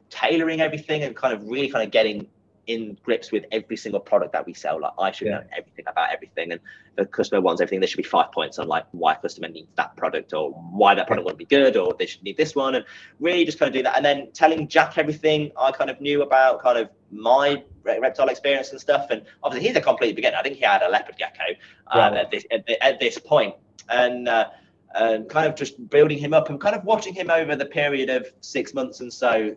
tailoring 0.10 0.62
everything 0.62 1.04
and 1.04 1.16
kind 1.16 1.34
of 1.34 1.43
really 1.48 1.70
kind 1.70 1.84
of 1.84 1.91
getting 1.91 2.28
in 2.68 2.97
grips 3.03 3.32
with 3.32 3.45
every 3.51 3.78
single 3.78 3.99
product 3.99 4.34
that 4.34 4.45
we 4.45 4.53
sell. 4.53 4.80
Like 4.80 4.93
I 4.99 5.11
should 5.11 5.28
yeah. 5.28 5.39
know 5.39 5.43
everything 5.57 5.86
about 5.88 6.11
everything, 6.11 6.51
and 6.51 6.61
the 6.95 7.05
customer 7.05 7.41
wants 7.41 7.61
everything. 7.61 7.80
There 7.80 7.88
should 7.88 7.97
be 7.97 8.03
five 8.03 8.32
points 8.32 8.59
on 8.59 8.68
like 8.68 8.86
why 8.91 9.13
a 9.13 9.18
customer 9.18 9.47
needs 9.47 9.70
that 9.76 9.95
product 9.95 10.34
or 10.34 10.51
why 10.51 10.95
that 10.95 11.07
product 11.07 11.24
yeah. 11.24 11.34
wouldn't 11.34 11.49
be 11.49 11.55
good 11.55 11.78
or 11.78 11.95
they 11.97 12.05
should 12.05 12.24
need 12.24 12.38
this 12.38 12.55
one, 12.55 12.76
and 12.76 12.86
really 13.20 13.45
just 13.45 13.59
kind 13.59 13.70
of 13.70 13.74
do 13.74 13.84
that. 13.84 13.95
And 13.95 14.05
then 14.05 14.30
telling 14.34 14.68
Jack 14.68 14.97
everything 14.97 15.51
I 15.59 15.72
kind 15.72 15.89
of 15.89 15.99
knew 16.01 16.22
about 16.22 16.61
kind 16.61 16.78
of 16.78 16.89
my 17.11 17.63
reptile 17.84 18.30
experience 18.30 18.72
and 18.72 18.82
stuff. 18.82 19.07
And 19.11 19.24
obviously 19.43 19.68
he's 19.68 19.78
a 19.78 19.82
complete 19.82 20.16
beginner. 20.16 20.38
I 20.38 20.43
think 20.43 20.55
he 20.55 20.63
had 20.63 20.82
a 20.82 20.89
leopard 20.89 21.18
gecko 21.18 21.43
um, 21.88 22.16
at 22.16 22.32
this 22.32 22.45
at, 22.51 22.70
at, 22.82 22.99
this 22.99 23.18
point, 23.18 23.55
and. 23.89 24.28
Uh, 24.28 24.49
and 24.97 25.28
kind 25.28 25.45
of 25.45 25.55
just 25.55 25.89
building 25.89 26.18
him 26.18 26.34
up 26.34 26.49
and 26.49 26.61
kind 26.61 26.74
of 26.74 26.82
watching 26.86 27.13
him 27.13 27.30
over 27.30 27.53
the 27.53 27.66
period 27.66 28.09
of 28.09 28.26
six 28.39 28.74
months 28.74 29.01
and 29.01 29.11
so 29.11 29.53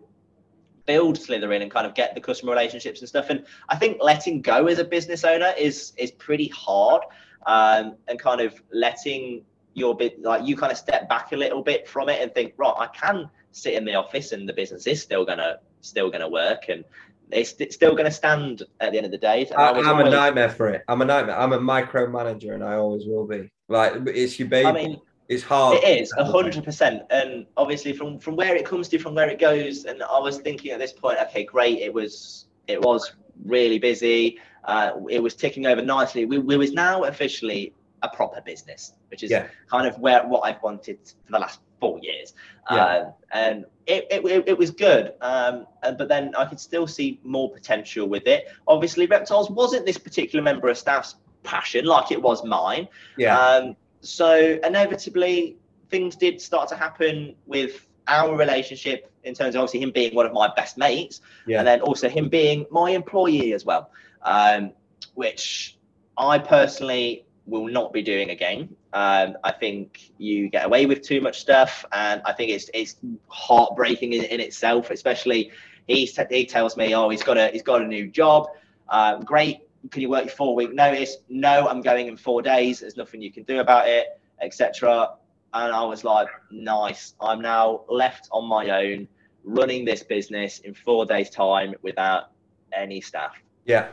build 0.89 1.19
Slitherin 1.19 1.63
and 1.63 1.71
kind 1.71 1.87
of 1.87 1.95
get 1.95 2.15
the 2.15 2.21
customer 2.21 2.51
relationships 2.53 3.01
and 3.01 3.09
stuff. 3.09 3.27
And 3.29 3.45
I 3.69 3.77
think 3.77 3.99
letting 4.01 4.41
go 4.41 4.67
as 4.67 4.81
a 4.81 4.85
business 4.85 5.23
owner 5.23 5.53
is 5.57 5.93
is 5.97 6.11
pretty 6.11 6.49
hard, 6.49 7.03
um, 7.47 7.95
and 8.09 8.19
kind 8.19 8.41
of 8.41 8.61
letting 8.73 9.45
your 9.75 9.95
bit 9.95 10.21
like 10.23 10.45
you 10.45 10.57
kind 10.57 10.73
of 10.73 10.79
step 10.79 11.09
back 11.09 11.31
a 11.33 11.37
little 11.37 11.63
bit 11.63 11.87
from 11.87 12.09
it 12.09 12.21
and 12.21 12.35
think, 12.35 12.55
right, 12.57 12.75
I 12.77 12.87
can 12.89 13.31
sit 13.53 13.75
in 13.75 13.85
the 13.85 13.95
office 13.95 14.33
and 14.33 14.49
the 14.49 14.53
business 14.53 14.87
is 14.87 15.01
still 15.01 15.25
gonna 15.25 15.59
still 15.83 16.11
gonna 16.11 16.29
work 16.29 16.69
and 16.71 16.85
it's, 17.31 17.55
it's 17.59 17.75
still 17.75 17.93
going 17.93 18.07
to 18.07 18.11
stand 18.11 18.63
at 18.81 18.93
the 18.93 18.97
end 18.97 19.05
of 19.05 19.13
the 19.13 19.19
day. 19.19 19.47
I, 19.55 19.71
am 19.71 19.87
always... 19.87 20.07
a 20.07 20.11
nightmare 20.17 20.49
for 20.49 20.71
it. 20.71 20.83
I'm 20.89 21.03
a 21.03 21.05
nightmare. 21.05 21.39
I'm 21.39 21.53
a 21.53 21.59
micromanager, 21.59 22.55
and 22.55 22.65
I 22.65 22.77
always 22.77 23.05
will 23.05 23.27
be. 23.27 23.51
Like 23.69 23.93
it's 24.07 24.39
your 24.39 24.49
baby. 24.49 24.67
I 24.67 24.73
mean, 24.73 25.01
it's 25.29 25.43
hard. 25.43 25.79
It 25.83 26.01
is 26.01 26.13
hundred 26.17 26.65
percent, 26.65 27.03
and 27.11 27.47
obviously 27.57 27.93
from 27.93 28.19
from 28.19 28.37
where 28.37 28.57
it 28.57 28.65
comes 28.65 28.89
to, 28.89 28.99
from 28.99 29.15
where 29.15 29.29
it 29.29 29.39
goes. 29.39 29.85
And 29.85 30.03
I 30.03 30.19
was 30.19 30.39
thinking 30.39 30.73
at 30.73 30.79
this 30.79 30.93
point, 30.93 31.19
okay, 31.29 31.45
great. 31.45 31.79
It 31.79 31.93
was 31.93 32.47
it 32.67 32.81
was 32.81 33.13
really 33.45 33.79
busy. 33.79 34.39
Uh, 34.65 34.93
it 35.09 35.23
was 35.23 35.35
ticking 35.35 35.67
over 35.67 35.83
nicely. 35.83 36.25
We, 36.25 36.39
we 36.39 36.57
was 36.57 36.73
now 36.73 37.05
officially 37.05 37.75
a 38.03 38.09
proper 38.09 38.41
business, 38.41 38.93
which 39.11 39.23
is 39.23 39.31
yeah. 39.31 39.47
kind 39.71 39.87
of 39.87 39.99
where 39.99 40.27
what 40.27 40.41
I've 40.41 40.63
wanted 40.63 40.99
for 41.25 41.33
the 41.33 41.39
last 41.39 41.61
four 41.81 41.99
years. 42.01 42.35
Yeah. 42.71 42.85
Um, 42.85 43.13
and 43.33 43.65
it, 43.87 44.07
it, 44.11 44.45
it 44.47 44.59
was 44.59 44.71
good. 44.71 45.15
Um, 45.21 45.67
but 45.83 46.09
then 46.09 46.35
I 46.37 46.45
could 46.45 46.61
still 46.61 46.87
see 46.87 47.21
more 47.23 47.51
potential 47.51 48.07
with 48.09 48.27
it. 48.27 48.49
Obviously, 48.67 49.07
reptiles 49.07 49.51
wasn't 49.51 49.87
this 49.87 49.99
particular 49.99 50.43
member 50.43 50.69
of 50.69 50.77
staff's 50.77 51.17
passion 51.43 51.87
like 51.87 52.13
it 52.13 52.21
was 52.21 52.45
mine. 52.45 52.89
Yeah. 53.17 53.39
Um, 53.39 53.77
so 54.01 54.59
inevitably, 54.65 55.57
things 55.91 56.17
did 56.17 56.41
start 56.41 56.69
to 56.69 56.77
happen 56.77 57.35
with 57.47 57.87
our 58.07 58.37
relationship 58.37 59.11
in 59.25 59.35
terms 59.35 59.55
of 59.55 59.61
obviously 59.61 59.81
him 59.81 59.91
being 59.91 60.15
one 60.15 60.27
of 60.27 60.33
my 60.33 60.51
best 60.57 60.79
mates, 60.79 61.21
Yeah. 61.47 61.59
and 61.59 61.67
then 61.67 61.81
also 61.81 62.09
him 62.09 62.29
being 62.29 62.67
my 62.71 62.91
employee 62.91 63.53
as 63.53 63.65
well, 63.65 63.91
um, 64.23 64.73
which 65.15 65.77
I 66.17 66.39
personally 66.39 67.25
will 67.47 67.67
not 67.69 67.93
be 67.93 68.03
doing 68.03 68.31
again. 68.31 68.75
Um, 68.93 69.37
I 69.45 69.53
think 69.53 70.13
you 70.19 70.49
get 70.49 70.65
away 70.67 70.87
with 70.87 71.03
too 71.03 71.21
much 71.21 71.41
stuff, 71.41 71.85
and 71.93 72.23
I 72.25 72.33
think 72.33 72.51
it's 72.51 72.71
it's 72.73 72.97
heartbreaking 73.29 74.13
in, 74.15 74.25
in 74.25 74.41
itself. 74.41 74.91
Especially 74.91 75.51
he 75.87 76.07
he 76.31 76.47
tells 76.47 76.77
me, 76.77 76.95
oh, 76.95 77.09
he's 77.09 77.23
got 77.23 77.37
a 77.37 77.49
he's 77.49 77.63
got 77.63 77.83
a 77.83 77.87
new 77.87 78.07
job. 78.09 78.49
Um, 78.89 79.21
great. 79.21 79.68
Can 79.91 80.03
you 80.03 80.09
work 80.11 80.25
your 80.25 80.35
four 80.35 80.55
week 80.55 80.75
notice? 80.75 81.17
No, 81.29 81.69
I'm 81.69 81.81
going 81.83 82.09
in 82.09 82.17
four 82.17 82.43
days. 82.43 82.81
There's 82.81 82.97
nothing 82.97 83.23
you 83.23 83.33
can 83.33 83.45
do 83.45 83.61
about 83.61 83.89
it, 83.89 84.07
etc. 84.41 85.11
And 85.55 85.73
I 85.73 85.85
was 85.85 86.05
like, 86.05 86.29
nice. 86.51 87.15
I'm 87.21 87.41
now 87.41 87.83
left 87.89 88.29
on 88.33 88.47
my 88.47 88.71
own, 88.71 89.09
running 89.45 89.85
this 89.85 90.03
business 90.03 90.59
in 90.61 90.75
four 90.75 91.07
days' 91.07 91.31
time 91.31 91.75
without 91.83 92.33
any 92.73 93.01
staff 93.01 93.33
Yeah. 93.65 93.89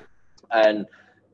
and 0.52 0.86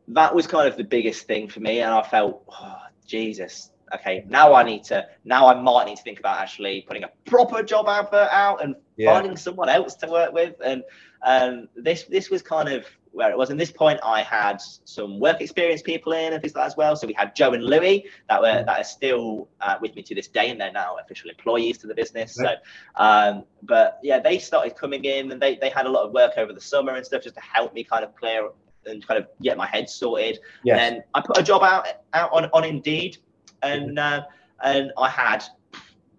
that 0.09 0.33
was 0.35 0.45
kind 0.45 0.67
of 0.67 0.77
the 0.77 0.83
biggest 0.83 1.25
thing 1.25 1.47
for 1.49 1.59
me 1.59 1.79
and 1.79 1.91
i 1.91 2.03
felt 2.03 2.43
oh, 2.49 2.77
jesus 3.07 3.71
okay 3.93 4.23
now 4.29 4.53
i 4.53 4.61
need 4.61 4.83
to 4.83 5.03
now 5.25 5.47
i 5.47 5.59
might 5.59 5.85
need 5.87 5.97
to 5.97 6.03
think 6.03 6.19
about 6.19 6.37
actually 6.37 6.83
putting 6.87 7.03
a 7.03 7.09
proper 7.25 7.63
job 7.63 7.87
advert 7.87 8.29
out 8.31 8.63
and 8.63 8.75
Yeah. 8.95 9.11
finding 9.13 9.35
someone 9.37 9.69
else 9.69 9.95
to 9.95 10.07
work 10.07 10.33
with 10.33 10.53
and 10.63 10.83
um, 11.25 11.67
this 11.75 12.03
this 12.03 12.29
was 12.29 12.41
kind 12.43 12.69
of 12.69 12.85
where 13.13 13.29
it 13.29 13.37
was 13.37 13.49
and 13.49 13.59
this 13.59 13.71
point 13.71 13.99
i 14.03 14.21
had 14.21 14.61
some 14.85 15.19
work 15.19 15.41
experience 15.41 15.81
people 15.81 16.13
in 16.13 16.33
and 16.33 16.41
things 16.41 16.55
like 16.55 16.63
that 16.63 16.67
as 16.67 16.77
well 16.77 16.95
so 16.95 17.05
we 17.05 17.13
had 17.13 17.35
joe 17.35 17.51
and 17.53 17.63
louis 17.63 18.05
that 18.29 18.39
were 18.41 18.63
that 18.65 18.79
are 18.79 18.83
still 18.83 19.49
uh, 19.61 19.75
with 19.81 19.93
me 19.95 20.01
to 20.01 20.15
this 20.15 20.27
day 20.27 20.49
and 20.49 20.59
they're 20.61 20.71
now 20.71 20.95
official 21.03 21.29
employees 21.29 21.77
to 21.77 21.87
the 21.87 21.93
business 21.95 22.33
so 22.35 22.53
um, 22.95 23.43
but 23.63 23.99
yeah 24.01 24.19
they 24.19 24.37
started 24.39 24.75
coming 24.75 25.03
in 25.05 25.31
and 25.31 25.41
they, 25.41 25.55
they 25.55 25.69
had 25.69 25.85
a 25.85 25.89
lot 25.89 26.03
of 26.05 26.11
work 26.13 26.33
over 26.37 26.53
the 26.53 26.61
summer 26.61 26.93
and 26.95 27.05
stuff 27.05 27.21
just 27.21 27.35
to 27.35 27.41
help 27.41 27.73
me 27.73 27.83
kind 27.83 28.03
of 28.03 28.15
clear 28.15 28.49
and 28.85 29.05
kind 29.05 29.19
of 29.19 29.27
get 29.41 29.57
my 29.57 29.67
head 29.67 29.89
sorted 29.89 30.39
Yes. 30.63 30.79
and 30.79 31.03
I 31.13 31.21
put 31.21 31.37
a 31.37 31.43
job 31.43 31.63
out 31.63 31.87
out 32.13 32.31
on, 32.33 32.45
on 32.53 32.63
Indeed, 32.63 33.17
and 33.61 33.99
uh, 33.99 34.23
and 34.63 34.91
I 34.97 35.09
had 35.09 35.43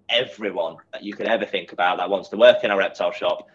everyone 0.09 0.77
that 0.93 1.03
you 1.03 1.15
could 1.15 1.27
ever 1.27 1.45
think 1.45 1.73
about 1.73 1.97
that 1.99 2.09
wants 2.11 2.29
to 2.29 2.37
work 2.37 2.63
in 2.65 2.71
a 2.71 2.77
reptile 2.77 3.13
shop 3.13 3.49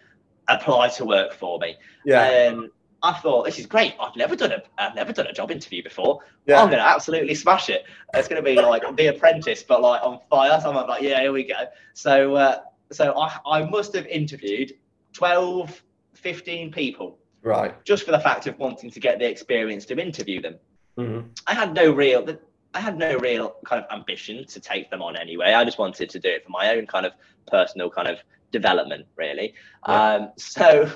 apply 0.50 0.88
to 0.88 1.06
work 1.06 1.34
for 1.34 1.60
me. 1.60 1.76
yeah. 2.06 2.24
And 2.50 2.70
I 3.04 3.14
thought 3.14 3.45
this 3.45 3.60
is 3.60 3.66
great. 3.66 3.93
I've 4.00 4.16
never 4.16 4.36
done 4.36 4.52
a 4.52 4.64
I've 4.78 4.95
never 4.95 5.14
done 5.14 5.28
a 5.28 5.34
job 5.34 5.52
interview 5.52 5.84
before. 5.84 6.20
Yeah. 6.45 6.62
I'm 6.62 6.70
gonna 6.70 6.82
absolutely 6.82 7.36
smash 7.36 7.70
it. 7.70 7.84
It's 8.14 8.28
gonna 8.28 8.41
be 8.41 8.56
like 8.56 8.84
The 8.95 9.08
Apprentice, 9.08 9.64
but 9.64 9.82
like 9.82 10.02
on 10.04 10.20
fire. 10.30 10.60
So 10.62 10.70
I'm 10.72 10.88
like, 10.88 11.02
yeah, 11.04 11.22
here 11.22 11.32
we 11.32 11.43
go. 11.43 11.66
So 11.93 12.36
uh, 12.36 12.60
so 12.91 13.14
I 13.20 13.38
I 13.45 13.64
must 13.70 13.93
have 13.93 14.08
interviewed 14.08 14.74
12, 15.14 15.84
15 16.14 16.72
people 16.72 17.18
Right. 17.43 17.74
just 17.86 18.04
for 18.04 18.12
the 18.12 18.20
fact 18.20 18.48
of 18.48 18.58
wanting 18.60 18.89
to 18.91 19.00
get 19.00 19.20
the 19.20 19.30
experience 19.30 19.86
to 19.86 19.98
interview 20.00 20.41
them. 20.41 20.56
Mhm. 20.98 21.30
I 21.45 21.54
had 21.54 21.74
no 21.74 21.91
real 21.91 22.26
I 22.74 22.80
had 22.80 22.98
no 22.98 23.18
real 23.18 23.56
kind 23.66 23.84
of 23.84 23.91
ambition 23.91 24.45
to 24.48 24.60
take 24.60 24.89
them 24.91 25.02
on 25.02 25.16
anyway. 25.16 25.54
I 25.54 25.64
just 25.64 25.80
wanted 25.80 26.10
to 26.10 26.20
do 26.20 26.30
it 26.30 26.43
for 26.43 26.50
my 26.50 26.76
own 26.76 26.86
kind 26.86 27.06
of 27.06 27.14
personal 27.48 27.89
kind 27.89 28.08
of 28.08 28.20
development, 28.52 29.06
really. 29.16 29.54
Yeah. 29.88 30.14
Um, 30.14 30.32
so, 30.38 30.89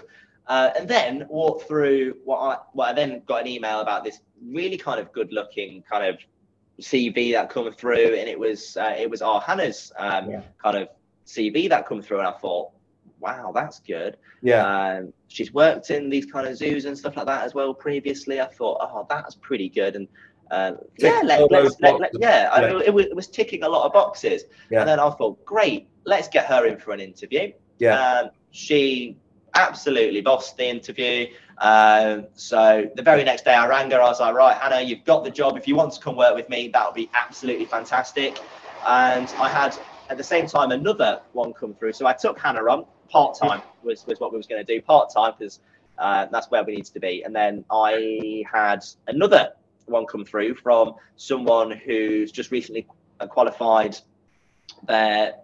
uh, 0.52 0.70
and 0.78 0.86
then 0.86 1.26
walked 1.30 1.66
through 1.66 2.14
what 2.26 2.39
I 2.39 2.58
what 2.74 2.89
I 2.89 2.93
then 2.93 3.22
got 3.26 3.39
an 3.41 3.47
email 3.47 3.80
about 3.80 4.04
this 4.04 4.20
really 4.45 4.78
kind 4.78 4.99
of 4.99 5.10
good 5.14 5.32
looking 5.32 5.82
kind 5.89 6.06
of 6.06 6.20
CV 6.82 7.32
that 7.32 7.49
come 7.49 7.72
through, 7.72 8.16
and 8.20 8.28
it 8.28 8.38
was 8.38 8.76
uh, 8.76 8.93
it 8.97 9.10
was 9.10 9.22
our 9.22 9.39
Hannah's 9.39 9.93
um, 9.97 10.30
Yeah. 10.30 10.41
kind 10.62 10.76
of 10.76 10.89
CV 11.26 11.70
that 11.70 11.88
come 11.88 12.02
through, 12.02 12.20
and 12.20 12.28
I 12.28 12.34
thought, 12.34 12.72
wow, 13.22 13.54
that's 13.56 13.80
good. 13.80 14.18
Yeah. 14.41 14.66
Um, 14.66 15.14
she's 15.30 15.54
worked 15.54 15.89
in 15.89 16.10
these 16.10 16.26
kind 16.26 16.45
of 16.45 16.58
zoos 16.58 16.84
and 16.84 16.97
stuff 16.97 17.16
like 17.16 17.28
that 17.28 17.45
as 17.45 17.54
well 17.54 17.74
previously. 17.74 18.41
I 18.41 18.47
thought, 18.47 18.80
oh, 18.82 19.06
that's 19.10 19.36
pretty 19.36 19.70
good. 19.70 19.95
And 19.95 20.08
um, 20.49 20.80
yeah, 20.97 21.22
let, 21.24 21.49
let's, 21.49 21.80
let, 21.80 21.97
let- 22.02 22.12
yeah, 22.20 22.49
I- 22.52 22.84
it, 22.84 22.93
was, 22.93 23.06
it 23.06 23.16
was 23.16 23.28
ticking 23.28 23.64
a 23.64 23.70
lot 23.70 23.86
of 23.86 23.93
boxes. 23.93 24.43
Yeah. 24.70 24.80
And 24.82 24.89
then 24.89 24.99
I 24.99 25.10
thought, 25.12 25.45
great, 25.45 25.88
let's 26.04 26.28
get 26.28 26.45
her 26.47 26.66
in 26.66 26.78
for 26.78 26.91
an 26.91 26.99
interview. 26.99 27.54
Yeah. 27.80 27.95
Um, 28.02 28.30
she 28.52 29.16
absolutely 29.56 30.22
bossed 30.22 30.58
the 30.58 30.68
interview. 30.68 31.28
Um, 31.58 32.28
so 32.34 32.89
the 32.95 33.04
very 33.04 33.24
next 33.24 33.45
day 33.45 33.54
I 33.54 33.68
rang 33.68 33.91
her. 33.91 34.02
I 34.02 34.06
was 34.06 34.20
like, 34.20 34.34
right, 34.34 34.58
Hannah, 34.58 34.82
you've 34.82 35.04
got 35.06 35.24
the 35.24 35.30
job. 35.30 35.58
If 35.58 35.68
you 35.68 35.76
want 35.76 35.93
to 35.93 35.99
come 35.99 36.16
work 36.16 36.36
with 36.36 36.49
me, 36.49 36.70
that 36.70 36.86
would 36.86 36.95
be 36.95 37.10
absolutely 37.14 37.66
fantastic. 37.66 38.39
And 38.86 39.28
I 39.39 39.49
had 39.49 39.78
at 40.10 40.18
the 40.18 40.24
same 40.24 40.47
time 40.47 40.72
another 40.72 41.22
one 41.34 41.54
come 41.54 41.74
through. 41.74 41.93
So 41.93 42.08
I 42.08 42.14
took 42.14 42.39
Hannah 42.39 42.62
on 42.62 42.86
part 43.10 43.38
time 43.38 43.62
was, 43.84 44.06
was 44.08 44.20
what 44.20 44.32
we 44.32 44.38
was 44.38 44.47
going 44.47 44.66
to 44.66 44.76
do 44.76 44.82
part 44.82 45.12
time 45.14 45.34
because 45.38 45.60
uh, 45.97 46.26
that's 46.32 46.49
where 46.49 46.64
we 46.64 46.74
needed 46.74 46.93
to 46.93 46.99
be. 46.99 47.24
And 47.24 47.36
then 47.36 47.64
I 47.70 48.43
had 48.52 48.84
another 49.08 49.54
one 49.86 50.06
come 50.06 50.26
through 50.26 50.56
from 50.56 50.95
someone 51.18 51.72
who's 51.72 52.32
just 52.32 52.52
recently 52.52 52.88
qualified 53.30 53.97
their 54.88 55.36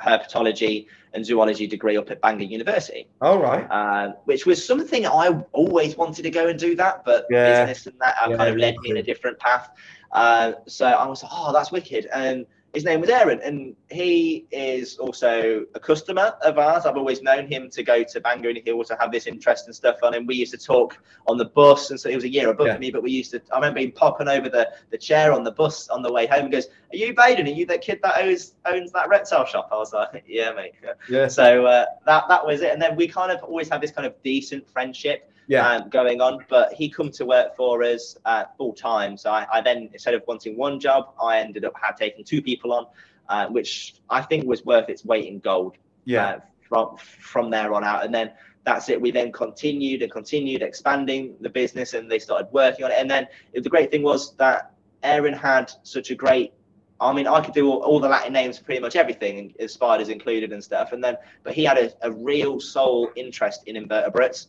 herpetology 0.00 0.86
and 1.12 1.24
zoology 1.24 1.66
degree 1.66 1.96
up 1.96 2.10
at 2.10 2.20
Bangor 2.20 2.44
University, 2.44 3.08
All 3.20 3.38
right. 3.38 3.66
um, 3.70 4.14
which 4.24 4.46
was 4.46 4.64
something 4.64 5.06
I 5.06 5.28
always 5.52 5.96
wanted 5.96 6.22
to 6.22 6.30
go 6.30 6.48
and 6.48 6.58
do 6.58 6.74
that, 6.76 7.04
but 7.04 7.26
Yeah. 7.30 7.64
business 7.64 7.86
and 7.86 7.98
that 8.00 8.14
Yeah, 8.28 8.36
kind 8.36 8.50
of 8.50 8.56
led 8.56 8.76
me 8.78 8.90
in 8.90 8.96
a 8.98 9.02
different 9.02 9.38
path. 9.38 9.68
Uh, 10.12 10.52
so 10.66 10.86
I 10.86 11.06
was 11.06 11.22
like, 11.22 11.32
oh, 11.34 11.52
that's 11.52 11.72
wicked. 11.72 12.06
And 12.14 12.46
his 12.74 12.84
name 12.84 13.00
was 13.00 13.08
Aaron, 13.08 13.40
and 13.42 13.74
he 13.90 14.46
is 14.50 14.98
also 14.98 15.64
a 15.74 15.80
customer 15.80 16.34
of 16.42 16.58
ours. 16.58 16.84
I've 16.84 16.96
always 16.96 17.22
known 17.22 17.46
him 17.46 17.70
to 17.70 17.82
go 17.82 18.04
to 18.04 18.20
Bangor, 18.20 18.50
and 18.50 18.58
he 18.62 18.72
also 18.72 18.94
have 19.00 19.10
this 19.10 19.26
interest 19.26 19.66
and 19.66 19.74
stuff 19.74 19.96
on 20.02 20.12
him. 20.14 20.26
We 20.26 20.34
used 20.34 20.52
to 20.52 20.58
talk 20.58 20.98
on 21.26 21.38
the 21.38 21.46
bus, 21.46 21.90
and 21.90 21.98
so 21.98 22.10
he 22.10 22.14
was 22.14 22.24
a 22.24 22.28
year 22.28 22.50
above 22.50 22.66
Yeah. 22.66 22.78
me, 22.78 22.90
but 22.90 23.02
we 23.02 23.10
used 23.10 23.30
to. 23.30 23.40
I 23.52 23.56
remember 23.56 23.80
him 23.80 23.92
popping 23.92 24.28
over 24.28 24.48
the, 24.50 24.70
the 24.90 24.98
chair 24.98 25.32
on 25.32 25.44
the 25.44 25.52
bus 25.52 25.88
on 25.88 26.02
the 26.02 26.12
way 26.12 26.26
home 26.26 26.44
and 26.44 26.52
goes, 26.52 26.66
"Are 26.92 26.96
you 26.96 27.14
Baiden? 27.14 27.46
Are 27.46 27.50
you 27.50 27.64
that 27.66 27.80
kid 27.80 28.00
that 28.02 28.22
owns 28.22 28.54
owns 28.66 28.92
that 28.92 29.08
reptile 29.08 29.46
shop?" 29.46 29.70
I 29.72 29.76
was 29.76 29.94
like, 29.94 30.24
"Yeah, 30.28 30.52
mate." 30.52 30.74
Yeah. 31.08 31.28
So 31.28 31.64
uh, 31.64 31.86
that 32.04 32.24
that 32.28 32.46
was 32.46 32.60
it, 32.60 32.72
and 32.72 32.82
then 32.82 32.96
we 32.96 33.08
kind 33.08 33.32
of 33.32 33.42
always 33.42 33.70
have 33.70 33.80
this 33.80 33.92
kind 33.92 34.06
of 34.06 34.14
decent 34.22 34.68
friendship 34.68 35.30
Yeah. 35.48 35.68
um, 35.68 35.88
going 35.88 36.20
on. 36.20 36.44
But 36.48 36.72
he 36.72 36.88
come 36.88 37.10
to 37.10 37.26
work 37.26 37.56
for 37.56 37.82
us 37.82 38.16
uh, 38.24 38.44
full 38.56 38.74
time. 38.74 39.16
So 39.16 39.30
I, 39.30 39.46
I 39.52 39.60
then 39.60 39.90
instead 39.92 40.14
of 40.14 40.22
wanting 40.28 40.56
one 40.56 40.78
job, 40.78 41.14
I 41.20 41.40
ended 41.40 41.64
up 41.64 41.72
had 41.82 41.96
taken 41.96 42.22
two 42.22 42.40
people 42.40 42.72
on, 42.72 42.86
uh, 43.28 43.46
which 43.48 43.96
I 44.08 44.22
think 44.22 44.46
was 44.46 44.64
worth 44.64 44.88
its 44.88 45.04
weight 45.04 45.26
in 45.26 45.40
gold. 45.40 45.76
Yeah. 46.04 46.26
Uh, 46.26 46.40
from 46.68 46.96
from 46.98 47.50
there 47.50 47.72
on 47.74 47.82
out, 47.82 48.04
and 48.04 48.14
then 48.14 48.30
that's 48.64 48.88
it. 48.88 49.00
We 49.00 49.10
then 49.10 49.32
continued 49.32 50.02
and 50.02 50.12
continued 50.12 50.62
expanding 50.62 51.34
the 51.40 51.48
business, 51.48 51.94
and 51.94 52.10
they 52.10 52.18
started 52.18 52.48
working 52.52 52.84
on 52.84 52.90
it. 52.90 52.98
And 52.98 53.10
then 53.10 53.26
the 53.54 53.70
great 53.70 53.90
thing 53.90 54.02
was 54.02 54.34
that 54.36 54.72
Aaron 55.02 55.32
had 55.32 55.72
such 55.82 56.10
a 56.10 56.14
great. 56.14 56.52
I 57.00 57.12
mean, 57.12 57.28
I 57.28 57.40
could 57.40 57.54
do 57.54 57.70
all, 57.70 57.78
all 57.78 58.00
the 58.00 58.08
Latin 58.08 58.32
names 58.32 58.58
pretty 58.58 58.80
much 58.80 58.96
everything, 58.96 59.54
and 59.58 59.70
spiders 59.70 60.08
included 60.08 60.52
and 60.52 60.62
stuff. 60.62 60.92
And 60.92 61.02
then, 61.02 61.16
but 61.44 61.54
he 61.54 61.64
had 61.64 61.78
a, 61.78 61.92
a 62.02 62.12
real 62.12 62.60
soul 62.60 63.10
interest 63.16 63.62
in 63.66 63.76
invertebrates 63.76 64.48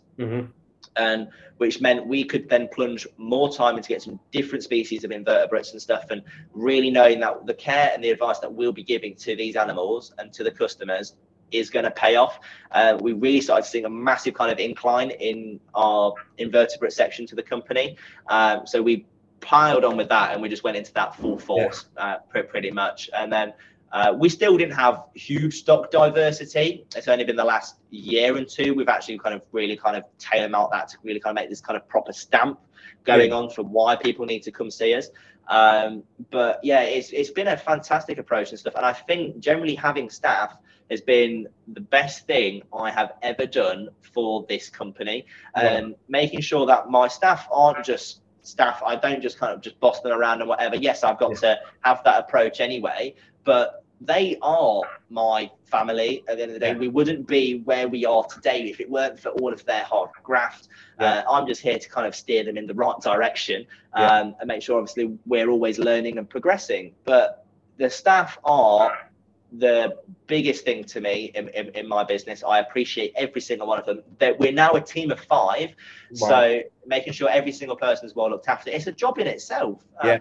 and 0.96 1.28
which 1.58 1.82
meant 1.82 2.06
we 2.08 2.24
could 2.24 2.50
then 2.50 2.70
plunge 2.74 3.08
more 3.18 3.52
time 3.52 3.78
into 3.78 3.90
get 3.90 4.02
some 4.02 4.20
different 4.32 4.64
species 4.64 5.04
of 5.04 5.12
invertebrates 5.12 5.72
and 5.72 5.82
stuff 5.82 6.06
and 6.10 6.22
really 6.54 6.90
knowing 6.90 7.20
that 7.20 7.46
the 7.46 7.54
care 7.54 7.92
and 7.94 8.04
the 8.04 8.10
advice 8.10 8.40
that 8.40 8.52
we'll 8.52 8.72
be 8.72 8.84
giving 8.84 9.16
to 9.16 9.36
these 9.36 9.56
animals 9.56 10.14
and 10.18 10.32
to 10.34 10.44
the 10.44 10.52
customers 10.52 11.16
is 11.52 11.70
going 11.70 11.86
to 11.86 11.92
pay 11.92 12.16
off. 12.16 12.40
Uh, 12.72 12.98
we 13.02 13.14
really 13.14 13.42
started 13.42 13.66
seeing 13.66 13.86
a 13.86 13.90
massive 13.90 14.34
kind 14.34 14.52
of 14.52 14.60
incline 14.60 15.12
in 15.12 15.60
our 15.74 16.14
invertebrate 16.38 16.94
section 16.94 17.26
to 17.28 17.36
the 17.36 17.44
company. 17.44 17.98
Um, 18.28 18.66
so 18.66 18.82
we 18.82 19.06
piled 19.42 19.84
on 19.84 19.98
with 19.98 20.10
that 20.10 20.34
and 20.34 20.42
we 20.42 20.50
just 20.50 20.64
went 20.64 20.78
into 20.78 20.94
that 20.94 21.16
full 21.16 21.40
force 21.40 21.86
uh, 21.98 22.18
pre- 22.30 22.44
pretty 22.44 22.72
much. 22.72 23.10
And 23.14 23.32
then 23.32 23.54
uh, 23.92 24.14
we 24.18 24.30
still 24.30 24.58
didn't 24.58 24.76
have 24.76 25.04
huge 25.16 25.56
stock 25.56 25.92
diversity. 25.92 26.86
It's 26.96 27.08
only 27.08 27.24
been 27.24 27.36
the 27.36 27.44
last 27.44 27.78
year 27.90 28.38
and 28.38 28.48
two 28.48 28.74
we've 28.74 28.88
actually 28.88 29.18
kind 29.18 29.36
of 29.36 29.42
really 29.52 29.76
kind 29.76 29.96
of 29.96 30.04
tailor 30.18 30.56
out 30.56 30.72
that 30.72 30.90
to 30.90 30.98
really 31.04 31.20
kind 31.20 31.38
of 31.38 31.42
make 31.42 31.50
this 31.50 31.62
kind 31.62 31.78
of 31.78 31.88
proper 31.88 32.14
stamp 32.14 32.60
going 33.04 33.34
on 33.34 33.50
for 33.50 33.64
why 33.64 33.96
people 33.96 34.26
need 34.26 34.44
to 34.44 34.52
come 34.52 34.70
see 34.70 34.94
us. 34.94 35.10
Um, 35.48 36.04
but 36.30 36.60
yeah, 36.64 36.82
it's 36.82 37.10
it's 37.12 37.32
been 37.32 37.48
a 37.48 37.58
fantastic 37.58 38.20
approach 38.20 38.52
and 38.52 38.60
stuff. 38.60 38.76
And 38.76 38.86
I 38.86 38.94
think 38.94 39.40
generally 39.40 39.76
having 39.76 40.10
staff 40.10 40.56
has 40.92 41.02
been 41.02 41.48
the 41.74 41.82
best 41.82 42.28
thing 42.28 42.62
I 42.74 42.92
have 42.92 43.14
ever 43.22 43.46
done 43.46 43.90
for 44.14 44.46
this 44.48 44.70
company. 44.70 45.26
And 45.56 45.96
making 46.08 46.42
sure 46.42 46.66
that 46.68 46.90
my 46.90 47.08
staff 47.08 47.48
aren't 47.52 47.84
just 47.84 48.22
staff. 48.42 48.82
I 48.86 48.96
don't 48.96 49.22
just 49.22 49.40
kind 49.40 49.54
of 49.54 49.62
just 49.62 49.80
boss 49.80 50.02
them 50.02 50.12
around 50.12 50.42
and 50.42 50.50
whatever. 50.50 50.76
Yes, 50.76 51.04
I've 51.04 51.20
got 51.20 51.36
to 51.38 51.60
have 51.82 52.04
that 52.04 52.20
approach 52.20 52.60
anyway, 52.60 53.16
but 53.50 53.84
they 54.00 54.38
are 54.44 54.84
my 55.10 55.50
family 55.66 56.24
at 56.28 56.38
the 56.38 56.44
end 56.44 56.52
of 56.52 56.54
the 56.54 56.60
day. 56.60 56.76
We 56.76 56.88
wouldn't 56.88 57.26
be 57.26 57.62
where 57.66 57.88
we 57.88 58.06
are 58.06 58.24
today 58.26 58.70
if 58.70 58.80
it 58.80 58.88
weren't 58.88 59.20
for 59.20 59.30
all 59.30 59.52
of 59.52 59.66
their 59.66 59.84
hard 59.84 60.12
graft. 60.22 60.68
Yeah. 61.00 61.24
Uh, 61.26 61.32
I'm 61.32 61.48
just 61.48 61.62
here 61.62 61.80
to 61.80 61.90
kind 61.90 62.06
of 62.06 62.16
steer 62.16 62.44
them 62.44 62.58
in 62.58 62.68
the 62.68 62.76
right 62.76 63.00
direction 63.02 63.66
um, 63.96 64.04
yeah. 64.04 64.32
and 64.40 64.48
make 64.48 64.62
sure, 64.62 64.78
obviously, 64.78 65.18
we're 65.26 65.50
always 65.50 65.80
learning 65.80 66.20
and 66.20 66.30
progressing. 66.30 66.94
But 67.06 67.44
the 67.78 67.90
staff 67.90 68.38
are 68.44 69.10
the 69.52 69.98
biggest 70.28 70.64
thing 70.64 70.84
to 70.84 71.02
me 71.02 71.32
in, 71.34 71.48
in, 71.50 71.70
in, 71.70 71.88
my 71.88 72.04
business. 72.04 72.44
I 72.48 72.60
appreciate 72.60 73.14
every 73.16 73.42
single 73.42 73.66
one 73.66 73.80
of 73.80 73.88
them. 73.88 74.04
That 74.20 74.40
we're 74.40 74.52
now 74.52 74.74
a 74.74 74.82
team 74.82 75.10
of 75.10 75.20
five, 75.22 75.74
wow. 76.20 76.30
so 76.30 76.62
making 76.86 77.14
sure 77.14 77.32
every 77.32 77.52
single 77.52 77.78
person 77.78 78.06
is 78.06 78.14
well 78.14 78.30
looked 78.30 78.48
after. 78.48 78.70
It's 78.70 78.86
a 78.86 78.92
job 78.92 79.18
in 79.18 79.26
itself. 79.26 79.84
Um, 80.00 80.08
yeah 80.08 80.20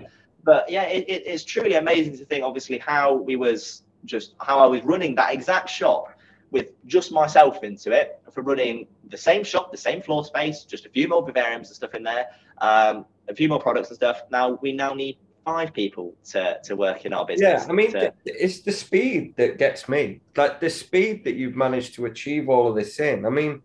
but 0.48 0.70
yeah, 0.70 0.84
it, 0.84 1.04
it, 1.06 1.26
it's 1.26 1.44
truly 1.44 1.74
amazing 1.74 2.16
to 2.16 2.24
think, 2.24 2.42
obviously, 2.42 2.78
how 2.78 3.12
we 3.12 3.36
was 3.36 3.82
just 4.06 4.32
how 4.40 4.58
I 4.60 4.64
was 4.64 4.80
running 4.82 5.14
that 5.16 5.34
exact 5.34 5.68
shop 5.68 6.18
with 6.50 6.68
just 6.86 7.12
myself 7.12 7.62
into 7.62 7.92
it 7.92 8.18
for 8.32 8.40
running 8.40 8.86
the 9.10 9.16
same 9.18 9.44
shop, 9.44 9.70
the 9.70 9.76
same 9.76 10.00
floor 10.00 10.24
space, 10.24 10.64
just 10.64 10.86
a 10.86 10.88
few 10.88 11.06
more 11.06 11.22
vivariums 11.22 11.66
and 11.66 11.76
stuff 11.82 11.94
in 11.94 12.02
there, 12.02 12.28
um, 12.62 13.04
a 13.28 13.34
few 13.34 13.46
more 13.46 13.60
products 13.60 13.88
and 13.90 13.96
stuff. 13.96 14.22
Now 14.30 14.58
we 14.62 14.72
now 14.72 14.94
need 14.94 15.18
five 15.44 15.74
people 15.74 16.14
to 16.30 16.58
to 16.64 16.76
work 16.76 17.04
in 17.04 17.12
our 17.12 17.26
business. 17.26 17.64
Yeah, 17.64 17.70
I 17.70 17.74
mean, 17.74 17.92
to... 17.92 18.14
it's 18.24 18.60
the 18.60 18.72
speed 18.72 19.34
that 19.36 19.58
gets 19.58 19.86
me. 19.86 20.22
Like 20.34 20.60
the 20.60 20.70
speed 20.70 21.24
that 21.24 21.34
you've 21.34 21.56
managed 21.56 21.92
to 21.96 22.06
achieve 22.06 22.48
all 22.48 22.70
of 22.70 22.74
this 22.74 22.98
in. 23.00 23.26
I 23.26 23.28
mean, 23.28 23.60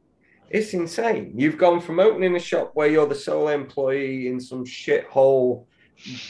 it's 0.49 0.73
insane. 0.73 1.31
You've 1.37 1.57
gone 1.57 1.79
from 1.79 2.01
opening 2.01 2.35
a 2.35 2.39
shop 2.39 2.71
where 2.73 2.89
you're 2.89 3.07
the 3.07 3.15
sole 3.15 3.47
employee 3.47 4.27
in 4.27 4.41
some 4.41 4.65
shithole 4.65 5.63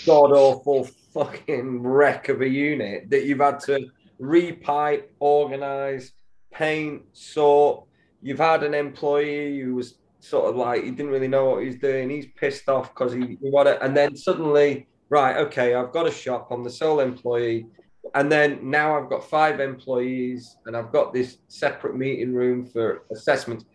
god 0.05 0.31
awful 0.31 0.87
fucking 1.13 1.81
wreck 1.83 2.29
of 2.29 2.41
a 2.41 2.47
unit 2.47 3.09
that 3.09 3.25
you've 3.25 3.39
had 3.39 3.59
to 3.59 3.87
repipe, 4.19 5.05
organize, 5.19 6.13
paint, 6.51 7.03
sort. 7.13 7.85
You've 8.21 8.39
had 8.39 8.63
an 8.63 8.73
employee 8.73 9.59
who 9.59 9.75
was 9.75 9.95
sort 10.19 10.49
of 10.49 10.55
like 10.55 10.83
he 10.83 10.91
didn't 10.91 11.11
really 11.11 11.27
know 11.27 11.45
what 11.45 11.61
he 11.61 11.67
was 11.67 11.75
doing. 11.75 12.09
He's 12.09 12.27
pissed 12.37 12.69
off 12.69 12.93
because 12.93 13.13
he, 13.13 13.37
he 13.41 13.49
it, 13.49 13.77
and 13.81 13.95
then 13.95 14.15
suddenly, 14.15 14.87
right, 15.09 15.37
okay, 15.37 15.75
I've 15.75 15.91
got 15.91 16.07
a 16.07 16.11
shop. 16.11 16.47
I'm 16.51 16.63
the 16.63 16.69
sole 16.69 17.01
employee, 17.01 17.67
and 18.15 18.31
then 18.31 18.59
now 18.61 18.97
I've 18.97 19.09
got 19.09 19.29
five 19.29 19.59
employees, 19.59 20.57
and 20.65 20.77
I've 20.77 20.91
got 20.91 21.13
this 21.13 21.37
separate 21.47 21.95
meeting 21.95 22.33
room 22.33 22.65
for 22.65 23.03
assessments. 23.11 23.65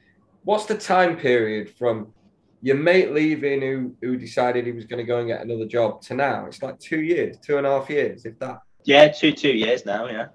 What's 0.44 0.64
the 0.64 0.78
time 0.78 1.16
period 1.16 1.74
from 1.78 2.12
your 2.60 2.76
mate 2.76 3.12
leaving 3.12 3.60
who 3.60 3.94
who 4.02 4.16
decided 4.16 4.66
he 4.66 4.72
was 4.72 4.84
going 4.84 4.98
to 4.98 5.04
go 5.04 5.18
and 5.18 5.28
get 5.28 5.40
another 5.40 5.66
job 5.66 6.00
to 6.02 6.14
now 6.14 6.46
it's 6.46 6.62
like 6.62 6.78
two 6.78 7.00
years 7.00 7.36
two 7.38 7.58
and 7.58 7.66
a 7.66 7.70
half 7.70 7.88
years 7.88 8.24
if 8.24 8.38
that. 8.38 8.60
Yeah 8.84 9.08
two 9.08 9.32
two 9.32 9.52
years 9.52 9.84
now 9.86 10.06
yeah. 10.06 10.28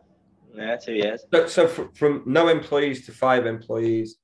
Yeah 0.54 0.78
two 0.78 0.94
years. 0.94 1.26
So, 1.34 1.48
so 1.48 1.68
from, 1.68 1.92
from 1.94 2.24
no 2.26 2.48
employees 2.48 3.06
to 3.08 3.12
five 3.12 3.46
employees 3.46 4.18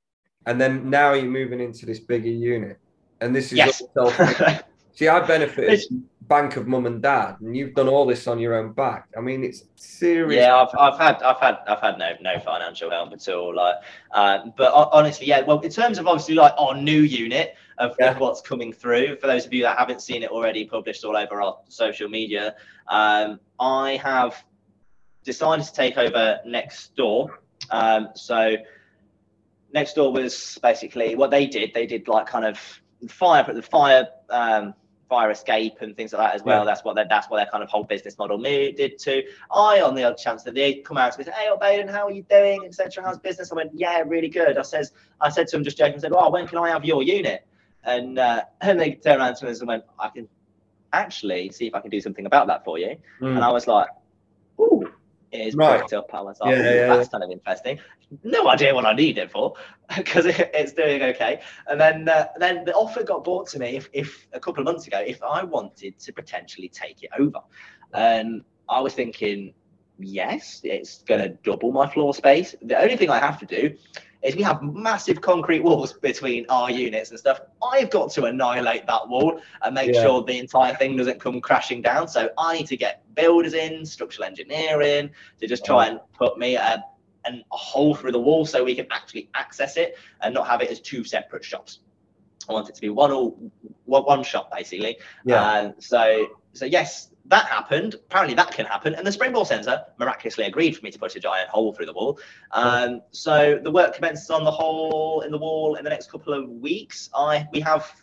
and 0.46 0.60
then 0.60 0.90
now 0.90 1.14
you're 1.14 1.26
moving 1.26 1.60
into 1.60 1.86
this 1.86 2.00
bigger 2.00 2.30
unit 2.30 2.80
and 3.22 3.36
this 3.36 3.52
is 3.52 3.58
yes. 3.58 3.82
see 4.94 5.08
i 5.08 5.20
benefited 5.20 5.82
bank 6.30 6.56
of 6.56 6.68
mum 6.68 6.86
and 6.86 7.02
dad, 7.02 7.38
and 7.42 7.58
you've 7.58 7.74
done 7.74 7.90
all 7.90 8.06
this 8.06 8.28
on 8.28 8.40
your 8.40 8.54
own 8.54 8.72
back. 8.72 9.10
I 9.18 9.20
mean, 9.20 9.44
it's 9.44 9.66
serious. 9.76 10.40
Yeah, 10.40 10.56
I've, 10.56 10.70
I've 10.78 10.98
had 10.98 11.22
I've 11.24 11.40
had 11.40 11.58
I've 11.68 11.82
had 11.82 11.98
no 11.98 12.14
no 12.22 12.40
financial 12.40 12.92
help 12.92 13.12
at 13.12 13.28
all. 13.28 13.54
Like, 13.54 13.76
uh, 14.12 14.40
but 14.56 14.72
honestly, 14.94 15.28
yeah. 15.28 15.42
Well, 15.42 15.60
in 15.60 15.72
terms 15.72 15.98
of 15.98 16.08
obviously 16.08 16.36
like 16.36 16.54
our 16.58 16.76
new 16.76 17.02
unit 17.02 17.56
of, 17.80 17.96
yeah. 18.00 18.12
of, 18.12 18.20
what's 18.20 18.42
coming 18.42 18.72
through, 18.72 19.18
for 19.18 19.28
those 19.28 19.46
of 19.46 19.54
you 19.54 19.64
that 19.64 19.78
haven't 19.78 20.02
seen 20.02 20.24
it 20.24 20.30
already 20.30 20.66
published 20.66 21.04
all 21.04 21.18
over 21.18 21.42
our 21.42 21.58
social 21.68 22.08
media, 22.08 22.56
um, 22.88 23.40
I 23.60 24.00
have 24.04 24.36
decided 25.24 25.66
to 25.66 25.74
take 25.74 25.98
over 25.98 26.40
next 26.46 26.96
door. 26.96 27.42
Um, 27.72 28.10
so 28.16 28.56
next 29.74 29.94
door 29.94 30.14
was 30.14 30.60
basically 30.62 31.16
what 31.16 31.32
they 31.32 31.48
did. 31.48 31.74
They 31.74 31.88
did 31.88 32.08
like 32.08 32.28
kind 32.28 32.46
of 32.46 32.60
fire 33.08 33.44
the 33.52 33.62
fire. 33.62 34.08
Um, 34.30 34.74
fire 35.10 35.32
escape 35.32 35.78
and 35.82 35.98
things 35.98 36.14
like 36.14 36.22
that 36.22 36.36
as 36.36 36.44
well. 36.44 36.60
Yeah. 36.60 36.66
That's 36.66 36.84
what 36.84 36.96
that's 36.96 37.30
what 37.30 37.38
their 37.38 37.48
kind 37.48 37.64
of 37.64 37.70
whole 37.70 37.84
business 37.84 38.18
model 38.18 38.38
did 38.38 39.00
to. 39.00 39.24
I, 39.52 39.82
on 39.82 39.96
the 39.96 40.04
odd 40.04 40.18
chance 40.18 40.44
that 40.44 40.54
they 40.54 40.76
come 40.76 40.98
out 40.98 41.12
to 41.14 41.20
me 41.20 41.26
and 41.26 41.34
say, 41.34 41.42
"Hey, 41.42 41.50
Baiden, 41.60 41.90
how 41.90 42.06
are 42.06 42.12
you 42.12 42.24
doing?" 42.30 42.64
etc. 42.64 43.04
How's 43.04 43.18
business? 43.18 43.52
I 43.52 43.56
went, 43.56 43.72
"Yeah, 43.74 44.04
really 44.06 44.30
good." 44.30 44.58
I 44.58 44.62
says, 44.62 44.94
I 45.20 45.30
said 45.30 45.48
to 45.50 45.58
him 45.58 45.64
just 45.64 45.78
joking, 45.78 45.96
I 45.96 45.98
said, 45.98 46.14
"Oh, 46.16 46.30
when 46.30 46.48
can 46.48 46.60
I 46.60 46.70
have 46.70 46.86
your 46.86 47.02
unit?" 47.04 47.46
And 47.84 48.20
uh, 48.20 48.44
and 48.62 48.80
they 48.80 48.92
turned 48.92 49.20
around 49.20 49.36
to 49.36 49.46
me 49.46 49.52
and 49.52 49.68
went, 49.68 49.84
"I 49.98 50.10
can 50.10 50.30
actually 50.94 51.50
see 51.52 51.68
if 51.68 51.76
I 51.76 51.82
can 51.82 51.90
do 51.90 52.00
something 52.00 52.26
about 52.26 52.48
that 52.48 52.64
for 52.64 52.78
you." 52.78 52.96
Mm. 53.20 53.36
And 53.36 53.44
I 53.44 53.52
was 53.52 53.68
like. 53.68 53.90
Is 55.32 55.56
right. 55.56 55.94
up. 55.94 56.10
I 56.14 56.22
was 56.22 56.40
like, 56.40 56.56
yeah, 56.56 56.74
yeah, 56.74 56.88
that's 56.88 57.10
kind 57.10 57.24
of 57.24 57.30
interesting 57.30 57.80
no 58.24 58.48
idea 58.48 58.74
what 58.74 58.86
I 58.86 58.94
need 58.94 59.18
it 59.18 59.32
for 59.32 59.54
because 59.96 60.26
it, 60.26 60.50
it's 60.54 60.74
doing 60.74 61.02
okay. 61.02 61.42
And 61.68 61.80
then 61.80 62.10
uh, 62.10 62.28
then 62.38 62.66
the 62.66 62.74
offer 62.74 63.04
got 63.04 63.24
brought 63.24 63.48
to 63.50 63.60
me 63.60 63.78
if, 63.78 63.90
if 63.94 64.28
a 64.34 64.40
couple 64.40 64.62
of 64.62 64.66
months 64.66 64.88
ago 64.88 65.00
if 65.06 65.22
I 65.24 65.44
wanted 65.44 66.00
to 66.00 66.14
potentially 66.14 66.70
take 66.70 67.04
it 67.04 67.10
over, 67.18 67.40
and 67.94 68.44
I 68.68 68.82
was 68.82 68.94
thinking, 68.94 69.54
yes, 70.00 70.62
it's 70.64 71.04
going 71.04 71.22
to 71.22 71.30
double 71.44 71.72
my 71.72 71.88
floor 71.90 72.14
space. 72.14 72.56
The 72.62 72.80
only 72.80 72.98
thing 72.98 73.10
I 73.10 73.20
have 73.20 73.40
to 73.40 73.46
do 73.46 73.76
is 74.22 74.36
we 74.36 74.42
have 74.44 74.62
massive 74.62 75.22
concrete 75.22 75.62
walls 75.62 75.94
between 75.94 76.46
our 76.50 76.70
units 76.70 77.10
and 77.10 77.20
stuff. 77.20 77.40
I've 77.64 77.90
got 77.90 78.12
to 78.12 78.26
annihilate 78.26 78.86
that 78.88 79.08
wall 79.08 79.40
and 79.62 79.74
make 79.74 79.94
yeah. 79.94 80.02
sure 80.02 80.24
the 80.24 80.38
entire 80.38 80.76
thing 80.76 80.98
doesn't 80.98 81.20
come 81.20 81.40
crashing 81.40 81.82
down. 81.82 82.08
So 82.08 82.30
I 82.38 82.58
need 82.58 82.68
to 82.68 82.78
get 82.78 83.04
builders 83.16 83.54
in, 83.54 83.86
structural 83.86 84.26
engineering 84.26 85.10
to 85.40 85.48
just 85.48 85.64
try 85.64 85.88
and 85.88 86.00
put 86.18 86.38
me 86.38 86.58
uh, 86.58 86.78
a 86.78 86.84
and 87.26 87.44
a 87.52 87.58
hole 87.58 87.96
through 87.96 88.12
the 88.12 88.20
wall 88.20 88.46
so 88.46 88.64
we 88.64 88.76
can 88.76 88.88
actually 88.92 89.30
access 89.36 89.78
it 89.78 89.98
and 90.22 90.34
not 90.34 90.48
have 90.48 90.62
it 90.62 90.70
as 90.70 90.80
two 90.80 91.04
separate 91.04 91.44
shops. 91.44 91.80
I 92.50 92.54
want 92.54 92.70
it 92.70 92.76
to 92.76 92.82
be 92.82 92.90
one 92.90 93.12
all 93.12 93.38
one 93.86 94.24
shop 94.24 94.52
basically. 94.52 94.98
Yeah. 95.26 95.60
And 95.60 95.74
so 95.80 96.28
so 96.54 96.66
yes, 96.66 97.09
that 97.30 97.46
happened. 97.46 97.94
Apparently 97.94 98.36
that 98.36 98.52
can 98.52 98.66
happen. 98.66 98.96
And 98.96 99.06
the 99.06 99.12
Springboard 99.12 99.48
Centre 99.48 99.86
miraculously 99.98 100.46
agreed 100.46 100.76
for 100.76 100.84
me 100.84 100.92
to 100.92 101.00
put 101.00 101.16
a 101.16 101.20
giant 101.20 101.50
hole 101.50 101.74
through 101.74 101.86
the 101.86 101.94
wall. 101.94 102.20
Um, 102.52 103.02
so 103.12 103.60
the 103.64 103.72
work 103.72 103.96
commences 103.96 104.30
on 104.30 104.44
the 104.44 104.52
hole 104.52 105.22
in 105.22 105.32
the 105.32 105.38
wall 105.38 105.76
in 105.76 105.84
the 105.84 105.90
next 105.90 106.12
couple 106.12 106.34
of 106.34 106.50
weeks. 106.50 107.10
I 107.16 107.48
we 107.52 107.60
have 107.62 107.94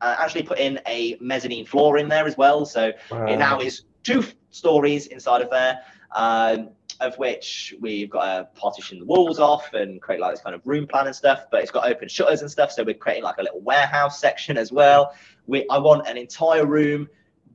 uh, 0.00 0.16
actually 0.18 0.42
put 0.42 0.58
in 0.58 0.80
a 0.86 1.16
mezzanine 1.20 1.64
floor 1.64 1.98
in 1.98 2.08
there 2.08 2.26
as 2.26 2.36
well. 2.36 2.64
So 2.66 2.92
wow. 3.10 3.26
it 3.26 3.36
now 3.38 3.60
is 3.60 3.82
two 4.02 4.22
stories 4.50 5.06
inside 5.06 5.40
of 5.40 5.50
there. 5.50 5.80
Um, 6.12 6.70
of 7.00 7.18
which 7.18 7.74
we've 7.80 8.08
got 8.08 8.24
to 8.24 8.44
partition 8.58 9.00
the 9.00 9.04
walls 9.04 9.40
off 9.40 9.74
and 9.74 10.00
create 10.00 10.20
like 10.20 10.32
this 10.32 10.40
kind 10.40 10.54
of 10.54 10.62
room 10.64 10.86
plan 10.86 11.06
and 11.06 11.16
stuff. 11.16 11.46
But 11.50 11.62
it's 11.62 11.72
got 11.72 11.86
open 11.90 12.08
shutters 12.08 12.40
and 12.40 12.50
stuff, 12.50 12.70
so 12.70 12.84
we're 12.84 12.94
creating 12.94 13.24
like 13.24 13.38
a 13.38 13.42
little 13.42 13.60
warehouse 13.60 14.20
section 14.20 14.56
as 14.56 14.70
well. 14.70 15.12
We 15.46 15.66
I 15.68 15.78
want 15.78 16.06
an 16.06 16.16
entire 16.16 16.66
room 16.66 17.08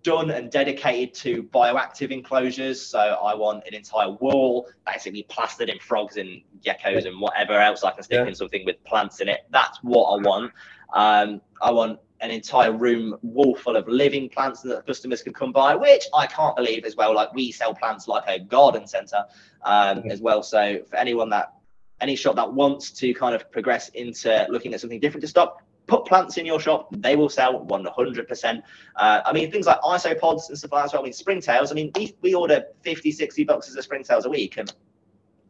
done 0.04 0.32
and 0.32 0.52
dedicated 0.52 1.14
to 1.14 1.44
bioactive 1.44 2.12
enclosures. 2.12 2.82
So 2.86 3.00
I 3.00 3.34
want 3.36 3.64
an 3.68 3.74
entire 3.74 4.12
wall 4.12 4.68
basically 4.86 5.24
plastered 5.24 5.70
in 5.70 5.80
frogs 5.80 6.18
and 6.18 6.42
geckos 6.64 7.06
and 7.06 7.20
whatever 7.20 7.54
else 7.54 7.84
I 7.84 7.92
can 7.92 8.04
stick 8.04 8.20
yeah. 8.20 8.28
in 8.28 8.36
something 8.36 8.66
with 8.66 8.84
plants 8.84 9.22
in 9.22 9.30
it. 9.30 9.42
That's 9.52 9.78
what 9.84 10.06
I 10.12 10.22
want. 10.22 10.52
Um, 10.94 11.42
I 11.62 11.72
want 11.72 12.00
an 12.22 12.32
entire 12.32 12.72
room 12.72 13.18
wall 13.22 13.56
full 13.56 13.78
of 13.78 13.88
living 13.88 14.30
plants 14.30 14.62
that 14.62 14.86
customers 14.86 15.24
can 15.24 15.34
come 15.34 15.52
by, 15.52 15.76
which 15.76 16.04
I 16.14 16.28
can't 16.28 16.56
believe 16.56 16.84
as 16.84 16.96
well. 16.96 17.14
Like 17.16 17.34
we 17.34 17.52
sell 17.52 17.74
plants 17.74 18.08
like 18.08 18.24
a 18.28 18.40
garden 18.40 18.88
center 18.88 19.24
um, 19.64 20.04
as 20.10 20.22
well. 20.22 20.44
So 20.44 20.80
for 20.90 20.98
anyone 20.98 21.30
that 21.30 21.54
any 22.02 22.16
shop 22.16 22.36
that 22.36 22.52
wants 22.52 22.92
to 22.92 23.14
kind 23.14 23.36
of 23.36 23.52
progress 23.52 23.90
into 23.90 24.46
looking 24.50 24.74
at 24.74 24.82
something 24.82 25.00
different 25.00 25.22
to 25.22 25.28
stock, 25.28 25.64
put 25.90 26.06
plants 26.06 26.38
in 26.38 26.46
your 26.46 26.60
shop. 26.60 26.88
They 26.92 27.16
will 27.16 27.30
sell 27.30 27.66
100%. 27.66 28.62
Uh, 28.96 29.22
I 29.26 29.34
mean, 29.34 29.52
things 29.52 29.66
like 29.66 29.82
isopods 29.82 30.50
and 30.50 30.58
stuff 30.58 30.72
like 30.72 30.86
that. 30.86 30.92
So 30.92 31.00
I 31.00 31.04
mean, 31.04 31.12
springtails. 31.12 31.72
I 31.72 31.74
mean, 31.74 31.92
we, 31.96 32.16
we 32.22 32.36
order 32.36 32.66
50, 32.82 33.12
60 33.12 33.44
boxes 33.44 33.76
of 33.76 33.86
springtails 33.86 34.26
a 34.26 34.30
week, 34.30 34.58
and 34.58 34.72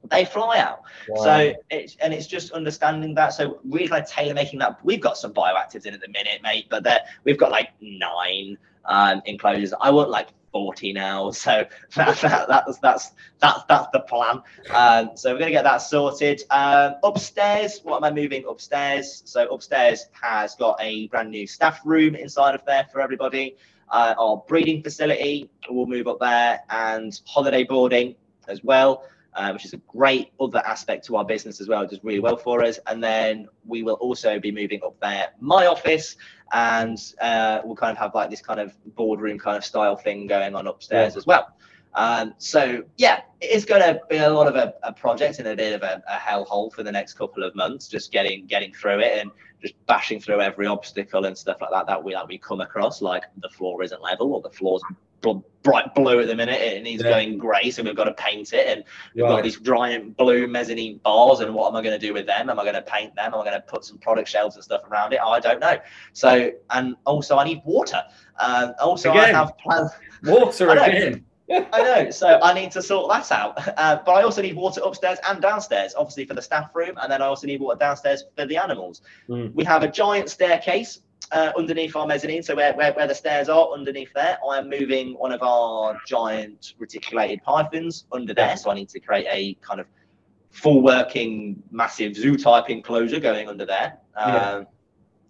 they 0.10 0.26
fly 0.26 0.58
out. 0.60 0.82
Wow. 1.10 1.24
So 1.24 1.54
it's 1.70 1.98
and 2.02 2.14
it's 2.14 2.28
just 2.28 2.52
understanding 2.52 3.14
that. 3.16 3.30
So 3.30 3.60
really 3.66 3.88
kind 3.88 4.04
of 4.04 4.10
tailor 4.10 4.34
making 4.34 4.60
that. 4.60 4.84
We've 4.84 5.02
got 5.02 5.18
some 5.18 5.34
bioactives 5.34 5.86
in 5.86 5.94
at 5.94 6.02
the 6.02 6.08
minute, 6.08 6.42
mate, 6.42 6.68
but 6.70 6.88
we've 7.26 7.38
got 7.38 7.52
like 7.52 7.70
nine 7.82 8.58
um, 8.86 9.22
enclosures. 9.26 9.74
I 9.80 9.92
want 9.92 10.10
like 10.10 10.30
40 10.52 10.94
now. 10.94 11.32
So 11.40 11.66
that, 11.96 12.18
that, 12.22 12.48
that's 12.48 12.78
that's 12.80 13.12
that's 13.40 13.64
that's 13.68 13.88
the 13.94 14.02
plan. 14.02 14.42
Um, 14.72 15.12
so 15.16 15.32
we're 15.34 15.40
gonna 15.40 15.52
get 15.52 15.64
that 15.64 15.78
sorted. 15.78 16.42
Um, 16.50 16.96
upstairs, 17.04 17.80
what 17.84 17.98
am 17.98 18.04
I 18.04 18.12
moving 18.12 18.46
upstairs? 18.48 19.24
So 19.26 19.48
upstairs 19.54 20.08
has 20.12 20.56
got 20.56 20.78
a 20.80 21.08
brand 21.08 21.32
new 21.32 21.48
staff 21.48 21.80
room 21.86 22.16
inside 22.16 22.56
of 22.56 22.66
there 22.66 22.88
for 22.92 23.02
everybody. 23.02 23.56
Uh, 23.90 24.14
our 24.20 24.44
breeding 24.48 24.84
facility 24.84 25.50
will 25.70 25.88
move 25.88 26.08
up 26.08 26.20
there 26.20 26.60
and 26.70 27.20
holiday 27.26 27.64
boarding 27.64 28.16
as 28.48 28.64
well 28.64 29.04
uh, 29.36 29.52
which 29.52 29.66
is 29.66 29.74
a 29.74 29.78
great 29.88 30.32
other 30.40 30.62
aspect 30.66 31.06
to 31.06 31.16
our 31.16 31.26
business 31.26 31.62
as 31.62 31.68
well. 31.68 31.84
It 31.84 31.90
does 31.90 32.04
really 32.04 32.20
well 32.20 32.38
for 32.38 32.64
us. 32.64 32.80
And 32.88 33.04
then 33.04 33.48
we 33.66 33.84
will 33.84 33.96
also 33.96 34.40
be 34.40 34.52
moving 34.52 34.82
up 34.84 35.00
there, 35.00 35.30
my 35.40 35.68
office, 35.68 36.16
and 36.52 36.98
uh, 37.22 37.62
we'll 37.64 37.76
kind 37.76 37.92
of 37.92 37.98
have 37.98 38.16
like 38.16 38.30
this 38.30 38.42
kind 38.42 38.60
of 38.60 38.74
boardroom 38.96 39.38
kind 39.38 39.58
of 39.58 39.64
style 39.64 39.96
thing 39.96 40.28
going 40.28 40.56
on 40.56 40.68
upstairs 40.68 41.14
yeah. 41.14 41.18
as 41.18 41.26
well. 41.26 41.56
Um, 41.96 42.34
so 42.38 42.84
yeah, 42.98 43.22
it's 43.42 43.66
going 43.66 43.82
to 43.82 44.00
be 44.10 44.18
a 44.18 44.30
lot 44.30 44.48
of 44.48 44.56
a, 44.56 44.74
a 44.84 44.94
project 44.94 45.40
and 45.40 45.48
a 45.48 45.56
bit 45.56 45.74
of 45.74 45.82
a, 45.82 46.04
a 46.08 46.18
hellhole 46.18 46.72
for 46.72 46.84
the 46.84 46.92
next 46.92 47.14
couple 47.14 47.44
of 47.44 47.56
months, 47.56 47.88
just 47.88 48.12
getting 48.12 48.46
getting 48.46 48.74
through 48.74 49.00
it 49.00 49.20
and 49.20 49.32
just 49.62 49.74
bashing 49.88 50.20
through 50.20 50.42
every 50.42 50.68
obstacle 50.68 51.26
and 51.26 51.38
stuff 51.38 51.58
like 51.62 51.72
that 51.72 51.88
that 51.88 52.04
we 52.04 52.14
that 52.14 52.28
we 52.28 52.38
come 52.38 52.62
across, 52.62 53.02
like 53.02 53.24
the 53.38 53.50
floor 53.50 53.84
isn't 53.84 54.02
level 54.02 54.34
or 54.34 54.42
the 54.42 54.50
floor's 54.50 54.82
bright 55.62 55.94
blue 55.94 56.22
at 56.22 56.28
the 56.28 56.36
minute 56.36 56.62
it 56.62 56.82
needs 56.82 57.04
yeah. 57.04 57.10
going 57.10 57.38
grey 57.38 57.70
so 57.70 57.84
we've 57.84 57.96
got 57.96 58.06
to 58.06 58.14
paint 58.14 58.54
it 58.54 58.68
and 58.68 58.86
we've 59.14 59.26
right. 59.26 59.32
got 59.32 59.44
these 59.44 59.60
giant 59.60 60.16
blue 60.16 60.48
mezzanine 60.48 60.98
bars 61.04 61.42
and 61.42 61.54
what 61.54 61.68
am 61.68 61.76
i 61.76 61.82
going 61.82 62.00
to 62.00 62.08
do 62.08 62.14
with 62.14 62.26
them? 62.26 62.50
Am 62.50 62.58
i 62.58 62.64
going 62.64 62.76
to 62.76 62.82
paint 62.82 63.14
them? 63.16 63.34
Am 63.34 63.42
i 63.42 63.44
going 63.44 63.60
to 63.60 63.62
put 63.68 63.84
some 63.84 63.98
product 63.98 64.30
shelves 64.30 64.56
and 64.56 64.64
stuff 64.64 64.82
around 64.90 65.12
it? 65.12 65.20
I 65.20 65.42
don't 65.42 65.60
know. 65.60 65.78
So 66.14 66.52
and 66.70 66.96
also 67.06 67.38
i 67.38 67.44
need 67.44 67.62
water. 67.66 68.02
Um, 68.40 68.74
also 68.80 69.12
again. 69.12 69.36
i 69.36 69.38
have 69.38 69.58
plans. 69.58 69.92
Water 70.24 70.70
again 70.70 71.26
I 71.74 71.82
know. 71.82 72.10
So 72.12 72.40
I 72.42 72.54
need 72.54 72.72
to 72.72 72.82
sort 72.82 73.10
that 73.10 73.32
out. 73.32 73.58
Uh, 73.80 73.98
but 74.06 74.12
I 74.12 74.24
also 74.24 74.42
need 74.42 74.58
water 74.58 74.82
upstairs 74.84 75.20
and 75.28 75.42
downstairs, 75.42 75.94
obviously 75.98 76.26
for 76.26 76.34
the 76.34 76.42
staff 76.42 76.70
room. 76.74 76.98
And 77.02 77.10
then 77.10 77.22
I 77.22 77.28
also 77.28 77.48
need 77.48 77.62
water 77.62 77.80
downstairs 77.80 78.26
for 78.36 78.46
the 78.46 78.58
animals. 78.58 79.02
Mm. 79.30 79.54
We 79.54 79.64
have 79.64 79.84
a 79.84 79.88
giant 79.88 80.30
staircase 80.30 81.00
uh, 81.32 81.52
underneath 81.58 81.96
our 81.96 82.06
mezzanine. 82.06 82.44
So 82.44 82.56
where, 82.56 82.74
where, 82.74 82.92
where 82.94 83.08
the 83.08 83.16
stairs 83.16 83.48
are, 83.48 83.70
underneath 83.72 84.12
there, 84.14 84.38
I 84.48 84.58
am 84.58 84.70
moving 84.70 85.14
one 85.18 85.32
of 85.32 85.42
our 85.42 85.98
giant 86.06 86.74
reticulated 86.78 87.42
pythons 87.44 88.06
under 88.12 88.34
there. 88.34 88.58
So 88.58 88.70
I 88.70 88.74
need 88.74 88.90
to 88.90 89.00
create 89.00 89.28
a 89.30 89.54
kind 89.66 89.80
of 89.80 89.88
full 90.52 90.82
working, 90.82 91.62
massive 91.72 92.16
zoo 92.16 92.36
type 92.36 92.70
enclosure 92.70 93.20
going 93.20 93.48
under 93.48 93.66
there, 93.66 93.98
um, 94.16 94.34
yeah. 94.34 94.64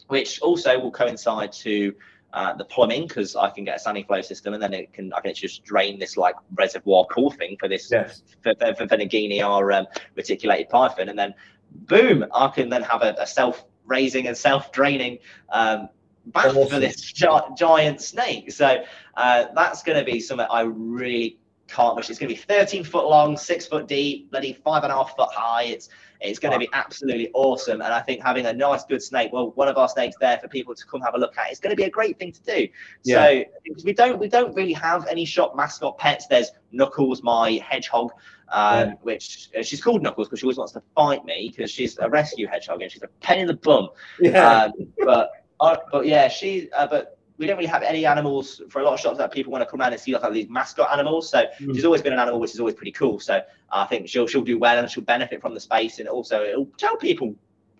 which 0.07 0.41
also 0.41 0.80
will 0.80 0.91
coincide 0.91 1.51
to 1.51 1.93
uh, 2.34 2.53
the 2.53 2.65
plumbing 2.65 3.07
because 3.07 3.36
I 3.36 3.49
can 3.49 3.63
get 3.63 3.77
a 3.77 3.80
standing 3.80 4.05
flow 4.05 4.21
system 4.21 4.53
and 4.53 4.61
then 4.61 4.73
it 4.73 4.93
can 4.93 5.11
I 5.13 5.21
can 5.21 5.34
just 5.34 5.63
drain 5.63 5.97
this 5.99 6.17
like 6.17 6.36
reservoir 6.55 7.05
cool 7.05 7.32
thing 7.32 7.57
for 7.59 7.67
this 7.67 7.89
yes. 7.91 8.21
for, 8.43 8.53
for, 8.59 8.88
for 8.88 9.43
or 9.43 9.71
um, 9.71 9.88
reticulated 10.15 10.69
python 10.69 11.09
and 11.09 11.17
then 11.17 11.34
boom 11.71 12.25
I 12.34 12.47
can 12.49 12.69
then 12.69 12.84
have 12.84 13.01
a, 13.01 13.15
a 13.19 13.25
self 13.25 13.65
raising 13.86 14.27
and 14.27 14.38
self 14.38 14.71
draining 14.71 15.17
um, 15.51 15.89
bath 16.27 16.55
awesome. 16.55 16.69
for 16.69 16.80
this 16.80 17.01
gi- 17.01 17.55
giant 17.57 18.01
snake. 18.01 18.51
So 18.51 18.84
uh, 19.15 19.45
that's 19.55 19.84
going 19.84 19.97
to 19.97 20.09
be 20.09 20.19
something 20.19 20.47
I 20.49 20.61
really 20.61 21.39
can't 21.67 21.95
wish. 21.95 22.09
It's 22.09 22.19
going 22.19 22.34
to 22.34 22.36
be 22.36 22.41
13 22.41 22.84
foot 22.84 23.05
long, 23.05 23.38
six 23.38 23.65
foot 23.65 23.88
deep, 23.88 24.32
bloody 24.32 24.53
five 24.53 24.84
and 24.84 24.91
a 24.91 24.95
half 24.95 25.15
foot 25.15 25.30
high. 25.32 25.63
It's 25.63 25.89
it's 26.22 26.39
going 26.39 26.51
wow. 26.51 26.57
to 26.57 26.65
be 26.65 26.70
absolutely 26.74 27.30
awesome. 27.34 27.82
And 27.82 27.93
I 27.93 28.01
think 28.01 28.22
having 28.22 28.45
a 28.45 28.53
nice, 28.53 28.84
good 28.84 29.01
snake, 29.01 29.32
well, 29.32 29.51
one 29.51 29.67
of 29.67 29.78
our 29.78 29.88
snakes 29.88 30.15
there 30.20 30.38
for 30.38 30.47
people 30.47 30.76
to 30.76 30.86
come 30.86 31.01
have 31.01 31.15
a 31.15 31.17
look 31.17 31.38
at, 31.38 31.49
it's 31.49 31.59
going 31.59 31.72
to 31.72 31.78
be 31.78 31.84
a 31.84 31.89
great 31.89 32.20
thing 32.20 32.32
to 32.32 32.41
do. 32.41 32.67
Yeah. 33.03 33.26
So 33.26 33.43
because 33.63 33.86
we 33.86 33.93
don't 33.93 34.20
we 34.20 34.28
don't 34.28 34.53
really 34.55 34.74
have 34.74 35.07
any 35.07 35.26
shop 35.26 35.55
mascot 35.55 35.97
pets. 35.97 36.28
There's 36.28 36.51
Knuckles, 36.72 37.24
my 37.24 37.63
hedgehog. 37.65 38.11
Um, 38.51 38.89
yeah. 38.89 38.93
which 39.03 39.51
uh, 39.55 39.61
she's 39.61 39.80
called 39.80 40.01
Knuckles 40.01 40.28
because 40.28 40.39
she 40.39 40.45
always 40.45 40.57
wants 40.57 40.74
to 40.74 40.82
fight 40.95 41.24
me 41.24 41.53
because 41.55 41.70
she's 41.70 41.99
a 41.99 42.09
rescue 42.09 42.47
hedgehog 42.47 42.82
and 42.82 42.91
she's 42.91 43.03
a 43.03 43.07
pain 43.22 43.41
in 43.41 43.47
the 43.47 43.53
bum. 43.53 43.89
Yeah. 44.20 44.63
Um, 44.63 44.72
but 45.05 45.30
uh, 45.59 45.78
but 45.91 46.07
yeah, 46.07 46.28
she 46.30 46.67
uh, 46.72 46.88
but 46.88 47.18
we 47.39 47.47
don't 47.47 47.57
really 47.57 47.69
have 47.69 47.81
any 47.81 48.05
animals 48.05 48.61
for 48.69 48.81
a 48.81 48.83
lot 48.83 48.93
of 48.93 48.99
shops 48.99 49.17
that 49.17 49.31
people 49.31 49.51
want 49.51 49.63
to 49.63 49.65
come 49.65 49.79
around 49.79 49.93
and 49.93 50.01
see 50.01 50.13
like 50.13 50.33
these 50.33 50.49
mascot 50.49 50.91
animals. 50.91 51.29
So 51.29 51.45
mm. 51.59 51.73
she's 51.73 51.85
always 51.85 52.01
been 52.01 52.13
an 52.13 52.19
animal, 52.19 52.39
which 52.39 52.51
is 52.51 52.59
always 52.59 52.75
pretty 52.75 52.91
cool. 52.91 53.19
So 53.19 53.41
I 53.71 53.85
think 53.85 54.09
she'll 54.09 54.27
she'll 54.27 54.43
do 54.43 54.59
well 54.59 54.77
and 54.77 54.91
she'll 54.91 55.05
benefit 55.05 55.41
from 55.41 55.53
the 55.53 55.59
space, 55.59 55.99
and 55.99 56.09
also 56.09 56.43
it'll 56.43 56.67
tell 56.77 56.97
people 56.97 57.33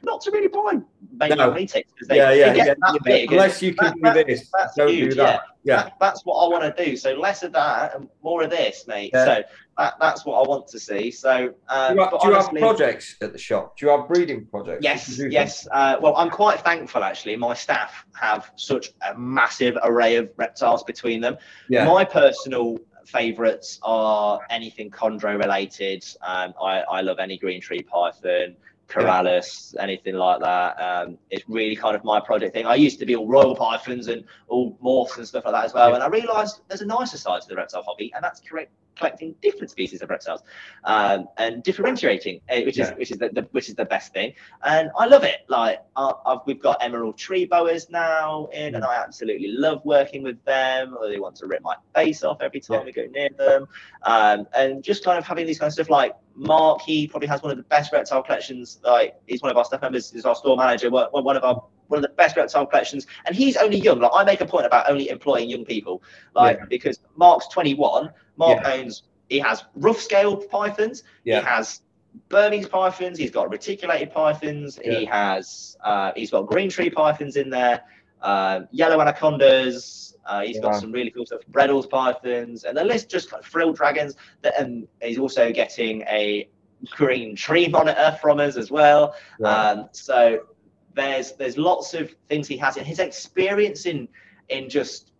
not 0.04 0.22
to 0.22 0.32
really 0.32 0.48
buy 0.48 0.80
baby 1.18 1.36
no. 1.36 1.50
latex 1.50 1.92
because 1.92 2.08
they, 2.08 2.18
yeah, 2.18 2.32
yeah, 2.32 2.50
they 2.50 2.58
get 2.58 2.68
yeah, 2.68 2.74
that 2.80 2.94
yeah. 2.94 3.00
big. 3.04 3.32
Unless 3.32 3.62
you 3.62 3.74
can 3.74 4.00
that, 4.02 4.14
do 4.14 4.24
this, 4.24 4.50
that's 4.58 4.76
don't 4.76 4.90
huge, 4.90 5.12
do 5.12 5.16
that. 5.16 5.42
Yeah, 5.64 5.76
yeah. 5.76 5.84
That, 5.84 5.94
that's 6.00 6.26
what 6.26 6.36
I 6.36 6.48
want 6.48 6.76
to 6.76 6.86
do. 6.86 6.96
So 6.96 7.14
less 7.14 7.44
of 7.44 7.52
that 7.54 7.96
and 7.96 8.08
more 8.24 8.44
of 8.44 8.50
this, 8.50 8.86
mate. 8.88 9.12
Yeah. 9.14 9.26
So 9.26 9.44
that, 9.78 9.94
that's 10.00 10.26
what 10.26 10.44
I 10.44 10.48
want 10.48 10.68
to 10.68 10.80
see. 10.80 11.12
So 11.12 11.54
um, 11.68 11.96
do 11.96 12.02
you, 12.02 12.10
have, 12.10 12.22
do 12.22 12.28
you 12.28 12.36
honestly, 12.36 12.62
have 12.62 12.70
projects 12.70 13.16
at 13.22 13.34
the 13.34 13.38
shop? 13.38 13.78
Do 13.78 13.86
you 13.86 13.92
have 13.92 14.08
breeding 14.08 14.46
projects? 14.46 14.84
Yes, 14.84 15.20
yes. 15.30 15.68
Uh, 15.72 15.98
well, 16.02 16.16
I'm 16.16 16.30
quite 16.30 16.62
thankful 16.62 17.04
actually. 17.04 17.36
My 17.36 17.54
staff 17.54 18.06
have 18.20 18.52
such 18.56 18.92
a 19.10 19.18
massive 19.18 19.78
array 19.84 20.16
of 20.16 20.30
reptiles 20.38 20.84
between 20.84 21.22
them. 21.22 21.38
Yeah. 21.68 21.86
My 21.86 22.06
personal 22.06 22.78
favorites 23.06 23.80
are 23.84 24.40
anything 24.50 24.92
chondro 24.92 25.38
related. 25.38 26.06
Um, 26.22 26.54
I, 26.62 26.82
I 26.82 27.02
love 27.02 27.20
any 27.20 27.38
green 27.38 27.60
tree 27.60 27.82
python. 27.82 28.56
Corallus, 28.90 29.74
yeah. 29.76 29.84
anything 29.84 30.16
like 30.16 30.40
that. 30.42 30.76
Um, 30.80 31.18
it's 31.30 31.44
really 31.48 31.76
kind 31.76 31.96
of 31.96 32.04
my 32.04 32.20
project 32.20 32.54
thing. 32.54 32.66
I 32.66 32.76
used 32.76 33.00
to 33.00 33.06
be 33.06 33.16
all 33.16 33.28
royal 33.28 33.56
pythons 33.56 34.08
and 34.08 34.24
all 34.48 34.78
morphs 34.84 35.18
and 35.18 35.28
stuff 35.28 35.46
like 35.46 35.54
that 35.54 35.66
as 35.66 35.74
well. 35.74 35.90
Yeah. 35.90 35.96
And 35.96 36.04
I 36.04 36.08
realised 36.08 36.62
there's 36.68 36.82
a 36.82 36.86
nicer 36.86 37.18
side 37.18 37.42
to 37.42 37.48
the 37.48 37.56
reptile 37.56 37.84
hobby, 37.84 38.12
and 38.16 38.24
that's 38.24 38.40
correct 38.40 38.72
collecting 39.00 39.34
different 39.42 39.72
species 39.72 40.02
of 40.02 40.10
reptiles 40.10 40.44
um, 40.84 41.28
and 41.38 41.64
differentiating, 41.64 42.42
uh, 42.50 42.62
which 42.62 42.78
is 42.78 42.90
yeah. 42.90 42.96
which 42.96 43.12
is 43.12 43.18
the, 43.18 43.30
the, 43.30 43.42
which 43.52 43.70
is 43.70 43.76
the 43.76 43.86
best 43.86 44.14
thing. 44.14 44.34
And 44.64 44.92
I 44.98 45.06
love 45.08 45.24
it. 45.24 45.46
Like 45.48 45.80
I've, 45.96 46.40
we've 46.46 46.62
got 46.62 46.84
emerald 46.84 47.18
tree 47.18 47.46
boas 47.46 47.90
now 47.90 48.48
in, 48.54 48.76
and 48.76 48.84
mm. 48.84 48.88
I 48.88 49.02
absolutely 49.02 49.52
love 49.54 49.82
working 49.86 50.22
with 50.22 50.44
them. 50.46 50.96
Or 51.00 51.10
they 51.10 51.20
want 51.20 51.38
to 51.38 51.48
rip 51.48 51.64
my 51.64 51.76
face 51.96 52.24
off 52.24 52.42
every 52.42 52.60
time 52.60 52.80
yeah. 52.80 52.86
we 52.86 52.92
go 52.92 53.06
near 53.06 53.30
them, 53.38 53.68
um, 54.04 54.48
and 54.56 54.84
just 54.84 55.04
kind 55.04 55.18
of 55.18 55.26
having 55.26 55.48
these 55.48 55.60
kind 55.60 55.70
of 55.70 55.74
stuff 55.74 55.90
like 55.90 56.14
Mark. 56.36 56.82
He 56.82 57.08
probably 57.08 57.28
has 57.28 57.42
one 57.42 57.52
of 57.52 57.58
the 57.58 57.64
best 57.64 57.92
reptile 57.94 58.22
collections. 58.22 58.80
Like 58.84 59.16
he's 59.26 59.42
one 59.42 59.52
of 59.52 59.58
our 59.58 59.66
staff 59.66 59.82
members. 59.82 60.12
He's 60.12 60.26
our 60.26 60.36
store 60.36 60.58
manager. 60.58 60.90
One 60.90 61.38
of 61.38 61.44
our 61.44 61.64
one 61.90 61.98
of 61.98 62.02
the 62.04 62.16
best 62.16 62.38
reptile 62.38 62.66
collections, 62.66 63.06
and 63.26 63.36
he's 63.36 63.58
only 63.58 63.78
young. 63.78 64.00
Like 64.00 64.12
I 64.14 64.24
make 64.24 64.42
a 64.42 64.46
point 64.46 64.66
about 64.66 64.90
only 64.90 65.10
employing 65.10 65.50
young 65.50 65.66
people, 65.66 66.02
like 66.34 66.58
yeah. 66.58 66.66
because 66.70 67.00
Mark's 67.18 67.48
21. 67.50 68.12
Mark 68.38 68.60
yeah. 68.64 68.74
owns. 68.74 69.04
He 69.28 69.40
has 69.40 69.66
rough 69.76 70.00
scale 70.00 70.38
pythons. 70.38 71.04
Yeah. 71.24 71.40
He 71.42 71.46
has 71.46 71.82
Burmese 72.30 72.68
pythons. 72.68 73.18
He's 73.18 73.32
got 73.32 73.50
reticulated 73.50 74.12
pythons. 74.14 74.80
Yeah. 74.84 75.00
He 75.00 75.06
has. 75.06 75.78
Uh, 75.84 76.12
he's 76.16 76.32
got 76.32 76.44
green 76.48 76.70
tree 76.70 76.90
pythons 76.90 77.36
in 77.36 77.50
there. 77.50 77.84
Uh, 78.22 78.62
yellow 78.72 79.02
anacondas. 79.02 80.16
Uh, 80.26 80.42
he's 80.42 80.58
yeah. 80.58 80.62
got 80.62 80.80
some 80.80 80.92
really 80.92 81.10
cool 81.10 81.26
stuff. 81.26 81.42
Bredl's 81.50 81.88
pythons, 81.88 82.64
and 82.64 82.78
the 82.78 82.84
list 82.84 83.10
just 83.10 83.32
got 83.32 83.44
frill 83.44 83.74
dragons. 83.74 84.16
That, 84.42 84.60
and 84.60 84.88
he's 85.02 85.18
also 85.18 85.52
getting 85.52 86.04
a 86.04 86.48
green 86.92 87.36
tree 87.36 87.68
monitor 87.68 88.18
from 88.22 88.40
us 88.40 88.56
as 88.56 88.72
well. 88.72 89.16
Um, 89.44 89.90
so 89.92 90.46
there's 90.94 91.34
there's 91.34 91.58
lots 91.58 91.94
of 91.94 92.14
things 92.28 92.48
he 92.48 92.58
has 92.58 92.78
in 92.78 92.86
his 92.86 93.00
experience 93.00 93.86
in 93.86 94.08
in 94.50 94.70
just 94.70 95.12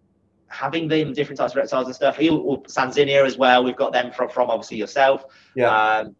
having 0.48 0.88
them 0.88 1.14
different 1.14 1.38
types 1.38 1.54
of 1.54 1.58
reptiles 1.58 1.86
and 1.86 1.96
stuff. 1.96 2.18
He 2.18 2.30
will 2.30 2.62
Sanzinia 2.64 3.26
as 3.26 3.38
well. 3.38 3.64
We've 3.64 3.76
got 3.76 3.94
them 3.94 4.12
from 4.12 4.30
from 4.30 4.50
obviously 4.50 4.78
yourself. 4.78 5.26
Yeah. 5.56 5.70
Um, 5.70 6.16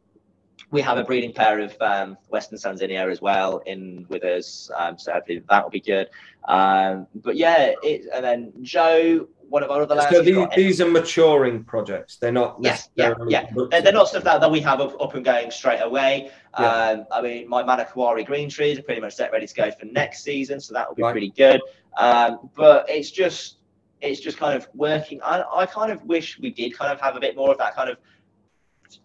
we 0.72 0.82
have 0.82 0.98
a 0.98 1.04
breeding 1.04 1.34
pair 1.34 1.60
of 1.60 1.76
um, 1.82 2.18
Western 2.28 2.60
Sanzinia 2.60 3.10
as 3.12 3.22
well 3.22 3.58
in 3.66 4.06
with 4.10 4.24
us, 4.24 4.70
um, 4.78 5.00
so 5.00 5.14
hopefully 5.14 5.42
that 5.50 5.64
will 5.64 5.72
be 5.72 5.80
good. 5.80 6.10
Um, 6.48 7.08
but 7.16 7.36
yeah, 7.38 7.74
it, 7.82 8.06
and 8.14 8.24
then 8.24 8.54
Joe 8.62 9.28
of 9.52 9.72
our 9.72 9.82
other. 9.82 10.00
So 10.10 10.22
these, 10.22 10.48
these, 10.56 10.82
are 10.82 10.90
maturing 10.90 11.64
projects. 11.64 12.18
They're 12.18 12.32
not. 12.32 12.58
Yes, 12.62 12.90
yeah, 12.96 13.14
yeah. 13.28 13.48
They're, 13.70 13.82
they're, 13.82 13.94
not 13.94 14.08
stuff 14.08 14.24
that, 14.24 14.42
that 14.42 14.52
we 14.52 14.60
have 14.62 14.82
up, 14.82 15.00
up 15.02 15.14
and 15.16 15.26
going 15.26 15.52
straight 15.52 15.82
away. 15.82 16.32
Yeah. 16.60 16.66
Um, 16.66 17.06
I 17.12 17.22
mean, 17.22 17.50
my 17.50 17.64
Manokwari 17.64 18.26
green 18.26 18.50
trees 18.50 18.80
are 18.80 18.84
pretty 18.84 19.02
much 19.02 19.16
set 19.16 19.32
ready 19.32 19.48
to 19.48 19.56
go 19.56 19.72
for 19.72 19.86
next 19.86 20.24
season, 20.24 20.60
so 20.60 20.74
that 20.74 20.88
will 20.88 20.96
be 20.96 21.04
right. 21.04 21.12
pretty 21.12 21.32
good. 21.32 21.62
Um, 21.98 22.50
but 22.56 22.90
it's 22.90 23.12
just, 23.12 23.58
it's 24.02 24.20
just 24.20 24.38
kind 24.38 24.56
of 24.56 24.68
working. 24.74 25.20
I, 25.24 25.44
I 25.54 25.66
kind 25.66 25.92
of 25.92 26.04
wish 26.04 26.40
we 26.40 26.52
did 26.52 26.78
kind 26.78 26.92
of 26.92 27.02
have 27.02 27.16
a 27.16 27.20
bit 27.20 27.36
more 27.36 27.52
of 27.52 27.58
that 27.58 27.76
kind 27.76 27.90
of 27.90 27.98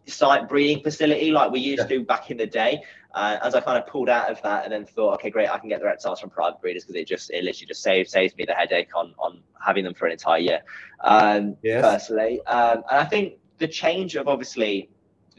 site 0.06 0.48
breeding 0.48 0.82
facility 0.82 1.30
like 1.30 1.50
we 1.50 1.60
used 1.60 1.82
yeah. 1.90 1.98
to 1.98 2.04
back 2.04 2.30
in 2.30 2.36
the 2.36 2.46
day. 2.46 2.82
Uh, 3.14 3.38
as 3.42 3.54
I 3.54 3.60
kind 3.60 3.78
of 3.78 3.86
pulled 3.86 4.08
out 4.08 4.28
of 4.28 4.42
that 4.42 4.64
and 4.64 4.72
then 4.72 4.84
thought, 4.84 5.14
okay, 5.14 5.30
great, 5.30 5.48
I 5.48 5.58
can 5.58 5.68
get 5.68 5.78
the 5.78 5.86
reptiles 5.86 6.18
from 6.18 6.30
private 6.30 6.60
breeders 6.60 6.82
because 6.82 6.96
it 7.00 7.06
just 7.06 7.30
it 7.30 7.44
literally 7.44 7.68
just 7.68 7.82
saves 7.82 8.10
saves 8.10 8.36
me 8.36 8.44
the 8.44 8.54
headache 8.54 8.90
on 8.96 9.14
on 9.18 9.40
having 9.64 9.84
them 9.84 9.94
for 9.94 10.06
an 10.06 10.12
entire 10.12 10.40
year. 10.40 10.60
Um, 11.00 11.56
yes. 11.62 11.82
personally, 11.82 12.44
um, 12.46 12.82
and 12.90 13.00
I 13.00 13.04
think 13.04 13.34
the 13.58 13.68
change 13.68 14.16
of 14.16 14.26
obviously 14.26 14.90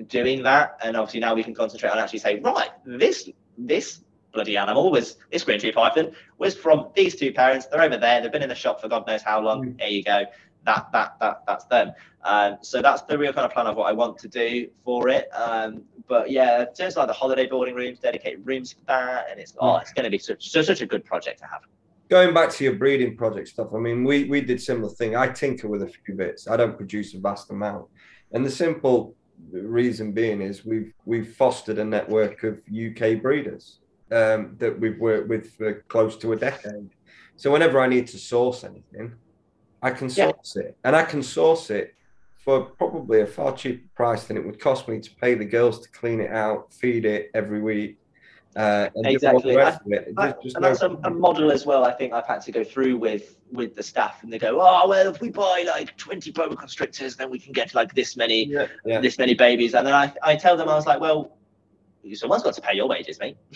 doing 0.07 0.41
that, 0.43 0.78
and 0.84 0.95
obviously 0.95 1.19
now 1.19 1.36
we 1.36 1.43
can 1.43 1.53
concentrate 1.53 1.89
on 1.89 1.97
actually 1.97 2.19
say, 2.19 2.39
right, 2.39 2.69
this 2.86 3.30
this 3.57 4.01
bloody 4.32 4.57
animal 4.57 4.91
was 4.91 5.18
this 5.31 5.43
green 5.43 5.60
tree 5.60 5.72
python 5.72 6.11
was 6.38 6.56
from 6.56 6.89
these 6.95 7.15
two 7.15 7.34
parents. 7.34 7.65
They're 7.65 7.81
over 7.81 7.97
there. 7.97 8.22
They've 8.22 8.31
been 8.31 8.43
in 8.43 8.49
the 8.49 8.56
shop 8.56 8.81
for 8.81 8.88
God 8.88 9.06
knows 9.06 9.22
how 9.22 9.41
long. 9.41 9.65
Mm. 9.65 9.80
There 9.80 9.89
you 9.89 10.03
go 10.03 10.26
that 10.66 10.88
that 10.92 11.16
that 11.20 11.44
that's 11.48 11.66
them. 11.66 11.92
Um, 12.24 12.58
so 12.62 12.82
that's 12.82 13.04
the 13.04 13.18
real 13.18 13.34
kind 13.34 13.46
of 13.46 13.54
plan 13.54 13.68
of 13.68 13.76
what 13.76 13.88
I 13.90 13.94
want 13.94 14.18
to 14.20 14.28
do 14.28 14.68
for 14.84 15.10
it. 15.10 15.30
Um, 15.34 15.84
but 16.08 16.30
yeah, 16.30 16.66
of 16.80 16.96
like 16.96 17.08
the 17.08 17.14
holiday 17.14 17.48
boarding 17.48 17.76
rooms, 17.76 18.00
dedicated 18.00 18.46
rooms 18.46 18.74
for 18.74 18.82
that, 18.88 19.28
and 19.30 19.40
it's 19.40 19.56
oh, 19.60 19.78
it's 19.78 19.94
going 19.94 20.06
to 20.06 20.10
be 20.10 20.18
such 20.18 20.50
such 20.50 20.82
a 20.82 20.86
good 20.86 21.06
project 21.06 21.40
to 21.40 21.46
have. 21.46 21.62
Going 22.10 22.34
back 22.34 22.52
to 22.52 22.64
your 22.64 22.74
breeding 22.74 23.18
project 23.18 23.48
stuff, 23.48 23.70
I 23.74 23.78
mean, 23.78 24.04
we 24.04 24.26
we 24.26 24.42
did 24.42 24.62
similar 24.62 24.90
thing. 24.90 25.16
I 25.16 25.28
tinker 25.28 25.68
with 25.68 25.84
a 25.84 25.88
few 25.88 26.16
bits. 26.16 26.48
I 26.48 26.58
don't 26.58 26.78
produce 26.78 27.14
a 27.14 27.20
vast 27.20 27.50
amount, 27.52 27.88
and 28.32 28.46
the 28.46 28.52
simple 28.52 29.16
reason 29.52 30.12
being 30.12 30.42
is 30.42 30.66
we've 30.66 30.94
we've 31.06 31.36
fostered 31.36 31.80
a 31.80 31.86
network 31.86 32.44
of 32.44 32.60
UK 32.70 33.22
breeders 33.22 33.80
um, 34.12 34.56
that 34.60 34.80
we've 34.80 35.00
worked 35.00 35.30
with 35.30 35.54
for 35.56 35.84
close 35.88 36.18
to 36.18 36.34
a 36.34 36.36
decade. 36.36 36.90
So 37.38 37.52
whenever 37.52 37.82
I 37.82 37.88
need 37.88 38.08
to 38.08 38.18
source 38.18 38.64
anything, 38.64 39.14
I 39.86 39.91
can 39.91 40.10
source 40.10 40.56
yeah. 40.56 40.64
it, 40.64 40.78
and 40.84 40.95
I 40.95 41.03
can 41.03 41.22
source 41.22 41.70
it 41.70 41.94
for 42.38 42.62
probably 42.62 43.22
a 43.22 43.28
far 43.28 43.56
cheaper 43.56 43.88
price 43.94 44.24
than 44.24 44.36
it 44.36 44.44
would 44.44 44.60
cost 44.60 44.88
me 44.88 44.99
to 44.99 45.16
pay 45.22 45.36
the 45.36 45.45
girls 45.45 45.80
to 45.82 45.90
clean 45.91 46.20
it 46.20 46.32
out, 46.32 46.74
feed 46.74 47.06
it 47.06 47.30
every 47.36 47.62
week. 47.62 47.99
Uh, 48.56 48.90
and 48.95 49.06
exactly, 49.06 49.60
I, 49.60 49.70
I, 49.70 49.78
and 49.94 50.16
no 50.16 50.34
that's 50.60 50.82
a, 50.82 50.90
a, 51.03 51.12
model 51.12 51.52
as 51.52 51.68
well. 51.68 51.86
I 51.86 51.91
think 51.91 52.14
I've 52.14 52.26
had 52.26 52.41
to 52.44 52.52
go 52.52 52.64
through 52.64 52.98
with 52.98 53.36
with 53.52 53.76
the 53.76 53.84
staff, 53.84 54.24
and 54.24 54.34
they 54.34 54.40
go, 54.40 54.60
"Oh, 54.60 54.88
well, 54.88 55.07
if 55.07 55.22
we 55.22 55.30
buy 55.30 55.66
like 55.68 55.95
twenty 55.98 56.32
boa 56.32 56.56
constrictors, 56.56 57.16
then 57.16 57.30
we 57.30 57.38
can 57.38 57.53
get 57.53 57.76
like 57.76 57.94
this 57.94 58.18
many, 58.18 58.45
yeah, 58.45 58.66
yeah. 58.86 59.02
this 59.02 59.20
many 59.20 59.36
babies." 59.36 59.76
And 59.76 59.86
then 59.86 59.94
I, 59.94 60.12
I 60.24 60.36
tell 60.36 60.57
them, 60.57 60.68
I 60.68 60.74
was 60.74 60.88
like, 60.88 60.99
"Well, 60.99 61.38
someone's 62.14 62.44
got 62.44 62.53
to 62.53 62.61
pay 62.61 62.76
your 62.76 62.88
wages, 62.88 63.19
mate. 63.19 63.38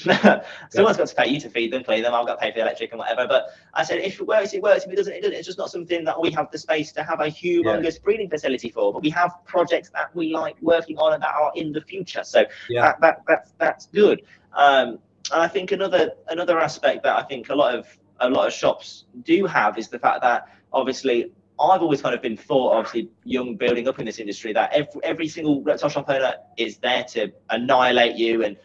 someone's 0.69 0.97
got 0.97 1.07
to 1.07 1.15
pay 1.15 1.29
you 1.29 1.39
to 1.39 1.49
feed 1.49 1.71
them, 1.71 1.83
clean 1.83 2.03
them. 2.03 2.13
I've 2.13 2.25
got 2.25 2.35
to 2.35 2.41
pay 2.41 2.51
for 2.51 2.55
the 2.55 2.61
electric 2.61 2.91
and 2.91 2.99
whatever. 2.99 3.27
But 3.27 3.49
I 3.73 3.83
said, 3.83 3.99
if 3.99 4.19
it 4.19 4.27
works, 4.27 4.53
it 4.53 4.61
works. 4.61 4.85
If 4.85 4.91
it 4.91 4.95
doesn't, 4.95 5.13
it 5.13 5.21
doesn't. 5.21 5.35
It's 5.35 5.45
just 5.45 5.57
not 5.57 5.69
something 5.69 6.03
that 6.05 6.19
we 6.19 6.31
have 6.31 6.49
the 6.51 6.57
space 6.57 6.91
to 6.93 7.03
have 7.03 7.19
a 7.19 7.25
humongous 7.25 7.95
yeah. 7.95 8.03
breeding 8.03 8.29
facility 8.29 8.69
for. 8.69 8.91
But 8.93 9.01
we 9.03 9.09
have 9.11 9.33
projects 9.45 9.89
that 9.91 10.15
we 10.15 10.33
like 10.33 10.55
working 10.61 10.97
on 10.97 11.13
and 11.13 11.23
that 11.23 11.35
are 11.35 11.51
in 11.55 11.71
the 11.71 11.81
future. 11.81 12.23
So 12.23 12.45
yeah. 12.69 12.81
that, 12.81 13.01
that 13.01 13.21
that's 13.27 13.53
that's 13.57 13.85
good. 13.87 14.21
Um, 14.53 14.99
and 15.31 15.41
I 15.41 15.47
think 15.47 15.71
another 15.71 16.11
another 16.27 16.59
aspect 16.59 17.03
that 17.03 17.15
I 17.15 17.23
think 17.23 17.49
a 17.49 17.55
lot 17.55 17.75
of 17.75 17.87
a 18.19 18.29
lot 18.29 18.47
of 18.47 18.53
shops 18.53 19.05
do 19.23 19.45
have 19.45 19.77
is 19.77 19.89
the 19.89 19.99
fact 19.99 20.21
that 20.21 20.47
obviously 20.73 21.31
I've 21.59 21.81
always 21.81 22.01
kind 22.01 22.15
of 22.15 22.21
been 22.21 22.37
thought, 22.37 22.75
obviously, 22.75 23.09
young 23.23 23.55
building 23.55 23.87
up 23.87 23.99
in 23.99 24.05
this 24.05 24.19
industry, 24.19 24.53
that 24.53 24.71
every, 24.71 25.01
every 25.03 25.27
single 25.27 25.61
reptile 25.61 25.89
shop 25.89 26.09
owner 26.09 26.35
is 26.57 26.77
there 26.77 27.03
to 27.09 27.31
annihilate 27.49 28.15
you 28.15 28.43
and 28.43 28.55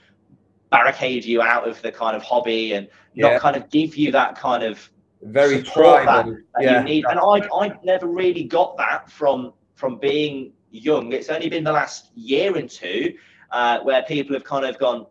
barricade 0.70 1.24
you 1.24 1.42
out 1.42 1.68
of 1.68 1.80
the 1.82 1.92
kind 1.92 2.16
of 2.16 2.22
hobby 2.22 2.72
and 2.72 2.88
yeah. 3.14 3.30
not 3.30 3.40
kind 3.40 3.56
of 3.56 3.68
give 3.70 3.96
you 3.96 4.10
that 4.12 4.36
kind 4.36 4.62
of 4.62 4.90
very 5.22 5.62
tribal 5.62 6.32
that, 6.32 6.42
that 6.54 6.62
yeah. 6.62 6.78
you 6.78 6.84
need. 6.84 7.04
And 7.06 7.18
I 7.18 7.48
I 7.52 7.78
never 7.82 8.06
really 8.06 8.44
got 8.44 8.76
that 8.76 9.10
from 9.10 9.52
from 9.74 9.98
being 9.98 10.52
young. 10.70 11.12
It's 11.12 11.28
only 11.28 11.48
been 11.48 11.64
the 11.64 11.72
last 11.72 12.10
year 12.14 12.56
and 12.56 12.68
two 12.68 13.14
uh, 13.50 13.80
where 13.80 14.02
people 14.02 14.34
have 14.34 14.44
kind 14.44 14.64
of 14.64 14.78
gone, 14.78 15.06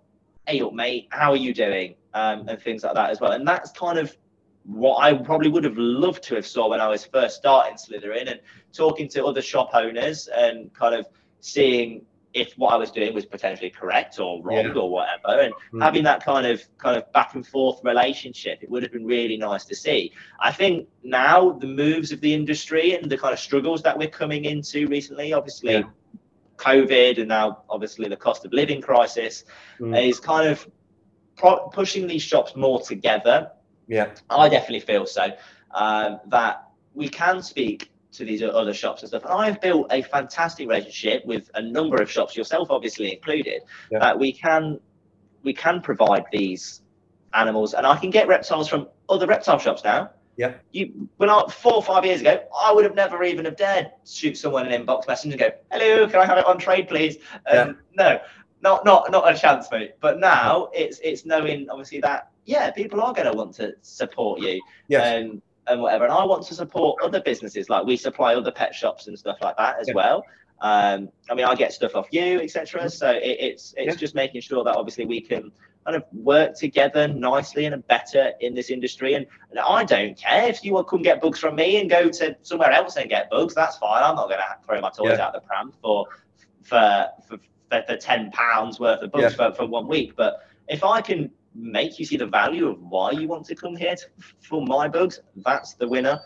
"Hey, 0.47 0.61
up, 0.61 0.73
mate, 0.73 1.07
how 1.11 1.31
are 1.31 1.37
you 1.37 1.53
doing?" 1.53 1.95
Um, 2.13 2.47
and 2.47 2.61
things 2.61 2.83
like 2.83 2.93
that 2.93 3.09
as 3.09 3.19
well. 3.19 3.31
And 3.31 3.47
that's 3.47 3.71
kind 3.71 3.97
of 3.97 4.15
what 4.65 5.03
I 5.03 5.13
probably 5.13 5.49
would 5.49 5.63
have 5.63 5.77
loved 5.77 6.23
to 6.23 6.35
have 6.35 6.47
saw 6.47 6.69
when 6.69 6.79
I 6.79 6.87
was 6.87 7.05
first 7.05 7.37
starting 7.37 7.75
Slitherin 7.75 8.31
and 8.31 8.39
talking 8.71 9.07
to 9.09 9.25
other 9.25 9.41
shop 9.41 9.71
owners 9.73 10.27
and 10.27 10.73
kind 10.73 10.95
of 10.95 11.07
seeing 11.41 12.05
if 12.33 12.53
what 12.53 12.73
I 12.73 12.77
was 12.77 12.89
doing 12.89 13.13
was 13.13 13.25
potentially 13.25 13.69
correct 13.69 14.19
or 14.19 14.41
wrong 14.41 14.65
yeah. 14.65 14.73
or 14.73 14.89
whatever, 14.89 15.41
and 15.41 15.53
mm-hmm. 15.53 15.81
having 15.81 16.03
that 16.03 16.25
kind 16.25 16.47
of 16.47 16.63
kind 16.77 16.97
of 16.97 17.11
back 17.13 17.35
and 17.35 17.45
forth 17.45 17.79
relationship, 17.83 18.63
it 18.63 18.69
would 18.69 18.81
have 18.81 18.91
been 18.91 19.05
really 19.05 19.37
nice 19.37 19.65
to 19.65 19.75
see. 19.75 20.11
I 20.39 20.51
think 20.51 20.87
now 21.03 21.51
the 21.51 21.67
moves 21.67 22.11
of 22.11 22.21
the 22.21 22.33
industry 22.33 22.95
and 22.95 23.09
the 23.11 23.17
kind 23.17 23.33
of 23.33 23.39
struggles 23.39 23.83
that 23.83 23.97
we're 23.97 24.09
coming 24.09 24.45
into 24.45 24.87
recently, 24.87 25.31
obviously 25.33 25.73
yeah. 25.73 25.83
COVID 26.57 27.19
and 27.19 27.27
now 27.27 27.63
obviously 27.69 28.07
the 28.09 28.17
cost 28.17 28.45
of 28.45 28.53
living 28.53 28.81
crisis, 28.81 29.45
mm. 29.79 30.09
is 30.09 30.19
kind 30.19 30.49
of 30.49 30.67
pro- 31.35 31.67
pushing 31.67 32.07
these 32.07 32.23
shops 32.23 32.55
more 32.55 32.81
together 32.81 33.51
yeah, 33.87 34.13
I 34.29 34.49
definitely 34.49 34.81
feel 34.81 35.05
so. 35.05 35.29
Um, 35.71 36.19
that 36.27 36.67
we 36.93 37.09
can 37.09 37.41
speak 37.41 37.91
to 38.13 38.25
these 38.25 38.43
other 38.43 38.73
shops 38.73 39.01
and 39.01 39.09
stuff. 39.09 39.23
And 39.25 39.33
I've 39.33 39.59
built 39.59 39.87
a 39.91 40.01
fantastic 40.03 40.69
relationship 40.69 41.25
with 41.25 41.49
a 41.55 41.61
number 41.61 42.01
of 42.01 42.09
shops, 42.09 42.37
yourself 42.37 42.69
obviously 42.69 43.11
included, 43.11 43.63
yeah. 43.91 43.99
that 43.99 44.17
we 44.17 44.31
can 44.31 44.79
we 45.43 45.53
can 45.53 45.81
provide 45.81 46.23
these 46.31 46.81
animals, 47.33 47.73
and 47.73 47.85
I 47.85 47.97
can 47.97 48.09
get 48.09 48.27
reptiles 48.27 48.69
from 48.69 48.87
other 49.09 49.27
reptile 49.27 49.59
shops 49.59 49.83
now. 49.83 50.11
Yeah. 50.37 50.53
You 50.71 51.09
when 51.17 51.29
I 51.29 51.43
four 51.49 51.73
or 51.73 51.83
five 51.83 52.05
years 52.05 52.21
ago, 52.21 52.43
I 52.57 52.71
would 52.71 52.85
have 52.85 52.95
never 52.95 53.23
even 53.23 53.45
have 53.45 53.55
dared 53.55 53.91
shoot 54.05 54.37
someone 54.37 54.65
an 54.65 54.85
inbox 54.85 55.07
message 55.07 55.31
and 55.31 55.39
go, 55.39 55.51
"Hello, 55.71 56.07
can 56.07 56.19
I 56.19 56.25
have 56.25 56.37
it 56.37 56.45
on 56.45 56.57
trade, 56.57 56.87
please?" 56.87 57.17
And 57.45 57.75
yeah. 57.75 57.75
no, 57.95 58.19
not 58.61 58.85
not 58.85 59.11
not 59.11 59.31
a 59.31 59.37
chance, 59.37 59.69
mate. 59.71 59.93
But 59.99 60.19
now 60.19 60.69
it's 60.73 60.99
it's 61.03 61.25
knowing 61.25 61.69
obviously 61.69 61.99
that 62.01 62.31
yeah, 62.45 62.71
people 62.71 63.01
are 63.01 63.13
going 63.13 63.31
to 63.31 63.37
want 63.37 63.53
to 63.55 63.73
support 63.81 64.41
you. 64.41 64.61
Yes. 64.87 65.05
And, 65.05 65.41
and 65.67 65.81
whatever. 65.81 66.05
And 66.05 66.13
I 66.13 66.23
want 66.25 66.45
to 66.47 66.53
support 66.53 67.01
other 67.03 67.21
businesses, 67.21 67.69
like 67.69 67.85
we 67.85 67.97
supply 67.97 68.35
other 68.35 68.51
pet 68.51 68.75
shops 68.75 69.07
and 69.07 69.17
stuff 69.17 69.37
like 69.41 69.57
that 69.57 69.79
as 69.79 69.87
yeah. 69.87 69.93
well. 69.95 70.25
Um, 70.61 71.09
I 71.29 71.35
mean, 71.35 71.45
I 71.45 71.55
get 71.55 71.73
stuff 71.73 71.95
off 71.95 72.07
you, 72.11 72.39
etc. 72.39 72.81
Mm-hmm. 72.81 72.89
So 72.89 73.11
it, 73.11 73.37
it's 73.39 73.73
it's 73.77 73.95
yeah. 73.95 73.95
just 73.95 74.15
making 74.15 74.41
sure 74.41 74.63
that 74.63 74.75
obviously 74.75 75.05
we 75.05 75.19
can 75.19 75.51
kind 75.85 75.97
of 75.97 76.03
work 76.13 76.55
together 76.55 77.07
nicely 77.09 77.65
and 77.65 77.85
better 77.87 78.31
in 78.39 78.53
this 78.55 78.69
industry. 78.69 79.15
And, 79.15 79.25
and 79.51 79.59
I 79.59 79.83
don't 79.83 80.17
care 80.17 80.47
if 80.47 80.63
you 80.63 80.81
come 80.83 81.01
get 81.01 81.21
bugs 81.21 81.39
from 81.39 81.55
me 81.55 81.81
and 81.81 81.89
go 81.89 82.09
to 82.09 82.35
somewhere 82.43 82.71
else 82.71 82.95
and 82.95 83.09
get 83.09 83.29
bugs. 83.29 83.53
That's 83.53 83.77
fine. 83.77 84.03
I'm 84.03 84.15
not 84.15 84.29
going 84.29 84.39
to 84.39 84.65
throw 84.65 84.79
my 84.79 84.89
toys 84.89 85.17
yeah. 85.17 85.25
out 85.25 85.33
the 85.33 85.41
pram 85.41 85.73
for 85.81 86.05
for 86.63 87.09
for, 87.27 87.37
for, 87.69 87.83
for 87.85 87.97
ten 87.97 88.31
pounds 88.31 88.79
worth 88.79 89.01
of 89.01 89.11
bugs 89.11 89.35
for, 89.35 89.53
for 89.53 89.65
one 89.65 89.87
week. 89.87 90.15
But 90.15 90.47
if 90.69 90.83
I 90.83 91.01
can 91.01 91.29
make 91.55 91.99
you 91.99 92.05
see 92.05 92.17
the 92.17 92.25
value 92.25 92.67
of 92.69 92.81
why 92.81 93.11
you 93.11 93.27
want 93.27 93.45
to 93.45 93.55
come 93.55 93.75
here 93.75 93.95
to, 93.95 94.05
for 94.41 94.65
my 94.65 94.87
bugs, 94.87 95.19
that's 95.37 95.73
the 95.73 95.87
winner. 95.87 96.19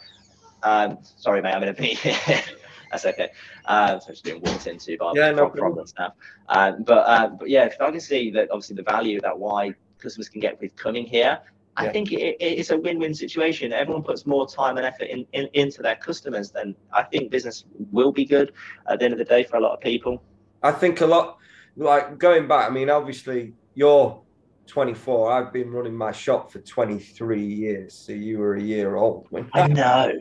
Um, 0.64 1.00
sorry, 1.02 1.42
mate, 1.42 1.54
I'm 1.54 1.62
going 1.62 1.74
to 1.74 1.82
be 1.82 1.90
here. 1.90 2.42
that's 2.92 3.06
okay. 3.06 3.30
Um, 3.66 4.00
so 4.00 4.08
I'm 4.08 4.14
just 4.14 4.24
being 4.24 4.42
walked 4.42 4.68
into 4.68 4.98
by 4.98 5.14
yeah, 5.16 5.32
no 5.32 5.50
problem 5.50 5.86
stuff. 5.88 6.14
Um, 6.50 6.84
but 6.84 7.08
um, 7.08 7.38
but 7.38 7.50
yeah, 7.50 7.66
if 7.66 7.80
I 7.80 7.92
can 7.92 8.00
see 8.00 8.32
that 8.32 8.50
obviously 8.52 8.76
the 8.76 8.84
value 8.84 9.20
that 9.22 9.38
why 9.38 9.74
customers 10.00 10.30
can 10.30 10.40
get 10.40 10.60
with 10.62 10.76
coming 10.76 11.06
here, 11.06 11.40
I 11.78 11.86
yeah. 11.86 11.92
think 11.92 12.12
it, 12.12 12.38
it's 12.40 12.72
a 12.72 12.78
win-win 12.78 13.14
situation. 13.14 13.72
Everyone 13.72 14.04
puts 14.04 14.26
more 14.26 14.48
time 14.48 14.78
and 14.78 14.86
effort 14.86 15.10
in, 15.10 15.28
in, 15.34 15.48
into 15.54 15.84
their 15.84 15.96
customers, 15.96 16.50
then 16.50 16.76
I 16.92 17.04
think 17.04 17.30
business 17.30 17.66
will 17.92 18.12
be 18.12 18.26
good 18.26 18.54
at 18.90 19.00
the 19.00 19.06
end 19.06 19.14
of 19.14 19.20
the 19.20 19.26
day 19.26 19.44
for 19.44 19.58
a 19.58 19.60
lot 19.60 19.74
of 19.74 19.82
people. 19.82 20.24
I 20.64 20.72
think 20.72 21.02
a 21.02 21.06
lot, 21.06 21.38
like 21.76 22.18
going 22.18 22.48
back. 22.48 22.70
I 22.70 22.74
mean, 22.74 22.90
obviously, 22.90 23.54
you're 23.76 24.20
24. 24.68 25.32
I've 25.32 25.54
been 25.54 25.72
running 25.72 25.96
my 25.96 26.12
shop 26.12 26.52
for 26.52 26.60
23 26.60 27.42
years. 27.44 27.94
So 27.94 28.12
you 28.12 28.40
were 28.40 28.56
a 28.56 28.62
year 28.62 28.96
old 28.96 29.28
when 29.30 29.50
I 29.54 29.68
know. 29.68 30.12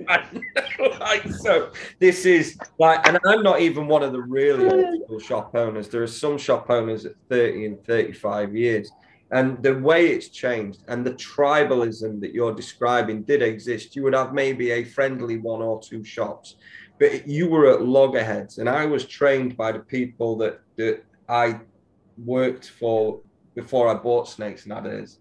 like, 1.00 1.28
so 1.40 1.70
this 1.98 2.24
is 2.24 2.56
like, 2.78 3.06
and 3.06 3.18
I'm 3.24 3.42
not 3.42 3.60
even 3.60 3.86
one 3.86 4.02
of 4.02 4.12
the 4.12 4.22
really 4.22 4.68
old 4.68 5.04
school 5.04 5.18
shop 5.18 5.54
owners. 5.54 5.88
There 5.88 6.02
are 6.02 6.06
some 6.06 6.38
shop 6.38 6.70
owners 6.70 7.04
at 7.04 7.12
30 7.28 7.66
and 7.66 7.84
35 7.84 8.54
years. 8.54 8.90
And 9.32 9.60
the 9.62 9.76
way 9.78 10.08
it's 10.08 10.28
changed 10.28 10.84
and 10.86 11.04
the 11.04 11.14
tribalism 11.14 12.20
that 12.20 12.32
you're 12.32 12.54
describing 12.54 13.22
did 13.22 13.42
exist. 13.42 13.96
You 13.96 14.04
would 14.04 14.14
have 14.14 14.32
maybe 14.32 14.70
a 14.70 14.84
friendly 14.84 15.38
one 15.38 15.62
or 15.62 15.80
two 15.80 16.04
shops, 16.04 16.56
but 17.00 17.26
you 17.26 17.48
were 17.48 17.72
at 17.72 17.82
loggerheads. 17.82 18.58
And 18.58 18.68
I 18.68 18.86
was 18.86 19.04
trained 19.04 19.56
by 19.56 19.72
the 19.72 19.80
people 19.80 20.36
that, 20.38 20.60
that 20.76 21.04
I 21.28 21.60
worked 22.24 22.70
for 22.70 23.20
before 23.56 23.88
I 23.88 23.94
bought 23.94 24.28
Snakes 24.28 24.64
and 24.64 24.72
Adders 24.74 25.18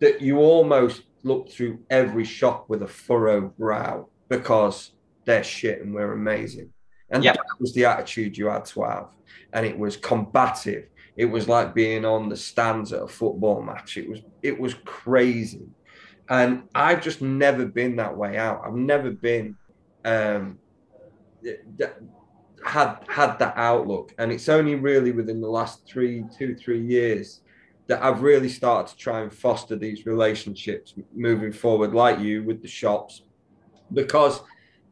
that 0.00 0.20
you 0.20 0.38
almost 0.38 1.04
look 1.22 1.50
through 1.50 1.78
every 1.88 2.24
shop 2.24 2.68
with 2.68 2.82
a 2.82 2.86
furrowed 2.86 3.56
brow 3.56 4.08
because 4.28 4.92
they're 5.24 5.44
shit 5.44 5.80
and 5.82 5.94
we're 5.94 6.12
amazing. 6.12 6.70
And 7.10 7.24
yep. 7.24 7.36
that 7.36 7.60
was 7.60 7.72
the 7.74 7.84
attitude 7.84 8.36
you 8.36 8.46
had 8.48 8.64
to 8.66 8.82
have. 8.82 9.08
And 9.52 9.64
it 9.64 9.78
was 9.78 9.96
combative. 9.96 10.88
It 11.16 11.26
was 11.26 11.48
like 11.48 11.74
being 11.74 12.04
on 12.04 12.28
the 12.28 12.36
stands 12.36 12.92
at 12.92 13.02
a 13.02 13.08
football 13.08 13.62
match. 13.62 13.96
It 13.96 14.08
was 14.08 14.20
it 14.42 14.58
was 14.58 14.74
crazy. 14.84 15.66
And 16.28 16.62
I've 16.74 17.02
just 17.02 17.20
never 17.20 17.66
been 17.66 17.96
that 17.96 18.16
way 18.16 18.38
out. 18.38 18.62
I've 18.64 18.74
never 18.74 19.10
been 19.10 19.56
um, 20.04 20.58
had 22.64 22.98
had 23.08 23.38
that 23.40 23.54
outlook. 23.56 24.14
And 24.18 24.30
it's 24.30 24.48
only 24.48 24.76
really 24.76 25.10
within 25.10 25.40
the 25.40 25.48
last 25.48 25.86
three, 25.86 26.24
two, 26.38 26.54
three 26.54 26.80
years 26.80 27.40
that 27.90 28.04
I've 28.04 28.22
really 28.22 28.48
started 28.48 28.92
to 28.92 28.96
try 28.96 29.20
and 29.20 29.34
foster 29.34 29.74
these 29.74 30.06
relationships 30.06 30.94
moving 31.12 31.50
forward, 31.50 31.92
like 31.92 32.20
you 32.20 32.44
with 32.44 32.62
the 32.62 32.68
shops, 32.68 33.22
because 33.92 34.42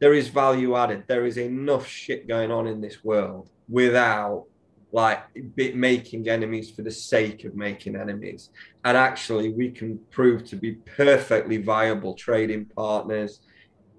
there 0.01 0.15
is 0.15 0.27
value 0.27 0.75
added. 0.75 1.05
There 1.07 1.25
is 1.25 1.39
enough 1.39 1.87
shit 1.87 2.27
going 2.27 2.51
on 2.51 2.67
in 2.67 2.81
this 2.81 3.05
world 3.05 3.51
without 3.69 4.47
like 4.91 5.21
making 5.55 6.29
enemies 6.29 6.73
for 6.73 6.83
the 6.83 6.91
sake 6.91 7.45
of 7.45 7.55
making 7.55 7.95
enemies. 7.95 8.51
And 8.85 8.97
actually, 8.97 9.53
we 9.53 9.71
can 9.71 10.01
prove 10.11 10.45
to 10.47 10.57
be 10.57 10.73
perfectly 10.97 11.59
viable 11.59 12.15
trading 12.15 12.65
partners, 12.65 13.43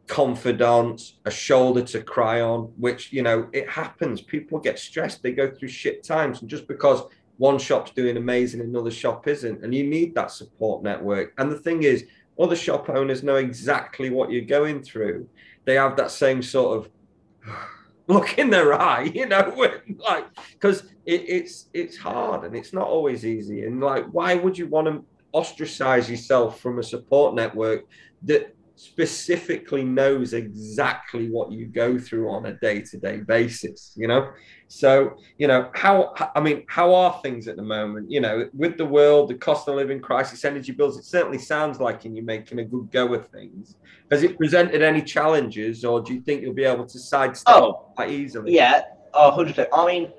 confidants, 0.07 1.19
a 1.23 1.31
shoulder 1.31 1.83
to 1.83 2.01
cry 2.01 2.41
on, 2.41 2.73
which, 2.75 3.13
you 3.13 3.21
know, 3.21 3.47
it 3.53 3.69
happens. 3.69 4.19
People 4.19 4.59
get 4.59 4.77
stressed, 4.77 5.23
they 5.23 5.31
go 5.31 5.49
through 5.49 5.69
shit 5.69 6.03
times. 6.03 6.41
And 6.41 6.49
just 6.49 6.67
because 6.67 7.03
one 7.39 7.57
shop's 7.57 7.91
doing 7.91 8.17
amazing, 8.17 8.59
another 8.59 8.91
shop 8.91 9.25
isn't. 9.25 9.63
And 9.63 9.73
you 9.73 9.85
need 9.85 10.13
that 10.13 10.29
support 10.29 10.83
network. 10.83 11.33
And 11.37 11.49
the 11.49 11.57
thing 11.57 11.83
is, 11.83 12.05
other 12.37 12.55
shop 12.55 12.89
owners 12.89 13.23
know 13.23 13.37
exactly 13.37 14.09
what 14.09 14.29
you're 14.29 14.41
going 14.41 14.83
through. 14.83 15.27
They 15.63 15.75
have 15.75 15.95
that 15.95 16.11
same 16.11 16.43
sort 16.43 16.77
of 16.77 16.91
look 18.07 18.37
in 18.37 18.49
their 18.49 18.73
eye, 18.73 19.03
you 19.15 19.25
know, 19.25 19.55
like 19.97 20.27
because 20.51 20.81
it, 21.05 21.23
it's 21.27 21.69
it's 21.73 21.97
hard 21.97 22.43
and 22.43 22.55
it's 22.55 22.73
not 22.73 22.87
always 22.87 23.25
easy. 23.25 23.63
And 23.63 23.79
like, 23.79 24.05
why 24.07 24.35
would 24.35 24.57
you 24.57 24.67
want 24.67 24.87
to 24.87 25.05
ostracize 25.33 26.09
yourself 26.09 26.59
from 26.59 26.79
a 26.79 26.83
support 26.83 27.35
network 27.35 27.85
that 28.23 28.53
specifically 28.75 29.83
knows 29.83 30.33
exactly 30.33 31.29
what 31.29 31.51
you 31.51 31.65
go 31.67 31.99
through 31.99 32.29
on 32.29 32.45
a 32.45 32.53
day-to-day 32.53 33.17
basis 33.17 33.93
you 33.97 34.07
know 34.07 34.31
so 34.71 35.17
you 35.39 35.47
know 35.47 35.67
how 35.73 36.13
i 36.35 36.39
mean 36.39 36.63
how 36.67 36.93
are 36.93 37.19
things 37.23 37.47
at 37.47 37.55
the 37.55 37.61
moment 37.61 38.09
you 38.09 38.21
know 38.21 38.47
with 38.53 38.77
the 38.77 38.85
world 38.85 39.27
the 39.27 39.33
cost 39.33 39.67
of 39.67 39.73
living 39.73 39.99
crisis 39.99 40.45
energy 40.45 40.71
bills 40.71 40.95
it 40.95 41.03
certainly 41.03 41.39
sounds 41.39 41.79
like 41.79 42.05
you're 42.05 42.23
making 42.23 42.59
a 42.59 42.63
good 42.63 42.89
go 42.91 43.11
of 43.15 43.27
things 43.29 43.77
has 44.11 44.21
it 44.21 44.37
presented 44.37 44.83
any 44.83 45.01
challenges 45.01 45.83
or 45.83 46.01
do 46.01 46.13
you 46.13 46.21
think 46.21 46.43
you'll 46.43 46.53
be 46.53 46.63
able 46.63 46.85
to 46.85 46.99
sidestep 46.99 47.55
oh, 47.55 47.87
quite 47.95 48.11
easily 48.11 48.53
yeah 48.53 48.83
oh, 49.15 49.35
100 49.35 49.67
i 49.73 49.87
mean 49.87 50.11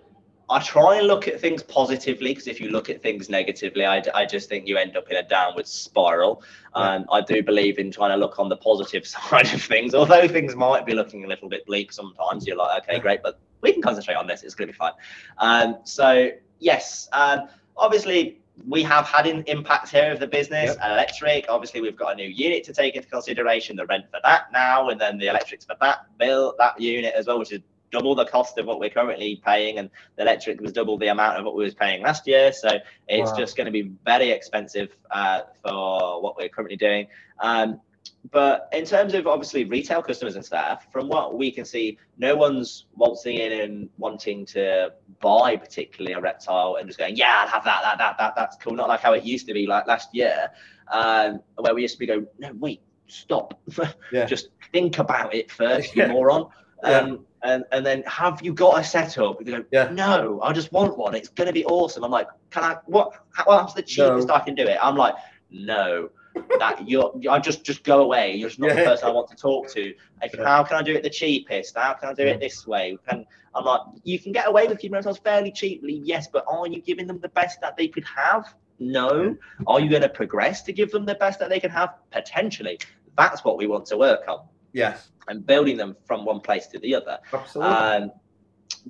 I 0.51 0.59
try 0.59 0.98
and 0.98 1.06
look 1.06 1.28
at 1.28 1.40
things 1.40 1.62
positively 1.62 2.32
because 2.32 2.48
if 2.48 2.60
you 2.60 2.70
look 2.70 2.90
at 2.90 3.05
things 3.05 3.31
negatively, 3.31 3.86
I, 3.86 4.02
I 4.12 4.27
just 4.27 4.48
think 4.48 4.66
you 4.66 4.77
end 4.78 4.97
up 4.97 5.09
in 5.09 5.16
a 5.16 5.22
downward 5.22 5.68
spiral. 5.68 6.43
And 6.74 7.05
um, 7.05 7.10
I 7.12 7.20
do 7.20 7.40
believe 7.40 7.78
in 7.78 7.93
trying 7.93 8.10
to 8.10 8.16
look 8.16 8.40
on 8.40 8.48
the 8.48 8.56
positive 8.56 9.06
side 9.06 9.55
of 9.55 9.62
things, 9.62 9.94
although 9.94 10.27
things 10.27 10.56
might 10.56 10.85
be 10.85 10.93
looking 10.93 11.24
a 11.24 11.28
little 11.28 11.48
bit 11.48 11.64
bleak 11.66 11.93
sometimes. 11.93 12.48
You're 12.48 12.56
like, 12.56 12.82
okay, 12.82 12.98
great, 12.98 13.22
but 13.22 13.39
we 13.61 13.73
can 13.73 13.82
concentrate 13.82 14.15
on 14.15 14.27
this. 14.27 14.43
It's 14.43 14.55
going 14.55 14.69
to 14.69 14.73
be 14.73 14.77
fine. 14.77 14.93
Um, 15.39 15.78
so, 15.85 16.31
yes, 16.59 17.09
um, 17.12 17.49
obviously, 17.77 18.41
we 18.69 18.82
have 18.82 19.07
had 19.07 19.27
an 19.27 19.43
impact 19.47 19.89
here 19.91 20.12
of 20.12 20.20
the 20.20 20.27
business. 20.27 20.77
Yep. 20.77 20.91
Electric, 20.93 21.47
obviously, 21.49 21.81
we've 21.81 21.97
got 21.97 22.12
a 22.12 22.16
new 22.16 22.28
unit 22.28 22.65
to 22.65 22.73
take 22.73 22.95
into 22.95 23.09
consideration, 23.09 23.77
the 23.77 23.87
rent 23.87 24.07
for 24.11 24.20
that 24.23 24.53
now, 24.53 24.91
and 24.91 25.01
then 25.01 25.19
the 25.19 25.28
electrics 25.28 25.65
for 25.65 25.77
that 25.81 26.07
bill, 26.19 26.55
that 26.59 26.81
unit 26.81 27.15
as 27.15 27.27
well, 27.27 27.39
which 27.39 27.53
is 27.53 27.61
double 27.91 28.15
the 28.15 28.24
cost 28.24 28.57
of 28.59 28.66
what 28.66 28.78
we're 28.78 28.91
currently 28.91 29.41
paying, 29.45 29.78
and 29.78 29.91
the 30.16 30.23
electric 30.23 30.61
was 30.61 30.73
double 30.73 30.97
the 30.99 31.09
amount 31.09 31.39
of 31.39 31.45
what 31.45 31.57
we 31.57 31.65
was 31.65 31.74
paying 31.74 32.03
last 32.03 32.27
year. 32.27 32.53
So 32.53 32.78
it's 33.09 33.31
wow. 33.31 33.37
just 33.37 33.57
going 33.57 33.66
to 33.66 33.73
be 33.73 33.91
very 34.05 34.31
expensive 34.31 34.95
uh, 35.11 35.43
for 35.62 36.23
what 36.23 36.37
we're 36.37 36.49
currently 36.49 36.77
doing. 36.77 37.07
Um, 37.41 37.81
but 38.30 38.68
in 38.72 38.84
terms 38.84 39.14
of 39.14 39.26
obviously 39.26 39.64
retail 39.64 40.02
customers 40.02 40.36
and 40.36 40.44
staff, 40.44 40.92
from 40.92 41.09
what 41.09 41.38
we 41.38 41.51
can 41.51 41.64
see, 41.64 41.98
no 42.18 42.36
one's 42.36 42.86
waltzing 42.94 43.36
in 43.36 43.60
and 43.60 43.88
wanting 43.97 44.44
to 44.47 44.92
buy 45.20 45.56
particularly 45.56 46.12
a 46.12 46.20
reptile 46.20 46.76
and 46.78 46.86
just 46.86 46.98
going, 46.98 47.16
yeah, 47.16 47.38
I'll 47.40 47.48
have 47.48 47.64
that, 47.64 47.80
that, 47.82 47.98
that, 47.98 48.18
that, 48.18 48.34
that's 48.36 48.56
cool. 48.56 48.74
Not 48.74 48.88
like 48.88 49.01
how 49.01 49.14
it 49.14 49.24
used 49.24 49.47
to 49.47 49.55
be 49.55 49.66
like 49.66 49.86
last 49.86 50.14
year, 50.14 50.51
um, 50.92 51.40
where 51.56 51.74
we 51.74 51.82
used 51.82 51.94
to 51.94 51.98
be 51.98 52.06
going, 52.06 52.26
no, 52.38 52.52
wait, 52.59 52.82
stop, 53.06 53.59
yeah. 54.12 54.26
just 54.26 54.51
think 54.72 54.98
about 54.98 55.34
it 55.34 55.51
first, 55.51 55.97
you 55.97 56.06
moron. 56.09 56.48
Um, 56.82 57.26
and 57.42 57.64
and 57.72 57.84
then 57.84 58.02
have 58.06 58.42
you 58.42 58.52
got 58.52 58.80
a 58.80 58.84
setup? 58.84 59.44
Go, 59.44 59.64
yeah. 59.72 59.90
no, 59.92 60.40
I 60.42 60.52
just 60.52 60.72
want 60.72 60.98
one. 60.98 61.14
It's 61.14 61.28
going 61.28 61.47
to 61.47 61.52
be 61.52 61.64
awesome. 61.64 62.05
I'm 62.05 62.10
like, 62.10 62.28
can 62.51 62.64
I? 62.64 62.76
What? 62.86 63.14
What's 63.44 63.72
the 63.72 63.82
cheapest 63.82 64.28
no. 64.28 64.34
I 64.34 64.40
can 64.40 64.55
do 64.55 64.66
it? 64.66 64.78
I'm 64.80 64.97
like, 64.97 65.14
no. 65.51 66.10
That 66.59 66.89
you're, 66.89 67.12
I 67.31 67.39
just 67.39 67.65
just 67.65 67.85
go 67.85 68.02
away. 68.02 68.36
You're 68.36 68.48
just 68.48 68.61
not 68.61 68.70
the 68.70 68.85
person 68.85 69.09
I 69.09 69.12
want 69.12 69.28
to 69.31 69.36
talk 69.36 69.69
to. 69.70 69.94
Yeah. 70.23 70.44
How 70.44 70.62
can 70.62 70.77
I 70.77 70.82
do 70.82 70.94
it 70.94 71.02
the 71.02 71.11
cheapest? 71.11 71.77
How 71.77 71.94
can 71.94 72.11
I 72.11 72.15
do 72.15 72.27
it 72.27 72.40
this 72.40 72.66
way? 72.66 72.97
And 73.09 73.27
I'm 73.55 73.65
like, 73.65 73.81
you 74.05 74.19
can 74.19 74.32
get 74.32 74.48
away 74.48 74.66
with 74.66 74.78
keeping 74.78 74.94
rentals 74.94 75.19
fairly 75.19 75.51
cheaply, 75.51 76.01
yes, 76.05 76.28
but 76.28 76.44
are 76.48 76.66
you 76.66 76.81
giving 76.81 77.07
them 77.07 77.19
the 77.20 77.28
best 77.31 77.61
that 77.61 77.77
they 77.77 77.89
could 77.89 78.05
have? 78.05 78.55
No. 78.78 79.36
Are 79.66 79.81
you 79.81 79.90
going 79.90 80.02
to 80.02 80.09
progress 80.09 80.62
to 80.62 80.73
give 80.73 80.90
them 80.90 81.05
the 81.05 81.16
best 81.16 81.39
that 81.40 81.48
they 81.48 81.61
can 81.61 81.70
have? 81.70 81.94
Potentially. 82.11 82.78
That's 83.16 83.44
what 83.44 83.59
we 83.59 83.66
want 83.66 83.86
to 83.86 83.97
work 83.97 84.28
on. 84.28 84.47
Yes. 84.73 85.11
And 85.28 85.44
building 85.44 85.77
them 85.77 85.97
from 86.05 86.24
one 86.24 86.40
place 86.40 86.66
to 86.69 86.78
the 86.78 86.94
other. 86.94 87.19
Absolutely. 87.32 87.74
Um, 87.74 88.12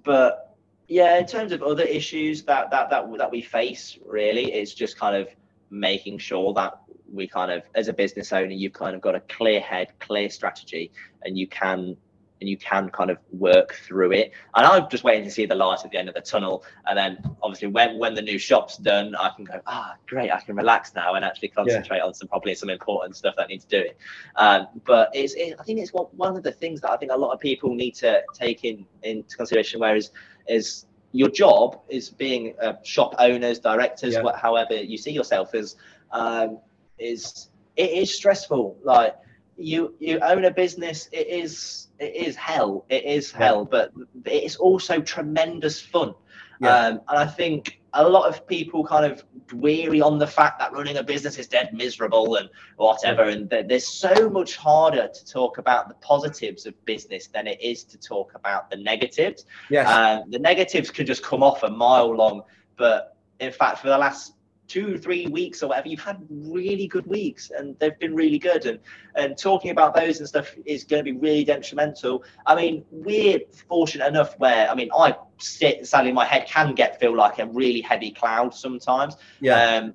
but 0.04 0.56
yeah, 0.88 1.18
in 1.18 1.26
terms 1.26 1.52
of 1.52 1.62
other 1.62 1.84
issues 1.84 2.42
that 2.44 2.70
that 2.70 2.90
that 2.90 3.06
that 3.18 3.30
we 3.30 3.40
face, 3.40 3.98
really, 4.04 4.52
it's 4.52 4.74
just 4.74 4.98
kind 4.98 5.16
of 5.16 5.28
making 5.70 6.18
sure 6.18 6.52
that 6.54 6.79
we 7.12 7.26
kind 7.26 7.50
of, 7.50 7.62
as 7.74 7.88
a 7.88 7.92
business 7.92 8.32
owner, 8.32 8.52
you've 8.52 8.72
kind 8.72 8.94
of 8.94 9.00
got 9.00 9.14
a 9.14 9.20
clear 9.20 9.60
head, 9.60 9.88
clear 9.98 10.30
strategy, 10.30 10.92
and 11.22 11.36
you 11.36 11.46
can 11.46 11.96
and 12.40 12.48
you 12.48 12.56
can 12.56 12.88
kind 12.88 13.10
of 13.10 13.18
work 13.32 13.74
through 13.86 14.12
it. 14.12 14.32
And 14.54 14.64
I'm 14.66 14.88
just 14.88 15.04
waiting 15.04 15.24
to 15.24 15.30
see 15.30 15.46
the 15.46 15.54
light 15.54 15.80
at 15.84 15.90
the 15.90 15.98
end 15.98 16.08
of 16.08 16.14
the 16.14 16.22
tunnel. 16.22 16.64
And 16.86 16.96
then 16.96 17.18
obviously 17.42 17.68
when 17.68 17.98
when 17.98 18.14
the 18.14 18.22
new 18.22 18.38
shop's 18.38 18.78
done, 18.78 19.14
I 19.14 19.30
can 19.36 19.44
go, 19.44 19.60
ah, 19.66 19.94
great, 20.06 20.30
I 20.30 20.40
can 20.40 20.56
relax 20.56 20.94
now 20.94 21.14
and 21.14 21.24
actually 21.24 21.48
concentrate 21.48 21.98
yeah. 21.98 22.04
on 22.04 22.14
some 22.14 22.28
probably 22.28 22.54
some 22.54 22.70
important 22.70 23.16
stuff 23.16 23.34
that 23.36 23.48
needs 23.48 23.64
doing. 23.64 23.92
Um, 24.36 24.68
but 24.86 25.10
it's 25.12 25.34
it, 25.34 25.56
I 25.60 25.62
think 25.64 25.80
it's 25.80 25.92
what, 25.92 26.14
one 26.14 26.36
of 26.36 26.42
the 26.42 26.52
things 26.52 26.80
that 26.80 26.90
I 26.90 26.96
think 26.96 27.12
a 27.12 27.16
lot 27.16 27.32
of 27.32 27.40
people 27.40 27.74
need 27.74 27.94
to 27.96 28.22
take 28.34 28.64
in 28.64 28.86
into 29.02 29.36
consideration. 29.36 29.80
Whereas 29.80 30.10
is 30.48 30.86
your 31.12 31.28
job 31.28 31.80
is 31.88 32.08
being 32.08 32.54
uh, 32.62 32.74
shop 32.84 33.14
owners, 33.18 33.58
directors, 33.58 34.14
yeah. 34.14 34.22
what, 34.22 34.36
however 34.36 34.74
you 34.74 34.96
see 34.96 35.10
yourself 35.10 35.54
as, 35.54 35.76
um, 36.12 36.58
is 37.00 37.48
it 37.76 37.90
is 37.90 38.14
stressful. 38.14 38.78
Like 38.82 39.16
you 39.60 39.94
you 40.00 40.18
own 40.20 40.44
a 40.46 40.50
business 40.50 41.08
it 41.12 41.26
is 41.26 41.88
it 41.98 42.14
is 42.14 42.34
hell 42.34 42.84
it 42.88 43.04
is 43.04 43.30
hell 43.30 43.64
but 43.64 43.92
it's 44.24 44.56
also 44.56 45.00
tremendous 45.00 45.80
fun 45.80 46.14
yeah. 46.60 46.74
um, 46.74 47.00
and 47.08 47.18
i 47.18 47.26
think 47.26 47.80
a 47.94 48.08
lot 48.08 48.28
of 48.28 48.46
people 48.46 48.84
kind 48.84 49.04
of 49.04 49.22
weary 49.52 50.00
on 50.00 50.18
the 50.18 50.26
fact 50.26 50.58
that 50.60 50.72
running 50.72 50.96
a 50.96 51.02
business 51.02 51.38
is 51.38 51.46
dead 51.46 51.74
miserable 51.74 52.36
and 52.36 52.48
whatever 52.76 53.24
and 53.24 53.50
there's 53.50 53.86
so 53.86 54.30
much 54.30 54.56
harder 54.56 55.08
to 55.12 55.26
talk 55.26 55.58
about 55.58 55.88
the 55.88 55.94
positives 55.96 56.64
of 56.66 56.84
business 56.84 57.26
than 57.26 57.46
it 57.46 57.60
is 57.60 57.84
to 57.84 57.98
talk 57.98 58.32
about 58.34 58.70
the 58.70 58.76
negatives 58.76 59.44
yes. 59.68 59.86
Uh, 59.86 60.22
the 60.30 60.38
negatives 60.38 60.90
can 60.90 61.04
just 61.04 61.22
come 61.22 61.42
off 61.42 61.62
a 61.64 61.70
mile 61.70 62.14
long 62.14 62.42
but 62.76 63.16
in 63.40 63.52
fact 63.52 63.78
for 63.78 63.88
the 63.88 63.98
last 63.98 64.34
two, 64.70 64.96
three 64.96 65.26
weeks 65.26 65.62
or 65.62 65.68
whatever, 65.68 65.88
you've 65.88 66.00
had 66.00 66.24
really 66.30 66.86
good 66.86 67.06
weeks 67.06 67.50
and 67.50 67.76
they've 67.80 67.98
been 67.98 68.14
really 68.14 68.38
good. 68.38 68.66
And 68.66 68.78
and 69.16 69.36
talking 69.36 69.72
about 69.72 69.94
those 69.94 70.20
and 70.20 70.28
stuff 70.28 70.54
is 70.64 70.84
going 70.84 71.04
to 71.04 71.12
be 71.12 71.18
really 71.18 71.44
detrimental. 71.44 72.22
I 72.46 72.54
mean, 72.54 72.84
we're 72.92 73.40
fortunate 73.68 74.06
enough 74.06 74.38
where 74.38 74.70
I 74.70 74.74
mean, 74.74 74.88
I 74.96 75.16
sit 75.38 75.86
sadly 75.86 76.12
my 76.12 76.24
head 76.24 76.46
can 76.46 76.74
get 76.74 77.00
feel 77.00 77.16
like 77.16 77.40
a 77.40 77.46
really 77.46 77.80
heavy 77.80 78.12
cloud 78.12 78.54
sometimes. 78.54 79.16
Yeah. 79.40 79.78
Um, 79.78 79.94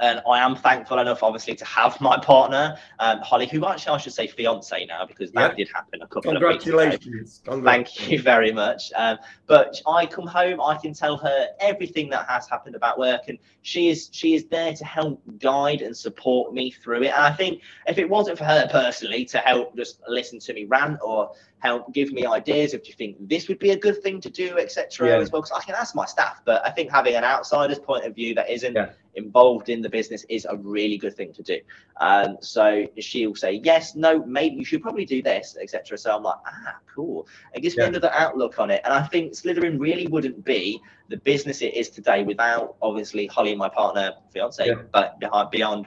and 0.00 0.22
I 0.28 0.38
am 0.38 0.56
thankful 0.56 0.98
enough, 0.98 1.22
obviously, 1.22 1.54
to 1.56 1.64
have 1.64 2.00
my 2.00 2.18
partner, 2.18 2.76
um, 2.98 3.20
Holly, 3.20 3.46
who 3.46 3.64
actually 3.66 3.94
I 3.94 3.98
should 3.98 4.12
say 4.12 4.26
fiance 4.26 4.86
now 4.86 5.06
because 5.06 5.32
that 5.32 5.50
yep. 5.50 5.56
did 5.56 5.68
happen 5.74 6.02
a 6.02 6.06
couple 6.06 6.36
of 6.36 6.42
weeks 6.42 6.66
ago. 6.66 6.78
Congratulations! 6.78 7.42
Thank 7.64 8.10
you 8.10 8.20
very 8.20 8.52
much. 8.52 8.92
Um, 8.94 9.18
but 9.46 9.80
I 9.86 10.06
come 10.06 10.26
home, 10.26 10.60
I 10.60 10.76
can 10.76 10.92
tell 10.94 11.16
her 11.16 11.48
everything 11.60 12.08
that 12.10 12.28
has 12.28 12.48
happened 12.48 12.76
about 12.76 12.98
work, 12.98 13.28
and 13.28 13.38
she 13.62 13.88
is 13.88 14.08
she 14.12 14.34
is 14.34 14.46
there 14.46 14.74
to 14.74 14.84
help 14.84 15.22
guide 15.38 15.82
and 15.82 15.96
support 15.96 16.52
me 16.52 16.70
through 16.70 17.02
it. 17.02 17.08
And 17.08 17.24
I 17.24 17.32
think 17.32 17.62
if 17.86 17.98
it 17.98 18.08
wasn't 18.08 18.38
for 18.38 18.44
her 18.44 18.68
personally 18.70 19.24
to 19.26 19.38
help 19.38 19.76
just 19.76 20.00
listen 20.08 20.38
to 20.40 20.54
me 20.54 20.64
rant 20.64 20.98
or 21.02 21.32
help 21.66 21.92
give 21.92 22.12
me 22.12 22.24
ideas 22.24 22.74
if 22.74 22.88
you 22.88 22.94
think 22.94 23.16
this 23.28 23.48
would 23.48 23.58
be 23.58 23.70
a 23.70 23.78
good 23.86 24.02
thing 24.02 24.20
to 24.20 24.30
do, 24.30 24.58
etc. 24.58 25.08
Yeah. 25.08 25.18
As 25.18 25.30
well, 25.30 25.42
because 25.42 25.58
I 25.60 25.62
can 25.64 25.74
ask 25.74 25.94
my 25.94 26.06
staff, 26.06 26.40
but 26.44 26.64
I 26.66 26.70
think 26.70 26.90
having 26.90 27.14
an 27.14 27.24
outsider's 27.24 27.78
point 27.78 28.04
of 28.04 28.14
view 28.14 28.34
that 28.34 28.48
isn't 28.50 28.74
yeah. 28.74 28.90
involved 29.14 29.68
in 29.68 29.82
the 29.82 29.88
business 29.88 30.24
is 30.28 30.46
a 30.48 30.56
really 30.56 30.98
good 30.98 31.14
thing 31.16 31.32
to 31.34 31.42
do. 31.42 31.58
Um, 32.00 32.36
so 32.40 32.86
she'll 32.98 33.34
say 33.34 33.60
yes, 33.64 33.94
no, 33.94 34.24
maybe 34.24 34.56
you 34.56 34.64
should 34.64 34.82
probably 34.82 35.04
do 35.04 35.22
this, 35.22 35.56
etc. 35.60 35.98
So 35.98 36.16
I'm 36.16 36.22
like, 36.22 36.40
ah, 36.46 36.76
cool. 36.94 37.26
It 37.54 37.60
gives 37.60 37.76
yeah. 37.76 37.84
me 37.84 37.88
another 37.88 38.12
outlook 38.14 38.58
on 38.58 38.70
it, 38.70 38.80
and 38.84 38.94
I 38.94 39.02
think 39.06 39.32
Slitherin 39.32 39.78
really 39.78 40.06
wouldn't 40.06 40.44
be 40.44 40.80
the 41.08 41.18
business 41.18 41.62
it 41.62 41.74
is 41.74 41.90
today 41.90 42.22
without 42.22 42.76
obviously 42.82 43.26
Holly, 43.26 43.54
my 43.54 43.68
partner, 43.68 44.12
fiance, 44.32 44.74
but 44.92 45.18
behind 45.20 45.50
beyond 45.50 45.86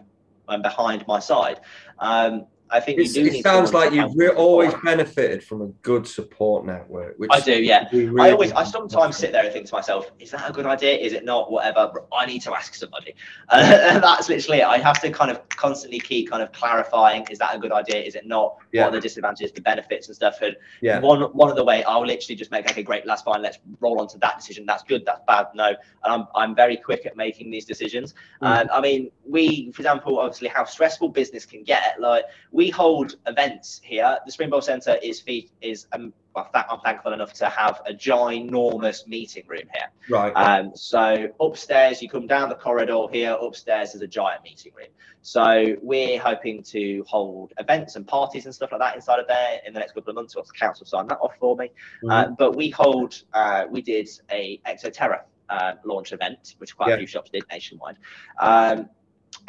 and 0.50 0.64
behind 0.64 1.06
my 1.08 1.20
side. 1.20 1.60
Um, 2.00 2.48
I 2.72 2.80
think 2.80 3.00
it's, 3.00 3.16
it 3.16 3.42
sounds 3.42 3.74
like 3.74 3.94
you've 3.94 4.16
re- 4.16 4.30
always 4.30 4.74
benefited 4.84 5.44
from 5.44 5.62
a 5.62 5.68
good 5.82 6.08
support 6.08 6.66
network. 6.66 7.18
Which 7.18 7.30
I 7.34 7.40
do, 7.40 7.54
yeah. 7.64 7.88
Really 7.92 8.22
I 8.22 8.32
always, 8.32 8.52
I 8.52 8.64
sometimes 8.64 9.18
sit 9.18 9.32
there 9.32 9.44
and 9.44 9.52
think 9.52 9.66
to 9.68 9.74
myself, 9.74 10.12
is 10.20 10.32
that 10.32 10.48
a 10.50 10.54
good 10.54 10.66
idea? 10.66 10.96
Is 10.96 11.14
it 11.14 11.26
not? 11.26 11.52
Whatever. 11.52 12.06
I 12.14 12.26
need 12.26 12.42
to 12.44 12.54
ask 12.54 12.76
somebody. 12.76 13.16
Uh, 13.52 14.00
that's 14.00 14.30
literally 14.30 14.60
it. 14.60 14.66
I 14.66 14.78
have 14.78 15.02
to 15.02 15.10
kind 15.10 15.32
of 15.32 15.48
constantly 15.50 16.00
keep 16.00 16.30
kind 16.30 16.44
of 16.44 16.52
clarifying: 16.52 17.26
is 17.32 17.40
that 17.40 17.56
a 17.56 17.58
good 17.58 17.72
idea? 17.72 17.98
Is 17.98 18.16
it 18.16 18.28
not? 18.28 18.58
Yeah. 18.72 18.84
What 18.84 18.90
are 18.90 18.98
the 18.98 19.02
disadvantages, 19.02 19.52
the 19.52 19.62
benefits, 19.62 20.08
and 20.08 20.16
stuff? 20.16 20.42
And 20.42 20.56
yeah. 20.82 21.00
one 21.00 21.22
one 21.22 21.50
of 21.50 21.56
the 21.56 21.64
way 21.64 21.84
I'll 21.84 22.06
literally 22.06 22.36
just 22.36 22.52
make 22.52 22.70
okay, 22.70 22.84
great, 22.84 23.06
that's 23.06 23.24
fine. 23.24 23.42
Let's 23.42 23.58
roll 23.80 24.00
on 24.00 24.08
to 24.10 24.20
that 24.20 24.38
decision. 24.38 24.66
That's 24.68 24.84
good. 24.84 25.04
That's 25.06 25.22
bad. 25.28 25.48
No. 25.56 25.68
And 25.68 25.78
I'm 26.04 26.28
I'm 26.36 26.56
very 26.56 26.78
quick 26.78 27.06
at 27.06 27.18
making 27.18 27.50
these 27.50 27.66
decisions. 27.66 28.14
Mm. 28.42 28.62
And 28.62 28.72
I 28.72 28.82
mean, 28.82 29.12
we, 29.26 29.72
for 29.72 29.82
example, 29.82 30.20
obviously 30.20 30.48
how 30.48 30.66
stressful 30.66 31.10
business 31.10 31.46
can 31.46 31.64
get. 31.64 32.00
Like 32.00 32.26
we 32.60 32.70
hold 32.70 33.16
events 33.26 33.80
here. 33.82 34.20
The 34.26 34.34
Springboard 34.34 34.66
Centre 34.66 34.98
is 35.02 35.22
fee- 35.22 35.50
is 35.62 35.88
um, 35.94 36.12
I'm 36.36 36.82
thankful 36.84 37.14
enough 37.14 37.32
to 37.36 37.48
have 37.48 37.82
a 37.88 37.94
ginormous 37.94 39.08
meeting 39.08 39.46
room 39.48 39.64
here. 39.74 39.90
Right. 40.10 40.34
Um, 40.34 40.74
so 40.76 41.30
upstairs, 41.40 42.02
you 42.02 42.10
come 42.10 42.28
down 42.28 42.50
the 42.50 42.56
corridor 42.56 43.06
here. 43.14 43.38
Upstairs 43.42 43.96
is 43.96 44.02
a 44.02 44.08
giant 44.08 44.44
meeting 44.44 44.74
room. 44.76 44.90
So 45.22 45.78
we're 45.82 46.20
hoping 46.20 46.62
to 46.64 47.06
hold 47.08 47.54
events 47.60 47.96
and 47.96 48.06
parties 48.06 48.44
and 48.44 48.54
stuff 48.54 48.74
like 48.74 48.82
that 48.82 48.94
inside 48.94 49.20
of 49.20 49.28
there 49.28 49.62
in 49.66 49.72
the 49.74 49.80
next 49.80 49.94
couple 49.94 50.10
of 50.10 50.16
months. 50.16 50.36
Once 50.36 50.50
the 50.50 50.60
council 50.60 50.86
sign 50.86 51.08
that 51.08 51.20
off 51.22 51.36
for 51.40 51.56
me. 51.56 51.68
Mm-hmm. 52.04 52.10
Uh, 52.10 52.28
but 52.38 52.58
we 52.58 52.72
hold, 52.72 53.24
uh, 53.34 53.68
we 53.72 53.82
did 53.82 54.10
a 54.32 54.60
Exo 54.68 54.92
Terra 54.92 55.24
uh, 55.50 55.74
launch 55.86 56.12
event, 56.12 56.56
which 56.58 56.76
quite 56.76 56.90
yeah. 56.90 56.96
a 56.96 56.98
few 56.98 57.08
shops 57.08 57.30
did 57.30 57.46
nationwide. 57.50 57.96
Um, 58.38 58.90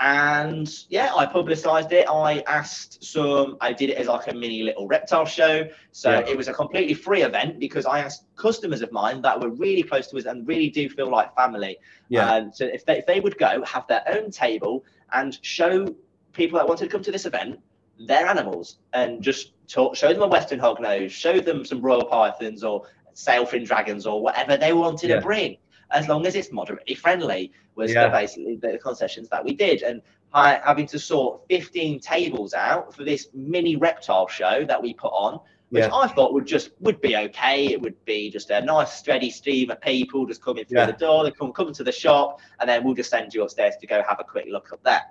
and 0.01 0.69
yeah, 0.89 1.13
I 1.15 1.27
publicised 1.27 1.93
it. 1.93 2.09
I 2.09 2.41
asked 2.47 3.05
some. 3.05 3.59
I 3.61 3.73
did 3.75 3.91
it 3.91 3.99
as 3.99 4.07
like 4.07 4.29
a 4.29 4.35
mini 4.35 4.63
little 4.63 4.87
reptile 4.89 5.27
show. 5.27 5.69
So 5.93 6.11
Yeah. 6.11 6.21
it 6.27 6.37
was 6.37 6.49
a 6.49 6.55
completely 6.55 6.95
free 6.95 7.23
event 7.23 7.61
because 7.61 7.85
I 7.85 8.01
asked 8.01 8.25
customers 8.35 8.81
of 8.81 8.91
mine 8.93 9.21
that 9.23 9.39
were 9.39 9.51
really 9.51 9.83
close 9.83 10.07
to 10.09 10.17
us 10.17 10.25
and 10.25 10.49
really 10.49 10.71
do 10.71 10.89
feel 10.89 11.11
like 11.11 11.35
family. 11.37 11.77
Yeah. 12.09 12.33
Um, 12.33 12.51
so 12.53 12.65
if 12.65 12.87
they, 12.87 12.99
if 12.99 13.07
they 13.07 13.21
would 13.21 13.37
go 13.39 13.63
have 13.65 13.87
their 13.89 14.03
own 14.09 14.31
table 14.31 14.85
and 15.13 15.39
show 15.43 15.87
people 16.33 16.59
that 16.59 16.67
wanted 16.67 16.87
to 16.87 16.91
come 16.91 17.03
to 17.03 17.13
this 17.13 17.27
event 17.27 17.61
their 18.07 18.27
animals 18.27 18.79
and 18.95 19.21
just 19.23 19.53
talk, 19.69 19.95
show 19.95 20.11
them 20.15 20.23
a 20.23 20.27
Western 20.27 20.59
hognose, 20.59 21.11
show 21.11 21.39
them 21.39 21.63
some 21.67 21.83
royal 21.83 22.07
pythons 22.07 22.65
or 22.65 22.87
sailfin 23.15 23.67
dragons 23.67 24.07
or 24.07 24.23
whatever 24.23 24.57
they 24.57 24.73
wanted 24.73 25.11
Yeah. 25.11 25.17
to 25.17 25.21
bring, 25.21 25.59
as 25.93 26.09
long 26.09 26.27
as 26.27 26.35
it's 26.35 26.53
moderately 26.53 26.95
friendly, 26.95 27.53
was 27.75 27.93
Yeah. 27.93 28.05
the, 28.05 28.11
basically 28.11 28.57
the 28.57 28.79
concessions 28.79 29.29
that 29.31 29.45
we 29.45 29.55
did. 29.55 29.83
And 29.83 30.03
I, 30.33 30.61
having 30.65 30.87
to 30.89 30.99
sort 30.99 31.43
15 31.49 32.01
tables 32.01 32.55
out 32.55 32.95
for 32.95 33.05
this 33.05 33.29
mini 33.35 33.77
reptile 33.77 34.29
show 34.29 34.65
that 34.67 34.81
we 34.81 34.95
put 34.95 35.13
on, 35.13 35.41
which 35.71 35.85
Yeah. 35.85 35.95
I 35.95 36.09
thought 36.09 36.33
would 36.33 36.47
just 36.47 36.71
would 36.81 37.01
be 37.01 37.17
okay. 37.17 37.67
It 37.67 37.81
would 37.81 38.05
be 38.05 38.31
just 38.31 38.51
a 38.51 38.61
nice 38.61 38.93
steady 38.93 39.31
stream 39.31 39.71
of 39.71 39.81
people 39.81 40.27
just 40.27 40.43
coming 40.43 40.65
through 40.65 40.79
Yeah. 40.79 40.87
the 40.87 40.93
door. 40.93 41.25
They 41.25 41.31
come 41.33 41.53
come 41.53 41.73
to 41.73 41.85
the 41.85 41.93
shop, 41.93 42.41
and 42.61 42.69
then 42.69 42.85
we'll 42.85 42.95
just 42.95 43.11
send 43.11 43.35
you 43.35 43.43
upstairs 43.43 43.77
to 43.81 43.87
go 43.87 44.03
have 44.09 44.21
a 44.21 44.25
quick 44.25 44.47
look 44.49 44.73
up 44.73 44.83
there. 44.85 45.03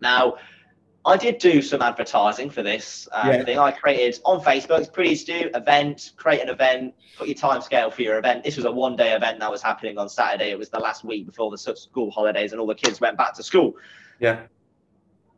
Now, 0.00 0.36
I 1.06 1.16
did 1.16 1.38
do 1.38 1.62
some 1.62 1.80
advertising 1.80 2.50
for 2.50 2.62
this 2.62 3.08
uh, 3.12 3.32
Yeah. 3.32 3.44
thing. 3.44 3.58
I 3.58 3.70
created 3.70 4.20
on 4.24 4.40
Facebook. 4.40 4.80
It's 4.80 4.88
pretty 4.90 5.10
easy 5.10 5.32
to 5.32 5.42
do. 5.44 5.50
Event, 5.54 6.12
create 6.16 6.42
an 6.42 6.50
event, 6.50 6.94
put 7.16 7.26
your 7.26 7.36
time 7.36 7.62
scale 7.62 7.90
for 7.90 8.02
your 8.02 8.18
event. 8.18 8.44
This 8.44 8.56
was 8.56 8.66
a 8.66 8.70
one 8.70 8.96
day 8.96 9.12
event 9.14 9.40
that 9.40 9.50
was 9.50 9.62
happening 9.62 9.96
on 9.96 10.08
Saturday. 10.10 10.50
It 10.50 10.58
was 10.58 10.68
the 10.68 10.78
last 10.78 11.02
week 11.04 11.24
before 11.24 11.50
the 11.50 11.56
school 11.56 12.10
holidays, 12.10 12.52
and 12.52 12.60
all 12.60 12.66
the 12.66 12.74
kids 12.74 13.00
went 13.00 13.16
back 13.16 13.32
to 13.34 13.42
school. 13.42 13.76
Yeah. 14.18 14.42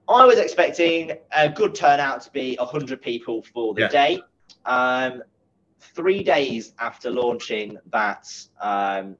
I 0.08 0.24
was 0.24 0.38
expecting 0.38 1.12
a 1.30 1.48
good 1.48 1.76
turnout 1.76 2.22
to 2.22 2.30
be 2.32 2.56
100 2.58 3.00
people 3.00 3.42
for 3.54 3.72
the 3.72 3.82
Yeah. 3.82 3.88
day. 3.88 4.22
Um, 4.66 5.22
three 5.80 6.24
days 6.24 6.74
after 6.80 7.08
launching 7.10 7.78
that 7.92 8.28
um, 8.60 9.16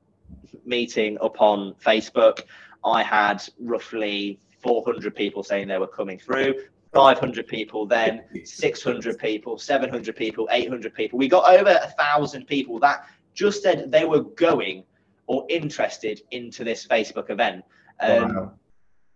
meeting 0.64 1.19
up 1.20 1.40
on 1.40 1.74
Facebook, 1.74 2.40
I 2.85 3.05
had 3.05 3.43
roughly 3.60 4.40
400 4.62 5.14
people 5.14 5.43
saying 5.43 5.68
they 5.68 5.78
were 5.78 5.86
coming 5.86 6.18
through, 6.18 6.55
500 6.93 7.47
people 7.47 7.86
then, 7.86 8.22
600 8.44 9.18
people, 9.18 9.59
700 9.59 10.16
people, 10.16 10.48
800 10.51 10.94
people. 10.94 11.18
We 11.18 11.28
got 11.28 11.52
over 11.52 11.70
a 11.70 11.90
thousand 11.90 12.47
people 12.47 12.78
that 12.80 13.06
just 13.34 13.62
said 13.62 13.90
they 13.90 14.05
were 14.05 14.22
going 14.22 14.84
or 15.26 15.47
interested 15.48 16.20
into 16.30 16.64
this 16.64 16.86
Facebook 16.86 17.30
event. 17.30 17.64
Um, 18.01 18.34
Wow. 18.34 18.52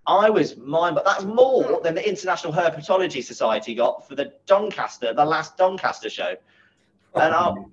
I 0.06 0.31
was 0.31 0.56
mind, 0.56 0.94
but 0.94 1.05
that's 1.05 1.24
more 1.24 1.81
than 1.82 1.97
the 1.97 2.09
International 2.09 2.52
Herpetology 2.52 3.24
Society 3.24 3.74
got 3.74 4.06
for 4.06 4.14
the 4.14 4.32
Doncaster, 4.47 5.12
the 5.12 5.24
last 5.24 5.56
Doncaster 5.56 6.09
show. 6.09 6.35
And 7.16 7.35
I, 7.35 7.48
Oh 7.48 7.64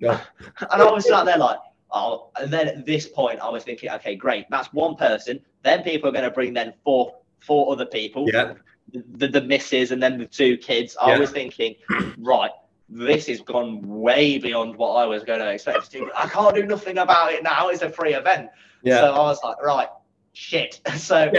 and 0.72 0.82
I 0.82 0.90
was 0.90 1.06
sat 1.06 1.26
there 1.26 1.38
like, 1.38 1.58
oh, 1.92 2.30
and 2.36 2.52
then 2.52 2.66
at 2.66 2.86
this 2.86 3.06
point, 3.06 3.38
I 3.40 3.48
was 3.48 3.62
thinking, 3.62 3.90
okay, 3.90 4.16
great, 4.16 4.46
that's 4.50 4.72
one 4.72 4.96
person. 4.96 5.40
Then 5.62 5.82
people 5.82 6.08
are 6.08 6.12
going 6.12 6.24
to 6.24 6.30
bring 6.30 6.52
then 6.52 6.74
four, 6.82 7.14
four 7.46 7.72
other 7.72 7.86
people, 7.86 8.28
Yeah. 8.32 8.54
the, 8.92 9.28
the 9.28 9.40
misses, 9.40 9.90
and 9.92 10.02
then 10.02 10.18
the 10.18 10.26
two 10.26 10.56
kids. 10.56 10.96
I 11.00 11.12
Yeah. 11.12 11.18
was 11.18 11.30
thinking, 11.30 11.74
right, 12.18 12.50
this 12.88 13.26
has 13.26 13.40
gone 13.40 13.80
way 13.86 14.38
beyond 14.38 14.76
what 14.76 14.94
I 14.94 15.06
was 15.06 15.24
going 15.24 15.40
to 15.40 15.50
expect 15.50 15.90
to 15.92 15.98
do. 15.98 16.10
I 16.16 16.28
can't 16.28 16.54
do 16.54 16.64
nothing 16.66 16.98
about 16.98 17.32
it 17.32 17.42
now. 17.42 17.68
It's 17.68 17.82
a 17.82 17.90
free 17.90 18.14
event. 18.14 18.50
Yeah. 18.82 19.00
So 19.00 19.12
I 19.14 19.18
was 19.18 19.38
like, 19.42 19.62
right, 19.62 19.88
shit. 20.32 20.80
So 20.96 21.30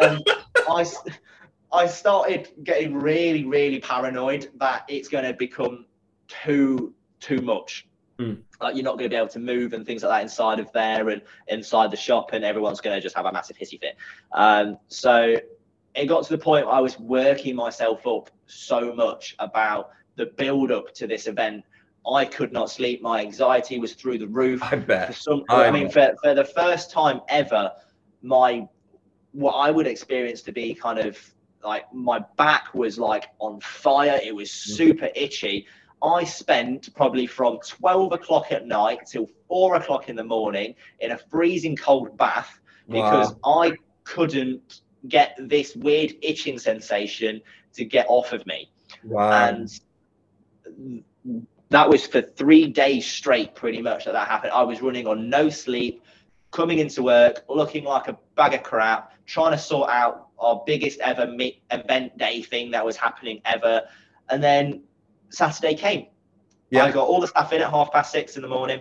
um, 0.00 0.20
I 1.72 1.86
started 1.86 2.48
getting 2.64 2.94
really, 2.94 3.44
really 3.44 3.80
paranoid 3.80 4.50
that 4.56 4.84
it's 4.88 5.08
going 5.08 5.24
to 5.24 5.32
become 5.32 5.86
too, 6.28 6.94
too 7.20 7.38
much. 7.38 7.86
Hmm. 8.24 8.34
Like 8.60 8.74
you're 8.76 8.84
not 8.84 8.92
going 8.98 9.04
to 9.04 9.08
be 9.08 9.16
able 9.16 9.28
to 9.28 9.38
move 9.38 9.72
and 9.72 9.84
things 9.86 10.02
like 10.02 10.10
that 10.12 10.22
inside 10.22 10.60
of 10.60 10.70
there 10.72 11.08
and 11.10 11.22
inside 11.48 11.90
the 11.90 11.96
shop, 11.96 12.32
and 12.32 12.44
everyone's 12.44 12.80
going 12.80 12.96
to 12.96 13.00
just 13.00 13.16
have 13.16 13.26
a 13.26 13.32
massive 13.32 13.56
hissy 13.56 13.80
fit. 13.80 13.96
Um, 14.32 14.78
so 14.88 15.36
it 15.94 16.06
got 16.06 16.24
to 16.24 16.30
the 16.30 16.38
point 16.38 16.66
where 16.66 16.74
I 16.74 16.80
was 16.80 16.98
working 16.98 17.54
myself 17.56 18.06
up 18.06 18.30
so 18.46 18.94
much 18.94 19.34
about 19.38 19.90
the 20.16 20.26
build 20.26 20.70
up 20.72 20.92
to 20.94 21.06
this 21.06 21.26
event. 21.26 21.64
I 22.10 22.24
could 22.24 22.52
not 22.52 22.70
sleep. 22.70 23.00
My 23.02 23.20
anxiety 23.20 23.78
was 23.78 23.92
through 23.94 24.18
the 24.18 24.26
roof 24.26 24.62
I 24.62 24.70
for 24.70 24.76
bet. 24.78 25.14
some 25.14 25.44
I 25.48 25.66
I, 25.66 25.70
mean 25.70 25.88
for, 25.88 26.14
for 26.22 26.34
the 26.34 26.44
first 26.44 26.90
time 26.90 27.20
ever 27.28 27.70
my 28.22 28.66
what 29.32 29.52
I 29.52 29.70
would 29.70 29.86
experience 29.86 30.42
to 30.42 30.52
be 30.52 30.74
kind 30.74 30.98
of 30.98 31.16
like 31.64 31.84
my 31.94 32.18
back 32.36 32.74
was 32.74 32.98
like 32.98 33.26
on 33.38 33.60
fire 33.60 34.18
it 34.22 34.34
was 34.34 34.48
Mm. 34.50 34.76
super 34.76 35.08
itchy 35.14 35.66
I 36.02 36.24
spent 36.24 36.94
probably 36.94 37.26
from 37.26 37.58
12 37.66 38.12
o'clock 38.12 38.50
at 38.50 38.66
night 38.66 39.00
till 39.06 39.28
four 39.48 39.76
o'clock 39.76 40.08
in 40.08 40.16
the 40.16 40.24
morning 40.24 40.74
in 41.00 41.12
a 41.12 41.18
freezing 41.18 41.76
cold 41.76 42.16
bath 42.16 42.58
because 42.88 43.34
I 43.44 43.72
couldn't 44.04 44.80
get 45.08 45.36
this 45.38 45.76
weird 45.76 46.14
itching 46.22 46.58
sensation 46.58 47.40
to 47.74 47.84
get 47.84 48.06
off 48.08 48.32
of 48.32 48.44
me. 48.46 48.70
Wow. 49.04 49.48
and 49.48 51.02
that 51.70 51.88
was 51.88 52.06
for 52.06 52.20
three 52.20 52.66
days 52.66 53.06
straight 53.06 53.54
pretty 53.54 53.80
much 53.80 54.04
that 54.04 54.12
that 54.12 54.28
happened. 54.28 54.52
I 54.52 54.62
was 54.62 54.82
running 54.82 55.06
on 55.06 55.30
no 55.30 55.48
sleep 55.48 56.04
coming 56.50 56.78
into 56.78 57.02
work 57.02 57.44
looking 57.48 57.84
like 57.84 58.08
a 58.08 58.18
bag 58.36 58.54
of 58.54 58.62
crap 58.62 59.12
trying 59.26 59.52
to 59.52 59.58
sort 59.58 59.88
out 59.88 60.28
our 60.38 60.62
biggest 60.66 61.00
ever 61.00 61.34
event 61.70 62.18
day 62.18 62.42
thing 62.42 62.72
that 62.72 62.84
was 62.84 62.96
happening 62.96 63.40
ever. 63.44 63.82
And 64.28 64.42
then 64.42 64.82
saturday 65.32 65.74
came 65.74 66.06
Yeah. 66.70 66.84
i 66.84 66.90
got 66.90 67.06
all 67.08 67.20
the 67.20 67.26
staff 67.28 67.52
in 67.52 67.62
at 67.62 67.70
half 67.70 67.92
past 67.92 68.12
six 68.12 68.36
in 68.36 68.42
the 68.42 68.48
morning 68.48 68.80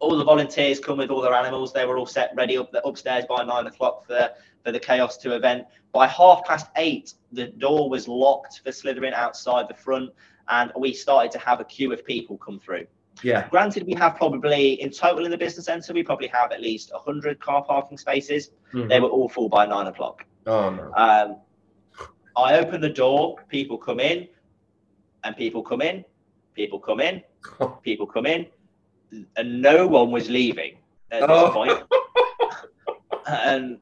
all 0.00 0.16
the 0.16 0.24
volunteers 0.24 0.78
come 0.80 0.98
with 0.98 1.10
all 1.10 1.20
their 1.20 1.34
animals 1.34 1.72
they 1.72 1.84
were 1.84 1.98
all 1.98 2.06
set 2.06 2.30
ready 2.36 2.56
up 2.56 2.70
the, 2.72 2.84
upstairs 2.86 3.24
by 3.28 3.42
nine 3.44 3.66
o'clock 3.66 4.06
for 4.06 4.30
for 4.64 4.72
the 4.72 4.78
chaos 4.80 5.16
2 5.18 5.32
event 5.32 5.64
by 5.92 6.06
half 6.06 6.44
past 6.44 6.66
eight 6.76 7.14
the 7.32 7.46
door 7.46 7.88
was 7.90 8.08
locked 8.08 8.60
for 8.64 8.70
Slitherin 8.70 9.12
outside 9.12 9.66
the 9.68 9.74
front 9.74 10.10
and 10.48 10.72
we 10.76 10.92
started 10.92 11.30
to 11.32 11.38
have 11.38 11.60
a 11.60 11.64
queue 11.64 11.92
of 11.92 12.04
people 12.04 12.38
come 12.38 12.58
through. 12.58 12.86
yeah. 13.22 13.46
Granted, 13.50 13.84
we 13.86 13.92
have 13.94 14.16
probably 14.16 14.80
in 14.80 14.90
total 14.90 15.24
in 15.26 15.30
the 15.30 15.36
business 15.36 15.66
centre, 15.66 15.92
we 15.92 16.02
probably 16.02 16.28
have 16.28 16.52
at 16.52 16.60
least 16.62 16.90
100 16.92 17.38
car 17.40 17.62
parking 17.64 17.98
spaces. 17.98 18.50
Mhm. 18.72 18.88
They 18.88 18.98
were 19.00 19.08
all 19.10 19.28
full 19.28 19.48
by 19.50 19.66
nine 19.66 19.88
o'clock. 19.88 20.24
Oh 20.46 20.70
no. 20.70 20.92
Um, 20.96 21.36
I 22.36 22.58
open 22.58 22.80
the 22.80 22.88
door, 22.88 23.36
people 23.48 23.76
come 23.76 24.00
in, 24.00 24.28
and 25.28 25.36
people 25.36 25.62
come 25.62 25.82
in, 25.82 26.02
people 26.54 26.80
come 26.80 27.00
in, 27.00 27.22
people 27.82 28.06
come 28.06 28.24
in, 28.24 28.46
and 29.36 29.60
no 29.60 29.86
one 29.86 30.10
was 30.10 30.30
leaving 30.30 30.78
at 31.10 31.20
this 31.20 31.28
Oh. 31.30 31.50
point. 31.52 31.82
And 33.30 33.78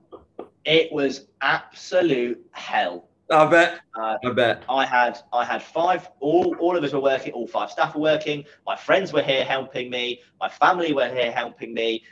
it 0.65 0.91
was 0.93 1.29
absolute 1.41 2.45
hell. 2.51 3.09
I 3.31 3.47
bet. 3.47 3.79
Uh, 3.95 4.17
I 4.25 4.31
bet. 4.33 4.65
I 4.69 4.85
had 4.85 5.19
I 5.33 5.45
had 5.45 5.63
five. 5.63 6.09
All 6.19 6.57
all 6.59 6.77
of 6.77 6.83
us 6.83 6.93
were 6.93 6.99
working. 7.01 7.33
All 7.33 7.47
five 7.47 7.71
staff 7.71 7.95
were 7.95 8.01
working. 8.01 8.45
My 8.67 8.75
friends 8.75 9.13
were 9.13 9.23
here 9.23 9.45
helping 9.45 9.89
me. 9.89 10.21
My 10.41 10.49
family 10.49 10.93
were 10.93 11.09
here 11.09 11.31
helping 11.31 11.73
me. 11.75 12.03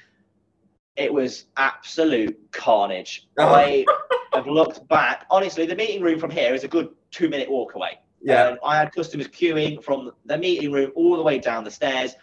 It 0.95 1.13
was 1.13 1.47
absolute 1.57 2.39
carnage. 2.53 3.27
Oh. 3.39 3.47
I 3.49 3.85
have 4.33 4.47
looked 4.47 4.87
back. 4.87 5.27
Honestly, 5.29 5.67
the 5.67 5.75
meeting 5.75 6.03
room 6.03 6.21
from 6.21 6.31
here 6.31 6.55
is 6.55 6.63
a 6.63 6.69
good 6.69 6.91
two 7.11 7.29
minute 7.29 7.51
walk 7.51 7.75
away. 7.75 7.99
Yeah. 8.25 8.49
And 8.49 8.59
I 8.65 8.77
had 8.77 8.93
customers 8.93 9.29
queuing 9.29 9.83
from 9.85 10.11
the 10.25 10.39
meeting 10.39 10.73
room 10.73 10.93
all 10.97 11.17
the 11.17 11.23
way 11.23 11.39
down 11.39 11.63
the 11.65 11.71
stairs, 11.71 12.15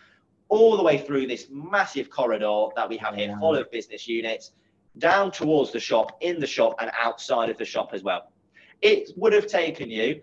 all 0.50 0.76
the 0.76 0.84
way 0.84 0.98
through 0.98 1.28
this 1.28 1.48
massive 1.52 2.10
corridor 2.10 2.68
that 2.76 2.90
we 2.90 2.98
have 2.98 3.16
here, 3.16 3.30
Wow. 3.30 3.40
full 3.40 3.56
of 3.58 3.70
business 3.72 4.08
units, 4.08 4.52
down 4.98 5.32
towards 5.32 5.72
the 5.72 5.80
shop, 5.80 6.18
in 6.22 6.40
the 6.40 6.48
shop, 6.48 6.76
and 6.82 6.92
outside 7.00 7.50
of 7.50 7.58
the 7.58 7.66
shop 7.66 7.92
as 7.94 8.04
well. 8.04 8.32
It 8.82 9.12
would 9.16 9.32
have 9.34 9.48
taken 9.48 9.90
you 9.90 10.22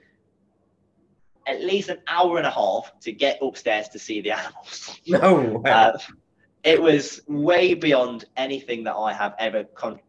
at 1.47 1.63
least 1.63 1.89
an 1.89 1.99
hour 2.09 2.37
and 2.37 2.47
a 2.47 2.51
half 2.51 2.93
to 3.01 3.13
get 3.13 3.39
upstairs 3.41 3.89
to 3.91 3.99
see 3.99 4.21
the 4.21 4.33
animals. 4.33 5.01
No 5.07 5.61
way. 5.63 5.71
Uh, 5.71 5.97
it 6.65 6.83
was 6.83 7.23
way 7.29 7.73
beyond 7.75 8.25
anything 8.37 8.85
that 8.85 8.95
I 8.97 9.13
have 9.13 9.35
ever 9.39 9.65
con- 9.65 10.01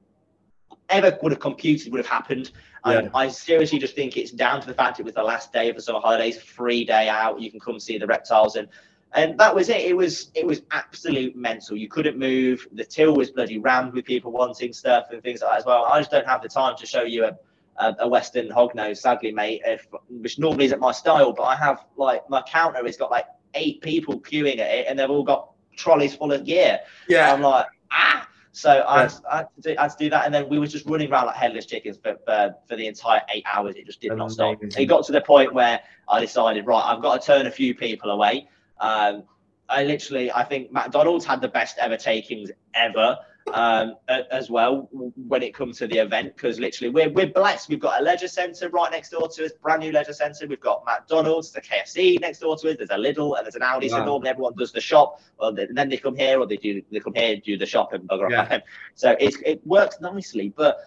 ever 0.90 1.18
would 1.22 1.32
have 1.32 1.42
computed 1.42 1.92
would 1.92 2.00
have 2.00 2.08
happened. 2.08 2.52
Yeah. 2.86 3.10
I 3.14 3.28
seriously 3.28 3.78
just 3.78 3.96
think 3.96 4.16
it's 4.16 4.32
down 4.32 4.62
to 4.62 4.68
the 4.68 4.74
fact 4.74 5.00
it 5.00 5.04
was 5.04 5.14
the 5.14 5.24
last 5.24 5.52
day 5.52 5.70
of 5.70 5.76
the 5.76 5.82
summer 5.82 6.00
holidays, 6.00 6.42
free 6.42 6.86
day 6.86 7.10
out. 7.10 7.42
You 7.42 7.52
can 7.52 7.60
come 7.60 7.80
see 7.80 7.98
the 7.98 8.08
reptiles 8.08 8.56
and 8.56 8.68
and 9.14 9.40
that 9.40 9.56
was 9.56 9.70
it. 9.70 9.82
It 9.82 9.98
was 9.98 10.32
it 10.36 10.46
was 10.46 10.62
absolute 10.72 11.36
mental. 11.36 11.76
You 11.76 11.90
couldn't 11.90 12.18
move. 12.18 12.68
The 12.74 12.84
till 12.84 13.16
was 13.16 13.32
bloody 13.32 13.58
rammed 13.58 13.94
with 13.94 14.06
people 14.06 14.32
wanting 14.32 14.72
stuff 14.72 15.08
and 15.12 15.22
things 15.24 15.42
like 15.42 15.52
that 15.52 15.58
as 15.60 15.66
well. 15.66 15.86
I 15.86 16.00
just 16.00 16.12
don't 16.12 16.28
have 16.28 16.44
the 16.44 16.50
time 16.50 16.78
to 16.78 16.86
show 16.86 17.04
you 17.04 17.26
a 17.26 17.38
a, 17.80 17.96
a 18.00 18.08
Western 18.08 18.50
hognose, 18.50 18.98
sadly, 18.98 19.32
mate. 19.32 19.62
If, 19.66 19.88
which 20.10 20.38
normally 20.38 20.66
isn't 20.66 20.80
my 20.80 20.92
style, 20.92 21.34
but 21.34 21.44
I 21.44 21.56
have 21.56 21.86
like 21.96 22.30
my 22.30 22.42
counter 22.44 22.86
has 22.86 22.98
got 22.98 23.10
like 23.10 23.26
eight 23.56 23.82
people 23.82 24.20
queuing 24.20 24.60
at 24.60 24.72
it, 24.72 24.86
and 24.88 25.00
they've 25.00 25.10
all 25.10 25.24
got 25.24 25.52
trolleys 25.76 26.14
full 26.14 26.32
of 26.32 26.46
gear. 26.46 26.80
yeah. 27.08 27.34
I'm 27.34 27.42
like, 27.42 27.66
ah. 27.92 28.28
So 28.52 28.84
I, 28.88 29.04
had, 29.04 29.14
I, 29.30 29.38
had 29.38 29.48
do, 29.62 29.76
I, 29.78 29.82
had, 29.84 29.92
to 29.92 29.98
do, 29.98 30.10
that, 30.10 30.26
and 30.26 30.34
then 30.34 30.50
we 30.50 30.60
were 30.60 30.68
just 30.68 30.86
running 30.86 31.12
around 31.12 31.28
like 31.28 31.36
headless 31.36 31.66
chickens 31.66 31.98
for, 31.98 32.18
for, 32.26 32.56
for 32.68 32.76
the 32.76 32.88
entire 32.88 33.22
eight 33.34 33.46
hours. 33.52 33.76
It 33.76 33.86
just 33.86 34.02
did 34.02 34.16
not 34.16 34.32
stop. 34.32 34.58
It 34.62 34.86
got 34.86 35.06
to 35.06 35.12
the 35.12 35.22
point 35.22 35.54
where 35.54 35.80
I 36.08 36.20
decided, 36.20 36.66
right, 36.66 36.84
I've 36.84 37.02
got 37.02 37.22
to 37.22 37.26
turn 37.26 37.46
a 37.48 37.52
few 37.52 37.76
people 37.76 38.10
away. 38.10 38.50
Um, 38.80 39.24
I 39.70 39.84
literally, 39.84 40.32
I 40.32 40.44
think 40.44 40.72
McDonald's 40.72 41.26
had 41.26 41.42
the 41.42 41.48
best 41.48 41.78
ever 41.78 41.96
takings 41.96 42.50
ever 42.74 43.18
um, 43.54 43.96
as 44.32 44.50
well 44.50 44.90
when 44.92 45.44
it 45.44 45.54
comes 45.54 45.78
to 45.78 45.88
the 45.88 45.98
event 45.98 46.36
because 46.36 46.60
literally 46.60 46.90
we're, 46.90 47.10
we're 47.10 47.28
blessed. 47.28 47.70
We've 47.70 47.80
got 47.80 48.02
a 48.02 48.04
leisure 48.04 48.28
centre 48.28 48.70
right 48.70 48.92
next 48.92 49.10
door 49.10 49.28
to 49.28 49.46
us, 49.46 49.52
brand 49.62 49.82
new 49.82 49.92
leisure 49.92 50.14
centre. 50.14 50.48
We've 50.48 50.60
got 50.60 50.84
McDonald's, 50.86 51.52
the 51.52 51.62
KFC 51.62 52.20
next 52.20 52.40
door 52.40 52.58
to 52.58 52.70
us. 52.70 52.78
There's 52.78 52.90
a 52.90 52.98
Lidl 52.98 53.38
and 53.38 53.46
there's 53.46 53.56
an 53.56 53.64
Audi. 53.64 53.90
Wow. 53.90 53.98
So 53.98 54.06
normally 54.06 54.30
everyone 54.30 54.54
does 54.58 54.72
the 54.72 54.82
shop, 54.82 55.22
or 55.38 55.52
they, 55.52 55.68
then 55.72 55.90
they 55.90 55.98
come 55.98 56.16
here, 56.16 56.40
or 56.40 56.46
they 56.46 56.58
do 56.58 56.82
they 56.92 57.00
come 57.00 57.14
here 57.14 57.38
do 57.38 57.58
the 57.58 57.66
shop 57.66 57.94
and 57.94 58.08
bugger 58.08 58.30
yeah. 58.30 58.42
off. 58.42 58.62
So 58.96 59.16
it's, 59.20 59.38
it 59.46 59.66
works 59.66 60.02
nicely, 60.02 60.54
but 60.56 60.80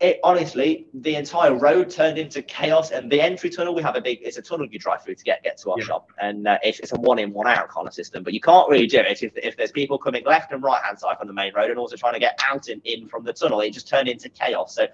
it 0.00 0.20
honestly, 0.22 0.86
the 0.94 1.16
entire 1.16 1.54
road 1.54 1.90
turned 1.90 2.18
into 2.18 2.40
chaos. 2.42 2.92
And 2.92 3.10
the 3.10 3.20
entry 3.20 3.50
tunnel, 3.50 3.74
we 3.74 3.82
have 3.82 3.96
a 3.96 4.00
big, 4.00 4.20
it's 4.22 4.38
a 4.38 4.42
tunnel 4.42 4.66
you 4.70 4.78
drive 4.78 5.02
through 5.02 5.16
to 5.16 5.24
get, 5.24 5.42
get 5.42 5.58
to 5.58 5.72
our 5.72 5.78
yeah. 5.80 5.86
shop. 5.86 6.12
And 6.20 6.46
uh, 6.46 6.58
it's, 6.62 6.78
it's, 6.78 6.92
a 6.92 7.00
one 7.00 7.18
in, 7.18 7.32
one 7.32 7.48
out 7.48 7.68
kind 7.68 7.88
of 7.88 7.94
system. 7.94 8.22
But 8.22 8.32
you 8.32 8.40
can't 8.40 8.68
really 8.68 8.86
do 8.86 8.98
it 8.98 9.22
if, 9.22 9.32
if 9.36 9.56
there's 9.56 9.72
people 9.72 9.98
coming 9.98 10.24
left 10.24 10.52
and 10.52 10.62
right 10.62 10.82
hand 10.82 11.00
side 11.00 11.18
from 11.18 11.26
the 11.26 11.32
main 11.32 11.52
road 11.52 11.70
and 11.70 11.78
also 11.78 11.96
trying 11.96 12.12
to 12.12 12.20
get 12.20 12.38
out 12.48 12.68
and 12.68 12.80
in 12.84 13.08
from 13.08 13.24
the 13.24 13.32
tunnel. 13.32 13.60
It 13.60 13.72
just 13.72 13.88
turned 13.88 14.08
into 14.08 14.28
chaos. 14.28 14.74
So 14.74 14.86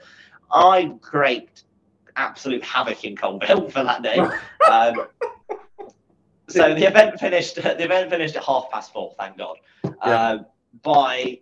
I 0.51 0.94
create 1.02 1.64
absolute 2.16 2.64
havoc 2.64 3.05
in 3.05 3.14
Coalville 3.14 3.70
for 3.72 3.85
that 3.85 4.02
day. 4.02 4.18
Um, 4.70 5.09
so 6.48 6.74
the 6.74 6.86
event 6.86 7.20
finished. 7.20 7.56
The 7.56 7.85
event 7.85 8.09
finished 8.09 8.35
at 8.35 8.44
half 8.44 8.70
past 8.70 8.94
four. 8.94 9.14
Thank 9.18 9.36
God. 9.36 9.59
Yeah. 9.85 9.90
Um, 10.28 10.47
by 10.82 11.40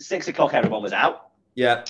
six 0.00 0.28
o'clock, 0.28 0.54
everyone 0.54 0.80
was 0.80 0.92
out. 0.92 1.30
Yeah 1.56 1.84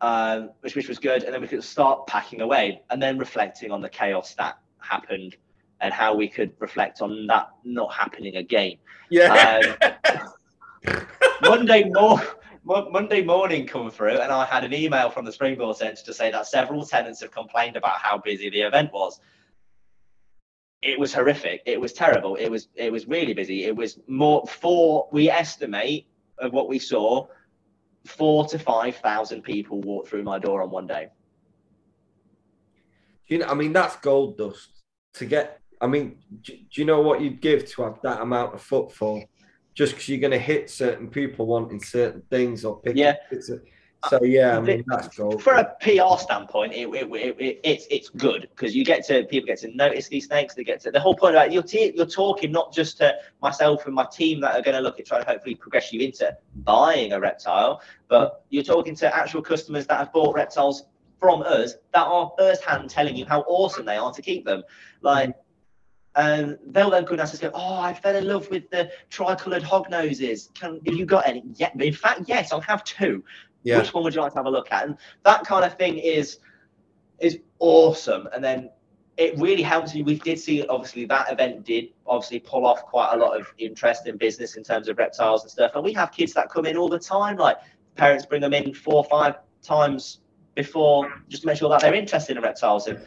um, 0.00 0.50
which, 0.60 0.76
which 0.76 0.88
was 0.88 0.98
good. 0.98 1.22
And 1.24 1.34
then 1.34 1.40
we 1.40 1.48
could 1.48 1.64
start 1.64 2.06
packing 2.06 2.40
away 2.40 2.82
and 2.90 3.02
then 3.02 3.18
reflecting 3.18 3.70
on 3.70 3.80
the 3.80 3.88
chaos 3.88 4.34
that 4.34 4.58
happened 4.78 5.36
and 5.80 5.92
how 5.92 6.14
we 6.14 6.28
could 6.28 6.52
reflect 6.58 7.02
on 7.02 7.26
that 7.26 7.50
not 7.64 7.92
happening 7.92 8.36
again. 8.36 8.76
Yeah. 9.10 9.60
Um, 10.84 10.96
Monday 11.42 11.84
morning. 11.84 12.26
Monday 12.66 13.22
morning 13.22 13.66
come 13.66 13.90
through, 13.90 14.18
and 14.20 14.32
I 14.32 14.46
had 14.46 14.64
an 14.64 14.72
email 14.72 15.10
from 15.10 15.26
the 15.26 15.32
Springboard 15.32 15.76
Centre 15.76 16.02
to 16.02 16.14
say 16.14 16.30
that 16.30 16.46
several 16.46 16.82
tenants 16.86 17.20
have 17.20 17.30
complained 17.30 17.76
about 17.76 17.98
how 17.98 18.16
busy 18.16 18.48
the 18.48 18.62
event 18.62 18.90
was. 18.90 19.20
It 20.80 20.98
was 20.98 21.12
horrific. 21.12 21.60
It 21.66 21.78
was 21.78 21.92
terrible. 21.92 22.36
It 22.36 22.48
was 22.48 22.68
it 22.74 22.90
was 22.90 23.06
really 23.06 23.34
busy. 23.34 23.64
It 23.64 23.76
was 23.76 23.98
more 24.06 24.46
for 24.46 25.08
we 25.12 25.28
estimate 25.28 26.06
of 26.38 26.54
what 26.54 26.68
we 26.68 26.78
saw 26.78 27.26
four 28.06 28.46
to 28.48 28.58
five 28.58 28.96
thousand 28.96 29.42
people 29.42 29.80
walk 29.80 30.06
through 30.06 30.22
my 30.22 30.38
door 30.38 30.62
on 30.62 30.70
one 30.70 30.86
day. 30.86 31.08
You 33.26 33.38
know, 33.38 33.46
I 33.46 33.54
mean, 33.54 33.72
that's 33.72 33.96
gold 33.96 34.36
dust 34.36 34.82
to 35.14 35.24
get. 35.24 35.60
I 35.80 35.86
mean, 35.86 36.18
do, 36.42 36.52
do 36.52 36.80
you 36.80 36.84
know 36.84 37.00
what 37.00 37.20
you'd 37.20 37.40
give 37.40 37.66
to 37.72 37.82
have 37.82 38.00
that 38.02 38.20
amount 38.20 38.54
of 38.54 38.62
footfall? 38.62 39.24
Just 39.74 39.94
because 39.94 40.08
you're 40.08 40.20
going 40.20 40.30
to 40.30 40.38
hit 40.38 40.70
certain 40.70 41.08
people 41.08 41.46
wanting 41.46 41.80
certain 41.80 42.22
things 42.30 42.64
or 42.64 42.80
pick. 42.80 42.96
Yeah. 42.96 43.14
So 44.08 44.22
yeah, 44.22 44.56
I 44.56 44.60
mean 44.60 44.84
that's 44.86 45.16
cool. 45.16 45.38
For 45.38 45.54
a 45.54 45.64
PR 45.80 46.18
standpoint, 46.18 46.72
it, 46.72 46.86
it, 46.88 47.36
it, 47.38 47.60
it's 47.64 47.86
it's 47.90 48.08
good 48.10 48.48
because 48.50 48.74
you 48.74 48.84
get 48.84 49.06
to 49.06 49.24
people 49.24 49.46
get 49.46 49.58
to 49.60 49.74
notice 49.74 50.08
these 50.08 50.26
snakes. 50.26 50.54
They 50.54 50.64
get 50.64 50.80
to 50.82 50.90
the 50.90 51.00
whole 51.00 51.14
point 51.14 51.34
about 51.34 51.52
you're 51.52 51.62
te- 51.62 51.92
you're 51.94 52.06
talking 52.06 52.52
not 52.52 52.72
just 52.72 52.98
to 52.98 53.14
myself 53.40 53.86
and 53.86 53.94
my 53.94 54.06
team 54.12 54.40
that 54.40 54.54
are 54.54 54.62
going 54.62 54.76
to 54.76 54.82
look 54.82 55.00
at 55.00 55.06
trying 55.06 55.22
to 55.22 55.28
hopefully 55.28 55.54
progress 55.54 55.92
you 55.92 56.00
into 56.00 56.36
buying 56.56 57.12
a 57.12 57.20
reptile, 57.20 57.80
but 58.08 58.44
you're 58.50 58.64
talking 58.64 58.94
to 58.96 59.16
actual 59.16 59.42
customers 59.42 59.86
that 59.86 59.98
have 59.98 60.12
bought 60.12 60.34
reptiles 60.34 60.84
from 61.18 61.42
us 61.42 61.74
that 61.92 62.06
are 62.06 62.32
firsthand 62.38 62.90
telling 62.90 63.16
you 63.16 63.24
how 63.24 63.40
awesome 63.42 63.86
they 63.86 63.96
are 63.96 64.12
to 64.12 64.22
keep 64.22 64.44
them. 64.44 64.62
Like 65.00 65.34
and 66.16 66.58
they'll 66.66 66.90
then 66.90 67.04
come 67.04 67.14
and 67.14 67.22
us 67.22 67.38
go, 67.38 67.50
Oh, 67.54 67.80
I 67.80 67.92
fell 67.92 68.14
in 68.14 68.28
love 68.28 68.48
with 68.50 68.70
the 68.70 68.90
tricolored 69.10 69.62
hog 69.62 69.90
noses. 69.90 70.50
Can 70.54 70.80
have 70.86 70.94
you 70.94 71.06
got 71.06 71.26
any? 71.26 71.42
Yeah, 71.54 71.70
in 71.78 71.92
fact, 71.92 72.22
yes, 72.26 72.52
I'll 72.52 72.60
have 72.60 72.84
two. 72.84 73.24
Yeah. 73.64 73.78
Which 73.78 73.92
one 73.92 74.04
would 74.04 74.14
you 74.14 74.20
like 74.20 74.32
to 74.32 74.38
have 74.38 74.46
a 74.46 74.50
look 74.50 74.70
at? 74.70 74.86
And 74.86 74.96
that 75.24 75.44
kind 75.44 75.64
of 75.64 75.76
thing 75.76 75.98
is 75.98 76.38
is 77.18 77.40
awesome. 77.58 78.28
And 78.32 78.44
then 78.44 78.70
it 79.16 79.38
really 79.38 79.62
helps 79.62 79.94
you. 79.94 80.04
We 80.04 80.18
did 80.18 80.38
see 80.38 80.66
obviously 80.66 81.04
that 81.06 81.32
event 81.32 81.64
did 81.64 81.88
obviously 82.06 82.40
pull 82.40 82.66
off 82.66 82.82
quite 82.82 83.14
a 83.14 83.16
lot 83.16 83.38
of 83.38 83.46
interest 83.58 84.06
in 84.06 84.16
business 84.16 84.56
in 84.56 84.64
terms 84.64 84.88
of 84.88 84.98
reptiles 84.98 85.42
and 85.42 85.50
stuff. 85.50 85.72
And 85.74 85.84
we 85.84 85.92
have 85.94 86.12
kids 86.12 86.32
that 86.34 86.50
come 86.50 86.66
in 86.66 86.76
all 86.76 86.88
the 86.88 86.98
time. 86.98 87.36
Like 87.36 87.58
parents 87.96 88.26
bring 88.26 88.40
them 88.40 88.52
in 88.52 88.74
four 88.74 88.96
or 88.96 89.04
five 89.04 89.36
times 89.62 90.20
before 90.54 91.12
just 91.28 91.42
to 91.42 91.46
make 91.46 91.58
sure 91.58 91.68
that 91.70 91.80
they're 91.80 91.94
interested 91.94 92.36
in 92.36 92.42
reptiles. 92.42 92.86
And 92.86 93.00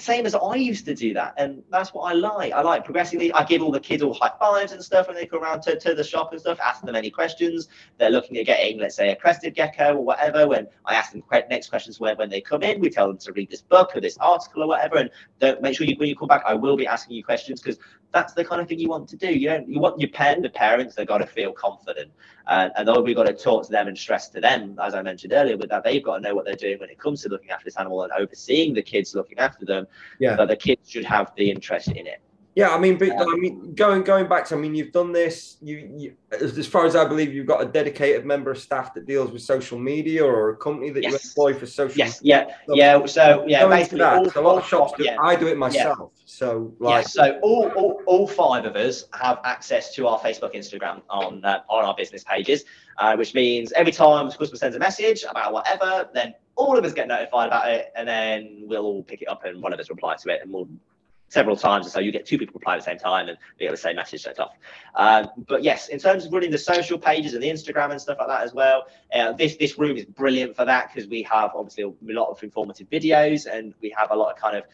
same 0.00 0.26
as 0.26 0.34
I 0.34 0.56
used 0.56 0.84
to 0.86 0.94
do 0.94 1.14
that. 1.14 1.34
And 1.36 1.62
that's 1.70 1.94
what 1.94 2.02
I 2.02 2.14
like. 2.14 2.52
I 2.52 2.62
like 2.62 2.84
progressively, 2.84 3.32
I 3.32 3.44
give 3.44 3.62
all 3.62 3.70
the 3.70 3.80
kids 3.80 4.02
all 4.02 4.14
high 4.14 4.32
fives 4.38 4.72
and 4.72 4.82
stuff 4.82 5.06
when 5.06 5.16
they 5.16 5.26
come 5.26 5.42
around 5.42 5.62
to, 5.62 5.78
to 5.78 5.94
the 5.94 6.02
shop 6.02 6.32
and 6.32 6.40
stuff, 6.40 6.58
ask 6.60 6.82
them 6.82 6.96
any 6.96 7.10
questions. 7.10 7.68
They're 7.98 8.10
looking 8.10 8.36
at 8.38 8.46
getting, 8.46 8.80
let's 8.80 8.96
say, 8.96 9.10
a 9.10 9.16
crested 9.16 9.54
gecko 9.54 9.94
or 9.94 10.04
whatever. 10.04 10.48
When 10.48 10.66
I 10.84 10.94
ask 10.94 11.12
them 11.12 11.22
next 11.48 11.68
questions 11.68 12.00
when, 12.00 12.16
when 12.16 12.28
they 12.28 12.40
come 12.40 12.62
in, 12.62 12.80
we 12.80 12.90
tell 12.90 13.06
them 13.06 13.18
to 13.18 13.32
read 13.32 13.50
this 13.50 13.62
book 13.62 13.92
or 13.94 14.00
this 14.00 14.18
article 14.18 14.64
or 14.64 14.68
whatever. 14.68 14.96
And 14.96 15.10
don't 15.38 15.62
make 15.62 15.76
sure 15.76 15.86
you, 15.86 15.96
when 15.96 16.08
you 16.08 16.16
come 16.16 16.28
back, 16.28 16.42
I 16.46 16.54
will 16.54 16.76
be 16.76 16.86
asking 16.86 17.16
you 17.16 17.24
questions 17.24 17.60
because 17.60 17.78
that's 18.14 18.32
the 18.32 18.44
kind 18.44 18.62
of 18.62 18.68
thing 18.68 18.78
you 18.78 18.88
want 18.88 19.08
to 19.08 19.16
do. 19.16 19.26
You 19.26 19.48
don't, 19.48 19.68
you 19.68 19.80
want 19.80 20.00
your 20.00 20.08
parent, 20.10 20.42
the 20.42 20.48
parents, 20.48 20.94
they've 20.94 21.06
got 21.06 21.18
to 21.18 21.26
feel 21.26 21.52
confident. 21.52 22.12
And, 22.46 22.72
and 22.76 23.04
we've 23.04 23.16
got 23.16 23.26
to 23.26 23.34
talk 23.34 23.66
to 23.66 23.72
them 23.72 23.88
and 23.88 23.98
stress 23.98 24.28
to 24.30 24.40
them, 24.40 24.78
as 24.80 24.94
I 24.94 25.02
mentioned 25.02 25.32
earlier, 25.32 25.56
with 25.56 25.68
that, 25.70 25.82
they've 25.82 26.02
got 26.02 26.16
to 26.16 26.20
know 26.22 26.34
what 26.34 26.44
they're 26.44 26.54
doing 26.54 26.78
when 26.78 26.90
it 26.90 26.98
comes 26.98 27.22
to 27.22 27.28
looking 27.28 27.50
after 27.50 27.64
this 27.64 27.76
animal 27.76 28.02
and 28.02 28.12
overseeing 28.12 28.72
the 28.72 28.82
kids 28.82 29.14
looking 29.14 29.38
after 29.38 29.64
them. 29.64 29.83
Yeah. 30.18 30.36
But 30.36 30.48
the 30.48 30.56
kids 30.56 30.90
should 30.90 31.04
have 31.04 31.32
the 31.36 31.50
interest 31.50 31.88
in 31.88 32.06
it. 32.06 32.20
Yeah, 32.56 32.72
I 32.72 32.78
mean, 32.78 32.98
but 32.98 33.10
um, 33.10 33.28
I 33.28 33.36
mean, 33.36 33.74
going 33.74 34.04
going 34.04 34.28
back 34.28 34.46
to, 34.46 34.54
I 34.54 34.58
mean, 34.58 34.76
you've 34.76 34.92
done 34.92 35.10
this. 35.10 35.56
You, 35.60 35.90
you, 35.96 36.14
as 36.30 36.68
far 36.68 36.86
as 36.86 36.94
I 36.94 37.04
believe, 37.04 37.34
you've 37.34 37.48
got 37.48 37.60
a 37.60 37.64
dedicated 37.64 38.24
member 38.24 38.52
of 38.52 38.58
staff 38.58 38.94
that 38.94 39.06
deals 39.06 39.32
with 39.32 39.42
social 39.42 39.76
media, 39.76 40.24
or 40.24 40.50
a 40.50 40.56
company 40.56 40.90
that 40.90 41.02
yes. 41.02 41.12
you 41.12 41.18
employ 41.30 41.58
for 41.58 41.66
social. 41.66 41.98
Yes, 41.98 42.20
yeah, 42.22 42.54
yeah. 42.68 43.04
So 43.06 43.44
yeah, 43.48 43.66
basically, 43.66 43.98
that, 43.98 44.18
all, 44.18 44.30
a 44.36 44.40
lot 44.40 44.58
of 44.58 44.68
shops 44.68 44.92
do. 44.96 45.02
Yeah. 45.02 45.16
I 45.20 45.34
do 45.34 45.48
it 45.48 45.58
myself. 45.58 46.12
Yeah. 46.14 46.22
So 46.26 46.72
like, 46.78 47.02
yeah, 47.02 47.08
so 47.08 47.40
all, 47.42 47.72
all, 47.74 48.00
all 48.06 48.28
five 48.28 48.64
of 48.66 48.76
us 48.76 49.06
have 49.14 49.40
access 49.42 49.92
to 49.96 50.06
our 50.06 50.20
Facebook, 50.20 50.54
Instagram 50.54 51.02
on 51.10 51.44
uh, 51.44 51.62
on 51.68 51.84
our 51.84 51.96
business 51.96 52.22
pages, 52.22 52.64
uh, 52.98 53.16
which 53.16 53.34
means 53.34 53.72
every 53.72 53.92
time 53.92 54.28
a 54.28 54.30
customer 54.30 54.58
sends 54.58 54.76
a 54.76 54.78
message 54.78 55.24
about 55.28 55.52
whatever, 55.52 56.08
then 56.14 56.34
all 56.56 56.78
of 56.78 56.84
us 56.84 56.92
get 56.92 57.08
notified 57.08 57.48
about 57.48 57.70
it, 57.70 57.92
and 57.96 58.06
then 58.06 58.62
we'll 58.66 58.84
all 58.84 59.02
pick 59.02 59.22
it 59.22 59.28
up 59.28 59.44
and 59.44 59.62
one 59.62 59.72
of 59.72 59.80
us 59.80 59.90
reply 59.90 60.16
to 60.16 60.28
it, 60.30 60.40
and 60.42 60.52
we'll 60.52 60.68
several 61.28 61.56
times, 61.56 61.86
and 61.86 61.92
so 61.92 62.00
you 62.00 62.12
get 62.12 62.24
two 62.24 62.38
people 62.38 62.54
reply 62.54 62.74
at 62.74 62.78
the 62.78 62.84
same 62.84 62.98
time 62.98 63.28
and 63.28 63.36
be 63.58 63.64
able 63.64 63.74
to 63.74 63.80
say 63.80 63.92
message 63.92 64.22
sent 64.22 64.38
off. 64.38 64.56
Um, 64.94 65.28
but 65.48 65.62
yes, 65.62 65.88
in 65.88 65.98
terms 65.98 66.24
of 66.24 66.32
running 66.32 66.50
the 66.50 66.58
social 66.58 66.98
pages 66.98 67.34
and 67.34 67.42
the 67.42 67.48
Instagram 67.48 67.90
and 67.90 68.00
stuff 68.00 68.18
like 68.18 68.28
that 68.28 68.42
as 68.42 68.54
well, 68.54 68.86
uh, 69.12 69.32
this 69.32 69.56
this 69.56 69.78
room 69.78 69.96
is 69.96 70.04
brilliant 70.04 70.54
for 70.56 70.64
that 70.64 70.92
because 70.92 71.08
we 71.08 71.22
have 71.22 71.50
obviously 71.54 71.84
a 71.84 71.92
lot 72.12 72.30
of 72.30 72.42
informative 72.42 72.88
videos 72.88 73.46
and 73.52 73.74
we 73.82 73.92
have 73.96 74.10
a 74.10 74.16
lot 74.16 74.32
of 74.32 74.38
kind 74.38 74.56
of 74.56 74.64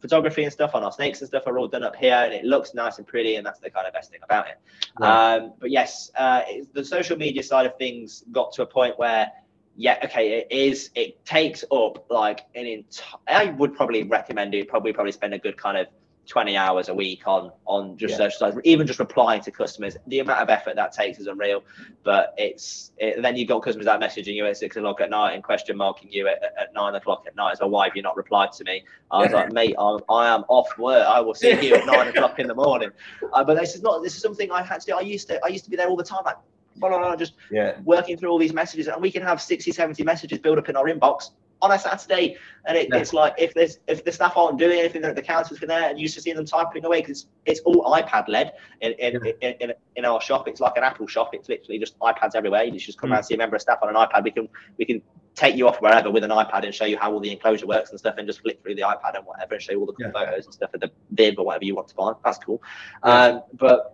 photography 0.00 0.44
and 0.44 0.52
stuff 0.52 0.74
on 0.74 0.84
our 0.84 0.92
snakes 0.92 1.20
and 1.20 1.28
stuff 1.28 1.46
are 1.46 1.58
all 1.58 1.68
done 1.68 1.82
up 1.82 1.96
here 1.96 2.20
and 2.24 2.34
it 2.34 2.44
looks 2.44 2.74
nice 2.74 2.98
and 2.98 3.06
pretty 3.06 3.36
and 3.36 3.46
that's 3.46 3.60
the 3.60 3.70
kind 3.70 3.86
of 3.86 3.94
best 3.94 4.10
thing 4.10 4.20
about 4.22 4.46
it 4.46 4.58
right. 4.98 5.36
um, 5.36 5.54
but 5.58 5.70
yes 5.70 6.10
uh, 6.18 6.42
the 6.74 6.84
social 6.84 7.16
media 7.16 7.42
side 7.42 7.64
of 7.64 7.74
things 7.78 8.24
got 8.30 8.52
to 8.52 8.60
a 8.60 8.66
point 8.66 8.98
where 8.98 9.32
yeah, 9.76 9.98
okay, 10.04 10.38
it 10.38 10.46
is. 10.50 10.90
It 10.94 11.24
takes 11.24 11.64
up 11.72 12.06
like 12.10 12.40
an 12.54 12.66
entire. 12.66 13.18
I 13.26 13.46
would 13.46 13.74
probably 13.74 14.04
recommend 14.04 14.54
it. 14.54 14.68
Probably 14.68 14.92
probably 14.92 15.12
spend 15.12 15.34
a 15.34 15.38
good 15.38 15.56
kind 15.56 15.76
of 15.76 15.88
twenty 16.26 16.56
hours 16.56 16.88
a 16.88 16.94
week 16.94 17.26
on 17.26 17.50
on 17.66 17.96
just 17.96 18.12
yeah. 18.12 18.28
social 18.28 18.60
even 18.64 18.86
just 18.86 19.00
replying 19.00 19.40
to 19.42 19.50
customers. 19.50 19.96
The 20.06 20.20
amount 20.20 20.40
of 20.40 20.48
effort 20.48 20.76
that 20.76 20.92
takes 20.92 21.18
is 21.18 21.26
unreal. 21.26 21.64
But 22.04 22.34
it's 22.36 22.92
it, 22.98 23.20
then 23.20 23.36
you've 23.36 23.48
got 23.48 23.62
customers 23.62 23.86
that 23.86 24.00
are 24.00 24.06
messaging 24.06 24.34
you 24.34 24.46
at 24.46 24.56
six 24.56 24.76
o'clock 24.76 25.00
at 25.00 25.10
night 25.10 25.32
and 25.34 25.42
question 25.42 25.76
marking 25.76 26.10
you 26.12 26.28
at, 26.28 26.40
at 26.42 26.72
nine 26.72 26.94
o'clock 26.94 27.24
at 27.26 27.34
night. 27.34 27.58
So 27.58 27.66
why 27.66 27.86
have 27.86 27.96
you 27.96 28.02
not 28.02 28.16
replied 28.16 28.52
to 28.52 28.64
me? 28.64 28.84
I 29.10 29.22
was 29.22 29.32
like, 29.32 29.52
mate, 29.52 29.74
I'm, 29.78 29.98
I 30.08 30.32
am 30.32 30.44
off 30.48 30.68
work. 30.78 31.04
I 31.06 31.20
will 31.20 31.34
see 31.34 31.50
you 31.66 31.74
at 31.74 31.86
nine 31.86 32.08
o'clock 32.14 32.38
in 32.38 32.46
the 32.46 32.54
morning. 32.54 32.90
Uh, 33.32 33.42
but 33.42 33.58
this 33.58 33.74
is 33.74 33.82
not. 33.82 34.02
This 34.04 34.14
is 34.14 34.22
something 34.22 34.52
I 34.52 34.62
had 34.62 34.80
to 34.82 34.86
do. 34.86 34.96
I 34.96 35.00
used 35.00 35.26
to. 35.28 35.44
I 35.44 35.48
used 35.48 35.64
to 35.64 35.70
be 35.70 35.76
there 35.76 35.88
all 35.88 35.96
the 35.96 36.04
time. 36.04 36.22
Like 36.24 36.36
blah, 36.76 36.88
blah, 36.88 36.98
blah, 36.98 37.16
just 37.16 37.34
yeah. 37.50 37.78
working 37.84 38.16
through 38.16 38.30
all 38.30 38.38
these 38.38 38.52
messages. 38.52 38.88
And 38.88 39.00
we 39.00 39.10
can 39.10 39.22
have 39.22 39.40
60, 39.40 39.72
70 39.72 40.02
messages 40.02 40.38
build 40.38 40.58
up 40.58 40.68
in 40.68 40.76
our 40.76 40.86
inbox 40.86 41.30
on 41.62 41.72
a 41.72 41.78
Saturday. 41.78 42.36
And 42.66 42.76
it, 42.76 42.88
yeah. 42.90 42.98
it's 42.98 43.12
like 43.12 43.34
if 43.38 43.54
there's 43.54 43.78
if 43.88 44.04
the 44.04 44.12
staff 44.12 44.36
aren't 44.36 44.58
doing 44.58 44.78
anything, 44.78 45.02
the 45.02 45.22
counters 45.22 45.62
are 45.62 45.66
there 45.66 45.88
and 45.90 45.98
you 45.98 46.02
used 46.02 46.14
to 46.14 46.20
see 46.20 46.32
them 46.32 46.44
typing 46.44 46.84
away 46.84 47.00
because 47.00 47.22
it's, 47.22 47.26
it's 47.46 47.60
all 47.60 47.84
iPad 47.92 48.28
led 48.28 48.52
in 48.80 48.92
in, 48.92 49.20
yeah. 49.24 49.32
in, 49.40 49.54
in, 49.60 49.72
in, 49.96 50.04
our 50.04 50.20
shop. 50.20 50.46
It's 50.48 50.60
like 50.60 50.76
an 50.76 50.84
Apple 50.84 51.06
shop. 51.06 51.30
It's 51.32 51.48
literally 51.48 51.78
just 51.78 51.98
iPads 51.98 52.34
everywhere. 52.34 52.64
You 52.64 52.78
just 52.78 52.98
come 52.98 53.10
mm. 53.10 53.14
around 53.14 53.24
see 53.24 53.34
a 53.34 53.38
member 53.38 53.56
of 53.56 53.62
staff 53.62 53.78
on 53.82 53.88
an 53.88 53.94
iPad. 53.94 54.24
We 54.24 54.30
can 54.30 54.48
we 54.78 54.84
can 54.84 55.02
take 55.34 55.56
you 55.56 55.66
off 55.66 55.80
wherever 55.80 56.10
with 56.10 56.22
an 56.22 56.30
iPad 56.30 56.64
and 56.64 56.74
show 56.74 56.84
you 56.84 56.96
how 56.96 57.12
all 57.12 57.20
the 57.20 57.32
enclosure 57.32 57.66
works 57.66 57.90
and 57.90 57.98
stuff 57.98 58.14
and 58.18 58.26
just 58.26 58.40
flick 58.40 58.62
through 58.62 58.76
the 58.76 58.82
iPad 58.82 59.16
and 59.16 59.26
whatever 59.26 59.54
and 59.54 59.62
show 59.62 59.72
you 59.72 59.80
all 59.80 59.86
the 59.86 59.92
cool 59.92 60.06
yeah. 60.06 60.12
photos 60.12 60.44
and 60.44 60.54
stuff 60.54 60.72
of 60.74 60.80
the 60.80 60.90
bib 61.14 61.38
or 61.38 61.46
whatever 61.46 61.64
you 61.64 61.74
want 61.74 61.88
to 61.88 61.94
buy. 61.94 62.12
That's 62.24 62.38
cool. 62.38 62.62
Um, 63.02 63.42
but 63.54 63.93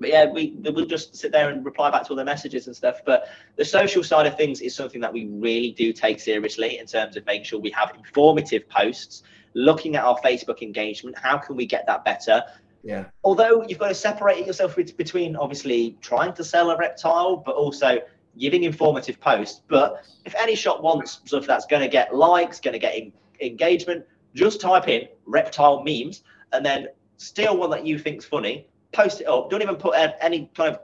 but 0.00 0.08
yeah, 0.08 0.30
we 0.30 0.54
we'll 0.58 0.86
just 0.86 1.14
sit 1.14 1.32
there 1.32 1.50
and 1.50 1.64
reply 1.64 1.90
back 1.90 2.04
to 2.04 2.10
all 2.10 2.16
their 2.16 2.24
messages 2.24 2.66
and 2.66 2.74
stuff. 2.74 3.00
But 3.06 3.28
the 3.56 3.64
social 3.64 4.02
side 4.02 4.26
of 4.26 4.36
things 4.36 4.60
is 4.60 4.74
something 4.74 5.00
that 5.00 5.12
we 5.12 5.26
really 5.26 5.70
do 5.70 5.92
take 5.92 6.20
seriously 6.20 6.78
in 6.78 6.86
terms 6.86 7.16
of 7.16 7.24
making 7.26 7.44
sure 7.44 7.60
we 7.60 7.70
have 7.70 7.92
informative 7.96 8.68
posts, 8.68 9.22
looking 9.54 9.96
at 9.96 10.04
our 10.04 10.18
Facebook 10.20 10.62
engagement. 10.62 11.16
How 11.16 11.38
can 11.38 11.56
we 11.56 11.66
get 11.66 11.86
that 11.86 12.04
better? 12.04 12.42
Yeah. 12.82 13.06
Although 13.22 13.64
you've 13.66 13.78
got 13.78 13.88
to 13.88 13.94
separate 13.94 14.46
yourself 14.46 14.76
between 14.76 15.36
obviously 15.36 15.96
trying 16.02 16.34
to 16.34 16.44
sell 16.44 16.70
a 16.70 16.76
reptile, 16.76 17.36
but 17.36 17.54
also 17.54 17.98
giving 18.38 18.64
informative 18.64 19.20
posts. 19.20 19.62
But 19.68 20.04
if 20.24 20.34
any 20.34 20.54
shop 20.54 20.82
wants 20.82 21.20
stuff 21.24 21.46
that's 21.46 21.66
going 21.66 21.82
to 21.82 21.88
get 21.88 22.14
likes, 22.14 22.60
going 22.60 22.72
to 22.72 22.78
get 22.78 22.94
in, 22.96 23.12
engagement, 23.40 24.04
just 24.34 24.60
type 24.60 24.88
in 24.88 25.08
reptile 25.24 25.82
memes 25.82 26.24
and 26.52 26.64
then 26.64 26.88
steal 27.16 27.56
one 27.56 27.70
that 27.70 27.86
you 27.86 27.98
think's 27.98 28.24
funny, 28.24 28.66
post 28.94 29.20
it 29.20 29.26
up. 29.26 29.50
Don't 29.50 29.62
even 29.62 29.76
put 29.76 29.94
um, 29.96 30.10
any 30.20 30.50
kind 30.54 30.74
of 30.74 30.80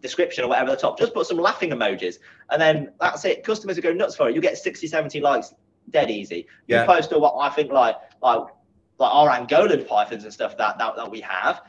description 0.00 0.44
or 0.44 0.48
whatever 0.48 0.70
at 0.70 0.78
the 0.78 0.82
top. 0.82 0.98
Just 0.98 1.12
put 1.12 1.26
some 1.26 1.38
laughing 1.38 1.70
emojis, 1.70 2.16
and 2.50 2.60
then 2.60 2.92
that's 3.00 3.24
it. 3.24 3.44
Customers 3.44 3.76
will 3.76 3.82
go 3.82 3.92
nuts 3.92 4.16
for 4.16 4.28
it. 4.28 4.34
You 4.34 4.40
get 4.40 4.56
60, 4.56 4.86
70 4.86 5.20
likes 5.20 5.54
dead 5.90 6.10
easy. 6.10 6.46
Yeah. 6.66 6.82
You 6.82 6.86
post 6.86 7.12
all 7.12 7.20
what 7.20 7.34
I 7.38 7.54
think 7.54 7.70
like 7.72 7.96
like 8.22 8.44
like 8.98 9.14
our 9.14 9.28
Angolan 9.28 9.86
pythons 9.86 10.24
and 10.24 10.32
stuff 10.32 10.56
that 10.56 10.78
that, 10.78 10.96
that 10.96 11.10
we 11.10 11.20
have. 11.20 11.62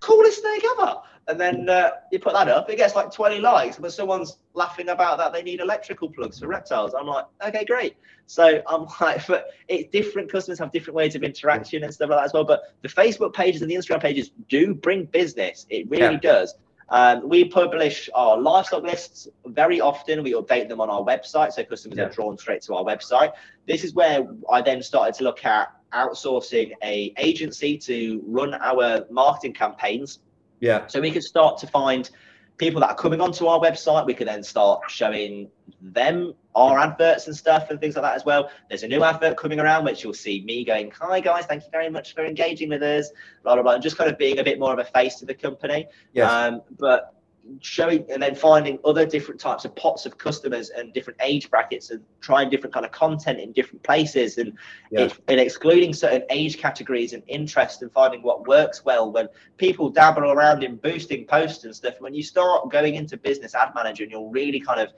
Coolest 0.00 0.40
snake 0.40 0.64
ever 0.78 0.96
and 1.28 1.40
then 1.40 1.68
uh, 1.68 1.90
you 2.10 2.18
put 2.18 2.32
that 2.32 2.48
up, 2.48 2.68
it 2.68 2.76
gets 2.76 2.96
like 2.96 3.12
20 3.12 3.38
likes, 3.38 3.76
but 3.76 3.92
someone's 3.92 4.38
laughing 4.54 4.88
about 4.88 5.18
that 5.18 5.32
they 5.32 5.42
need 5.42 5.60
electrical 5.60 6.10
plugs 6.10 6.40
for 6.40 6.48
reptiles. 6.48 6.94
I'm 6.94 7.06
like, 7.06 7.26
okay, 7.46 7.64
great. 7.64 7.96
So 8.26 8.62
I'm 8.66 8.86
like, 9.00 9.26
but 9.26 9.50
it's 9.68 9.90
different. 9.90 10.30
Customers 10.30 10.58
have 10.58 10.72
different 10.72 10.96
ways 10.96 11.14
of 11.14 11.22
interaction 11.22 11.84
and 11.84 11.94
stuff 11.94 12.10
like 12.10 12.18
that 12.18 12.24
as 12.24 12.32
well. 12.32 12.44
But 12.44 12.74
the 12.82 12.88
Facebook 12.88 13.32
pages 13.34 13.62
and 13.62 13.70
the 13.70 13.76
Instagram 13.76 14.00
pages 14.00 14.30
do 14.48 14.74
bring 14.74 15.04
business. 15.04 15.66
It 15.70 15.88
really 15.88 16.14
yeah. 16.14 16.20
does. 16.20 16.54
Um, 16.88 17.26
we 17.26 17.44
publish 17.44 18.10
our 18.14 18.38
livestock 18.38 18.82
lists 18.82 19.28
very 19.46 19.80
often. 19.80 20.22
We 20.22 20.34
update 20.34 20.68
them 20.68 20.80
on 20.80 20.90
our 20.90 21.02
website, 21.02 21.52
so 21.52 21.64
customers 21.64 21.96
yeah. 21.96 22.04
are 22.04 22.10
drawn 22.10 22.36
straight 22.36 22.62
to 22.62 22.74
our 22.74 22.84
website. 22.84 23.32
This 23.66 23.82
is 23.84 23.94
where 23.94 24.26
I 24.50 24.60
then 24.60 24.82
started 24.82 25.14
to 25.14 25.24
look 25.24 25.44
at 25.44 25.72
outsourcing 25.94 26.72
a 26.82 27.14
agency 27.16 27.78
to 27.78 28.22
run 28.26 28.54
our 28.54 29.06
marketing 29.10 29.54
campaigns 29.54 30.18
yeah. 30.62 30.86
So 30.86 31.00
we 31.00 31.10
could 31.10 31.24
start 31.24 31.58
to 31.58 31.66
find 31.66 32.08
people 32.56 32.80
that 32.80 32.90
are 32.90 32.94
coming 32.94 33.20
onto 33.20 33.46
our 33.46 33.58
website. 33.58 34.06
We 34.06 34.14
could 34.14 34.28
then 34.28 34.44
start 34.44 34.82
showing 34.88 35.50
them 35.80 36.34
our 36.54 36.78
adverts 36.78 37.26
and 37.26 37.36
stuff 37.36 37.70
and 37.70 37.80
things 37.80 37.96
like 37.96 38.04
that 38.04 38.14
as 38.14 38.24
well. 38.24 38.48
There's 38.68 38.84
a 38.84 38.88
new 38.88 39.02
advert 39.02 39.36
coming 39.36 39.58
around, 39.58 39.84
which 39.84 40.04
you'll 40.04 40.14
see 40.14 40.44
me 40.44 40.64
going, 40.64 40.92
Hi 41.00 41.18
guys, 41.18 41.46
thank 41.46 41.64
you 41.64 41.70
very 41.72 41.90
much 41.90 42.14
for 42.14 42.24
engaging 42.24 42.68
with 42.68 42.82
us, 42.82 43.10
blah 43.42 43.54
blah 43.54 43.64
blah, 43.64 43.72
and 43.72 43.82
just 43.82 43.98
kind 43.98 44.08
of 44.08 44.16
being 44.18 44.38
a 44.38 44.44
bit 44.44 44.60
more 44.60 44.72
of 44.72 44.78
a 44.78 44.84
face 44.84 45.16
to 45.16 45.26
the 45.26 45.34
company. 45.34 45.88
Yes. 46.12 46.30
Um, 46.30 46.62
but 46.78 47.12
showing 47.60 48.04
and 48.10 48.22
then 48.22 48.34
finding 48.34 48.78
other 48.84 49.04
different 49.04 49.40
types 49.40 49.64
of 49.64 49.74
pots 49.74 50.06
of 50.06 50.16
customers 50.16 50.70
and 50.70 50.92
different 50.92 51.18
age 51.22 51.50
brackets 51.50 51.90
and 51.90 52.02
trying 52.20 52.48
different 52.48 52.72
kind 52.72 52.86
of 52.86 52.92
content 52.92 53.40
in 53.40 53.52
different 53.52 53.82
places 53.82 54.38
and, 54.38 54.52
yeah. 54.90 55.08
and 55.28 55.40
excluding 55.40 55.92
certain 55.92 56.22
age 56.30 56.58
categories 56.58 57.12
and 57.12 57.22
interest 57.26 57.82
and 57.82 57.90
finding 57.92 58.22
what 58.22 58.46
works 58.46 58.84
well 58.84 59.10
when 59.10 59.28
people 59.56 59.90
dabble 59.90 60.30
around 60.30 60.62
in 60.62 60.76
boosting 60.76 61.26
posts 61.26 61.64
and 61.64 61.74
stuff 61.74 61.94
when 62.00 62.14
you 62.14 62.22
start 62.22 62.70
going 62.70 62.94
into 62.94 63.16
business 63.16 63.54
ad 63.54 63.70
manager 63.74 64.04
and 64.04 64.12
you're 64.12 64.30
really 64.30 64.60
kind 64.60 64.80
of 64.80 64.92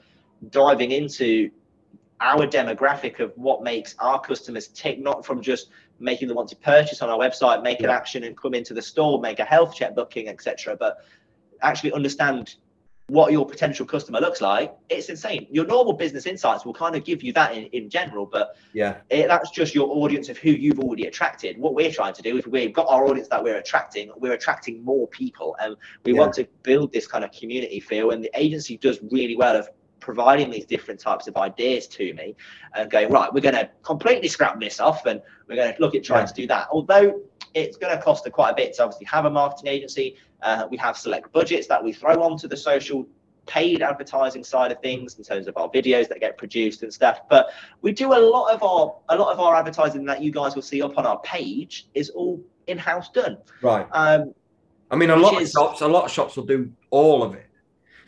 diving 0.50 0.90
into 0.90 1.50
our 2.20 2.46
demographic 2.46 3.20
of 3.20 3.32
what 3.36 3.62
makes 3.62 3.94
our 3.98 4.20
customers 4.20 4.68
tick 4.68 4.98
not 5.00 5.24
from 5.24 5.40
just 5.40 5.70
making 5.98 6.28
them 6.28 6.36
want 6.36 6.48
to 6.48 6.56
purchase 6.56 7.00
on 7.00 7.08
our 7.08 7.18
website 7.18 7.62
make 7.62 7.80
yeah. 7.80 7.86
an 7.86 7.90
action 7.90 8.24
and 8.24 8.36
come 8.36 8.54
into 8.54 8.74
the 8.74 8.82
store 8.82 9.20
make 9.20 9.38
a 9.38 9.44
health 9.44 9.74
check 9.74 9.94
booking 9.94 10.28
etc 10.28 10.76
but 10.78 10.98
actually 11.64 11.92
understand 11.92 12.56
what 13.08 13.32
your 13.32 13.44
potential 13.44 13.84
customer 13.84 14.18
looks 14.18 14.40
like, 14.40 14.74
it's 14.88 15.10
insane. 15.10 15.46
Your 15.50 15.66
normal 15.66 15.92
business 15.92 16.24
insights 16.24 16.64
will 16.64 16.72
kind 16.72 16.96
of 16.96 17.04
give 17.04 17.22
you 17.22 17.34
that 17.34 17.54
in, 17.54 17.64
in 17.66 17.90
general, 17.90 18.24
but 18.24 18.56
yeah, 18.72 18.96
it, 19.10 19.28
that's 19.28 19.50
just 19.50 19.74
your 19.74 19.88
audience 19.90 20.30
of 20.30 20.38
who 20.38 20.50
you've 20.50 20.80
already 20.80 21.04
attracted. 21.04 21.58
What 21.58 21.74
we're 21.74 21.92
trying 21.92 22.14
to 22.14 22.22
do 22.22 22.38
is 22.38 22.46
we've 22.46 22.72
got 22.72 22.86
our 22.88 23.06
audience 23.06 23.28
that 23.28 23.44
we're 23.44 23.58
attracting, 23.58 24.10
we're 24.16 24.32
attracting 24.32 24.82
more 24.82 25.06
people, 25.08 25.54
and 25.60 25.76
we 26.04 26.14
yeah. 26.14 26.20
want 26.20 26.32
to 26.34 26.48
build 26.62 26.92
this 26.92 27.06
kind 27.06 27.24
of 27.24 27.30
community 27.32 27.78
feel. 27.78 28.10
And 28.10 28.24
the 28.24 28.30
agency 28.34 28.78
does 28.78 28.98
really 29.10 29.36
well 29.36 29.56
of 29.56 29.68
providing 30.00 30.50
these 30.50 30.66
different 30.66 31.00
types 31.00 31.28
of 31.28 31.36
ideas 31.36 31.86
to 31.88 32.12
me 32.14 32.36
and 32.74 32.90
going, 32.90 33.10
right, 33.10 33.32
we're 33.32 33.40
going 33.40 33.54
to 33.54 33.68
completely 33.82 34.28
scrap 34.28 34.60
this 34.60 34.78
off 34.78 35.06
and 35.06 35.20
we're 35.48 35.56
going 35.56 35.74
to 35.74 35.80
look 35.80 35.94
at 35.94 36.04
trying 36.04 36.22
yeah. 36.22 36.26
to 36.26 36.34
do 36.34 36.46
that. 36.46 36.68
Although 36.70 37.22
it's 37.54 37.76
going 37.76 37.96
to 37.96 38.02
cost 38.02 38.30
quite 38.32 38.50
a 38.50 38.54
bit 38.54 38.74
to 38.74 38.82
obviously 38.82 39.06
have 39.06 39.24
a 39.24 39.30
marketing 39.30 39.68
agency. 39.68 40.16
Uh, 40.44 40.68
we 40.70 40.76
have 40.76 40.96
select 40.96 41.32
budgets 41.32 41.66
that 41.66 41.82
we 41.82 41.92
throw 41.92 42.22
onto 42.22 42.46
the 42.46 42.56
social 42.56 43.06
paid 43.46 43.82
advertising 43.82 44.44
side 44.44 44.72
of 44.72 44.80
things 44.80 45.16
in 45.18 45.24
terms 45.24 45.46
of 45.46 45.56
our 45.56 45.68
videos 45.68 46.08
that 46.08 46.20
get 46.20 46.38
produced 46.38 46.82
and 46.82 46.92
stuff. 46.92 47.20
But 47.28 47.50
we 47.82 47.92
do 47.92 48.12
a 48.12 48.20
lot 48.20 48.52
of 48.54 48.62
our 48.62 48.96
a 49.08 49.16
lot 49.16 49.32
of 49.32 49.40
our 49.40 49.54
advertising 49.56 50.04
that 50.06 50.22
you 50.22 50.30
guys 50.30 50.54
will 50.54 50.62
see 50.62 50.82
up 50.82 50.96
on 50.98 51.06
our 51.06 51.18
page 51.20 51.88
is 51.94 52.10
all 52.10 52.42
in-house 52.66 53.10
done. 53.10 53.38
Right. 53.62 53.86
Um, 53.92 54.34
I 54.90 54.96
mean, 54.96 55.10
a 55.10 55.16
lot 55.16 55.40
is, 55.40 55.48
of 55.48 55.52
shops, 55.52 55.80
a 55.80 55.88
lot 55.88 56.04
of 56.04 56.10
shops 56.10 56.36
will 56.36 56.46
do 56.46 56.70
all 56.90 57.22
of 57.22 57.34
it, 57.34 57.46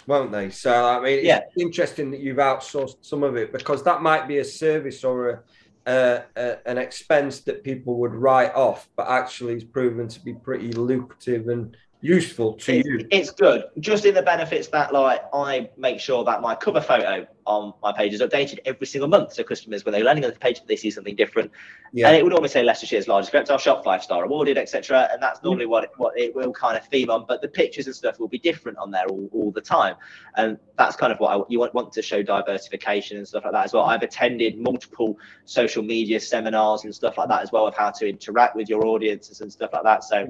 won't 0.06 0.30
they? 0.30 0.50
So 0.50 0.72
I 0.72 1.00
mean, 1.00 1.18
it's 1.18 1.26
yeah. 1.26 1.40
interesting 1.58 2.10
that 2.12 2.20
you've 2.20 2.36
outsourced 2.36 2.96
some 3.00 3.22
of 3.22 3.36
it 3.36 3.52
because 3.52 3.82
that 3.84 4.02
might 4.02 4.28
be 4.28 4.38
a 4.38 4.44
service 4.44 5.04
or 5.04 5.30
a 5.30 5.42
uh, 5.86 6.22
uh, 6.36 6.56
an 6.66 6.78
expense 6.78 7.40
that 7.42 7.62
people 7.62 7.96
would 7.96 8.12
write 8.12 8.52
off, 8.56 8.88
but 8.96 9.06
actually 9.08 9.54
is 9.54 9.62
proven 9.62 10.08
to 10.08 10.18
be 10.18 10.34
pretty 10.34 10.72
lucrative 10.72 11.46
and 11.48 11.76
useful 12.06 12.54
to 12.54 12.78
it, 12.78 12.86
you. 12.86 13.06
It's 13.10 13.30
good. 13.30 13.64
Just 13.80 14.04
in 14.04 14.14
the 14.14 14.22
benefits 14.22 14.68
that 14.68 14.92
like 14.92 15.22
I 15.34 15.68
make 15.76 16.00
sure 16.00 16.24
that 16.24 16.40
my 16.40 16.54
cover 16.54 16.80
photo 16.80 17.26
on 17.46 17.72
my 17.82 17.92
page 17.92 18.12
is 18.12 18.20
updated 18.20 18.58
every 18.64 18.86
single 18.86 19.08
month. 19.08 19.32
So 19.32 19.44
customers, 19.44 19.84
when 19.84 19.92
they're 19.92 20.04
landing 20.04 20.24
on 20.24 20.32
the 20.32 20.38
page, 20.38 20.60
they 20.66 20.76
see 20.76 20.90
something 20.90 21.14
different. 21.14 21.50
Yeah. 21.92 22.08
And 22.08 22.16
it 22.16 22.24
would 22.24 22.32
always 22.32 22.52
say 22.52 22.64
Leicestershire's 22.64 23.08
largest 23.08 23.32
reptile 23.32 23.58
shop, 23.58 23.84
five 23.84 24.02
star 24.02 24.24
awarded, 24.24 24.58
etc. 24.58 25.08
And 25.12 25.22
that's 25.22 25.38
mm-hmm. 25.38 25.48
normally 25.48 25.66
what 25.66 25.84
it, 25.84 25.90
what 25.96 26.18
it 26.18 26.34
will 26.34 26.52
kind 26.52 26.76
of 26.76 26.86
theme 26.88 27.10
on. 27.10 27.24
But 27.26 27.42
the 27.42 27.48
pictures 27.48 27.86
and 27.86 27.94
stuff 27.94 28.18
will 28.18 28.28
be 28.28 28.38
different 28.38 28.78
on 28.78 28.90
there 28.90 29.06
all, 29.06 29.28
all 29.32 29.50
the 29.52 29.60
time. 29.60 29.94
And 30.36 30.58
that's 30.76 30.96
kind 30.96 31.12
of 31.12 31.18
what 31.18 31.36
I, 31.36 31.42
you 31.48 31.60
want, 31.60 31.74
want 31.74 31.92
to 31.92 32.02
show 32.02 32.22
diversification 32.22 33.16
and 33.18 33.26
stuff 33.26 33.44
like 33.44 33.52
that 33.52 33.64
as 33.64 33.72
well. 33.72 33.84
I've 33.84 34.02
attended 34.02 34.58
multiple 34.58 35.16
social 35.44 35.82
media 35.82 36.20
seminars 36.20 36.84
and 36.84 36.94
stuff 36.94 37.16
like 37.18 37.28
that 37.28 37.42
as 37.42 37.52
well 37.52 37.66
of 37.66 37.76
how 37.76 37.90
to 37.90 38.08
interact 38.08 38.56
with 38.56 38.68
your 38.68 38.84
audiences 38.86 39.40
and 39.40 39.52
stuff 39.52 39.70
like 39.72 39.84
that. 39.84 40.04
So 40.04 40.26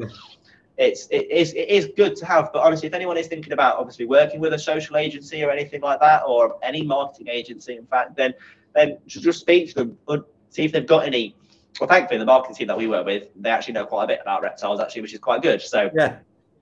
it's 0.78 1.06
it 1.08 1.30
is 1.30 1.52
it 1.54 1.68
is 1.68 1.90
good 1.96 2.16
to 2.16 2.26
have. 2.26 2.50
But 2.52 2.62
honestly, 2.62 2.86
if 2.86 2.94
anyone 2.94 3.16
is 3.16 3.26
thinking 3.28 3.52
about 3.52 3.78
obviously 3.78 4.04
working 4.04 4.40
with 4.40 4.52
a 4.52 4.58
social 4.58 4.96
agency 4.96 5.42
or 5.42 5.50
anything 5.50 5.80
like 5.80 6.00
that, 6.00 6.22
or 6.26 6.58
any 6.62 6.82
marketing 6.82 7.28
agency, 7.28 7.76
in 7.76 7.86
fact, 7.86 8.16
then 8.16 8.34
then 8.74 8.98
just 9.06 9.40
speak 9.40 9.68
to 9.70 9.74
them, 9.74 9.98
and 10.08 10.22
see 10.50 10.64
if 10.64 10.72
they've 10.72 10.86
got 10.86 11.06
any. 11.06 11.34
Well, 11.80 11.88
thankfully, 11.88 12.18
the 12.18 12.24
marketing 12.24 12.56
team 12.56 12.68
that 12.68 12.78
we 12.78 12.86
work 12.86 13.04
with, 13.04 13.28
they 13.36 13.50
actually 13.50 13.74
know 13.74 13.84
quite 13.84 14.04
a 14.04 14.06
bit 14.06 14.20
about 14.22 14.42
reptiles, 14.42 14.80
actually, 14.80 15.02
which 15.02 15.12
is 15.12 15.18
quite 15.18 15.42
good. 15.42 15.60
So 15.60 15.90
yeah, 15.94 16.18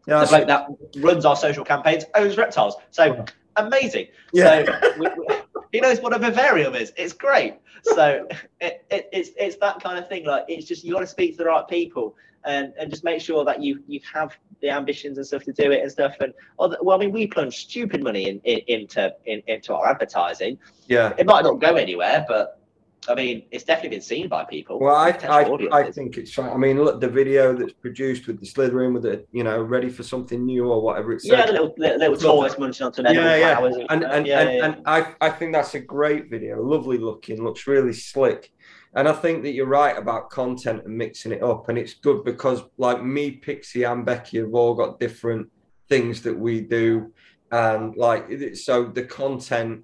yeah 0.07 0.25
the 0.25 0.27
bloke 0.27 0.47
that 0.49 0.69
runs 0.97 1.25
our 1.25 1.37
social 1.37 1.65
campaigns 1.65 2.05
owns 2.15 2.37
reptiles. 2.37 2.77
So 2.91 3.25
amazing. 3.57 4.09
Yeah. 4.33 4.65
So 4.65 4.93
we, 4.99 5.09
we, 5.09 5.27
he 5.75 5.81
knows 5.81 6.01
what 6.01 6.15
a 6.15 6.19
vivarium 6.21 6.77
is. 6.77 6.93
It's 6.97 7.13
great. 7.13 7.57
So 7.83 8.29
it, 8.61 8.87
it, 8.91 9.09
it's 9.13 9.31
it's 9.37 9.57
that 9.57 9.83
kind 9.83 9.99
of 9.99 10.09
thing. 10.09 10.25
Like 10.25 10.45
it's 10.49 10.67
just 10.67 10.85
you 10.85 10.95
got 10.95 11.01
to 11.01 11.07
speak 11.07 11.33
to 11.33 11.39
the 11.39 11.47
right 11.47 11.67
people 11.67 12.15
and, 12.45 12.73
and 12.79 12.91
just 12.91 13.03
make 13.03 13.21
sure 13.21 13.45
that 13.45 13.61
you 13.61 13.83
you 13.89 14.01
have 14.13 14.37
the 14.63 14.71
ambitions 14.71 15.19
and 15.19 15.27
stuff 15.27 15.43
to 15.45 15.53
do 15.53 15.73
it 15.73 15.83
and 15.83 15.91
stuff. 15.91 16.15
And 16.21 16.33
well, 16.59 16.93
I 16.93 16.99
mean, 16.99 17.11
we 17.11 17.27
plunge 17.27 17.57
stupid 17.57 18.05
money 18.05 18.29
in, 18.29 18.41
in, 18.45 18.61
into 18.69 19.13
in, 19.27 19.43
into 19.49 19.75
our 19.75 19.91
advertising. 19.91 20.59
Yeah, 20.87 21.13
it 21.19 21.27
might 21.27 21.43
not 21.43 21.61
go 21.61 21.75
anywhere, 21.75 22.25
but 22.29 22.61
I 23.09 23.15
mean, 23.15 23.45
it's 23.51 23.65
definitely 23.65 23.97
been 23.97 24.03
seen 24.03 24.29
by 24.29 24.45
people. 24.45 24.81
Well, 24.81 24.95
I 24.95 25.11
I, 25.11 25.81
I 25.81 25.91
think 25.91 26.17
it's. 26.17 26.39
I 26.39 26.57
mean, 26.57 26.83
look, 26.83 27.01
the 27.01 27.09
video 27.09 27.55
that's 27.55 27.73
produced 27.73 28.27
with 28.27 28.41
the 28.41 28.47
Slitherin, 28.47 28.95
with 28.95 29.07
it, 29.07 29.29
you 29.33 29.45
know, 29.45 29.61
ready 29.63 29.89
for 29.89 30.03
something 30.03 30.45
new 30.45 30.67
or 30.67 30.81
whatever 30.81 31.13
it's. 31.13 31.25
Yeah, 31.25 31.47
the 31.47 31.53
little 31.53 31.75
little, 31.77 32.41
little 32.41 32.61
munching 32.61 32.87
onto 32.87 33.03
an 33.03 33.15
yeah, 33.15 33.37
yeah. 33.37 33.57
Flowers, 33.57 33.77
and 33.89 34.05
and, 34.05 34.27
yeah, 34.27 34.41
and, 34.41 34.57
yeah. 34.57 34.65
and 34.65 34.83
I 34.87 35.15
I 35.21 35.31
think 35.31 35.53
that's 35.53 35.75
a 35.75 35.81
great 35.81 36.31
video, 36.31 36.63
lovely 36.63 36.99
looking, 36.99 37.43
looks 37.43 37.67
really 37.67 37.93
slick. 37.93 38.53
And 38.97 39.09
I 39.09 39.13
think 39.13 39.43
that 39.43 39.55
you're 39.55 39.67
right 39.67 39.97
about 39.99 40.31
content 40.31 40.85
and 40.85 40.97
mixing 40.97 41.33
it 41.33 41.43
up. 41.43 41.69
And 41.69 41.77
it's 41.77 41.95
good 41.95 42.25
because, 42.25 42.63
like 42.79 43.03
me, 43.03 43.33
Pixie, 43.33 43.83
and 43.83 44.07
Becky 44.07 44.39
have 44.39 44.55
all 44.55 44.75
got 44.75 45.01
different 45.01 45.51
things 45.89 46.23
that 46.23 46.39
we 46.39 46.61
do. 46.61 47.13
And 47.51 47.97
like, 47.97 48.55
so 48.55 48.85
the 48.85 49.03
content 49.03 49.83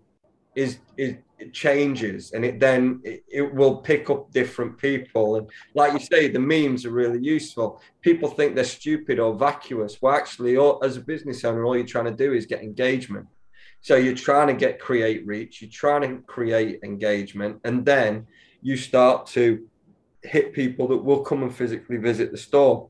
is, 0.54 0.78
is 0.96 1.16
it 1.40 1.54
changes 1.54 2.32
and 2.32 2.44
it 2.44 2.60
then 2.60 3.00
it, 3.04 3.24
it, 3.28 3.54
will 3.54 3.76
pick 3.76 4.10
up 4.10 4.30
different 4.32 4.76
people. 4.76 5.36
And 5.36 5.48
like 5.74 5.92
you 5.92 5.98
say, 5.98 6.28
the 6.28 6.38
memes 6.38 6.84
are 6.84 6.90
really 6.90 7.20
useful. 7.20 7.80
People 8.02 8.28
think 8.28 8.54
they're 8.54 8.64
stupid 8.64 9.18
or 9.18 9.34
vacuous. 9.34 10.00
Well, 10.00 10.14
actually, 10.14 10.56
all, 10.56 10.84
as 10.84 10.96
a 10.96 11.00
business 11.00 11.44
owner, 11.44 11.64
all 11.64 11.76
you're 11.76 11.86
trying 11.86 12.04
to 12.04 12.24
do 12.24 12.34
is 12.34 12.46
get 12.46 12.62
engagement. 12.62 13.26
So 13.80 13.96
you're 13.96 14.14
trying 14.14 14.48
to 14.48 14.54
get 14.54 14.78
create 14.78 15.26
reach, 15.26 15.62
you're 15.62 15.70
trying 15.70 16.02
to 16.02 16.22
create 16.22 16.80
engagement, 16.84 17.60
and 17.64 17.84
then 17.84 18.26
you 18.60 18.76
start 18.76 19.26
to 19.28 19.66
hit 20.22 20.52
people 20.52 20.86
that 20.88 20.98
will 20.98 21.20
come 21.20 21.42
and 21.42 21.54
physically 21.54 21.96
visit 21.96 22.30
the 22.30 22.38
store. 22.38 22.88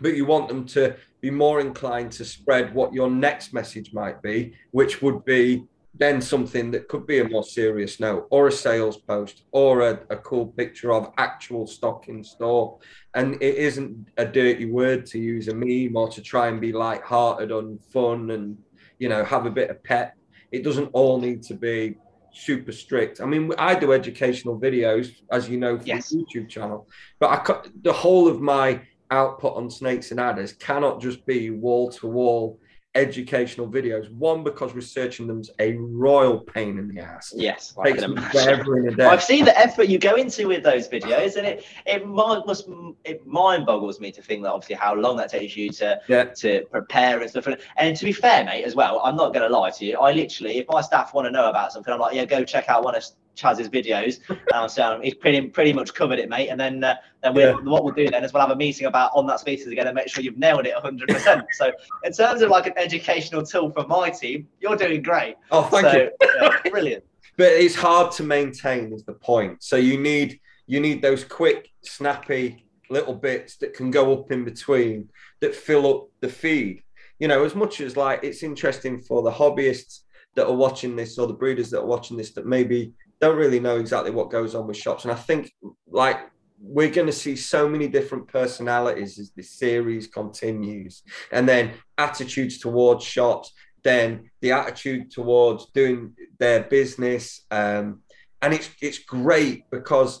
but 0.00 0.16
you 0.16 0.24
want 0.24 0.48
them 0.48 0.64
to 0.64 0.96
be 1.20 1.30
more 1.30 1.60
inclined 1.60 2.10
to 2.10 2.24
spread 2.24 2.74
what 2.74 2.92
your 2.92 3.08
next 3.08 3.52
message 3.52 3.92
might 3.92 4.20
be, 4.22 4.54
which 4.72 5.00
would 5.02 5.24
be 5.24 5.64
then 5.94 6.20
something 6.22 6.70
that 6.70 6.88
could 6.88 7.06
be 7.06 7.18
a 7.18 7.28
more 7.28 7.44
serious 7.44 8.00
note 8.00 8.26
or 8.30 8.48
a 8.48 8.52
sales 8.52 8.96
post 8.96 9.44
or 9.52 9.82
a, 9.82 10.00
a 10.10 10.16
cool 10.16 10.46
picture 10.46 10.92
of 10.92 11.12
actual 11.18 11.66
stock 11.66 12.08
in 12.08 12.24
store. 12.24 12.78
And 13.14 13.34
it 13.42 13.56
isn't 13.56 14.08
a 14.16 14.24
dirty 14.24 14.64
word 14.64 15.04
to 15.06 15.18
use 15.18 15.48
a 15.48 15.54
meme 15.54 15.96
or 15.96 16.08
to 16.08 16.22
try 16.22 16.48
and 16.48 16.60
be 16.60 16.72
light-hearted 16.72 17.50
and 17.50 17.82
fun 17.92 18.30
and 18.30 18.56
you 18.98 19.08
know 19.08 19.22
have 19.24 19.46
a 19.46 19.50
bit 19.50 19.70
of 19.70 19.82
pep. 19.84 20.14
It 20.50 20.64
doesn't 20.64 20.90
all 20.92 21.20
need 21.20 21.42
to 21.44 21.54
be 21.54 21.96
super 22.32 22.72
strict. 22.72 23.20
I 23.20 23.26
mean, 23.26 23.52
I 23.58 23.74
do 23.74 23.92
educational 23.92 24.58
videos, 24.58 25.10
as 25.30 25.48
you 25.48 25.58
know, 25.58 25.78
for 25.78 25.84
Yes. 25.86 26.08
the 26.08 26.24
YouTube 26.24 26.48
channel, 26.48 26.88
but 27.20 27.30
I 27.30 27.36
cut 27.36 27.68
the 27.82 27.92
whole 27.92 28.28
of 28.28 28.40
my 28.40 28.80
output 29.10 29.56
on 29.56 29.70
snakes 29.70 30.10
and 30.10 30.18
adders 30.18 30.54
cannot 30.54 31.00
just 31.00 31.24
be 31.26 31.50
wall 31.50 31.90
to 31.90 32.06
wall 32.06 32.58
educational 32.94 33.66
videos. 33.66 34.10
One, 34.12 34.44
because 34.44 34.74
researching 34.74 35.26
them's 35.26 35.50
a 35.58 35.72
royal 35.74 36.38
pain 36.40 36.78
in 36.78 36.88
the 36.88 37.00
ass. 37.00 37.32
Yes, 37.34 37.74
I 37.78 37.84
Takes 37.90 38.02
can 38.02 38.12
imagine. 38.12 38.30
forever 38.42 38.78
in 38.78 38.88
a 38.92 38.94
day. 38.96 39.04
I've 39.06 39.22
seen 39.22 39.44
the 39.44 39.58
effort 39.58 39.88
you 39.88 39.98
go 39.98 40.14
into 40.16 40.48
with 40.48 40.62
those 40.62 40.88
videos, 40.88 41.36
and 41.36 41.46
it 41.46 41.64
it 41.86 42.06
mind 42.06 42.42
must 42.46 42.68
it 43.04 43.26
mind 43.26 43.64
boggles 43.66 43.98
me 44.00 44.12
to 44.12 44.22
think 44.22 44.42
that 44.42 44.52
obviously 44.52 44.76
how 44.76 44.94
long 44.94 45.16
that 45.16 45.30
takes 45.30 45.56
you 45.56 45.70
to 45.70 46.00
Yeah. 46.08 46.24
to 46.24 46.64
prepare 46.70 47.20
and 47.20 47.30
stuff. 47.30 47.46
And, 47.46 47.56
and 47.78 47.96
to 47.96 48.04
be 48.04 48.12
fair, 48.12 48.44
mate, 48.44 48.64
as 48.64 48.74
well, 48.74 49.00
I'm 49.02 49.16
not 49.16 49.32
going 49.32 49.48
to 49.50 49.56
lie 49.58 49.70
to 49.70 49.84
you. 49.86 49.98
I 49.98 50.12
literally, 50.12 50.58
if 50.58 50.66
my 50.68 50.80
staff 50.82 51.14
want 51.14 51.26
to 51.26 51.30
know 51.30 51.48
about 51.48 51.72
something, 51.72 51.92
I'm 51.92 52.00
like, 52.00 52.14
yeah, 52.14 52.24
go 52.26 52.44
check 52.44 52.68
out 52.68 52.84
one 52.84 52.94
of 52.94 53.04
Chaz's 53.36 53.68
videos. 53.68 54.20
and 54.28 54.38
I'll 54.52 54.68
say, 54.68 54.82
um, 54.82 55.02
he's 55.02 55.14
pretty 55.14 55.40
pretty 55.48 55.72
much 55.72 55.94
covered 55.94 56.18
it, 56.18 56.28
mate. 56.28 56.48
And 56.48 56.58
then 56.60 56.82
uh, 56.84 56.94
then 57.22 57.34
we 57.34 57.42
Yeah. 57.42 57.52
what 57.54 57.84
we'll 57.84 57.94
do 57.94 58.08
then 58.08 58.24
is 58.24 58.32
we'll 58.32 58.42
have 58.42 58.50
a 58.50 58.56
meeting 58.56 58.86
about 58.86 59.10
on 59.14 59.26
that 59.26 59.40
species 59.40 59.66
again 59.68 59.86
and 59.86 59.94
make 59.94 60.08
sure 60.08 60.22
you've 60.22 60.38
nailed 60.38 60.66
it 60.66 60.74
100. 60.74 61.08
percent 61.08 61.44
So 61.52 61.72
in 62.04 62.12
terms 62.12 62.42
of 62.42 62.50
like 62.50 62.66
an 62.66 62.74
educational 62.76 63.42
tool 63.44 63.70
for 63.70 63.86
my 63.86 64.10
team, 64.10 64.48
you're 64.60 64.76
doing 64.76 65.02
great. 65.02 65.36
Oh, 65.50 65.62
thank 65.62 65.86
so, 65.86 65.96
you. 65.96 66.10
yeah, 66.40 66.70
brilliant. 66.70 67.04
But 67.38 67.52
it's 67.52 67.74
hard 67.74 68.12
to 68.12 68.22
maintain, 68.24 68.92
is 68.92 69.04
the 69.04 69.14
point. 69.14 69.62
So 69.62 69.76
you 69.76 69.98
need 69.98 70.38
you 70.66 70.80
need 70.80 71.00
those 71.00 71.24
quick, 71.24 71.70
snappy 71.82 72.66
little 72.90 73.14
bits 73.14 73.56
that 73.56 73.72
can 73.74 73.90
go 73.90 74.12
up 74.12 74.30
in 74.30 74.44
between 74.44 75.08
that 75.40 75.54
fill 75.54 75.86
up 75.92 76.08
the 76.20 76.28
feed. 76.28 76.82
You 77.18 77.28
know, 77.28 77.42
as 77.44 77.54
much 77.54 77.80
as 77.80 77.96
like 77.96 78.20
it's 78.22 78.42
interesting 78.42 79.00
for 79.00 79.22
the 79.22 79.30
hobbyists 79.30 80.00
that 80.34 80.46
are 80.46 80.54
watching 80.66 80.94
this 80.94 81.18
or 81.18 81.26
the 81.26 81.32
breeders 81.32 81.70
that 81.70 81.80
are 81.80 81.86
watching 81.86 82.16
this 82.18 82.32
that 82.32 82.46
maybe 82.46 82.92
don't 83.22 83.36
really 83.36 83.60
know 83.60 83.76
exactly 83.76 84.10
what 84.10 84.30
goes 84.30 84.56
on 84.56 84.66
with 84.66 84.76
shops. 84.76 85.04
And 85.04 85.12
I 85.12 85.16
think 85.16 85.52
like 85.86 86.18
we're 86.60 86.90
going 86.90 87.06
to 87.06 87.12
see 87.12 87.36
so 87.36 87.68
many 87.68 87.86
different 87.86 88.26
personalities 88.26 89.18
as 89.20 89.30
this 89.30 89.50
series 89.52 90.08
continues, 90.08 91.02
and 91.30 91.48
then 91.48 91.72
attitudes 91.96 92.58
towards 92.58 93.04
shops, 93.04 93.52
then 93.84 94.28
the 94.40 94.50
attitude 94.50 95.12
towards 95.12 95.70
doing 95.70 96.14
their 96.38 96.64
business, 96.64 97.42
um, 97.52 98.00
and 98.42 98.52
it's 98.52 98.68
it's 98.80 98.98
great 98.98 99.70
because 99.70 100.20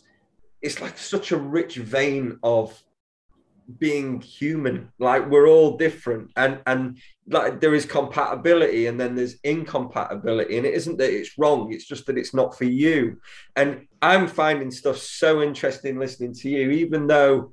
it's 0.62 0.80
like 0.80 0.96
such 0.96 1.32
a 1.32 1.36
rich 1.36 1.74
vein 1.76 2.38
of 2.44 2.80
being 3.78 4.20
human 4.20 4.90
like 4.98 5.28
we're 5.30 5.48
all 5.48 5.76
different 5.76 6.30
and 6.36 6.60
and 6.66 6.98
like 7.28 7.60
there 7.60 7.74
is 7.74 7.86
compatibility 7.86 8.86
and 8.86 9.00
then 9.00 9.14
there's 9.14 9.36
incompatibility 9.44 10.56
and 10.56 10.66
it 10.66 10.74
isn't 10.74 10.98
that 10.98 11.12
it's 11.12 11.38
wrong 11.38 11.72
it's 11.72 11.86
just 11.86 12.06
that 12.06 12.18
it's 12.18 12.34
not 12.34 12.56
for 12.56 12.64
you. 12.64 13.20
And 13.56 13.86
i'm 14.00 14.26
finding 14.26 14.70
stuff 14.70 14.98
so 14.98 15.42
interesting 15.42 15.98
listening 15.98 16.34
to 16.34 16.48
you 16.48 16.70
even 16.70 17.06
though 17.06 17.52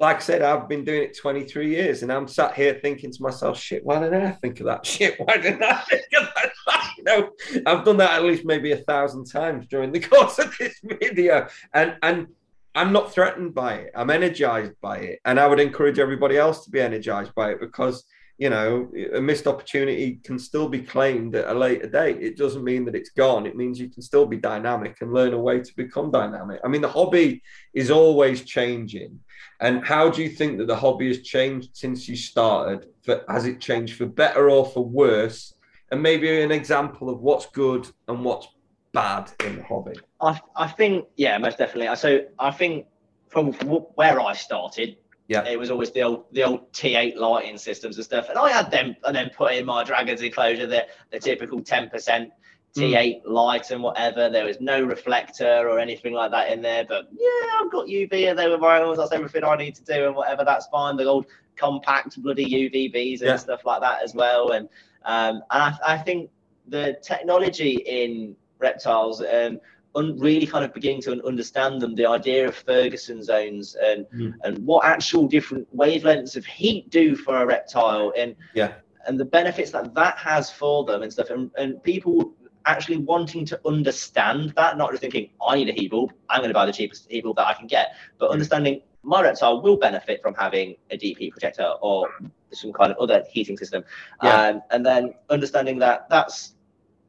like 0.00 0.16
i 0.16 0.20
said 0.20 0.42
i've 0.42 0.68
been 0.68 0.84
doing 0.84 1.02
it 1.02 1.16
23 1.16 1.68
years 1.68 2.02
and 2.02 2.12
i'm 2.12 2.26
sat 2.26 2.54
here 2.54 2.78
thinking 2.82 3.12
to 3.12 3.22
myself 3.22 3.58
shit 3.58 3.84
why 3.84 4.00
didn't 4.00 4.22
i 4.22 4.32
think 4.32 4.58
of 4.60 4.66
that? 4.66 4.84
Shit 4.86 5.14
why 5.20 5.36
didn't 5.36 5.62
i 5.62 5.80
think 5.82 6.06
of 6.18 6.28
that? 6.34 6.50
You 6.98 7.04
know 7.04 7.30
i've 7.66 7.84
done 7.84 7.96
that 7.96 8.12
at 8.12 8.24
least 8.24 8.44
maybe 8.44 8.72
a 8.72 8.76
thousand 8.76 9.24
times 9.24 9.66
during 9.68 9.90
the 9.90 10.00
course 10.12 10.38
of 10.38 10.54
this 10.58 10.78
video 10.82 11.48
and 11.72 11.96
and 12.02 12.26
I'm 12.74 12.92
not 12.92 13.12
threatened 13.12 13.54
by 13.54 13.74
it. 13.74 13.92
I'm 13.96 14.10
energized 14.10 14.74
by 14.80 14.98
it. 14.98 15.20
And 15.24 15.40
I 15.40 15.46
would 15.46 15.60
encourage 15.60 15.98
everybody 15.98 16.36
else 16.36 16.64
to 16.64 16.70
be 16.70 16.80
energized 16.80 17.34
by 17.34 17.50
it 17.50 17.60
because, 17.60 18.04
you 18.38 18.48
know, 18.48 18.88
a 19.12 19.20
missed 19.20 19.48
opportunity 19.48 20.20
can 20.22 20.38
still 20.38 20.68
be 20.68 20.80
claimed 20.80 21.34
at 21.34 21.48
a 21.48 21.58
later 21.58 21.88
date. 21.88 22.22
It 22.22 22.36
doesn't 22.36 22.62
mean 22.62 22.84
that 22.84 22.94
it's 22.94 23.10
gone. 23.10 23.44
It 23.46 23.56
means 23.56 23.80
you 23.80 23.90
can 23.90 24.02
still 24.02 24.24
be 24.24 24.36
dynamic 24.36 24.98
and 25.00 25.12
learn 25.12 25.34
a 25.34 25.38
way 25.38 25.60
to 25.60 25.76
become 25.76 26.12
dynamic. 26.12 26.60
I 26.64 26.68
mean, 26.68 26.80
the 26.80 26.88
hobby 26.88 27.42
is 27.74 27.90
always 27.90 28.44
changing. 28.44 29.18
And 29.60 29.84
how 29.84 30.08
do 30.08 30.22
you 30.22 30.28
think 30.28 30.58
that 30.58 30.68
the 30.68 30.76
hobby 30.76 31.08
has 31.08 31.22
changed 31.22 31.70
since 31.72 32.08
you 32.08 32.16
started? 32.16 32.86
For, 33.02 33.24
has 33.28 33.46
it 33.46 33.60
changed 33.60 33.96
for 33.96 34.06
better 34.06 34.48
or 34.48 34.64
for 34.64 34.84
worse? 34.84 35.54
And 35.90 36.00
maybe 36.00 36.40
an 36.40 36.52
example 36.52 37.10
of 37.10 37.20
what's 37.20 37.46
good 37.46 37.88
and 38.06 38.24
what's 38.24 38.46
bad 38.92 39.30
in 39.44 39.56
the 39.56 39.62
hobby. 39.62 39.92
I, 40.20 40.40
I 40.56 40.68
think 40.68 41.06
yeah 41.16 41.38
most 41.38 41.58
definitely. 41.58 41.94
So 41.96 42.24
i 42.38 42.50
think 42.50 42.86
from 43.28 43.52
where 43.94 44.20
i 44.20 44.32
started 44.34 44.96
Yeah. 45.28 45.44
it 45.46 45.58
was 45.58 45.70
always 45.70 45.92
the 45.92 46.02
old 46.02 46.24
the 46.32 46.42
old 46.42 46.72
t8 46.72 47.16
lighting 47.16 47.58
systems 47.58 47.96
and 47.96 48.04
stuff. 48.04 48.28
And 48.28 48.38
i 48.38 48.50
had 48.50 48.70
them 48.70 48.96
and 49.04 49.14
then 49.14 49.30
put 49.36 49.52
in 49.52 49.64
my 49.66 49.84
dragons 49.84 50.22
enclosure 50.22 50.66
the, 50.66 50.86
the 51.12 51.18
typical 51.20 51.60
10% 51.60 52.28
t8 52.76 53.20
light 53.24 53.70
and 53.72 53.82
whatever. 53.82 54.28
There 54.30 54.44
was 54.44 54.60
no 54.60 54.82
reflector 54.82 55.68
or 55.68 55.78
anything 55.78 56.12
like 56.12 56.30
that 56.32 56.50
in 56.52 56.60
there 56.62 56.84
but 56.84 57.08
yeah 57.12 57.60
i've 57.60 57.70
got 57.70 57.86
uv 57.86 58.12
and 58.30 58.38
they 58.38 58.48
were 58.48 58.58
vinyls. 58.58 58.96
That's 58.96 59.12
everything 59.12 59.44
i 59.44 59.56
need 59.56 59.74
to 59.76 59.84
do 59.84 60.06
and 60.06 60.14
whatever. 60.16 60.44
That's 60.44 60.66
fine. 60.66 60.96
The 60.96 61.04
old 61.04 61.26
compact 61.56 62.20
bloody 62.22 62.46
uvbs 62.46 63.20
and 63.20 63.28
Yeah. 63.28 63.36
stuff 63.36 63.64
like 63.64 63.80
that 63.82 64.02
as 64.02 64.14
well. 64.14 64.52
And 64.52 64.68
um 65.04 65.36
and 65.52 65.62
i, 65.62 65.78
I 65.94 65.98
think 65.98 66.30
the 66.68 66.96
technology 67.02 67.74
in 67.86 68.36
reptiles 68.60 69.20
and 69.22 69.60
un- 69.96 70.16
really 70.18 70.46
kind 70.46 70.64
of 70.64 70.72
beginning 70.72 71.02
to 71.02 71.26
understand 71.26 71.80
them, 71.80 71.94
the 71.94 72.06
idea 72.06 72.46
of 72.48 72.54
Ferguson 72.54 73.22
zones 73.22 73.76
and 73.82 74.06
Mm. 74.14 74.34
and 74.44 74.58
what 74.66 74.84
actual 74.84 75.26
different 75.26 75.66
wavelengths 75.76 76.36
of 76.36 76.44
heat 76.46 76.88
do 76.90 77.16
for 77.16 77.42
a 77.42 77.46
reptile 77.46 78.12
and 78.16 78.34
Yeah. 78.54 78.72
and 79.06 79.18
the 79.18 79.24
benefits 79.24 79.70
that 79.72 79.94
that 79.94 80.16
has 80.18 80.50
for 80.50 80.84
them 80.84 81.02
and 81.02 81.12
stuff 81.12 81.30
and, 81.30 81.50
and 81.58 81.82
people 81.82 82.32
actually 82.66 82.98
wanting 82.98 83.44
to 83.46 83.58
understand 83.66 84.50
that 84.54 84.76
not 84.76 84.90
just 84.90 85.00
thinking 85.00 85.30
i 85.48 85.56
need 85.56 85.68
a 85.70 85.72
heat 85.72 85.90
bulb 85.90 86.12
i'm 86.28 86.40
going 86.40 86.50
to 86.50 86.54
buy 86.54 86.66
the 86.66 86.72
cheapest 86.72 87.10
heat 87.10 87.24
bulb 87.24 87.34
that 87.36 87.46
i 87.46 87.54
can 87.54 87.66
get 87.66 87.86
but 88.18 88.28
Mm. 88.28 88.34
understanding 88.34 88.82
my 89.02 89.22
reptile 89.22 89.62
will 89.62 89.78
benefit 89.78 90.20
from 90.20 90.34
having 90.34 90.76
a 90.90 90.96
deep 90.98 91.16
heat 91.18 91.30
projector 91.32 91.68
or 91.80 92.06
some 92.52 92.70
kind 92.74 92.92
of 92.92 92.98
other 92.98 93.24
heating 93.32 93.56
system 93.56 93.82
Yeah. 94.22 94.40
um, 94.48 94.62
and 94.70 94.84
then 94.84 95.14
understanding 95.30 95.78
that 95.78 96.08
that's 96.10 96.54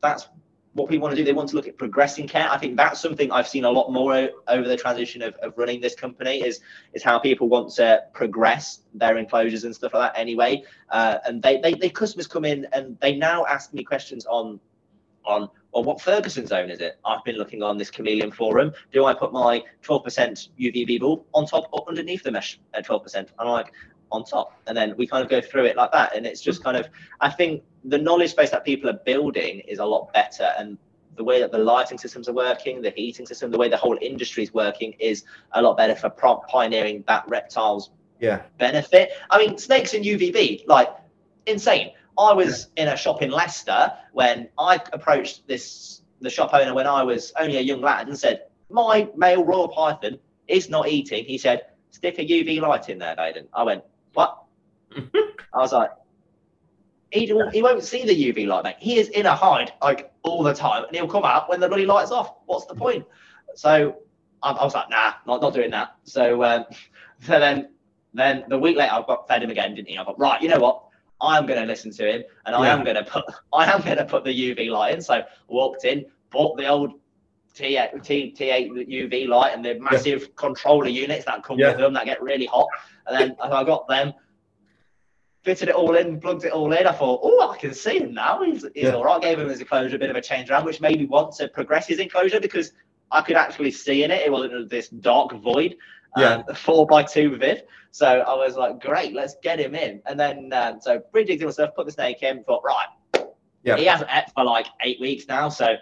that's 0.02 0.30
what 0.73 0.89
people 0.89 1.03
want 1.03 1.15
to 1.15 1.22
do. 1.22 1.26
They 1.26 1.34
want 1.34 1.49
to 1.49 1.56
look 1.56 1.68
at 1.68 1.77
progressing 1.77 2.27
care. 2.27 2.49
I 2.49 2.57
think 2.57 2.77
that's 2.77 3.02
something 3.02 3.31
I've 3.31 3.48
seen 3.48 3.65
a 3.65 3.69
lot 3.69 3.91
more 3.91 4.30
over 4.48 4.68
the 4.68 4.77
transition 4.77 5.22
of, 5.22 5.35
of 5.35 5.57
running 5.57 5.81
this 5.81 5.95
company 5.95 6.43
is 6.43 6.61
is 6.93 7.03
how 7.03 7.19
people 7.19 7.49
want 7.49 7.73
to 7.76 8.03
progress 8.14 8.81
their 8.93 9.18
enclosures 9.18 9.64
and 9.65 9.76
stuff 9.76 9.93
like 9.93 10.14
that 10.14 10.19
anyway. 10.19 10.64
Uh, 10.89 11.18
and 11.26 11.41
they, 11.41 11.60
they 11.60 11.73
they 11.73 11.89
customers 11.89 12.27
come 12.27 12.45
in 12.45 12.68
and 12.73 12.98
they 13.02 13.15
now 13.15 13.45
ask 13.45 13.73
me 13.73 13.84
questions 13.84 14.26
on 14.26 14.60
on 15.26 15.49
well, 15.73 15.84
what 15.84 16.02
Ferguson 16.02 16.45
zone 16.45 16.69
is 16.69 16.81
it? 16.81 16.99
I've 17.06 17.23
been 17.23 17.38
looking 17.38 17.64
on 17.64 17.77
this 17.77 17.89
Chameleon 17.89 18.31
forum. 18.31 18.73
Do 18.91 19.06
I 19.06 19.14
put 19.14 19.31
my 19.31 19.64
12% 19.84 20.49
UVB 20.60 20.99
bulb 20.99 21.23
on 21.34 21.45
top 21.45 21.69
or 21.72 21.85
underneath 21.88 22.23
the 22.23 22.31
mesh 22.31 22.60
at 22.73 22.85
12%? 22.85 23.15
And 23.15 23.30
I'm 23.39 23.48
like, 23.48 23.72
on 24.12 24.24
top. 24.24 24.54
And 24.68 24.76
then 24.76 24.96
we 24.98 25.08
kind 25.08 25.24
of 25.24 25.30
go 25.30 25.42
through 25.42 25.66
it 25.66 25.76
like 25.76 25.92
that. 25.92 26.16
And 26.16 26.26
it's 26.26 26.42
just 26.42 26.64
kind 26.64 26.78
of, 26.78 26.90
I 27.20 27.30
think 27.30 27.64
the 27.86 27.98
knowledge 27.98 28.36
base 28.36 28.50
that 28.52 28.64
people 28.66 28.90
are 28.90 29.00
building 29.06 29.60
is 29.62 29.80
a 29.80 29.86
lot 29.86 30.12
better. 30.14 30.52
And 30.58 30.78
the 31.16 31.24
way 31.24 31.40
that 31.40 31.52
the 31.52 31.58
lighting 31.58 31.98
systems 31.98 32.30
are 32.30 32.34
working, 32.34 32.82
the 32.82 32.92
heating 32.92 33.26
system, 33.26 33.52
the 33.52 33.58
way 33.58 33.70
the 33.70 33.78
whole 33.78 33.98
industry 34.02 34.44
is 34.44 34.54
working 34.54 34.94
is 35.00 35.24
a 35.54 35.62
lot 35.62 35.78
better 35.78 35.96
for 35.96 36.10
pioneering 36.10 37.04
that 37.08 37.28
reptiles 37.28 37.92
Yeah. 38.20 38.44
benefit. 38.58 39.12
I 39.30 39.38
mean, 39.40 39.58
snakes 39.58 39.94
and 39.94 40.06
UVB, 40.06 40.66
like 40.68 40.90
insane. 41.48 41.92
I 42.18 42.34
was 42.34 42.68
in 42.76 42.88
a 42.88 42.96
shop 42.96 43.22
in 43.22 43.32
Leicester 43.32 43.92
when 44.14 44.50
I 44.60 44.80
approached 44.94 45.48
this 45.48 46.02
the 46.22 46.30
shop 46.30 46.52
owner 46.54 46.74
when 46.76 46.86
I 46.86 47.02
was 47.02 47.34
only 47.40 47.58
a 47.58 47.62
young 47.62 47.82
lad 47.82 48.08
and 48.08 48.18
said, 48.18 48.44
"My 48.70 49.10
male 49.16 49.44
royal 49.44 49.68
python 49.70 50.20
is 50.48 50.70
not 50.70 50.88
eating." 50.88 51.26
He 51.26 51.38
said, 51.38 51.66
"Stick 51.90 52.20
a 52.20 52.24
UV 52.24 52.60
light 52.60 52.90
in 52.90 53.00
there, 53.00 53.16
Baiden." 53.16 53.48
I 53.54 53.64
went, 53.64 53.84
"What?" 54.14 54.38
I 55.54 55.60
was 55.60 55.74
like, 55.74 55.92
"He 57.12 57.26
he 57.52 57.62
won't 57.62 57.84
see 57.84 58.06
the 58.06 58.14
UV 58.16 58.48
light, 58.48 58.64
mate. 58.64 58.76
He 58.80 58.98
is 59.00 59.10
in 59.10 59.26
a 59.26 59.36
hide 59.36 59.74
like 59.82 60.12
all 60.24 60.44
the 60.44 60.54
time, 60.54 60.86
and 60.86 60.96
he'll 60.96 61.08
come 61.08 61.26
out 61.26 61.50
when 61.50 61.60
the 61.60 61.68
bloody 61.68 61.86
light's 61.86 62.12
off. 62.12 62.36
What's 62.46 62.66
the 62.66 62.76
point?" 62.76 63.06
So 63.56 63.98
I, 64.42 64.52
I 64.52 64.64
was 64.64 64.74
like, 64.74 64.90
"Nah, 64.90 65.14
not 65.28 65.42
not 65.42 65.54
doing 65.54 65.72
that." 65.72 65.96
So 66.04 66.44
um, 66.44 66.66
so 67.22 67.40
then 67.40 67.70
then 68.14 68.46
the 68.50 68.58
week 68.60 68.78
later, 68.78 68.94
I 68.94 69.04
got 69.06 69.28
fed 69.28 69.44
him 69.44 69.52
again, 69.52 69.76
didn't 69.76 69.90
he? 69.90 69.98
I 69.98 70.04
thought, 70.04 70.20
right, 70.20 70.42
you 70.42 70.50
know 70.50 70.60
what? 70.60 70.84
I'm 71.22 71.46
going 71.46 71.60
to 71.62 71.66
listen 71.66 71.92
to 71.92 72.10
him, 72.12 72.24
and 72.46 72.56
I 72.56 72.68
Yeah. 72.68 72.74
am 72.74 72.84
going 72.84 72.96
to 72.98 73.04
put 73.04 73.26
I 73.54 73.72
am 73.72 73.82
going 73.82 73.98
to 73.98 74.06
put 74.06 74.24
the 74.24 74.32
UV 74.34 74.70
light 74.70 74.94
in. 74.96 75.02
So 75.02 75.24
walked 75.48 75.86
in, 75.86 76.06
bought 76.30 76.58
the 76.58 76.68
old 76.68 76.94
T8, 77.56 78.03
T, 78.03 78.36
T8 78.38 78.88
UV 78.90 79.28
light 79.28 79.53
and 79.53 79.64
the 79.64 79.80
massive 79.80 80.36
controller 80.36 80.88
units 80.88 81.26
that 81.26 81.44
come 81.44 81.60
Yeah. 81.60 81.69
with 81.69 81.78
them 81.78 81.94
that 81.94 82.06
get 82.06 82.22
really 82.22 82.45
hot. 82.45 82.68
And 83.07 83.19
then 83.19 83.38
I 83.41 83.64
got 83.64 83.88
them, 83.88 84.14
fitted 85.44 85.69
it 85.69 85.76
all 85.76 85.95
in, 85.95 86.19
plugged 86.19 86.45
it 86.45 86.52
all 86.52 86.72
in. 86.72 86.86
I 86.88 86.91
thought, 86.91 87.19
oh, 87.23 87.52
I 87.52 87.57
can 87.57 87.73
see 87.73 87.99
him 87.99 88.14
now. 88.14 88.44
He's, 88.44 88.64
he's 88.73 88.84
Yeah. 88.86 88.91
all 88.95 89.03
right. 89.03 89.22
Gave 89.22 89.40
him 89.40 89.49
his 89.49 89.60
enclosure 89.60 89.95
a 89.95 89.99
bit 89.99 90.10
of 90.10 90.15
a 90.15 90.22
change 90.22 90.49
around, 90.49 90.65
which 90.65 90.82
made 90.82 90.99
me 90.99 91.06
want 91.06 91.36
to 91.38 91.48
progress 91.48 91.88
his 91.88 91.99
enclosure 91.99 92.40
because 92.40 92.73
I 93.11 93.22
could 93.22 93.36
actually 93.36 93.72
see 93.72 94.03
in 94.03 94.11
it. 94.11 94.22
It 94.22 94.32
wasn't 94.32 94.69
this 94.69 94.90
dark 94.90 95.34
void. 95.34 95.76
Yeah. 96.18 96.44
Um, 96.48 96.56
four 96.56 96.86
by 96.86 97.03
two 97.03 97.38
vid. 97.38 97.64
So 97.91 98.07
I 98.07 98.34
was 98.36 98.56
like, 98.56 98.80
great, 98.80 99.14
let's 99.14 99.36
get 99.44 99.60
him 99.60 99.76
in. 99.76 100.02
And 100.06 100.18
then, 100.19 100.53
um, 100.53 100.80
so 100.80 101.02
and 101.14 101.53
stuff, 101.53 101.72
put 101.76 101.86
the 101.86 101.91
snake 101.91 102.23
in, 102.23 102.44
thought, 102.45 102.64
right, 102.64 102.88
Yeah. 103.64 103.76
he 103.76 103.86
hasn't 103.86 104.10
ate 104.14 104.32
for 104.34 104.45
like 104.45 104.68
eight 104.84 104.99
weeks 105.02 105.28
now. 105.28 105.49
So 105.49 105.76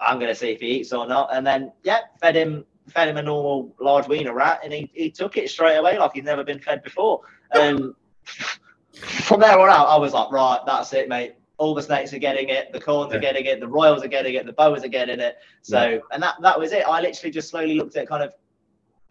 I'm 0.00 0.18
going 0.18 0.30
to 0.30 0.34
see 0.34 0.50
if 0.50 0.60
he 0.60 0.66
eats 0.68 0.92
or 0.92 1.06
not. 1.06 1.34
And 1.34 1.46
then, 1.46 1.72
yeah, 1.82 2.00
fed 2.20 2.36
him. 2.36 2.64
Fed 2.88 3.08
him 3.08 3.16
a 3.16 3.22
normal 3.22 3.74
large 3.80 4.06
weaner 4.08 4.34
rat, 4.34 4.60
and 4.62 4.70
he, 4.70 4.90
he 4.92 5.10
took 5.10 5.38
it 5.38 5.48
straight 5.48 5.76
away 5.76 5.98
like 5.98 6.10
he's 6.12 6.22
never 6.24 6.44
been 6.44 6.58
fed 6.58 6.82
before. 6.82 7.20
Um, 7.54 7.62
and 7.62 7.94
from 9.24 9.40
there 9.40 9.58
on 9.58 9.70
out, 9.70 9.86
I 9.86 9.96
was 9.96 10.12
like, 10.12 10.30
right, 10.30 10.60
that's 10.66 10.92
it, 10.92 11.08
mate. 11.08 11.36
All 11.56 11.74
the 11.74 11.80
snakes 11.82 12.12
are 12.12 12.18
getting 12.18 12.50
it, 12.50 12.72
the 12.74 12.80
corns 12.80 13.10
Yeah. 13.12 13.18
are 13.18 13.20
getting 13.22 13.46
it, 13.46 13.60
the 13.60 13.68
royals 13.68 14.04
are 14.04 14.08
getting 14.08 14.34
it, 14.34 14.44
the 14.44 14.52
boas 14.52 14.84
are 14.84 14.88
getting 14.88 15.18
it. 15.18 15.36
So, 15.62 16.00
and 16.12 16.22
that 16.22 16.34
that 16.42 16.58
was 16.60 16.72
it. 16.72 16.84
I 16.86 17.00
literally 17.00 17.30
just 17.30 17.48
slowly 17.48 17.76
looked 17.76 17.96
at 17.96 18.06
kind 18.06 18.22
of 18.22 18.34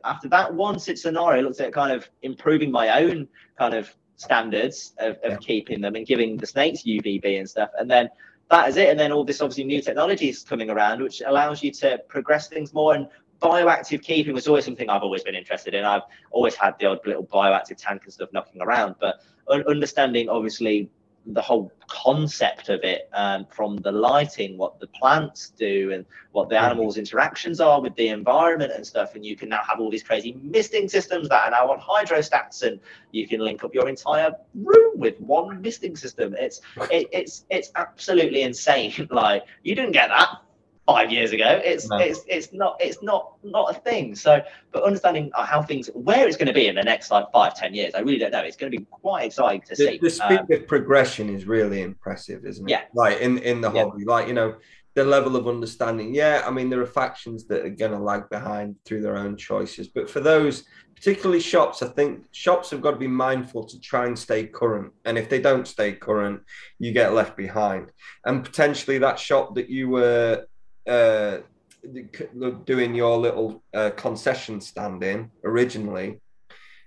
after 0.04 0.28
that 0.30 0.54
one 0.54 0.78
scenario, 0.78 1.42
looked 1.42 1.62
at 1.62 1.74
kind 1.74 1.92
of 1.92 2.08
improving 2.22 2.70
my 2.70 3.02
own 3.02 3.28
kind 3.58 3.74
of 3.74 3.92
standards 4.18 4.94
of, 5.00 5.16
of 5.24 5.32
Yeah. 5.32 5.38
keeping 5.38 5.82
them 5.82 5.96
and 5.96 6.06
giving 6.06 6.38
the 6.38 6.46
snakes 6.46 6.84
UVB 6.84 7.40
and 7.40 7.50
stuff. 7.50 7.70
And 7.80 7.90
then 7.90 8.10
that 8.50 8.70
is 8.70 8.78
it. 8.78 8.90
And 8.90 9.00
then 9.00 9.12
all 9.12 9.24
this 9.24 9.42
obviously 9.42 9.64
new 9.64 9.82
technology 9.82 10.30
is 10.30 10.44
coming 10.44 10.70
around, 10.70 11.02
which 11.02 11.22
allows 11.26 11.64
you 11.64 11.72
to 11.72 12.00
progress 12.08 12.48
things 12.48 12.74
more. 12.74 12.94
And 12.94 13.08
bioactive 13.42 14.02
keeping 14.04 14.34
was 14.34 14.48
always 14.48 14.66
something 14.66 14.90
I've 14.90 15.04
always 15.04 15.24
been 15.24 15.36
interested 15.36 15.74
in. 15.74 15.84
I've 15.84 16.04
always 16.32 16.56
had 16.56 16.76
the 16.80 16.88
odd 16.88 17.00
little 17.06 17.26
bioactive 17.26 17.78
tank 17.78 18.04
and 18.06 18.14
stuff 18.14 18.30
knocking 18.32 18.62
around, 18.62 18.96
but 19.00 19.22
un- 19.50 19.66
understanding 19.68 20.30
obviously 20.30 20.90
the 21.26 21.42
whole 21.42 21.72
concept 21.88 22.70
of 22.70 22.84
it 22.84 23.10
um, 23.14 23.46
from 23.50 23.78
the 23.78 23.92
lighting, 23.92 24.58
what 24.58 24.80
the 24.80 24.88
plants 24.88 25.54
do, 25.58 25.92
and 25.94 26.06
what 26.32 26.50
the 26.50 26.60
animals' 26.60 26.98
interactions 26.98 27.62
are 27.62 27.82
with 27.82 27.96
the 27.96 28.10
environment 28.10 28.72
and 28.76 28.86
stuff. 28.86 29.16
And 29.16 29.26
you 29.26 29.36
can 29.36 29.50
now 29.50 29.62
have 29.68 29.80
all 29.80 29.90
these 29.90 30.04
crazy 30.04 30.38
misting 30.42 30.90
systems 30.90 31.30
that 31.30 31.46
are 31.46 31.52
now 31.52 31.72
on 31.72 31.80
hydrostats, 31.80 32.64
and 32.64 32.80
you 33.12 33.28
can 33.28 33.40
link 33.40 33.64
up 33.64 33.74
your 33.74 33.88
entire 33.88 34.32
room 34.54 35.00
with 35.00 35.20
one 35.22 35.62
misting 35.62 35.96
system. 35.96 36.36
It's 36.38 36.62
it, 36.92 37.08
it's 37.12 37.46
it's 37.50 37.72
absolutely 37.76 38.42
insane. 38.42 38.92
Like 39.14 39.44
you 39.64 39.76
didn't 39.76 39.92
get 39.92 40.10
that 40.10 40.42
five 40.86 41.12
years 41.12 41.32
ago. 41.32 41.62
It's 41.64 41.90
No. 41.90 41.98
it's 41.98 42.22
it's 42.28 42.52
not 42.54 42.78
it's 42.80 43.02
not 43.02 43.36
not 43.44 43.76
a 43.76 43.80
thing. 43.80 44.16
So, 44.16 44.42
but 44.72 44.84
understanding 44.84 45.32
uh, 45.34 45.46
how 45.46 45.62
things 45.62 45.90
where 45.94 46.28
it's 46.28 46.38
going 46.38 46.48
to 46.48 46.54
be 46.54 46.68
in 46.68 46.76
the 46.76 46.84
next 46.84 47.12
like 47.12 47.26
five 47.32 47.56
ten 47.56 47.74
years, 47.74 47.94
I 47.96 48.00
really 48.00 48.18
don't 48.20 48.32
know. 48.32 48.42
It's 48.42 48.58
going 48.58 48.72
to 48.72 48.78
be 48.78 48.86
quite 48.86 49.26
exciting 49.28 49.62
to 49.62 49.70
the, 49.70 49.76
see. 49.76 49.98
the 50.02 50.10
speed 50.10 50.40
Um, 50.40 50.48
of 50.52 50.68
progression 50.68 51.30
is 51.30 51.46
really 51.46 51.82
impressive, 51.82 52.46
isn't 52.46 52.68
it? 52.68 52.72
Yeah. 52.72 52.82
Like 52.94 53.20
in 53.20 53.38
in 53.40 53.62
the 53.62 53.72
Yeah. 53.72 53.84
hobby, 53.86 54.04
like 54.06 54.28
you 54.28 54.34
know, 54.34 54.56
the 54.96 55.04
level 55.04 55.36
of 55.36 55.48
understanding. 55.48 56.14
Yeah, 56.14 56.44
I 56.46 56.52
mean, 56.52 56.70
there 56.70 56.82
are 56.82 56.86
factions 56.86 57.48
that 57.48 57.66
are 57.66 57.70
going 57.70 57.94
to 57.94 57.98
lag 58.00 58.30
behind 58.30 58.76
through 58.86 59.02
their 59.02 59.18
own 59.18 59.36
choices, 59.38 59.88
but 59.88 60.08
for 60.08 60.20
those, 60.20 60.66
particularly 60.96 61.40
shops, 61.40 61.82
I 61.82 61.88
think 61.88 62.26
shops 62.32 62.70
have 62.70 62.82
got 62.82 62.92
to 62.92 62.98
be 62.98 63.08
mindful 63.08 63.66
to 63.66 63.80
try 63.80 64.06
and 64.06 64.18
stay 64.18 64.46
current. 64.46 64.94
And 65.06 65.18
if 65.18 65.30
they 65.30 65.42
don't 65.42 65.68
stay 65.68 65.94
current, 65.94 66.42
you 66.78 66.92
get 66.92 67.14
left 67.14 67.36
behind. 67.36 67.90
And 68.26 68.44
potentially 68.44 69.00
that 69.00 69.18
shop 69.18 69.56
that 69.56 69.68
you 69.68 69.90
were 69.90 70.46
uh, 70.88 71.38
doing 72.66 72.96
your 72.96 73.18
little 73.18 73.64
uh, 73.74 73.92
concession 73.92 74.62
stand 74.62 75.04
in 75.04 75.30
originally, 75.44 76.22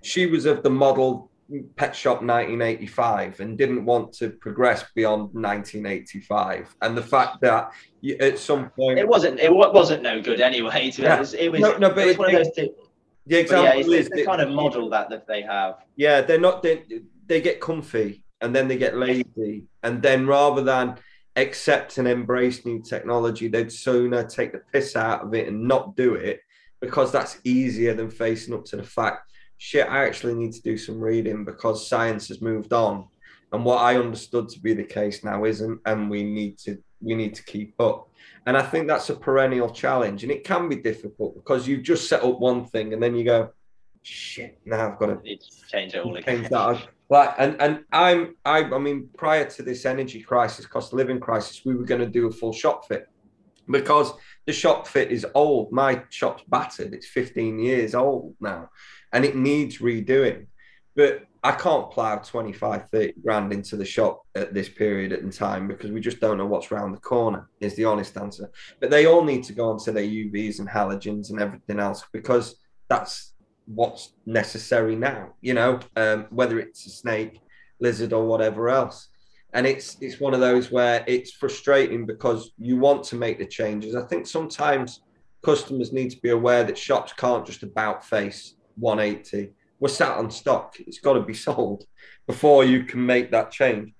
she 0.03 0.27
was 0.27 0.47
of 0.47 0.63
the 0.63 0.71
model 0.71 1.31
Pet 1.77 1.95
Shop 1.95 2.23
1985 2.23 3.41
and 3.41 3.57
didn't 3.57 3.85
want 3.85 4.13
to 4.15 4.31
progress 4.31 4.85
beyond 4.95 5.33
1985. 5.33 6.75
And 6.83 6.97
the 6.97 7.03
fact 7.03 7.41
that 7.43 7.71
you, 8.01 8.17
at 8.19 8.39
some 8.39 8.71
point, 8.71 8.99
it 8.99 9.07
wasn't 9.07 9.39
it 9.39 9.55
wasn't 9.55 10.03
no 10.03 10.21
good 10.21 10.41
anyway. 10.41 10.91
Yeah. 10.97 11.15
honest. 11.15 11.35
It 11.35 11.53
was 11.53 11.61
No, 11.61 11.77
no, 11.77 11.91
but 11.91 11.99
it 11.99 12.07
was 12.07 12.15
it- 12.15 12.19
one 12.19 12.35
of 12.35 12.45
those 12.45 12.55
two. 12.55 12.75
the 13.27 13.37
example 13.39 13.93
yeah, 13.93 13.99
is 13.99 14.09
the 14.09 14.25
kind 14.25 14.41
of 14.41 14.51
model 14.51 14.91
that, 14.91 15.09
that 15.11 15.27
they 15.27 15.43
have. 15.43 15.77
yeah, 15.97 16.21
they're 16.21 16.41
not 16.41 16.63
they, 16.63 16.83
they 17.27 17.41
get 17.41 17.61
comfy 17.61 18.25
and 18.41 18.55
then 18.55 18.67
they 18.69 18.77
get 18.77 18.97
lazy. 18.97 19.65
And 19.83 20.03
then 20.03 20.27
rather 20.27 20.63
than 20.63 20.97
accept 21.37 21.99
and 21.99 22.09
embrace 22.09 22.65
new 22.65 22.81
technology, 22.81 23.49
they'd 23.49 23.73
sooner 23.73 24.25
take 24.25 24.53
the 24.53 24.63
piss 24.73 24.97
out 24.97 25.23
of 25.23 25.35
it 25.35 25.49
and 25.49 25.69
not 25.69 25.97
do 25.97 26.15
it 26.15 26.41
because 26.81 27.13
that's 27.13 27.39
easier 27.45 27.95
than 27.95 28.11
facing 28.11 28.55
up 28.55 28.65
to 28.67 28.77
the 28.77 28.83
fact, 28.83 29.33
shit, 29.59 29.89
I 29.89 30.07
actually 30.07 30.35
need 30.35 30.53
to 30.53 30.63
do 30.63 30.77
some 30.77 31.01
reading 31.01 31.45
because 31.45 31.89
science 31.89 32.29
has 32.29 32.41
moved 32.41 32.73
on. 32.73 33.07
And 33.53 33.65
what 33.65 33.79
I 33.79 33.97
understood 33.97 34.49
to 34.51 34.61
be 34.61 34.75
the 34.75 34.85
case 34.85 35.25
now 35.25 35.45
isn't, 35.45 35.81
and 35.87 36.11
we 36.11 36.23
need 36.23 36.59
to 36.59 36.83
we 37.01 37.15
need 37.15 37.35
to 37.35 37.45
keep 37.45 37.79
up. 37.81 38.09
And 38.47 38.57
I 38.57 38.63
think 38.63 38.89
that's 38.89 39.11
a 39.11 39.15
perennial 39.15 39.71
challenge. 39.71 40.23
And 40.23 40.33
it 40.33 40.45
can 40.45 40.69
be 40.69 40.77
difficult 40.77 41.35
because 41.35 41.69
you 41.69 41.81
just 41.81 42.09
set 42.09 42.23
up 42.23 42.39
one 42.39 42.65
thing 42.65 42.93
and 42.93 43.03
then 43.03 43.15
you 43.15 43.25
go, 43.25 43.51
shit, 44.03 44.59
now 44.65 44.93
I've 44.93 44.99
got 44.99 45.07
to 45.07 45.37
change 45.69 45.95
it 45.95 46.05
all 46.05 46.17
again. 46.17 46.37
change 46.37 46.49
that. 46.51 46.89
Like, 47.09 47.35
and 47.39 47.61
and 47.61 47.85
I'm 47.93 48.37
I 48.45 48.65
I 48.65 48.79
mean, 48.79 49.09
prior 49.17 49.49
to 49.51 49.63
this 49.63 49.87
energy 49.87 50.23
crisis, 50.23 50.67
cost 50.67 50.93
of 50.93 50.97
living 50.97 51.21
crisis, 51.21 51.63
we 51.65 51.75
were 51.75 51.85
going 51.85 52.01
to 52.01 52.07
do 52.07 52.27
a 52.27 52.33
full 52.33 52.53
shop 52.53 52.87
fit 52.89 53.09
because 53.71 54.13
the 54.47 54.53
shop 54.53 54.87
fit 54.87 55.11
is 55.13 55.27
old. 55.35 55.73
My 55.73 56.03
shop's 56.11 56.43
battered. 56.49 56.95
It's 56.95 57.07
15 57.07 57.59
years 57.59 57.95
old 57.95 58.35
now, 58.41 58.71
and 59.13 59.25
it 59.25 59.37
needs 59.37 59.79
redoing. 59.79 60.47
But 60.95 61.27
I 61.45 61.53
can't 61.53 61.91
plow 61.93 62.17
25, 62.17 62.91
30 62.91 63.13
grand 63.23 63.53
into 63.53 63.77
the 63.77 63.85
shop 63.85 64.23
at 64.35 64.53
this 64.53 64.69
period 64.69 65.13
in 65.13 65.31
time 65.31 65.69
because 65.69 65.93
we 65.93 66.01
just 66.01 66.19
don't 66.21 66.39
know 66.39 66.47
what's 66.47 66.73
around 66.73 66.91
the 66.91 66.99
corner, 66.99 67.49
is 67.61 67.77
the 67.77 67.85
honest 67.85 68.17
answer. 68.17 68.51
But 68.81 68.91
they 68.91 69.07
all 69.07 69.23
need 69.23 69.45
to 69.45 69.53
go 69.53 69.71
onto 69.71 69.93
their 69.93 70.03
UVs 70.03 70.59
and 70.59 70.69
halogens 70.69 71.31
and 71.31 71.41
everything 71.41 71.79
else 71.79 72.03
because 72.13 72.57
that's 72.89 73.35
what's 73.67 74.13
necessary 74.25 74.97
now, 74.97 75.35
you 75.41 75.55
know, 75.55 75.81
um, 75.97 76.27
whether 76.31 76.59
it's 76.59 76.87
a 76.87 76.91
snake, 76.91 77.41
lizard, 77.81 78.13
or 78.13 78.27
whatever 78.27 78.69
else. 78.69 79.09
And 79.53 79.67
it's 79.67 79.97
it's 80.01 80.21
one 80.21 80.35
of 80.35 80.41
those 80.41 80.71
where 80.71 81.05
it's 81.07 81.33
frustrating 81.33 82.07
because 82.07 82.53
you 82.59 82.77
want 82.77 83.05
to 83.05 83.17
make 83.17 83.39
the 83.39 83.47
changes. 83.47 83.95
I 83.95 84.03
think 84.07 84.27
sometimes 84.27 85.03
customers 85.45 85.93
need 85.93 86.11
to 86.11 86.21
be 86.21 86.31
aware 86.31 86.65
that 86.65 86.77
shops 86.77 87.13
can't 87.13 87.47
just 87.47 87.63
about 87.63 88.05
face 88.05 88.55
180. 88.77 89.51
We're 89.79 89.89
sat 89.89 90.17
on 90.17 90.31
stock. 90.31 90.77
It's 90.81 91.01
got 91.01 91.15
to 91.15 91.21
be 91.21 91.35
sold 91.47 91.85
before 92.27 92.65
you 92.65 92.85
can 92.85 93.05
make 93.05 93.31
that 93.31 93.51
change. 93.51 93.93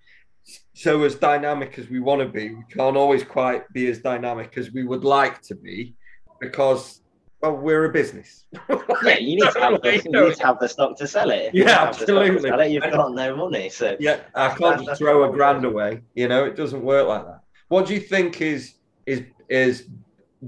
So 0.75 1.03
as 1.03 1.17
dynamic 1.17 1.79
as 1.79 1.89
we 1.89 2.01
want 2.01 2.21
to 2.21 2.29
be, 2.29 2.51
we 2.51 2.63
can't 2.71 2.97
always 2.97 3.25
quite 3.25 3.71
be 3.73 3.89
as 3.89 3.99
dynamic 3.99 4.57
as 4.57 4.73
we 4.73 4.85
would 4.85 5.05
like 5.05 5.43
to 5.43 5.55
be 5.57 5.95
because 6.41 7.03
well, 7.51 7.63
we're 7.63 7.85
a 7.85 7.93
business. 7.93 8.45
Yeah, 9.05 9.19
you 9.19 9.37
need 9.37 9.53
to 9.53 9.61
have 9.61 9.83
the, 9.83 9.93
you 10.05 10.11
need 10.11 10.37
to 10.37 10.47
have 10.47 10.59
the 10.59 10.69
stock 10.69 10.97
to 10.97 11.07
sell 11.07 11.31
it. 11.31 11.51
If 11.53 11.55
Yeah, 11.55 11.65
don't 11.65 11.77
have 11.77 11.89
the 11.89 11.95
stock 11.95 12.07
to 12.07 12.21
absolutely. 12.21 12.51
sell 12.51 12.61
it, 12.61 12.71
You've 12.71 12.83
got 12.83 13.13
no 13.15 13.37
money. 13.37 13.69
So 13.69 13.97
Yeah, 14.01 14.21
I 14.35 14.49
can't 14.55 14.85
just 14.85 14.99
throw 14.99 15.31
a 15.31 15.33
grand 15.33 15.65
away. 15.65 16.01
You 16.15 16.29
know, 16.29 16.45
it 16.45 16.57
doesn't 16.57 16.83
work 16.83 17.07
like 17.07 17.25
that. 17.27 17.41
What 17.69 17.87
do 17.87 17.95
you 17.95 18.01
think 18.01 18.41
is 18.41 18.75
is 19.05 19.23
is 19.49 19.89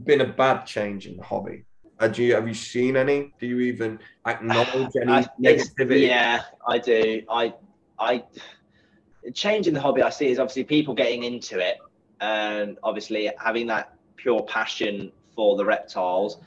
been 0.05 0.23
a 0.23 0.27
bad 0.27 0.65
change 0.65 1.07
in 1.07 1.17
the 1.17 1.23
hobby? 1.23 1.65
Uh, 1.99 2.09
have 2.09 2.19
you 2.19 2.35
have 2.35 2.49
you 2.49 2.55
seen 2.55 2.97
any? 2.97 3.33
Do 3.39 3.47
you 3.47 3.61
even 3.61 3.99
acknowledge 4.27 4.93
any 5.03 5.13
I- 5.13 5.27
negativity? 5.41 6.09
Yeah, 6.09 6.43
I 6.67 6.79
do. 6.79 7.23
I, 7.29 7.55
I, 7.99 8.25
change 9.35 9.69
in 9.69 9.75
the 9.75 9.81
hobby 9.81 10.03
I 10.03 10.11
see 10.11 10.29
is 10.29 10.39
obviously 10.39 10.65
people 10.65 10.95
getting 10.95 11.25
into 11.25 11.59
it, 11.59 11.77
and 12.21 12.79
obviously 12.83 13.31
having 13.39 13.67
that 13.69 13.95
pure 14.17 14.43
passion 14.43 15.13
for 15.35 15.57
the 15.57 15.65
reptiles, 15.65 16.39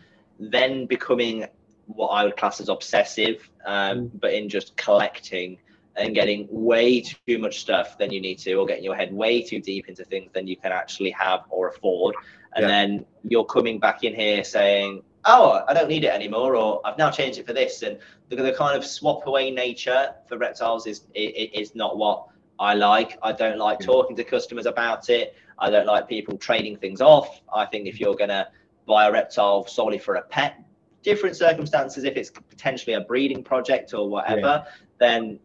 then 0.49 0.85
becoming 0.87 1.45
what 1.85 2.07
I 2.07 2.23
would 2.23 2.37
class 2.37 2.59
as 2.59 2.69
obsessive, 2.69 3.47
um, 3.65 4.09
Mm. 4.09 4.19
but 4.19 4.33
in 4.33 4.49
just 4.49 4.75
collecting 4.77 5.57
and 5.97 6.15
getting 6.15 6.47
way 6.49 7.01
too 7.01 7.37
much 7.37 7.59
stuff 7.59 7.97
than 7.97 8.11
you 8.11 8.21
need 8.21 8.39
to, 8.39 8.53
or 8.55 8.65
getting 8.65 8.83
your 8.83 8.95
head 8.95 9.13
way 9.13 9.41
too 9.41 9.59
deep 9.59 9.87
into 9.89 10.03
things 10.05 10.31
than 10.33 10.47
you 10.47 10.55
can 10.55 10.71
actually 10.71 11.11
have 11.11 11.41
or 11.49 11.67
afford. 11.67 12.15
And 12.55 12.63
Yeah. 12.63 12.67
then 12.69 13.05
you're 13.27 13.45
coming 13.45 13.77
back 13.79 14.03
in 14.03 14.15
here 14.15 14.43
saying, 14.43 15.03
oh, 15.25 15.63
I 15.67 15.73
don't 15.73 15.89
need 15.89 16.03
it 16.05 16.13
anymore, 16.13 16.55
or 16.55 16.81
I've 16.85 16.97
now 16.97 17.11
changed 17.11 17.39
it 17.39 17.45
for 17.45 17.53
this. 17.53 17.83
And 17.83 17.99
the, 18.29 18.37
the 18.37 18.53
kind 18.53 18.77
of 18.77 18.85
swap 18.85 19.27
away 19.27 19.51
nature 19.51 20.15
for 20.27 20.37
reptiles 20.37 20.87
is, 20.87 21.07
is, 21.13 21.49
is 21.53 21.75
not 21.75 21.97
what 21.97 22.25
I 22.57 22.73
like. 22.73 23.17
I 23.21 23.33
don't 23.33 23.59
like 23.59 23.79
Mm. 23.79 23.85
talking 23.85 24.15
to 24.15 24.23
customers 24.23 24.65
about 24.65 25.09
it. 25.09 25.35
I 25.59 25.69
don't 25.69 25.85
like 25.85 26.07
people 26.07 26.37
trading 26.37 26.77
things 26.77 27.01
off. 27.01 27.41
I 27.53 27.65
think 27.65 27.85
if 27.87 27.99
you're 27.99 28.15
going 28.15 28.29
to 28.29 28.47
buy 28.91 29.07
a 29.07 29.11
reptile 29.11 29.65
solely 29.65 29.97
for 29.97 30.15
a 30.15 30.21
pet, 30.35 30.53
different 31.01 31.35
circumstances, 31.35 32.03
if 32.03 32.15
it's 32.17 32.29
potentially 32.29 32.93
a 32.93 33.01
breeding 33.01 33.41
project 33.51 33.93
or 33.93 34.09
whatever, 34.09 34.65
then 34.99 35.39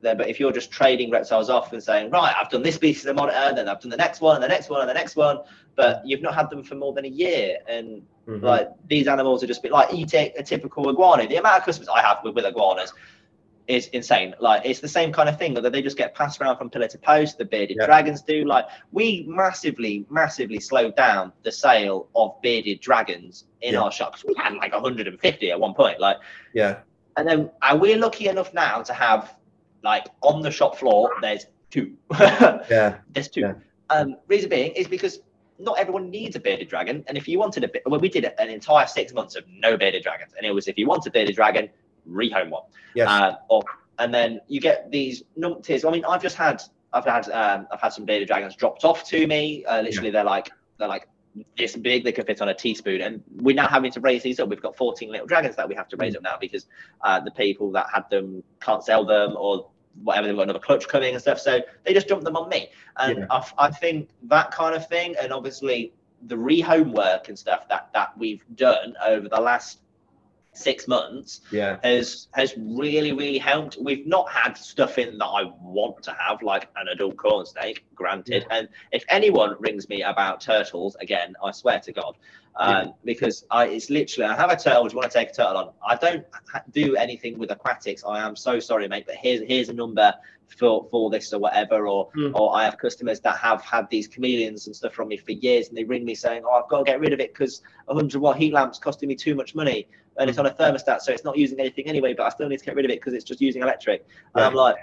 then, 0.00 0.16
but 0.16 0.28
if 0.28 0.38
you're 0.38 0.52
just 0.52 0.70
trading 0.70 1.10
reptiles 1.10 1.50
off 1.50 1.72
and 1.72 1.82
saying, 1.82 2.08
right, 2.10 2.32
I've 2.40 2.48
done 2.48 2.62
this 2.62 2.76
species 2.76 3.04
of 3.04 3.08
the 3.16 3.20
monitor, 3.20 3.52
then 3.56 3.68
I've 3.68 3.80
done 3.80 3.90
the 3.90 3.96
next 3.96 4.20
one, 4.20 4.36
and 4.36 4.44
the 4.44 4.52
next 4.56 4.70
one, 4.70 4.80
and 4.80 4.88
the 4.88 4.94
next 4.94 5.16
one, 5.16 5.38
but 5.74 6.02
you've 6.06 6.22
not 6.22 6.36
had 6.36 6.48
them 6.50 6.62
for 6.62 6.76
more 6.76 6.92
than 6.92 7.04
a 7.04 7.08
year, 7.08 7.58
and 7.68 8.02
Mhm. 8.28 8.42
like 8.42 8.68
these 8.86 9.08
animals 9.08 9.42
are 9.42 9.48
just 9.48 9.60
bit 9.60 9.72
like 9.72 9.88
take 10.06 10.38
a 10.38 10.42
typical 10.42 10.88
iguana. 10.88 11.26
The 11.26 11.36
amount 11.36 11.56
of 11.58 11.64
customers 11.64 11.88
I 11.88 12.00
have 12.00 12.18
with, 12.22 12.34
with 12.36 12.44
iguanas, 12.44 12.92
is 13.68 13.86
insane. 13.88 14.34
Like 14.40 14.62
it's 14.64 14.80
the 14.80 14.88
same 14.88 15.12
kind 15.12 15.28
of 15.28 15.38
thing 15.38 15.52
that 15.54 15.70
they 15.72 15.82
just 15.82 15.98
get 15.98 16.14
passed 16.14 16.40
around 16.40 16.56
from 16.56 16.70
pillar 16.70 16.88
to 16.88 16.98
post. 16.98 17.36
The 17.38 17.44
bearded 17.44 17.76
Yeah. 17.78 17.86
dragons 17.86 18.22
do. 18.22 18.44
Like 18.44 18.64
we 18.92 19.24
massively, 19.28 20.06
massively 20.10 20.58
slowed 20.58 20.96
down 20.96 21.32
the 21.44 21.52
sale 21.52 22.08
of 22.16 22.40
bearded 22.42 22.80
dragons 22.80 23.44
in 23.60 23.74
Yeah. 23.74 23.82
our 23.82 23.92
shops. 23.92 24.24
We 24.24 24.34
had 24.38 24.54
like 24.54 24.72
150 24.72 25.50
at 25.50 25.60
one 25.60 25.74
point. 25.74 26.00
Like, 26.00 26.16
Yeah. 26.54 26.78
and 27.18 27.28
then 27.28 27.50
and 27.62 27.80
we're 27.80 27.98
lucky 27.98 28.28
enough 28.28 28.52
now 28.54 28.82
to 28.82 28.94
have 28.94 29.34
like 29.82 30.06
on 30.22 30.40
the 30.40 30.50
shop 30.50 30.76
floor. 30.76 31.12
There's 31.20 31.46
two. 31.70 31.92
Yeah. 32.18 32.96
there's 33.10 33.28
two. 33.28 33.40
Yeah. 33.42 33.54
Um, 33.90 34.16
reason 34.28 34.48
being 34.48 34.72
is 34.72 34.88
because 34.88 35.20
not 35.58 35.78
everyone 35.78 36.08
needs 36.08 36.36
a 36.36 36.40
bearded 36.40 36.68
dragon, 36.68 37.04
and 37.08 37.18
if 37.18 37.26
you 37.28 37.38
wanted 37.38 37.64
a 37.64 37.68
bit, 37.68 37.82
well, 37.84 37.98
we 38.00 38.08
did 38.08 38.24
an 38.38 38.48
entire 38.48 38.86
six 38.86 39.12
months 39.12 39.34
of 39.34 39.44
no 39.48 39.76
bearded 39.76 40.02
dragons, 40.04 40.32
and 40.36 40.46
it 40.46 40.52
was 40.52 40.68
if 40.68 40.78
you 40.78 40.86
want 40.86 41.04
a 41.06 41.10
bearded 41.10 41.34
dragon, 41.34 41.68
rehome 42.08 42.50
one. 42.50 42.64
Yes. 42.94 43.08
Uh, 43.08 43.36
or 43.48 43.62
and 43.98 44.14
then 44.14 44.40
you 44.48 44.60
get 44.60 44.90
these 44.90 45.22
numpties. 45.38 45.86
I 45.86 45.90
mean, 45.90 46.04
I've 46.04 46.22
just 46.22 46.36
had 46.36 46.62
I've 46.92 47.04
had 47.04 47.28
um, 47.30 47.66
I've 47.72 47.80
had 47.80 47.92
some 47.92 48.04
bearded 48.04 48.28
dragons 48.28 48.54
dropped 48.56 48.84
off 48.84 49.04
to 49.08 49.26
me. 49.26 49.64
Uh, 49.64 49.82
literally, 49.82 50.10
they're 50.10 50.24
like 50.24 50.50
they're 50.78 50.88
like 50.88 51.08
this 51.56 51.76
big. 51.76 52.04
They 52.04 52.12
could 52.12 52.26
fit 52.26 52.40
on 52.40 52.48
a 52.48 52.54
teaspoon, 52.54 53.00
and 53.02 53.22
we're 53.36 53.54
now 53.56 53.68
having 53.68 53.90
to 53.92 54.00
raise 54.00 54.22
these 54.22 54.40
up. 54.40 54.48
We've 54.48 54.62
got 54.62 54.76
14 54.76 55.10
little 55.10 55.26
dragons 55.26 55.56
that 55.56 55.68
we 55.68 55.74
have 55.74 55.88
to 55.88 55.96
raise 55.96 56.14
Mm. 56.14 56.18
up 56.18 56.22
now 56.22 56.36
because 56.40 56.66
uh, 57.02 57.20
the 57.20 57.30
people 57.32 57.70
that 57.72 57.86
had 57.92 58.08
them 58.10 58.42
can't 58.60 58.82
sell 58.84 59.04
them 59.04 59.36
or 59.36 59.68
whatever. 60.02 60.28
They've 60.28 60.36
got 60.36 60.42
another 60.42 60.58
clutch 60.60 60.86
coming 60.88 61.12
and 61.14 61.20
stuff, 61.20 61.38
so 61.40 61.60
they 61.84 61.92
just 61.92 62.08
dumped 62.08 62.24
them 62.24 62.36
on 62.36 62.48
me. 62.48 62.70
And 62.98 63.18
Yeah. 63.18 63.26
I, 63.30 63.44
I 63.58 63.70
think 63.70 64.08
that 64.24 64.50
kind 64.52 64.74
of 64.74 64.88
thing, 64.88 65.14
and 65.20 65.32
obviously 65.32 65.92
the 66.26 66.34
rehome 66.36 66.92
work 66.92 67.28
and 67.28 67.38
stuff 67.38 67.68
that 67.68 67.90
that 67.94 68.16
we've 68.18 68.44
done 68.56 68.94
over 69.04 69.28
the 69.28 69.40
last 69.40 69.80
six 70.52 70.88
months 70.88 71.40
yeah. 71.52 71.78
has 71.84 72.28
has 72.32 72.54
really 72.58 73.12
really 73.12 73.38
helped. 73.38 73.78
We've 73.80 74.06
not 74.06 74.30
had 74.30 74.56
stuff 74.56 74.98
in 74.98 75.18
that 75.18 75.26
i 75.26 75.44
want 75.60 76.02
to 76.02 76.12
have 76.18 76.42
like 76.42 76.68
an 76.76 76.88
adult 76.88 77.16
corn 77.16 77.46
snake 77.46 77.84
granted. 77.94 78.46
And 78.50 78.68
if 78.92 79.04
anyone 79.08 79.56
rings 79.60 79.88
me 79.88 80.02
about 80.02 80.40
turtles 80.40 80.96
again 81.00 81.34
i 81.44 81.50
swear 81.52 81.80
to 81.80 81.92
god 81.92 82.16
um, 82.56 82.94
because 83.04 83.44
i 83.50 83.66
it's 83.66 83.88
literally 83.90 84.28
i 84.28 84.34
have 84.36 84.50
a 84.50 84.56
turtle 84.56 84.84
do 84.84 84.92
you 84.92 84.96
want 84.98 85.10
to 85.10 85.18
take 85.18 85.30
a 85.30 85.32
turtle 85.32 85.56
on 85.56 85.70
i 85.86 85.94
don't 85.96 86.24
ha- 86.52 86.62
do 86.72 86.96
anything 86.96 87.38
with 87.38 87.50
aquatics 87.50 88.02
i 88.06 88.18
am 88.18 88.34
so 88.34 88.58
sorry 88.58 88.88
mate 88.88 89.04
but 89.06 89.14
here's 89.16 89.40
here's 89.42 89.68
a 89.68 89.72
number 89.72 90.12
for 90.58 90.86
for 90.90 91.10
this 91.10 91.32
or 91.32 91.38
whatever 91.38 91.86
or 91.86 92.08
Mm. 92.16 92.34
or 92.34 92.56
i 92.56 92.64
have 92.64 92.78
customers 92.78 93.20
that 93.20 93.36
have 93.36 93.60
had 93.62 93.88
these 93.90 94.08
chameleons 94.08 94.66
and 94.66 94.74
stuff 94.74 94.92
from 94.94 95.08
me 95.08 95.16
for 95.16 95.32
years 95.32 95.68
and 95.68 95.76
they 95.76 95.84
ring 95.84 96.04
me 96.04 96.14
saying 96.14 96.42
oh 96.44 96.62
i've 96.62 96.68
got 96.68 96.78
to 96.78 96.84
get 96.84 97.00
rid 97.00 97.12
of 97.12 97.20
it 97.20 97.32
because 97.34 97.62
100 97.86 98.20
watt 98.20 98.36
heat 98.36 98.52
lamps 98.52 98.78
costing 98.78 99.08
me 99.08 99.14
too 99.14 99.34
much 99.34 99.54
money 99.54 99.86
and 100.20 100.28
it's 100.28 100.36
on 100.36 100.46
a 100.46 100.50
thermostat, 100.50 101.00
so 101.00 101.12
it's 101.12 101.22
not 101.22 101.38
using 101.38 101.60
anything 101.60 101.86
anyway. 101.86 102.12
But 102.12 102.24
I 102.24 102.30
still 102.30 102.48
need 102.48 102.58
to 102.58 102.64
get 102.64 102.74
rid 102.74 102.84
of 102.84 102.90
it 102.90 102.98
because 103.00 103.14
it's 103.14 103.22
just 103.22 103.40
using 103.40 103.62
electric. 103.62 104.04
And 104.34 104.40
Yeah. 104.42 104.46
I'm 104.48 104.54
like, 104.54 104.74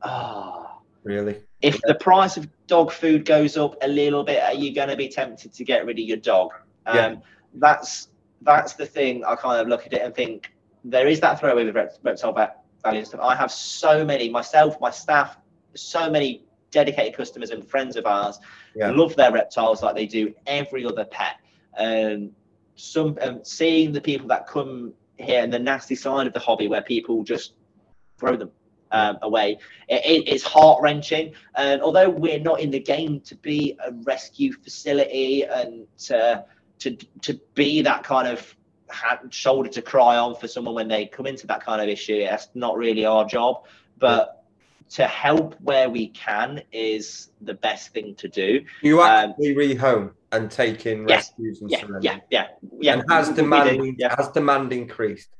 ah. 0.00 0.78
Really. 1.04 1.36
If 1.60 1.78
the 1.82 1.94
price 1.94 2.38
of 2.38 2.48
dog 2.68 2.90
food 2.90 3.24
goes 3.26 3.58
up 3.58 3.76
a 3.82 3.88
little 3.88 4.24
bit, 4.24 4.42
are 4.42 4.54
you 4.54 4.74
going 4.74 4.88
to 4.88 4.96
be 4.96 5.08
tempted 5.08 5.52
to 5.52 5.64
get 5.64 5.84
rid 5.84 5.98
of 5.98 6.04
your 6.06 6.16
dog? 6.16 6.52
Um, 6.86 6.96
Yeah. 6.96 7.14
That's 7.54 8.08
that's 8.42 8.72
the 8.74 8.86
thing. 8.86 9.24
I 9.24 9.36
kind 9.36 9.60
of 9.60 9.68
look 9.68 9.86
at 9.86 9.92
it 9.92 10.02
and 10.02 10.14
think 10.14 10.52
there 10.84 11.06
is 11.06 11.20
that 11.20 11.38
throwaway 11.38 11.64
with 11.64 11.76
reptile 12.02 12.32
va- 12.32 12.54
value 12.82 12.98
and 12.98 13.06
stuff. 13.06 13.20
I 13.22 13.36
have 13.36 13.52
so 13.52 14.04
many 14.04 14.28
myself, 14.28 14.80
my 14.80 14.90
staff, 14.90 15.36
so 15.74 16.10
many 16.10 16.44
dedicated 16.72 17.14
customers 17.14 17.50
and 17.50 17.64
friends 17.64 17.96
of 17.96 18.06
ours 18.06 18.40
Yeah. 18.74 18.90
love 18.90 19.14
their 19.14 19.30
reptiles 19.30 19.82
like 19.82 19.94
they 19.94 20.06
do 20.06 20.34
every 20.46 20.84
other 20.84 21.04
pet. 21.04 21.36
Um, 21.76 22.30
some 22.74 23.16
um, 23.20 23.44
seeing 23.44 23.92
the 23.92 24.00
people 24.00 24.26
that 24.28 24.46
come 24.48 24.92
here 25.18 25.42
and 25.42 25.52
the 25.52 25.58
nasty 25.58 25.94
side 25.94 26.26
of 26.26 26.32
the 26.32 26.40
hobby 26.40 26.66
where 26.68 26.82
people 26.82 27.22
just 27.22 27.52
throw 28.18 28.34
them 28.36 28.50
um, 28.92 29.18
away, 29.22 29.58
it, 29.88 30.02
it- 30.04 30.28
it's 30.32 30.42
heart 30.42 30.80
wrenching. 30.82 31.32
And 31.54 31.80
although 31.82 32.08
we're 32.08 32.40
not 32.40 32.60
in 32.60 32.70
the 32.70 32.80
game 32.80 33.20
to 33.20 33.36
be 33.36 33.76
a 33.86 33.92
rescue 34.04 34.52
facility 34.52 35.44
and 35.44 35.86
to 36.08 36.44
to 36.82 36.96
to 37.22 37.40
be 37.54 37.82
that 37.82 38.04
kind 38.04 38.28
of 38.28 38.56
hand, 38.90 39.32
shoulder 39.32 39.68
to 39.70 39.82
cry 39.82 40.16
on 40.16 40.34
for 40.36 40.48
someone 40.48 40.74
when 40.74 40.88
they 40.88 41.06
come 41.06 41.26
into 41.26 41.46
that 41.46 41.64
kind 41.64 41.80
of 41.80 41.88
issue, 41.88 42.22
that's 42.24 42.48
not 42.54 42.76
really 42.76 43.04
our 43.04 43.24
job. 43.24 43.64
But 43.98 44.44
to 44.90 45.06
help 45.06 45.54
where 45.60 45.88
we 45.88 46.08
can 46.08 46.62
is 46.70 47.30
the 47.40 47.54
best 47.54 47.94
thing 47.94 48.14
to 48.16 48.28
do. 48.28 48.62
You 48.82 49.00
Um, 49.00 49.30
actually 49.30 49.54
rehome 49.54 50.12
and 50.32 50.50
take 50.50 50.84
in 50.86 51.08
yeah, 51.08 51.16
rescues 51.16 51.62
and 51.62 51.70
Yeah, 51.70 51.80
surrenders. 51.80 52.04
yeah, 52.04 52.18
yeah, 52.30 52.46
yeah. 52.80 52.92
And 52.94 53.04
has 53.10 53.28
do, 53.28 53.36
demand 53.36 53.96
yeah. 53.98 54.14
has 54.18 54.28
demand 54.28 54.72
increased? 54.72 55.30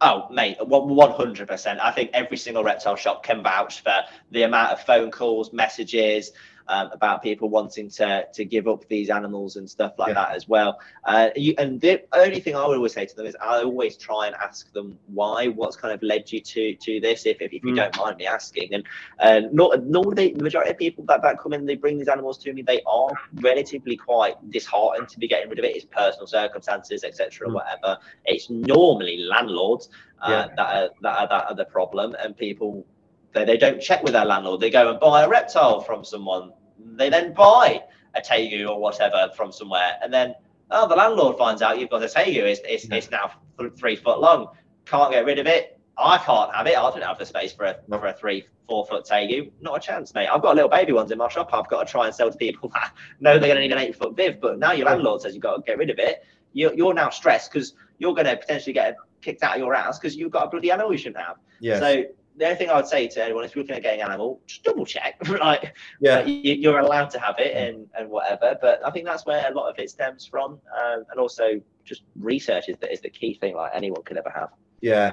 Oh, 0.00 0.28
mate, 0.30 0.56
one 0.60 1.10
hundred 1.10 1.48
percent. 1.48 1.80
I 1.80 1.90
think 1.90 2.10
every 2.14 2.36
single 2.36 2.62
reptile 2.64 2.96
shop 2.96 3.24
can 3.24 3.42
vouch 3.42 3.80
for 3.80 3.96
the 4.30 4.44
amount 4.44 4.72
of 4.72 4.80
phone 4.82 5.10
calls, 5.10 5.52
messages 5.52 6.32
um, 6.68 6.90
about 6.92 7.22
people 7.22 7.48
wanting 7.48 7.88
to 7.90 8.26
to 8.32 8.44
give 8.44 8.68
up 8.68 8.86
these 8.88 9.10
animals 9.10 9.56
and 9.56 9.68
stuff 9.68 9.92
like 9.98 10.08
Yeah. 10.08 10.14
that 10.14 10.30
as 10.36 10.48
well. 10.48 10.78
Uh, 11.04 11.30
you, 11.36 11.54
and 11.58 11.80
the 11.80 12.02
only 12.12 12.40
thing 12.40 12.54
I 12.54 12.66
would 12.66 12.76
always 12.76 12.92
say 12.92 13.06
to 13.06 13.16
them 13.16 13.26
is 13.26 13.36
I 13.40 13.62
always 13.62 13.96
try 13.96 14.26
and 14.26 14.36
ask 14.36 14.72
them 14.72 14.98
why, 15.06 15.48
what's 15.48 15.76
kind 15.76 15.92
of 15.94 16.02
led 16.02 16.30
you 16.32 16.40
to 16.40 16.74
to 16.74 17.00
this, 17.00 17.26
if 17.26 17.40
if, 17.40 17.52
if 17.52 17.64
you 17.64 17.72
Mm. 17.72 17.76
don't 17.76 17.96
mind 17.98 18.16
me 18.18 18.26
asking. 18.26 18.74
And 18.74 18.84
and 19.20 19.52
not 19.52 19.82
normally 19.84 20.32
the 20.32 20.42
majority 20.42 20.70
of 20.70 20.78
people 20.78 21.04
that 21.08 21.22
that 21.22 21.38
come 21.38 21.52
in, 21.52 21.64
they 21.66 21.76
bring 21.76 21.98
these 21.98 22.08
animals 22.08 22.38
to 22.38 22.52
me, 22.52 22.62
they 22.62 22.80
are 22.86 23.10
relatively 23.40 23.96
quite 23.96 24.36
disheartened 24.50 25.08
to 25.08 25.18
be 25.18 25.28
getting 25.28 25.48
rid 25.48 25.58
of 25.58 25.64
it. 25.64 25.76
It's 25.76 25.86
personal 25.86 26.26
circumstances, 26.26 27.04
etc., 27.04 27.48
Mm. 27.48 27.54
whatever. 27.54 27.98
It's 28.26 28.50
normally 28.50 29.18
landlords 29.18 29.88
uh, 30.22 30.30
Yeah. 30.30 30.48
that 30.56 30.68
are 30.76 30.88
that 31.02 31.18
are 31.20 31.28
that 31.28 31.44
are 31.50 31.54
the 31.54 31.64
problem, 31.66 32.14
and 32.22 32.36
people 32.36 32.84
they, 33.32 33.44
they 33.44 33.56
don't 33.56 33.80
check 33.80 34.02
with 34.02 34.12
their 34.12 34.24
landlord. 34.24 34.60
They 34.60 34.70
go 34.70 34.90
and 34.90 35.00
buy 35.00 35.22
a 35.24 35.28
reptile 35.28 35.80
from 35.80 36.04
someone. 36.04 36.52
They 36.96 37.10
then 37.10 37.32
buy 37.34 37.82
a 38.14 38.20
tegu 38.20 38.68
or 38.68 38.80
whatever 38.80 39.30
from 39.36 39.52
somewhere, 39.52 39.92
and 40.02 40.12
then 40.12 40.34
oh, 40.70 40.88
the 40.88 40.96
landlord 40.96 41.36
finds 41.38 41.62
out 41.62 41.78
you've 41.78 41.90
got 41.90 42.02
a 42.02 42.06
tegu. 42.06 42.42
It's 42.44 42.60
it's, 42.64 42.88
Yeah. 42.88 42.96
it's 42.96 43.10
now 43.10 43.30
th- 43.58 43.72
three 43.74 43.96
foot 43.96 44.20
long. 44.20 44.48
Can't 44.86 45.12
get 45.12 45.24
rid 45.24 45.38
of 45.38 45.46
it. 45.46 45.78
I 45.96 46.18
can't 46.18 46.54
have 46.54 46.66
it. 46.66 46.76
I 46.78 46.90
don't 46.90 47.02
have 47.02 47.18
the 47.18 47.26
space 47.26 47.52
for 47.52 47.64
a 47.64 47.76
No. 47.88 47.98
for 47.98 48.06
a 48.06 48.12
three 48.12 48.46
four 48.68 48.86
foot 48.86 49.04
tegu. 49.04 49.50
Not 49.60 49.76
a 49.76 49.80
chance, 49.80 50.14
mate. 50.14 50.28
I've 50.28 50.42
got 50.42 50.54
little 50.54 50.70
baby 50.70 50.92
ones 50.92 51.10
in 51.10 51.18
my 51.18 51.28
shop. 51.28 51.50
I've 51.52 51.68
got 51.68 51.86
to 51.86 51.90
try 51.90 52.06
and 52.06 52.14
sell 52.14 52.30
to 52.30 52.36
people 52.36 52.68
that 52.74 52.92
know 53.20 53.32
they're 53.38 53.48
going 53.48 53.56
to 53.56 53.60
need 53.62 53.72
an 53.72 53.78
eight 53.78 53.96
foot 53.96 54.16
viv. 54.16 54.40
But 54.40 54.58
now 54.58 54.72
your 54.72 54.86
landlord 54.86 55.22
says 55.22 55.34
you've 55.34 55.42
got 55.42 55.56
to 55.56 55.62
get 55.62 55.78
rid 55.78 55.90
of 55.90 55.98
it. 55.98 56.22
You're, 56.52 56.72
you're 56.74 56.94
now 56.94 57.10
stressed 57.10 57.52
because 57.52 57.74
you're 57.98 58.14
going 58.14 58.26
to 58.26 58.36
potentially 58.36 58.72
get 58.72 58.96
kicked 59.20 59.42
out 59.42 59.54
of 59.54 59.58
your 59.58 59.74
house 59.74 59.98
because 59.98 60.16
you've 60.16 60.30
got 60.30 60.46
a 60.46 60.50
bloody 60.50 60.70
animal 60.70 60.92
you 60.92 60.98
shouldn't 60.98 61.22
have. 61.24 61.36
Yes. 61.60 61.80
So 61.80 62.04
the 62.38 62.44
only 62.44 62.56
thing 62.56 62.70
I 62.70 62.76
would 62.76 62.86
say 62.86 63.08
to 63.08 63.24
anyone 63.24 63.44
is, 63.44 63.50
if 63.50 63.56
you're 63.56 63.64
looking 63.64 63.76
at 63.76 63.82
getting 63.82 64.00
an 64.00 64.08
animal, 64.08 64.40
just 64.46 64.62
double 64.62 64.86
check. 64.86 65.16
like 65.40 65.74
yeah. 66.00 66.24
you, 66.24 66.54
you're 66.54 66.78
allowed 66.78 67.10
to 67.10 67.20
have 67.20 67.36
it 67.38 67.56
and, 67.56 67.86
and 67.98 68.08
whatever. 68.08 68.56
But 68.60 68.80
I 68.86 68.90
think 68.90 69.06
that's 69.06 69.26
where 69.26 69.50
a 69.50 69.54
lot 69.54 69.68
of 69.68 69.78
it 69.78 69.90
stems 69.90 70.26
from, 70.26 70.52
um, 70.52 71.04
and 71.10 71.18
also 71.18 71.60
just 71.84 72.02
research 72.18 72.68
is 72.68 72.76
the, 72.80 72.90
is 72.90 73.00
the 73.00 73.10
key 73.10 73.34
thing. 73.34 73.56
Like 73.56 73.72
anyone 73.74 74.02
could 74.04 74.16
ever 74.16 74.30
have. 74.34 74.50
Yeah. 74.80 75.12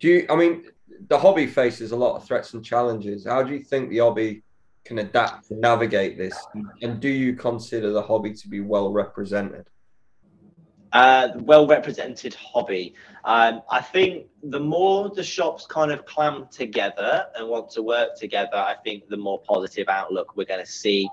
Do 0.00 0.08
you? 0.08 0.26
I 0.30 0.36
mean, 0.36 0.64
the 1.08 1.18
hobby 1.18 1.46
faces 1.46 1.92
a 1.92 1.96
lot 1.96 2.16
of 2.16 2.24
threats 2.24 2.54
and 2.54 2.64
challenges. 2.64 3.26
How 3.26 3.42
do 3.42 3.52
you 3.52 3.62
think 3.62 3.90
the 3.90 3.98
hobby 3.98 4.42
can 4.84 4.98
adapt 4.98 5.50
and 5.50 5.60
navigate 5.60 6.16
this? 6.16 6.36
And 6.82 7.00
do 7.00 7.08
you 7.08 7.34
consider 7.34 7.90
the 7.90 8.02
hobby 8.02 8.32
to 8.34 8.48
be 8.48 8.60
well 8.60 8.92
represented? 8.92 9.66
Uh, 10.94 11.32
well 11.40 11.66
represented 11.66 12.34
hobby. 12.34 12.94
Um, 13.24 13.62
I 13.68 13.80
think 13.80 14.26
the 14.44 14.60
more 14.60 15.10
the 15.10 15.24
shops 15.24 15.66
kind 15.66 15.90
of 15.90 16.06
clam 16.06 16.46
together 16.52 17.26
and 17.34 17.48
want 17.48 17.68
to 17.70 17.82
work 17.82 18.16
together, 18.16 18.54
I 18.54 18.76
think 18.84 19.08
the 19.08 19.16
more 19.16 19.40
positive 19.40 19.88
outlook 19.88 20.36
we're 20.36 20.44
going 20.46 20.64
to 20.64 20.70
see 20.70 21.08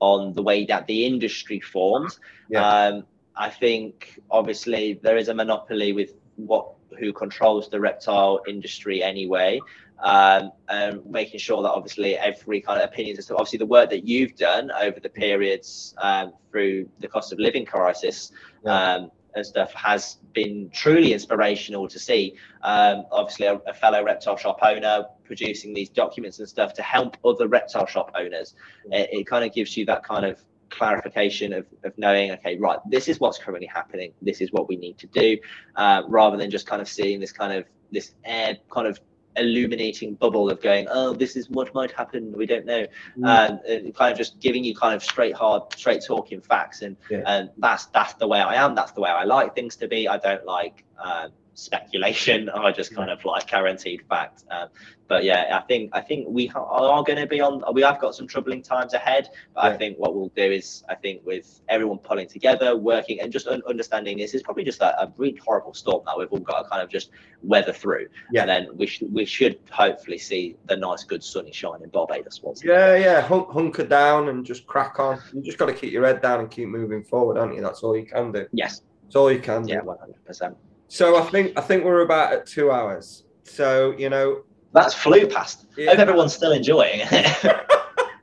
on 0.00 0.32
the 0.32 0.42
way 0.42 0.64
that 0.64 0.86
the 0.86 1.04
industry 1.04 1.60
forms. 1.60 2.20
Yeah. 2.48 2.66
Um, 2.66 3.04
I 3.36 3.50
think 3.50 4.18
obviously 4.30 4.98
there 5.02 5.18
is 5.18 5.28
a 5.28 5.34
monopoly 5.34 5.92
with 5.92 6.14
what 6.36 6.72
who 6.98 7.12
controls 7.12 7.68
the 7.68 7.78
reptile 7.78 8.40
industry 8.48 9.02
anyway. 9.02 9.60
Um, 10.02 10.52
and 10.68 11.04
making 11.04 11.40
sure 11.40 11.60
that 11.60 11.70
obviously 11.70 12.16
every 12.16 12.60
kind 12.60 12.80
of 12.80 12.88
opinions 12.88 13.18
and 13.18 13.24
stuff. 13.24 13.38
Obviously, 13.40 13.58
the 13.58 13.66
work 13.66 13.90
that 13.90 14.06
you've 14.06 14.36
done 14.36 14.70
over 14.70 15.00
the 15.00 15.08
periods 15.08 15.92
um, 15.98 16.32
through 16.50 16.88
the 17.00 17.08
cost 17.08 17.32
of 17.32 17.40
living 17.40 17.66
crisis 17.66 18.30
Yeah. 18.64 18.94
um, 18.94 19.10
and 19.38 19.46
stuff 19.46 19.72
has 19.72 20.18
been 20.32 20.70
truly 20.72 21.12
inspirational 21.12 21.88
to 21.88 21.98
see. 21.98 22.34
Um, 22.62 23.06
obviously, 23.10 23.46
a, 23.46 23.54
a 23.66 23.74
fellow 23.74 24.04
reptile 24.04 24.36
shop 24.36 24.58
owner 24.62 25.06
producing 25.24 25.72
these 25.72 25.88
documents 25.88 26.38
and 26.38 26.48
stuff 26.48 26.74
to 26.74 26.82
help 26.82 27.16
other 27.24 27.48
reptile 27.48 27.86
shop 27.86 28.12
owners. 28.14 28.54
It, 28.90 29.08
it 29.12 29.26
kind 29.26 29.44
of 29.44 29.54
gives 29.54 29.76
you 29.76 29.84
that 29.86 30.04
kind 30.04 30.26
of 30.26 30.40
clarification 30.70 31.52
of, 31.52 31.66
of 31.84 31.96
knowing, 31.96 32.30
okay, 32.32 32.58
right, 32.58 32.78
this 32.90 33.08
is 33.08 33.20
what's 33.20 33.38
currently 33.38 33.66
happening. 33.66 34.12
This 34.20 34.40
is 34.40 34.52
what 34.52 34.68
we 34.68 34.76
need 34.76 34.98
to 34.98 35.06
do, 35.06 35.38
uh, 35.76 36.02
rather 36.08 36.36
than 36.36 36.50
just 36.50 36.66
kind 36.66 36.82
of 36.82 36.88
seeing 36.88 37.20
this 37.20 37.32
kind 37.32 37.52
of 37.52 37.64
this 37.90 38.14
air 38.24 38.58
kind 38.70 38.86
of 38.86 39.00
illuminating 39.38 40.14
bubble 40.14 40.50
of 40.50 40.60
going, 40.60 40.86
oh, 40.90 41.12
this 41.14 41.36
is 41.36 41.48
what 41.50 41.72
might 41.74 41.90
happen. 41.92 42.32
We 42.36 42.46
don't 42.46 42.66
know 42.66 42.86
and 43.16 43.60
uh, 43.88 43.90
kind 43.92 44.12
of 44.12 44.18
just 44.18 44.38
giving 44.40 44.64
you 44.64 44.74
kind 44.74 44.94
of 44.94 45.02
straight 45.02 45.34
hard 45.34 45.62
straight 45.74 46.02
talking 46.06 46.40
facts 46.40 46.82
and 46.82 46.96
Yeah. 47.10 47.22
and 47.26 47.50
that's 47.58 47.86
that's 47.86 48.14
the 48.14 48.26
way 48.26 48.40
i 48.40 48.54
am 48.54 48.74
that's 48.74 48.92
the 48.92 49.00
way 49.00 49.10
i 49.10 49.24
like 49.24 49.54
things 49.54 49.76
to 49.76 49.88
be 49.88 50.08
i 50.08 50.16
don't 50.18 50.44
like 50.44 50.84
uh, 51.02 51.28
speculation 51.58 52.48
or 52.54 52.70
just 52.72 52.94
kind 52.94 53.10
of 53.10 53.24
like 53.24 53.48
guaranteed 53.48 54.02
fact. 54.08 54.44
Um, 54.50 54.68
but 55.08 55.24
yeah, 55.24 55.58
I 55.58 55.66
think 55.66 55.90
I 55.94 56.00
think 56.02 56.26
we 56.28 56.50
are 56.54 57.02
going 57.02 57.18
to 57.18 57.26
be 57.26 57.40
on. 57.40 57.62
We 57.72 57.82
have 57.82 57.98
got 57.98 58.14
some 58.14 58.26
troubling 58.26 58.62
times 58.62 58.92
ahead. 58.92 59.30
But 59.54 59.64
yeah. 59.64 59.70
I 59.70 59.76
think 59.76 59.98
what 59.98 60.14
we'll 60.14 60.32
do 60.36 60.42
is, 60.42 60.84
I 60.88 60.94
think 60.94 61.24
with 61.24 61.60
everyone 61.68 61.98
pulling 61.98 62.28
together, 62.28 62.76
working, 62.76 63.20
and 63.20 63.32
just 63.32 63.46
un- 63.48 63.62
understanding 63.66 64.18
this 64.18 64.34
is 64.34 64.42
probably 64.42 64.64
just 64.64 64.82
a, 64.82 65.02
a, 65.02 65.12
really 65.16 65.38
horrible 65.38 65.72
storm 65.72 66.02
that 66.04 66.16
we've 66.18 66.30
all 66.30 66.38
got 66.38 66.62
to 66.62 66.68
kind 66.68 66.82
of 66.82 66.90
just 66.90 67.10
weather 67.42 67.72
through. 67.72 68.08
Yeah. 68.30 68.42
And 68.42 68.50
then 68.50 68.68
we 68.76 68.86
should 68.86 69.12
we 69.12 69.24
should 69.24 69.58
hopefully 69.70 70.18
see 70.18 70.56
the 70.66 70.76
nice, 70.76 71.04
good 71.04 71.24
sunny 71.24 71.52
shine 71.52 71.82
in 71.82 71.88
Barbados 71.88 72.42
once. 72.42 72.62
Yeah, 72.62 72.94
yeah. 72.96 73.22
Hun- 73.22 73.46
hunker 73.50 73.86
down 73.86 74.28
and 74.28 74.44
just 74.44 74.66
crack 74.66 75.00
on. 75.00 75.20
You 75.32 75.42
just 75.42 75.56
got 75.56 75.66
to 75.66 75.74
keep 75.74 75.90
your 75.90 76.04
head 76.04 76.20
down 76.20 76.40
and 76.40 76.50
keep 76.50 76.68
moving 76.68 77.02
forward, 77.02 77.38
aren't 77.38 77.54
you? 77.54 77.62
That's 77.62 77.82
all 77.82 77.96
you 77.96 78.04
can 78.04 78.30
do. 78.30 78.46
Yes. 78.52 78.82
That's 79.04 79.16
all 79.16 79.32
you 79.32 79.40
can 79.40 79.62
do. 79.62 79.72
Yeah, 79.72 79.80
one 79.80 79.98
hundred 79.98 80.22
percent. 80.26 80.54
So 80.88 81.16
I 81.16 81.22
think 81.30 81.56
I 81.56 81.60
think 81.60 81.84
we're 81.84 82.00
about 82.00 82.32
at 82.32 82.46
two 82.46 82.70
hours. 82.72 83.24
So 83.44 83.94
you 83.98 84.10
know 84.10 84.42
that's 84.72 84.94
flew 84.94 85.26
past. 85.26 85.66
Yeah. 85.76 85.90
Hope 85.90 85.98
everyone's 86.00 86.34
still 86.34 86.52
enjoying 86.52 87.00
it. 87.02 87.68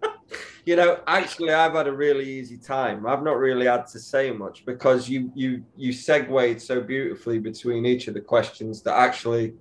you 0.66 0.76
know, 0.76 1.00
actually, 1.08 1.54
I've 1.54 1.74
had 1.74 1.88
a 1.88 1.94
really 1.94 2.28
easy 2.28 2.58
time. 2.58 3.06
I've 3.06 3.24
not 3.24 3.38
really 3.38 3.68
had 3.68 3.88
to 3.88 4.00
say 4.00 4.32
much 4.32 4.66
because 4.66 5.08
you 5.08 5.32
you 5.36 5.64
you 5.76 5.94
segued 5.94 6.62
so 6.62 6.82
beautifully 6.82 7.40
between 7.40 7.86
each 7.86 8.08
of 8.08 8.16
the 8.16 8.22
questions 8.22 8.82
that 8.84 8.94
actually 8.94 9.54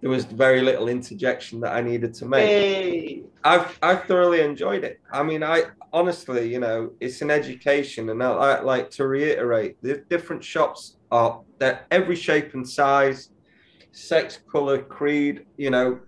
there 0.00 0.10
was 0.10 0.24
very 0.24 0.60
little 0.60 0.88
interjection 0.88 1.58
that 1.60 1.74
I 1.74 1.80
needed 1.80 2.14
to 2.14 2.26
make. 2.26 2.46
Hey. 2.46 3.22
I've 3.42 3.78
I've 3.82 4.04
thoroughly 4.04 4.40
enjoyed 4.40 4.84
it. 4.84 5.00
I 5.12 5.22
mean, 5.22 5.42
I 5.42 5.64
honestly, 5.92 6.52
you 6.52 6.60
know, 6.60 6.92
it's 7.00 7.22
an 7.22 7.30
education, 7.30 8.10
and 8.10 8.22
I, 8.22 8.30
I 8.30 8.60
like 8.60 8.90
to 8.92 9.06
reiterate 9.06 9.80
the 9.82 10.04
different 10.08 10.44
shops 10.44 10.95
are 11.10 11.40
that 11.58 11.86
every 11.90 12.16
shape 12.16 12.54
and 12.54 12.68
size, 12.68 13.30
sex, 13.92 14.40
color, 14.50 14.82
creed. 14.82 15.46
You 15.56 15.70
know, 15.70 16.00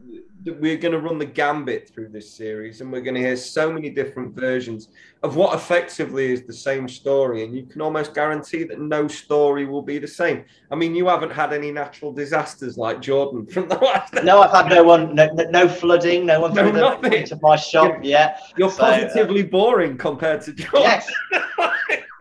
we're 0.45 0.77
going 0.77 0.93
to 0.93 1.01
run 1.01 1.19
the 1.19 1.27
gambit 1.27 1.91
through 1.93 2.11
this 2.11 2.33
series, 2.33 2.81
and 2.81 2.93
we're 2.93 3.01
going 3.01 3.15
to 3.15 3.21
hear 3.21 3.37
so 3.37 3.73
many 3.73 3.91
different 3.91 4.35
versions 4.35 4.89
of 5.23 5.37
what 5.37 5.55
effectively 5.55 6.33
is 6.33 6.43
the 6.43 6.53
same 6.53 6.89
story. 6.89 7.45
And 7.45 7.55
you 7.57 7.65
can 7.65 7.81
almost 7.81 8.15
guarantee 8.15 8.65
that 8.65 8.81
no 8.81 9.09
story 9.09 9.67
will 9.67 9.83
be 9.83 9.99
the 9.99 10.07
same. 10.07 10.45
I 10.71 10.77
mean, 10.77 10.95
you 10.95 11.09
haven't 11.09 11.33
had 11.33 11.53
any 11.53 11.71
natural 11.71 12.13
disasters 12.13 12.79
like 12.79 13.01
Jordan 13.01 13.47
from 13.47 13.69
the 13.69 13.77
last. 13.79 14.15
No, 14.23 14.41
I've 14.41 14.53
had 14.53 14.69
no 14.69 14.85
one, 14.85 15.15
no, 15.15 15.29
no 15.51 15.69
flooding, 15.69 16.27
no 16.27 16.41
one 16.41 16.55
no, 16.55 16.71
nothing. 16.71 17.13
into 17.13 17.39
my 17.43 17.57
shop. 17.57 17.95
You're, 17.95 18.05
yeah, 18.05 18.39
you're 18.57 18.71
so, 18.71 18.79
positively 18.79 19.43
uh, 19.43 19.47
boring 19.47 19.97
compared 19.97 20.43
to 20.43 20.53
Jordan. 20.53 20.83
Yes. 20.83 21.13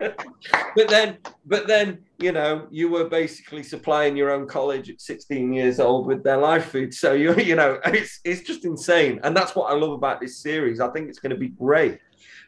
but 0.00 0.88
then, 0.88 1.18
but 1.46 1.66
then, 1.66 2.04
you 2.18 2.32
know, 2.32 2.66
you 2.70 2.88
were 2.88 3.08
basically 3.08 3.62
supplying 3.62 4.16
your 4.16 4.30
own 4.30 4.46
college 4.48 4.90
at 4.90 5.00
16 5.00 5.52
years 5.52 5.78
old 5.78 6.06
with 6.06 6.24
their 6.24 6.36
life 6.36 6.66
food. 6.66 6.92
So 6.92 7.12
you, 7.12 7.34
you 7.38 7.54
know, 7.54 7.78
it's 7.86 8.20
it's 8.24 8.42
just 8.42 8.64
insane, 8.64 9.20
and 9.22 9.36
that's 9.36 9.54
what 9.54 9.70
I 9.70 9.74
love 9.74 9.92
about 9.92 10.20
this 10.20 10.42
series. 10.42 10.80
I 10.80 10.90
think 10.90 11.08
it's 11.08 11.20
going 11.20 11.30
to 11.30 11.36
be 11.36 11.48
great. 11.48 11.98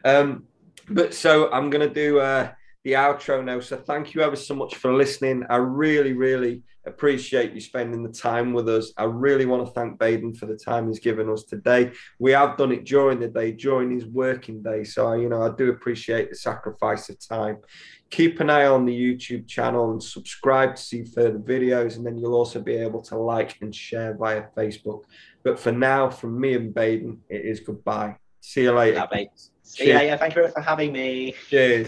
Um, 0.05 0.44
but 0.88 1.14
so 1.14 1.51
I'm 1.52 1.70
going 1.70 1.86
to 1.86 1.94
do 1.94 2.18
uh, 2.18 2.51
the 2.84 2.92
outro 2.92 3.44
now. 3.44 3.60
So 3.60 3.76
thank 3.76 4.14
you 4.14 4.22
ever 4.22 4.36
so 4.36 4.55
much 4.55 4.74
for 4.74 4.92
listening. 4.92 5.44
I 5.48 5.56
really, 5.56 6.14
really 6.14 6.62
appreciate 6.86 7.52
you 7.52 7.60
spending 7.60 8.02
the 8.02 8.12
time 8.12 8.52
with 8.52 8.68
us. 8.68 8.92
I 8.97 9.05
really 9.05 9.47
want 9.47 9.66
to 9.66 9.72
thank 9.72 9.98
Baiden 9.98 10.36
for 10.36 10.47
the 10.47 10.56
time 10.56 10.88
he's 10.88 10.98
given 10.98 11.28
us 11.28 11.44
today. 11.44 11.92
We 12.18 12.32
have 12.32 12.56
done 12.56 12.72
it 12.72 12.84
during 12.84 13.20
the 13.20 13.28
day, 13.28 13.52
during 13.52 13.90
his 13.90 14.06
working 14.06 14.62
day. 14.62 14.84
So, 14.84 15.12
you 15.12 15.28
know, 15.28 15.42
I 15.42 15.55
do 15.55 15.70
appreciate 15.70 16.30
the 16.30 16.36
sacrifice 16.36 17.09
of 17.10 17.18
time. 17.26 17.59
Keep 18.10 18.40
an 18.40 18.50
eye 18.50 18.66
on 18.66 18.84
the 18.84 18.92
YouTube 18.92 19.46
channel 19.46 19.92
and 19.92 20.02
subscribe 20.02 20.76
to 20.76 20.82
see 20.82 21.04
further 21.04 21.38
videos. 21.38 21.96
And 21.96 22.04
then 22.04 22.18
you'll 22.18 22.34
also 22.34 22.60
be 22.60 22.74
able 22.74 23.02
to 23.02 23.16
like 23.16 23.56
and 23.60 23.74
share 23.74 24.14
via 24.14 24.44
Facebook. 24.56 25.04
But 25.44 25.58
for 25.58 25.72
now, 25.72 26.10
from 26.10 26.40
me 26.40 26.54
and 26.54 26.74
Baiden, 26.74 27.18
it 27.28 27.44
is 27.44 27.60
goodbye. 27.60 28.16
See 28.40 28.62
you 28.62 28.72
later. 28.72 29.06
Yeah, 29.12 29.24
See 29.62 29.86
you. 29.86 29.92
Yeah, 29.92 30.16
thank 30.16 30.34
you 30.34 30.48
for 30.48 30.60
having 30.60 30.92
me. 30.92 31.34
Cheers. 31.48 31.78